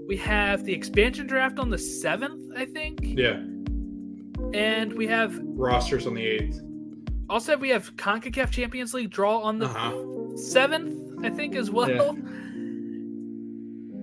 We 0.08 0.18
have 0.18 0.64
the 0.64 0.74
expansion 0.74 1.28
draft 1.28 1.60
on 1.60 1.70
the 1.70 1.78
7th, 1.78 2.50
I 2.56 2.66
think. 2.66 3.00
Yeah. 3.04 3.40
And 4.54 4.94
we 4.94 5.06
have 5.08 5.38
Rosters 5.44 6.08
on 6.08 6.14
the 6.16 6.26
eighth. 6.26 6.62
also 7.30 7.58
we 7.58 7.70
have 7.70 7.94
CONCACAF 7.98 8.50
Champions 8.52 8.94
League 8.94 9.10
draw 9.12 9.40
on 9.42 9.60
the 9.60 9.66
Uh-huh. 9.66 9.92
7th, 10.38 11.26
I 11.26 11.30
think 11.30 11.56
as 11.56 11.70
well. 11.70 12.18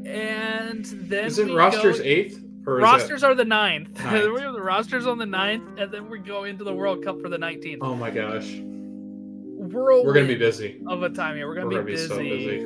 And 0.06 0.84
then 0.84 1.24
Isn't 1.26 1.48
we 1.48 1.54
rosters 1.54 1.98
go- 1.98 2.04
eighth? 2.04 2.40
Or 2.66 2.78
is 2.78 2.82
rosters 2.82 3.22
are 3.22 3.34
the 3.34 3.44
9th. 3.44 3.94
Ninth. 4.04 4.32
we 4.32 4.40
have 4.40 4.54
the 4.54 4.62
rosters 4.62 5.06
on 5.06 5.18
the 5.18 5.26
ninth, 5.26 5.78
and 5.78 5.92
then 5.92 6.08
we 6.08 6.18
go 6.18 6.44
into 6.44 6.64
the 6.64 6.72
World 6.74 7.04
Cup 7.04 7.20
for 7.20 7.28
the 7.28 7.36
19th. 7.36 7.78
Oh 7.82 7.94
my 7.94 8.10
gosh. 8.10 8.54
Whirlwind 8.56 10.06
We're 10.06 10.14
gonna 10.14 10.26
be 10.26 10.34
busy. 10.34 10.80
of 10.86 11.02
a 11.02 11.10
time 11.10 11.36
here. 11.36 11.46
We're 11.46 11.54
gonna, 11.56 11.66
We're 11.66 11.70
be, 11.70 11.76
gonna 11.76 11.86
be 11.86 11.92
busy. 11.92 12.08
so 12.08 12.18
busy. 12.18 12.64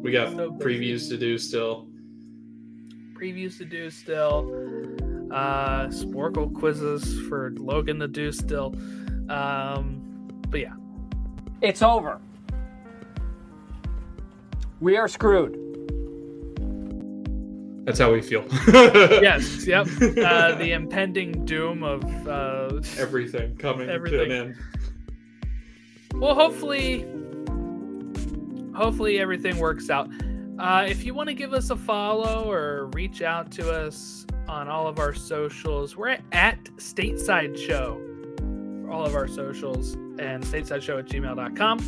We 0.00 0.10
got 0.10 0.32
So 0.34 0.50
busy. 0.52 0.64
previews 0.94 1.08
to 1.10 1.16
do 1.18 1.36
still. 1.38 1.86
Previews 3.14 3.58
to 3.58 3.64
do 3.66 3.90
still. 3.90 4.50
Uh, 5.30 5.86
Sporcle 5.88 6.54
quizzes 6.54 7.20
for 7.28 7.52
Logan 7.58 7.98
to 8.00 8.08
do 8.08 8.32
still. 8.32 8.74
Um, 9.28 10.00
but 10.48 10.60
yeah, 10.60 10.74
It's 11.60 11.82
over. 11.82 12.20
We 14.80 14.96
are 14.96 15.08
screwed. 15.08 15.58
That's 17.86 18.00
how 18.00 18.12
we 18.12 18.20
feel. 18.20 18.44
yes, 18.68 19.64
yep. 19.66 19.86
Uh, 20.26 20.54
the 20.56 20.72
impending 20.72 21.44
doom 21.44 21.84
of 21.84 22.02
uh, 22.26 22.80
Everything 22.98 23.56
coming 23.56 23.88
Everything. 23.88 24.28
to 24.28 24.40
an 24.40 24.56
end. 24.56 24.56
well, 26.20 26.34
hopefully, 26.34 27.06
hopefully 28.74 29.20
everything 29.20 29.58
works 29.58 29.88
out. 29.88 30.10
Uh, 30.58 30.84
if 30.88 31.04
you 31.04 31.14
want 31.14 31.28
to 31.28 31.34
give 31.34 31.52
us 31.52 31.70
a 31.70 31.76
follow 31.76 32.50
or 32.50 32.86
reach 32.94 33.22
out 33.22 33.52
to 33.52 33.70
us 33.70 34.26
on 34.48 34.68
all 34.68 34.88
of 34.88 34.98
our 34.98 35.14
socials, 35.14 35.96
we're 35.96 36.18
at 36.32 36.64
Stateside 36.76 37.56
Show 37.56 38.00
for 38.82 38.90
all 38.90 39.04
of 39.06 39.14
our 39.14 39.28
socials 39.28 39.94
and 40.18 40.42
stateside 40.42 40.98
at 40.98 41.06
gmail.com. 41.06 41.80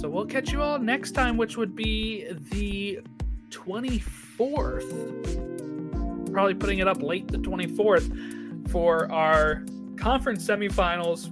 So 0.00 0.08
we'll 0.08 0.26
catch 0.26 0.50
you 0.50 0.60
all 0.62 0.78
next 0.78 1.12
time, 1.12 1.36
which 1.36 1.56
would 1.56 1.76
be 1.76 2.26
the 2.50 3.00
24th. 3.50 6.32
Probably 6.32 6.54
putting 6.54 6.78
it 6.78 6.88
up 6.88 7.02
late 7.02 7.28
the 7.28 7.38
24th 7.38 8.70
for 8.70 9.10
our 9.10 9.64
conference 9.96 10.46
semifinals 10.46 11.30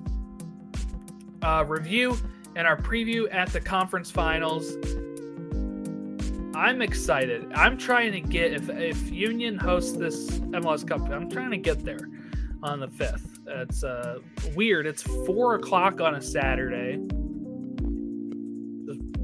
uh, 1.43 1.65
review 1.67 2.17
and 2.57 2.67
our 2.67 2.77
preview 2.77 3.33
at 3.33 3.53
the 3.53 3.61
conference 3.61 4.11
finals. 4.11 4.77
I'm 6.55 6.83
excited. 6.83 7.51
I'm 7.55 7.79
trying 7.79 8.13
to 8.13 8.21
get 8.21 8.53
if 8.53 8.69
if 8.69 9.11
Union 9.11 9.57
hosts 9.57 9.97
this 9.97 10.41
MLS 10.41 10.87
Cup, 10.87 11.09
I'm 11.09 11.31
trying 11.31 11.53
to 11.53 11.57
get 11.57 11.85
there 11.85 12.11
on 12.65 12.81
the 12.81 12.89
fifth. 12.89 13.39
It's 13.47 13.85
uh 13.85 14.19
weird. 14.57 14.87
It's 14.87 15.03
four 15.03 15.55
o'clock 15.55 16.01
on 16.01 16.17
a 16.17 16.21
Saturday. 16.21 16.97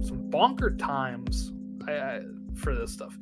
Some 0.00 0.30
bonker 0.30 0.76
times 0.76 1.52
I, 1.88 1.92
I, 1.92 2.20
for 2.56 2.74
this 2.74 2.92
stuff. 2.92 3.16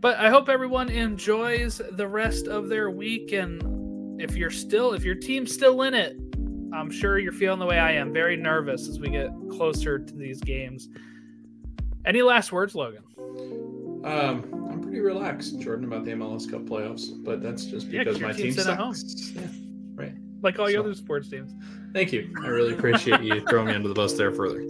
But 0.00 0.18
I 0.18 0.30
hope 0.30 0.48
everyone 0.48 0.88
enjoys 0.88 1.80
the 1.92 2.06
rest 2.06 2.46
of 2.46 2.68
their 2.68 2.90
week. 2.90 3.32
And 3.32 4.20
if 4.20 4.36
you're 4.36 4.50
still, 4.50 4.92
if 4.92 5.04
your 5.04 5.14
team's 5.14 5.52
still 5.52 5.82
in 5.82 5.94
it, 5.94 6.16
I'm 6.72 6.90
sure 6.90 7.18
you're 7.18 7.32
feeling 7.32 7.58
the 7.58 7.66
way 7.66 7.78
I 7.78 7.92
am. 7.92 8.12
Very 8.12 8.36
nervous 8.36 8.88
as 8.88 9.00
we 9.00 9.08
get 9.08 9.30
closer 9.50 9.98
to 9.98 10.14
these 10.14 10.40
games. 10.40 10.88
Any 12.04 12.22
last 12.22 12.52
words, 12.52 12.74
Logan? 12.74 13.02
Um, 14.04 14.68
I'm 14.70 14.80
pretty 14.80 15.00
relaxed, 15.00 15.58
Jordan, 15.58 15.86
about 15.86 16.04
the 16.04 16.12
MLS 16.12 16.48
Cup 16.48 16.62
playoffs, 16.62 17.08
but 17.24 17.42
that's 17.42 17.64
just 17.64 17.90
because 17.90 18.18
your 18.18 18.28
my 18.28 18.34
team 18.34 18.44
team's 18.44 18.66
at 18.66 18.76
home. 18.76 18.94
sucks. 18.94 19.32
Yeah, 19.32 19.48
right. 19.94 20.14
Like 20.42 20.58
all 20.60 20.70
your 20.70 20.80
other 20.80 20.94
sports 20.94 21.28
teams. 21.28 21.52
Thank 21.92 22.12
you. 22.12 22.32
I 22.44 22.48
really 22.48 22.74
appreciate 22.74 23.22
you 23.22 23.40
throwing 23.48 23.68
me 23.68 23.74
under 23.74 23.88
the 23.88 23.94
bus 23.94 24.12
there 24.12 24.30
further. 24.30 24.64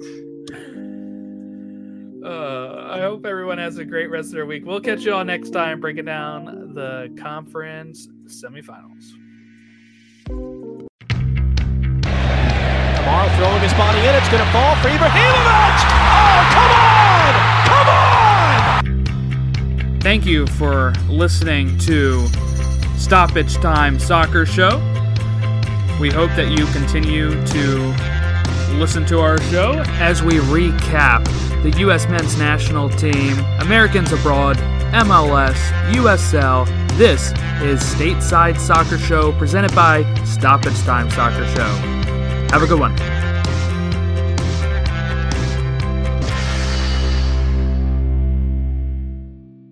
Uh, 2.26 2.88
I 2.90 2.98
hope 3.02 3.24
everyone 3.24 3.58
has 3.58 3.78
a 3.78 3.84
great 3.84 4.10
rest 4.10 4.30
of 4.30 4.32
their 4.32 4.46
week. 4.46 4.66
We'll 4.66 4.80
catch 4.80 5.04
you 5.04 5.14
all 5.14 5.24
next 5.24 5.50
time 5.50 5.78
breaking 5.78 6.06
down 6.06 6.72
the 6.74 7.16
conference 7.16 8.08
semifinals. 8.26 9.12
Tomorrow 12.96 13.28
throwing 13.36 13.60
his 13.62 13.72
body 13.74 14.00
in, 14.00 14.12
it's 14.16 14.28
going 14.28 14.44
to 14.44 14.50
fall 14.50 14.74
for 14.76 14.88
Ibrahimovic. 14.88 15.78
Oh, 16.02 16.42
come 16.50 16.72
on! 16.82 17.34
Come 17.68 17.88
on! 19.86 20.00
Thank 20.00 20.26
you 20.26 20.48
for 20.48 20.94
listening 21.08 21.78
to 21.78 22.26
Stoppage 22.96 23.54
Time 23.58 24.00
Soccer 24.00 24.44
Show. 24.44 24.78
We 26.00 26.10
hope 26.10 26.30
that 26.30 26.48
you 26.50 26.66
continue 26.72 27.30
to 27.46 27.94
listen 28.76 29.06
to 29.06 29.20
our 29.20 29.40
show 29.42 29.84
as 30.00 30.24
we 30.24 30.38
recap 30.38 31.24
the 31.62 31.74
U.S. 31.78 32.08
men's 32.08 32.38
national 32.38 32.88
team, 32.90 33.38
Americans 33.60 34.12
abroad, 34.12 34.56
MLS, 34.92 35.56
USL. 35.92 36.66
This 36.96 37.32
is 37.62 37.80
Stateside 37.82 38.58
Soccer 38.58 38.98
Show 38.98 39.32
presented 39.32 39.74
by 39.74 40.02
Stoppage 40.24 40.78
Time 40.82 41.10
Soccer 41.10 41.46
Show. 41.54 41.68
Have 42.50 42.62
a 42.62 42.66
good 42.66 42.80
one. 42.80 43.25